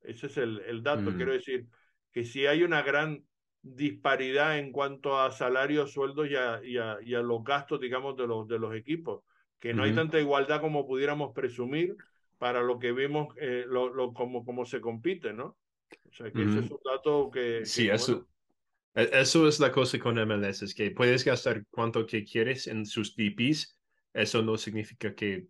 Ese 0.00 0.28
es 0.28 0.36
el, 0.38 0.60
el 0.60 0.82
dato, 0.82 1.12
quiero 1.14 1.32
decir, 1.32 1.66
que 2.12 2.24
si 2.24 2.46
hay 2.46 2.62
una 2.62 2.82
gran 2.82 3.24
disparidad 3.62 4.58
en 4.58 4.72
cuanto 4.72 5.18
a 5.18 5.30
salarios, 5.30 5.92
sueldos 5.92 6.28
y 6.30 6.36
a, 6.36 6.60
y 6.62 6.78
a, 6.78 6.98
y 7.02 7.14
a 7.14 7.20
los 7.20 7.42
gastos, 7.42 7.80
digamos, 7.80 8.16
de 8.16 8.26
los, 8.26 8.46
de 8.46 8.58
los 8.58 8.74
equipos, 8.74 9.22
que 9.58 9.74
no 9.74 9.82
hay 9.82 9.94
tanta 9.94 10.20
igualdad 10.20 10.60
como 10.60 10.86
pudiéramos 10.86 11.32
presumir 11.34 11.96
para 12.38 12.62
lo 12.62 12.78
que 12.78 12.92
vemos, 12.92 13.28
eh, 13.40 13.64
lo, 13.66 13.92
lo, 13.92 14.12
como, 14.12 14.44
como 14.44 14.64
se 14.64 14.80
compite, 14.80 15.32
¿no? 15.32 15.56
O 16.04 16.12
sea, 16.12 16.30
que 16.30 16.42
ese 16.42 16.60
es 16.60 16.70
un 16.70 16.80
dato 16.84 17.30
que... 17.30 17.64
Sí, 17.64 17.88
eso, 17.88 18.28
e, 18.94 19.08
eso 19.12 19.48
es 19.48 19.58
la 19.60 19.72
cosa 19.72 19.98
con 19.98 20.18
MLS, 20.18 20.62
es 20.62 20.74
que 20.74 20.90
puedes 20.90 21.24
gastar 21.24 21.64
cuanto 21.70 22.06
que 22.06 22.24
quieres 22.24 22.66
en 22.66 22.86
sus 22.86 23.16
DPs, 23.16 23.78
eso 24.12 24.42
no 24.42 24.56
significa 24.56 25.14
que 25.14 25.46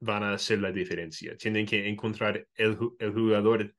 van 0.00 0.22
a 0.22 0.34
hacer 0.34 0.60
la 0.60 0.70
diferencia. 0.70 1.36
Tienen 1.36 1.66
que 1.66 1.88
encontrar 1.88 2.46
el, 2.54 2.78
el 2.98 3.12
jugador 3.12 3.74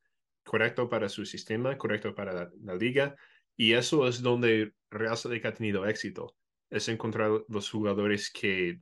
correcto 0.45 0.87
para 0.87 1.09
su 1.09 1.25
sistema, 1.25 1.77
correcto 1.77 2.15
para 2.15 2.33
la, 2.33 2.51
la 2.61 2.75
liga, 2.75 3.15
y 3.57 3.73
eso 3.73 4.07
es 4.07 4.21
donde 4.21 4.73
Real 4.89 5.17
Salt 5.17 5.45
ha 5.45 5.53
tenido 5.53 5.85
éxito, 5.85 6.35
es 6.69 6.87
encontrar 6.87 7.31
los 7.47 7.69
jugadores 7.69 8.31
que, 8.31 8.79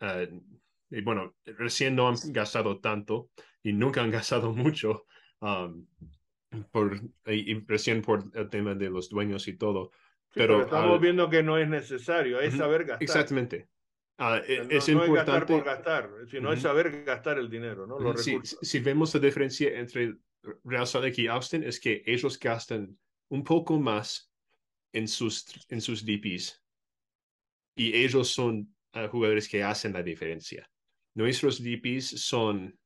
uh, 0.00 0.40
y 0.90 1.00
bueno, 1.02 1.34
recién 1.44 1.94
no 1.94 2.08
han 2.08 2.16
gastado 2.26 2.80
tanto 2.80 3.30
y 3.62 3.72
nunca 3.72 4.02
han 4.02 4.10
gastado 4.18 4.52
mucho, 4.52 5.06
um, 5.40 5.86
por, 6.70 7.00
y, 7.26 7.54
recién 7.66 8.02
por 8.02 8.24
el 8.34 8.48
tema 8.48 8.74
de 8.74 8.90
los 8.90 9.08
dueños 9.08 9.48
y 9.48 9.56
todo. 9.56 9.90
pero, 10.32 10.62
estamos 10.62 11.00
viendo 11.00 11.28
que 11.28 11.42
no 11.42 11.58
es 11.58 11.68
necesario, 11.68 12.40
es 12.40 12.56
saber 12.56 12.84
gastar. 12.84 13.02
Exactamente. 13.02 13.68
Uh, 14.16 14.38
es, 14.46 14.88
no, 14.88 15.04
importante. 15.04 15.08
Es 15.08 15.16
gastar 15.16 15.46
por 15.46 15.64
gastar, 15.64 16.10
sino 16.30 16.52
es 16.52 16.62
saber 16.62 17.04
gastar 17.04 17.38
el 17.38 17.50
dinero, 17.50 17.86
¿no? 17.86 17.98
Los 17.98 18.22
sí, 18.22 18.38
si 18.42 18.78
vemos 18.78 19.12
la 19.14 19.20
diferencia 19.20 19.76
entre 19.76 20.14
Real 20.64 20.86
Salt 20.86 21.04
Lake 21.04 21.22
y 21.22 21.26
Austin, 21.26 21.62
es 21.62 21.80
que 21.80 22.02
ellos 22.06 22.38
gastan 22.38 22.98
un 23.28 23.42
poco 23.42 23.78
más 23.78 24.30
en 24.92 25.08
sus, 25.08 25.44
en 25.68 25.80
sus 25.80 26.04
DPs. 26.04 26.62
Y 27.76 27.94
ellos 27.96 28.28
son 28.28 28.74
uh, 28.94 29.08
jugadores 29.08 29.48
que 29.48 29.62
hacen 29.62 29.92
la 29.92 30.02
diferencia. 30.02 30.68
Nuestros 31.14 31.62
DPs 31.62 32.20
son, 32.20 32.78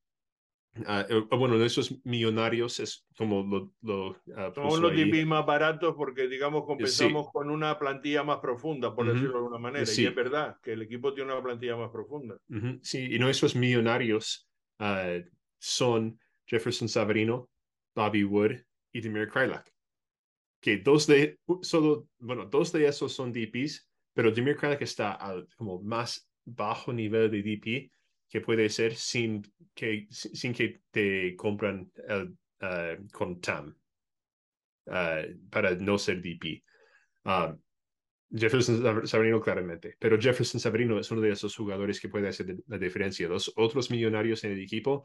uh, 0.77 1.37
bueno, 1.37 1.57
nuestros 1.57 2.03
millonarios 2.03 2.79
es 2.79 3.05
como 3.15 3.43
lo... 3.43 3.73
lo 3.81 4.09
uh, 4.09 4.53
son 4.55 4.81
los 4.81 4.93
DPs 4.93 5.25
más 5.25 5.45
baratos 5.45 5.93
porque, 5.95 6.27
digamos, 6.27 6.65
compensamos 6.65 7.25
sí. 7.25 7.31
con 7.33 7.49
una 7.51 7.77
plantilla 7.77 8.23
más 8.23 8.39
profunda, 8.39 8.95
por 8.95 9.05
uh 9.05 9.09
-huh. 9.09 9.13
decirlo 9.13 9.33
de 9.33 9.37
alguna 9.39 9.59
manera. 9.59 9.85
Sí. 9.85 10.03
Y 10.03 10.05
es 10.07 10.15
verdad 10.15 10.57
que 10.61 10.73
el 10.73 10.81
equipo 10.81 11.13
tiene 11.13 11.31
una 11.31 11.43
plantilla 11.43 11.77
más 11.77 11.91
profunda. 11.91 12.35
Uh 12.49 12.55
-huh. 12.55 12.79
Sí, 12.81 13.07
y 13.11 13.19
nuestros 13.19 13.55
millonarios 13.55 14.49
son 15.59 16.19
Jefferson 16.45 16.87
Savarino, 16.89 17.48
Bobby 17.95 18.23
Wood 18.23 18.57
y 18.91 19.01
Demir 19.01 19.29
Krylak 19.29 19.71
que 20.59 20.77
dos 20.77 21.07
de, 21.07 21.39
solo, 21.61 22.07
bueno, 22.19 22.45
dos 22.45 22.71
de 22.71 22.87
esos 22.87 23.13
son 23.13 23.31
DPs, 23.31 23.89
pero 24.13 24.31
Demir 24.31 24.57
Kralik 24.57 24.81
está 24.81 25.13
al 25.13 25.47
como 25.55 25.81
más 25.81 26.29
bajo 26.45 26.91
nivel 26.91 27.31
de 27.31 27.41
DP 27.41 27.91
que 28.27 28.41
puede 28.41 28.69
ser 28.69 28.95
sin 28.95 29.41
que, 29.73 30.07
sin 30.09 30.53
que 30.53 30.81
te 30.91 31.35
compran 31.35 31.91
el, 32.07 32.35
uh, 32.61 33.07
con 33.11 33.39
TAM 33.39 33.75
uh, 34.87 35.49
para 35.49 35.75
no 35.75 35.97
ser 35.97 36.21
DP. 36.21 36.63
Um, 37.25 37.59
Jefferson 38.31 39.07
Sabrino 39.07 39.41
claramente, 39.41 39.95
pero 39.97 40.19
Jefferson 40.19 40.59
Sabrino 40.59 40.99
es 40.99 41.09
uno 41.09 41.21
de 41.21 41.31
esos 41.31 41.55
jugadores 41.55 41.99
que 41.99 42.09
puede 42.09 42.27
hacer 42.27 42.55
la 42.67 42.77
diferencia. 42.77 43.27
Los 43.27 43.51
otros 43.55 43.89
millonarios 43.89 44.43
en 44.43 44.51
el 44.51 44.61
equipo, 44.61 45.03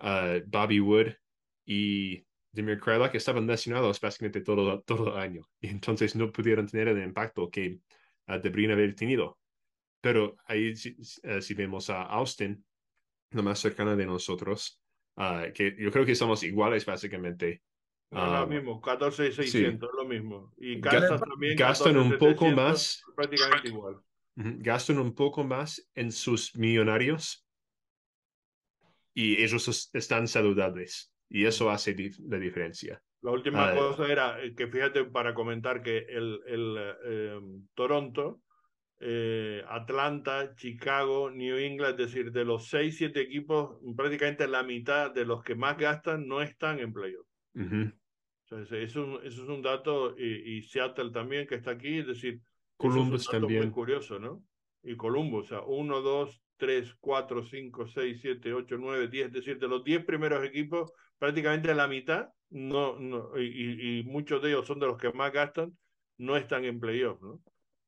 uh, 0.00 0.40
Bobby 0.46 0.80
Wood 0.80 1.12
y 1.64 2.24
Demir 2.52 2.80
Krylak 2.80 3.14
estaban 3.14 3.46
lesionados 3.46 4.00
básicamente 4.00 4.40
todo, 4.40 4.80
todo 4.82 5.14
el 5.14 5.20
año 5.20 5.48
y 5.60 5.68
entonces 5.68 6.16
no 6.16 6.32
pudieron 6.32 6.66
tener 6.66 6.88
el 6.88 7.02
impacto 7.02 7.48
que 7.48 7.78
uh, 8.28 8.38
deberían 8.42 8.72
haber 8.72 8.94
tenido. 8.94 9.38
Pero 10.00 10.36
ahí 10.46 10.74
si, 10.74 10.96
uh, 11.24 11.40
si, 11.40 11.54
vemos 11.54 11.90
a 11.90 12.02
Austin, 12.02 12.64
lo 13.30 13.42
más 13.42 13.60
cercana 13.60 13.94
de 13.94 14.06
nosotros, 14.06 14.80
uh, 15.16 15.52
que 15.54 15.76
yo 15.78 15.92
creo 15.92 16.04
que 16.04 16.14
somos 16.14 16.42
iguales 16.42 16.84
básicamente. 16.84 17.62
Es 18.10 18.18
lo 18.18 18.46
mismo, 18.48 18.80
14 18.80 19.28
y 19.28 19.32
600, 19.32 19.88
sí. 19.88 19.96
lo 19.96 20.04
mismo. 20.04 20.52
Y 20.58 20.80
Kansas 20.80 21.20
también. 21.20 21.56
Gastan 21.56 21.94
14, 21.94 22.12
un 22.12 22.18
poco 22.18 22.46
600, 22.46 22.56
más. 22.56 23.04
Prácticamente 23.14 23.68
igual. 23.68 24.00
Gastan 24.34 24.98
un 24.98 25.14
poco 25.14 25.44
más 25.44 25.88
en 25.94 26.10
sus 26.10 26.56
millonarios 26.56 27.46
y 29.14 29.40
ellos 29.40 29.90
están 29.92 30.26
saludables 30.26 31.09
y 31.30 31.46
eso 31.46 31.70
hace 31.70 31.94
dif 31.94 32.18
la 32.28 32.38
diferencia. 32.38 33.02
La 33.22 33.30
última 33.30 33.72
uh, 33.72 33.76
cosa 33.76 34.10
era 34.10 34.38
que 34.54 34.66
fíjate 34.66 35.04
para 35.04 35.32
comentar 35.32 35.82
que 35.82 35.98
el, 35.98 36.40
el 36.46 36.76
eh, 37.04 37.40
Toronto 37.74 38.42
eh, 39.02 39.64
Atlanta, 39.66 40.54
Chicago, 40.56 41.30
New 41.30 41.56
England, 41.56 41.98
es 41.98 42.12
decir, 42.12 42.30
de 42.32 42.44
los 42.44 42.68
seis, 42.68 42.98
siete 42.98 43.22
equipos, 43.22 43.78
prácticamente 43.96 44.46
la 44.46 44.62
mitad 44.62 45.10
de 45.10 45.24
los 45.24 45.42
que 45.42 45.54
más 45.54 45.78
gastan 45.78 46.28
no 46.28 46.42
están 46.42 46.80
en 46.80 46.92
playoff. 46.92 47.26
Ujú. 47.54 47.90
Entonces, 48.44 48.90
eso, 48.90 49.22
eso 49.22 49.42
es 49.42 49.48
un 49.48 49.62
dato, 49.62 50.14
y, 50.18 50.56
y 50.56 50.62
Seattle 50.62 51.12
también, 51.12 51.46
que 51.46 51.54
está 51.54 51.70
aquí, 51.70 52.00
es 52.00 52.08
decir, 52.08 52.40
Columbus 52.76 53.22
es 53.22 53.28
un 53.28 53.32
dato 53.32 53.40
también. 53.46 53.62
muy 53.62 53.72
curioso, 53.72 54.18
¿no? 54.18 54.44
Y 54.82 54.96
Columbus, 54.96 55.46
o 55.46 55.48
sea, 55.48 55.60
1, 55.62 56.00
2, 56.02 56.42
3, 56.58 56.94
4, 57.00 57.42
5, 57.42 57.86
6, 57.86 58.18
7, 58.20 58.52
8, 58.52 58.76
9, 58.78 59.08
10, 59.08 59.26
es 59.28 59.32
decir, 59.32 59.58
de 59.58 59.68
los 59.68 59.82
10 59.82 60.04
primeros 60.04 60.44
equipos, 60.44 60.92
prácticamente 61.20 61.72
la 61.74 61.86
mitad, 61.86 62.30
no, 62.48 62.98
no 62.98 63.38
y, 63.38 64.00
y- 64.00 64.02
muchos 64.02 64.42
de 64.42 64.48
ellos 64.48 64.66
son 64.66 64.80
de 64.80 64.86
los 64.86 64.98
que 64.98 65.12
más 65.12 65.32
gastan, 65.32 65.76
no 66.18 66.36
están 66.36 66.64
en 66.64 66.80
playoff, 66.80 67.20
¿no? 67.22 67.40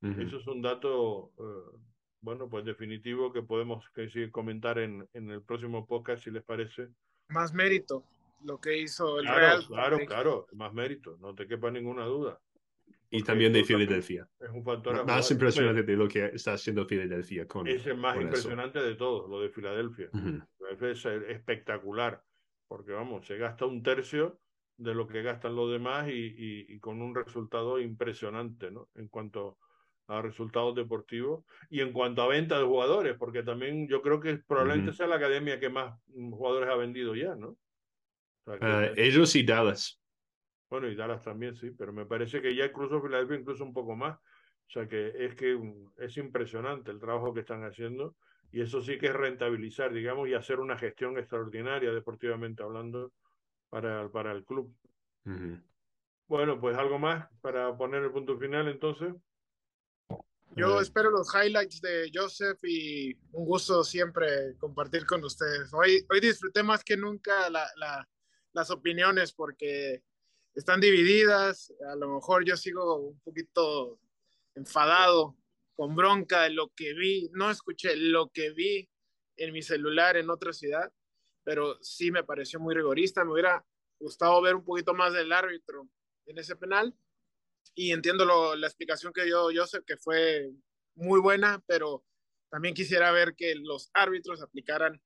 Ujú. 0.03 0.21
Eso 0.21 0.37
es 0.39 0.47
un 0.47 0.63
dato, 0.63 1.33
eh, 1.39 1.79
bueno, 2.21 2.49
pues 2.49 2.65
definitivo 2.65 3.33
que 3.33 3.43
podemos 3.43 3.89
que 3.95 4.09
sí, 4.11 4.31
comentar 4.31 4.79
en, 4.79 5.09
en 5.15 5.31
el 5.31 5.43
próximo 5.43 5.87
podcast, 5.87 6.23
si 6.23 6.31
les 6.31 6.45
parece. 6.45 6.89
Más 7.29 7.53
mérito 7.53 8.05
lo 8.45 8.61
que 8.61 8.79
hizo 8.79 9.19
el 9.21 9.25
Claro, 9.27 9.39
Real. 9.41 9.67
claro, 9.67 9.99
claro, 10.07 10.47
más 10.53 10.73
mérito, 10.73 11.17
no 11.21 11.35
te 11.35 11.47
quepa 11.49 11.71
ninguna 11.71 12.05
duda. 12.05 12.39
Y 13.11 13.23
también 13.23 13.53
de 13.53 13.61
eso 13.61 13.69
Filadelfia. 13.69 14.27
Es 14.41 14.49
un 14.51 14.65
factor 14.65 15.05
Más 15.05 15.31
impresionante 15.31 15.83
de 15.83 15.97
lo 15.97 16.09
que 16.09 16.25
está 16.27 16.55
haciendo 16.55 16.87
Filadelfia 16.87 17.47
con, 17.47 17.69
Es 17.69 17.87
el 17.87 17.97
más 17.99 18.15
con 18.15 18.23
eso. 18.23 18.29
impresionante 18.29 18.83
de 18.83 18.95
todos, 18.95 19.29
lo 19.29 19.41
de 19.41 19.51
Filadelfia. 19.51 20.09
Ujú. 20.13 20.41
Filadelfia 20.59 20.91
es 20.91 21.05
espectacular, 21.37 22.23
porque 22.73 22.93
vamos, 22.93 23.27
se 23.27 23.37
gasta 23.37 23.67
un 23.67 23.83
tercio 23.83 24.41
de 24.79 24.95
lo 24.95 25.07
que 25.07 25.21
gastan 25.21 25.55
los 25.55 25.71
demás 25.71 26.09
y, 26.09 26.13
y- 26.13 26.65
y 26.75 26.81
con 26.81 27.03
un 27.03 27.15
resultado 27.15 27.79
impresionante, 27.79 28.71
¿no? 28.71 28.89
En 28.95 29.09
cuanto 29.09 29.59
a 30.07 30.23
resultados 30.23 30.75
deportivos 30.75 31.45
y 31.69 31.81
en 31.81 31.93
cuanto 31.93 32.23
a 32.23 32.29
venta 32.29 32.59
de 32.59 32.65
jugadores, 32.65 33.15
porque 33.19 33.43
también 33.43 33.87
yo 33.89 34.01
creo 34.01 34.21
que 34.21 34.39
probablemente 34.39 34.95
sea 34.95 35.07
la 35.07 35.17
academia 35.17 35.61
que 35.61 35.69
más 35.69 36.01
mm, 36.07 36.33
jugadores 36.33 36.71
ha 36.71 36.77
vendido 36.77 37.15
ya, 37.15 37.35
¿no? 37.35 37.49
O 37.51 37.59
sea, 38.47 38.59
que- 38.59 38.65
Ah, 38.65 38.91
ellos 38.97 39.37
y 39.37 39.43
Dallas. 39.45 40.01
bueno, 40.71 40.89
y 40.89 40.95
Dallas 40.95 41.23
también, 41.23 41.55
sí, 41.55 41.73
pero 41.73 41.93
me 41.93 42.07
parece 42.07 42.41
que 42.41 42.55
ya 42.57 42.65
incluso 42.65 43.03
Filadelfia 43.03 43.37
incluso 43.37 43.65
un 43.65 43.75
poco 43.75 43.95
más. 43.95 44.17
O 44.17 44.71
sea 44.73 44.89
que 44.89 45.13
es 45.27 45.35
que 45.35 45.55
mm, 45.55 45.93
es 45.99 46.17
impresionante 46.17 46.91
el 46.91 46.99
trabajo 46.99 47.35
que 47.35 47.41
están 47.41 47.65
haciendo 47.65 48.17
y 48.53 48.61
eso 48.61 48.83
sí 48.83 48.99
que 48.99 49.07
es 49.07 49.15
rentabilizar, 49.15 49.93
digamos, 49.93 50.29
y 50.29 50.35
hacer 50.35 50.61
una 50.61 50.77
gestión 50.77 51.19
extraordinaria 51.19 51.91
deportivamente 51.91 52.63
hablando 52.63 53.13
para, 53.71 54.11
para 54.11 54.33
el 54.33 54.45
club. 54.45 54.77
Bueno, 56.29 56.61
pues 56.61 56.77
algo 56.77 56.99
más 56.99 57.29
para 57.41 57.75
poner 57.77 58.03
el 58.03 58.13
punto 58.13 58.39
final 58.39 58.69
entonces. 58.69 59.15
Yo 60.55 60.79
Ah, 60.79 60.83
espero 60.83 61.11
los 61.11 61.35
highlights 61.35 61.81
de 61.81 62.11
Joseph 62.13 62.59
y 62.65 63.15
un 63.33 63.47
gusto 63.47 63.83
siempre 63.83 64.55
compartir 64.59 65.07
con 65.07 65.25
ustedes. 65.25 65.73
Hoy, 65.73 66.05
hoy 66.11 66.21
disfruté 66.21 66.63
más 66.63 66.85
que 66.85 66.95
nunca 66.95 67.49
la, 67.49 67.67
la, 67.77 68.07
las 68.53 68.71
opiniones 68.71 69.33
porque 69.33 70.03
están 70.55 70.79
divididas. 70.79 71.73
A 71.91 71.97
lo 71.97 72.17
mejor 72.17 72.45
yo 72.45 72.55
sigo 72.59 72.97
un 72.97 73.21
poquito 73.21 73.99
enfadado, 74.55 75.37
con 75.77 75.95
bronca 75.95 76.43
de 76.43 76.51
lo 76.51 76.69
que 76.75 76.95
vi. 76.95 77.31
No 77.33 77.51
escuché 77.51 77.97
lo 77.97 78.31
que 78.31 78.51
vi 78.51 78.89
en 79.37 79.53
mi 79.53 79.63
celular 79.63 80.17
en 80.17 80.31
otra 80.31 80.53
ciudad, 80.53 80.93
pero 81.45 81.79
sí 81.83 82.11
me 82.11 82.25
pareció 82.25 82.61
muy 82.61 82.75
rigorista. 82.75 83.25
Me 83.25 83.33
hubiera 83.33 83.65
gustado 83.99 84.41
ver 84.43 84.55
un 84.55 84.65
poquito 84.65 84.95
más 84.95 85.13
del 85.13 85.33
árbitro 85.33 85.89
en 86.27 86.39
ese 86.39 86.57
penal 86.57 86.95
y 87.75 87.93
entiendo 87.93 88.55
la 88.57 88.67
explicación 88.67 89.13
que 89.13 89.25
dio 89.25 89.49
Joseph, 89.55 89.85
que 89.87 89.97
fue 89.97 90.51
muy 90.95 91.21
buena, 91.21 91.63
pero 91.67 92.05
también 92.51 92.75
quisiera 92.75 93.11
ver 93.13 93.35
que 93.35 93.55
los 93.55 93.91
árbitros 93.95 94.43
aplicaran 94.43 95.01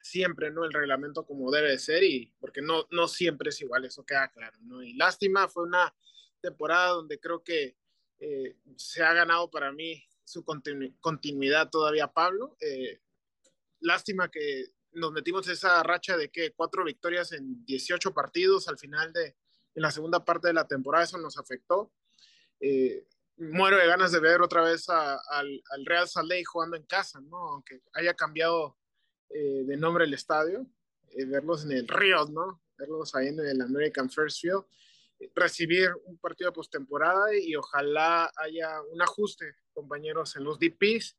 siempre 0.00 0.50
¿no? 0.50 0.64
el 0.64 0.72
reglamento 0.72 1.24
como 1.26 1.50
debe 1.50 1.70
de 1.70 1.78
ser, 1.78 2.02
y 2.02 2.34
porque 2.40 2.62
no, 2.62 2.86
no 2.90 3.08
siempre 3.08 3.50
es 3.50 3.60
igual, 3.60 3.84
eso 3.84 4.04
queda 4.04 4.30
claro. 4.30 4.58
¿no? 4.62 4.82
Y 4.82 4.94
lástima, 4.94 5.48
fue 5.48 5.64
una 5.64 5.94
temporada 6.40 6.88
donde 6.88 7.20
creo 7.20 7.42
que 7.42 7.76
eh, 8.22 8.56
se 8.76 9.02
ha 9.02 9.12
ganado 9.12 9.50
para 9.50 9.72
mí 9.72 10.02
su 10.24 10.44
continu 10.44 10.94
continuidad 11.00 11.70
todavía 11.70 12.06
Pablo. 12.06 12.56
Eh, 12.60 13.00
lástima 13.80 14.30
que 14.30 14.66
nos 14.92 15.12
metimos 15.12 15.48
esa 15.48 15.82
racha 15.82 16.16
de 16.16 16.30
que 16.30 16.52
cuatro 16.52 16.84
victorias 16.84 17.32
en 17.32 17.64
18 17.64 18.14
partidos 18.14 18.68
al 18.68 18.78
final 18.78 19.12
de, 19.12 19.36
en 19.74 19.82
la 19.82 19.90
segunda 19.90 20.24
parte 20.24 20.48
de 20.48 20.54
la 20.54 20.68
temporada, 20.68 21.04
eso 21.04 21.18
nos 21.18 21.36
afectó. 21.36 21.92
Eh, 22.60 23.06
muero 23.36 23.76
de 23.76 23.86
ganas 23.86 24.12
de 24.12 24.20
ver 24.20 24.40
otra 24.40 24.62
vez 24.62 24.88
al, 24.88 25.18
al, 25.70 25.86
Real 25.86 26.06
Lake 26.24 26.44
jugando 26.44 26.76
en 26.76 26.84
casa, 26.84 27.20
¿no? 27.20 27.38
Aunque 27.48 27.82
haya 27.94 28.14
cambiado 28.14 28.78
eh, 29.30 29.64
de 29.64 29.76
nombre 29.76 30.04
el 30.04 30.14
estadio, 30.14 30.66
eh, 31.10 31.24
verlos 31.24 31.64
en 31.64 31.72
el 31.72 31.88
Río, 31.88 32.24
¿no? 32.26 32.62
Verlos 32.76 33.14
ahí 33.14 33.28
en 33.28 33.40
el 33.40 33.60
American 33.60 34.10
First 34.10 34.42
Field, 34.42 34.64
recibir 35.34 35.90
un 36.04 36.18
partido 36.18 36.50
de 36.50 36.54
postemporada 36.54 37.36
y 37.36 37.54
ojalá 37.56 38.30
haya 38.36 38.80
un 38.90 39.02
ajuste, 39.02 39.54
compañeros, 39.72 40.36
en 40.36 40.44
los 40.44 40.58
DPs 40.58 41.16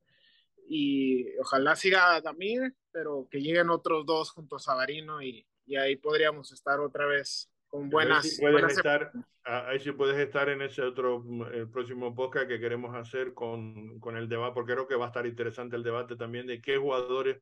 y 0.68 1.38
ojalá 1.40 1.76
siga 1.76 2.20
Damir, 2.22 2.76
pero 2.92 3.28
que 3.30 3.42
lleguen 3.42 3.70
otros 3.70 4.06
dos 4.06 4.32
junto 4.32 4.56
a 4.56 4.60
Sabarino 4.60 5.22
y, 5.22 5.46
y 5.66 5.76
ahí 5.76 5.96
podríamos 5.96 6.52
estar 6.52 6.80
otra 6.80 7.06
vez 7.06 7.50
con 7.68 7.90
buenas. 7.90 8.28
Si 8.28 8.42
puedes 8.42 8.54
buenas 8.54 8.78
estar, 8.78 9.12
ahí 9.44 9.80
sí 9.80 9.92
puedes 9.92 10.18
estar 10.18 10.50
en 10.50 10.62
ese 10.62 10.82
otro, 10.84 11.24
el 11.52 11.70
próximo 11.70 12.14
podcast 12.16 12.48
que 12.48 12.60
queremos 12.60 12.96
hacer 12.96 13.34
con, 13.34 14.00
con 14.00 14.16
el 14.16 14.30
debate, 14.30 14.54
porque 14.54 14.74
creo 14.74 14.88
que 14.88 14.96
va 14.96 15.06
a 15.06 15.08
estar 15.10 15.26
interesante 15.26 15.76
el 15.76 15.84
debate 15.84 16.16
también 16.16 16.48
de 16.48 16.62
qué 16.62 16.78
jugadores 16.78 17.42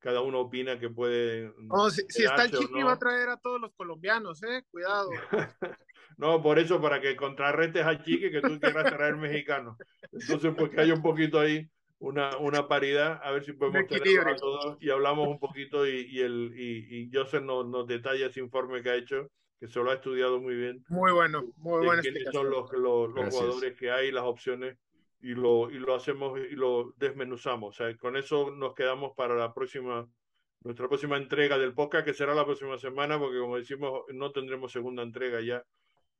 cada 0.00 0.22
uno 0.22 0.40
opina 0.40 0.78
que 0.78 0.90
puede. 0.90 1.52
Oh, 1.68 1.90
si, 1.90 2.02
si, 2.08 2.24
está 2.24 2.44
el 2.44 2.50
Chiqui, 2.50 2.80
no. 2.80 2.86
va 2.86 2.92
a 2.92 2.98
traer 2.98 3.28
a 3.28 3.36
todos 3.36 3.60
los 3.60 3.72
colombianos, 3.74 4.42
¿eh? 4.42 4.64
Cuidado. 4.70 5.10
no, 6.16 6.42
por 6.42 6.58
eso, 6.58 6.80
para 6.80 7.00
que 7.00 7.14
contrarrestes 7.16 7.86
a 7.86 8.02
Chiqui, 8.02 8.30
que 8.30 8.40
tú 8.40 8.58
quieras 8.58 8.92
traer 8.92 9.16
mexicano. 9.16 9.76
Entonces, 10.10 10.52
pues 10.56 10.70
que 10.70 10.80
haya 10.80 10.94
un 10.94 11.02
poquito 11.02 11.38
ahí 11.38 11.70
una, 12.00 12.36
una 12.38 12.66
paridad, 12.66 13.20
a 13.22 13.30
ver 13.30 13.44
si 13.44 13.52
podemos 13.52 13.86
tener 13.86 14.26
a 14.26 14.36
todos 14.36 14.78
y 14.80 14.90
hablamos 14.90 15.28
un 15.28 15.38
poquito 15.38 15.86
y, 15.86 16.06
y 16.10 16.20
el, 16.20 16.54
y, 16.56 17.02
y 17.02 17.10
Joseph 17.12 17.42
nos, 17.42 17.66
nos 17.66 17.86
detalla 17.86 18.26
ese 18.26 18.40
informe 18.40 18.82
que 18.82 18.88
ha 18.88 18.94
hecho, 18.94 19.30
que 19.60 19.68
se 19.68 19.78
lo 19.80 19.90
ha 19.90 19.94
estudiado 19.94 20.40
muy 20.40 20.54
bien. 20.54 20.82
Muy 20.88 21.12
bueno, 21.12 21.44
muy 21.58 21.84
buena 21.84 22.00
quiénes 22.00 22.24
son 22.32 22.48
los, 22.48 22.72
los, 22.72 23.10
los 23.12 23.34
jugadores 23.34 23.76
que 23.78 23.90
hay, 23.90 24.10
las 24.10 24.24
opciones, 24.24 24.78
y 25.20 25.34
lo, 25.34 25.70
y 25.70 25.78
lo 25.78 25.94
hacemos 25.94 26.38
y 26.38 26.56
lo 26.56 26.94
desmenuzamos. 26.96 27.70
O 27.70 27.72
sea, 27.76 27.96
con 27.96 28.16
eso 28.16 28.50
nos 28.50 28.74
quedamos 28.74 29.12
para 29.16 29.34
la 29.34 29.52
próxima, 29.52 30.08
nuestra 30.62 30.88
próxima 30.88 31.16
entrega 31.16 31.58
del 31.58 31.74
podcast, 31.74 32.04
que 32.06 32.14
será 32.14 32.34
la 32.34 32.44
próxima 32.44 32.78
semana, 32.78 33.18
porque 33.18 33.38
como 33.38 33.56
decimos, 33.56 34.02
no 34.08 34.32
tendremos 34.32 34.72
segunda 34.72 35.02
entrega 35.02 35.40
ya 35.40 35.62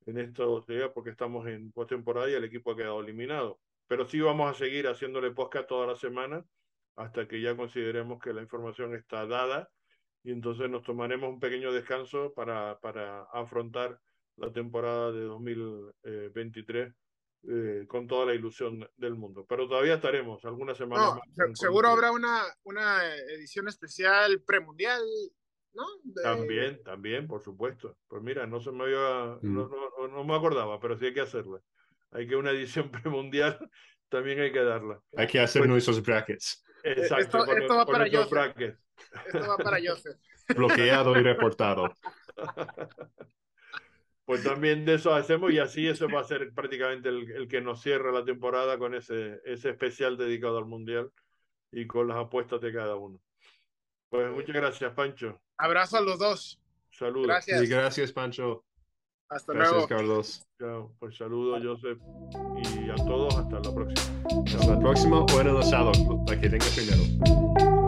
en 0.06 0.18
estos 0.18 0.66
días, 0.66 0.90
porque 0.94 1.10
estamos 1.10 1.46
en 1.46 1.72
postemporada 1.72 2.30
y 2.30 2.34
el 2.34 2.44
equipo 2.44 2.72
ha 2.72 2.76
quedado 2.76 3.00
eliminado. 3.00 3.60
Pero 3.86 4.06
sí 4.06 4.20
vamos 4.20 4.50
a 4.50 4.54
seguir 4.54 4.86
haciéndole 4.86 5.30
podcast 5.32 5.68
toda 5.68 5.86
la 5.86 5.96
semana 5.96 6.44
hasta 6.96 7.26
que 7.26 7.40
ya 7.40 7.56
consideremos 7.56 8.20
que 8.20 8.32
la 8.32 8.42
información 8.42 8.94
está 8.94 9.26
dada 9.26 9.70
y 10.22 10.32
entonces 10.32 10.68
nos 10.68 10.82
tomaremos 10.82 11.30
un 11.30 11.40
pequeño 11.40 11.72
descanso 11.72 12.32
para, 12.34 12.78
para 12.80 13.22
afrontar 13.32 13.98
la 14.36 14.52
temporada 14.52 15.10
de 15.12 15.22
2023 15.22 16.94
eh, 17.48 17.86
con 17.88 18.06
toda 18.06 18.26
la 18.26 18.34
ilusión 18.34 18.88
del 18.96 19.14
mundo. 19.14 19.46
Pero 19.48 19.68
todavía 19.68 19.94
estaremos 19.94 20.44
algunas 20.44 20.76
semanas 20.76 21.06
no, 21.06 21.14
más. 21.14 21.58
Se, 21.58 21.66
seguro 21.66 21.88
habrá 21.88 22.12
una, 22.12 22.42
una 22.64 23.14
edición 23.34 23.68
especial 23.68 24.42
premundial, 24.42 25.02
¿no? 25.72 25.84
De... 26.04 26.22
También, 26.22 26.82
también, 26.82 27.26
por 27.26 27.42
supuesto. 27.42 27.96
Pues 28.08 28.22
mira, 28.22 28.46
no 28.46 28.60
se 28.60 28.72
me 28.72 28.84
había, 28.84 29.38
mm. 29.42 29.54
no, 29.54 29.68
no, 29.68 30.08
no, 30.08 30.24
me 30.24 30.34
acordaba, 30.34 30.78
pero 30.80 30.98
sí 30.98 31.06
hay 31.06 31.14
que 31.14 31.20
hacerla. 31.20 31.60
Hay 32.10 32.26
que 32.26 32.36
una 32.36 32.50
edición 32.50 32.90
premundial 33.02 33.58
también 34.10 34.40
hay 34.40 34.52
que 34.52 34.62
darla. 34.62 35.00
Hay 35.16 35.26
que 35.28 35.40
hacer 35.40 35.60
pues, 35.60 35.70
nuestros 35.70 36.02
brackets. 36.02 36.64
Exacto, 36.82 37.18
esto, 37.18 37.38
con, 37.46 37.62
esto 37.62 37.76
va 37.76 37.84
con 37.86 37.92
para 37.92 38.04
nuestros 38.04 38.30
brackets. 38.30 38.78
Esto 39.26 39.48
va 39.48 39.56
para 39.56 39.78
Joseph. 39.82 40.16
Bloqueado 40.54 41.16
y 41.16 41.22
reportado. 41.22 41.94
Pues 44.30 44.44
también 44.44 44.84
de 44.84 44.94
eso 44.94 45.12
hacemos 45.12 45.52
y 45.52 45.58
así 45.58 45.88
eso 45.88 46.08
va 46.08 46.20
a 46.20 46.24
ser 46.24 46.52
prácticamente 46.54 47.08
el, 47.08 47.28
el 47.32 47.48
que 47.48 47.60
nos 47.60 47.82
cierra 47.82 48.12
la 48.12 48.24
temporada 48.24 48.78
con 48.78 48.94
ese, 48.94 49.40
ese 49.44 49.70
especial 49.70 50.16
dedicado 50.16 50.56
al 50.56 50.66
Mundial 50.66 51.10
y 51.72 51.84
con 51.88 52.06
las 52.06 52.16
apuestas 52.16 52.60
de 52.60 52.72
cada 52.72 52.94
uno. 52.94 53.18
Pues 54.08 54.30
muchas 54.30 54.54
gracias, 54.54 54.92
Pancho. 54.94 55.40
Abrazo 55.58 55.96
a 55.96 56.02
los 56.02 56.20
dos. 56.20 56.60
Saludos. 56.92 57.26
Gracias. 57.26 57.60
Sí, 57.60 57.66
gracias, 57.66 58.12
Pancho. 58.12 58.64
Hasta 59.28 59.52
gracias, 59.52 59.72
luego. 59.72 59.88
Carlos. 59.88 60.46
Chao. 60.60 60.94
Pues 61.00 61.16
saludos, 61.16 61.60
Joseph. 61.64 61.98
Y 62.54 62.88
a 62.88 62.94
todos, 63.04 63.34
hasta 63.36 63.56
la 63.56 63.74
próxima. 63.74 64.22
Hasta 64.46 64.74
la 64.74 64.78
próxima 64.78 65.20
o 65.24 65.40
en 65.40 65.46
el 65.48 65.56
asado, 65.56 65.90
la 66.28 66.40
que 66.40 66.48
tenga 66.48 66.66
primero. 66.76 67.79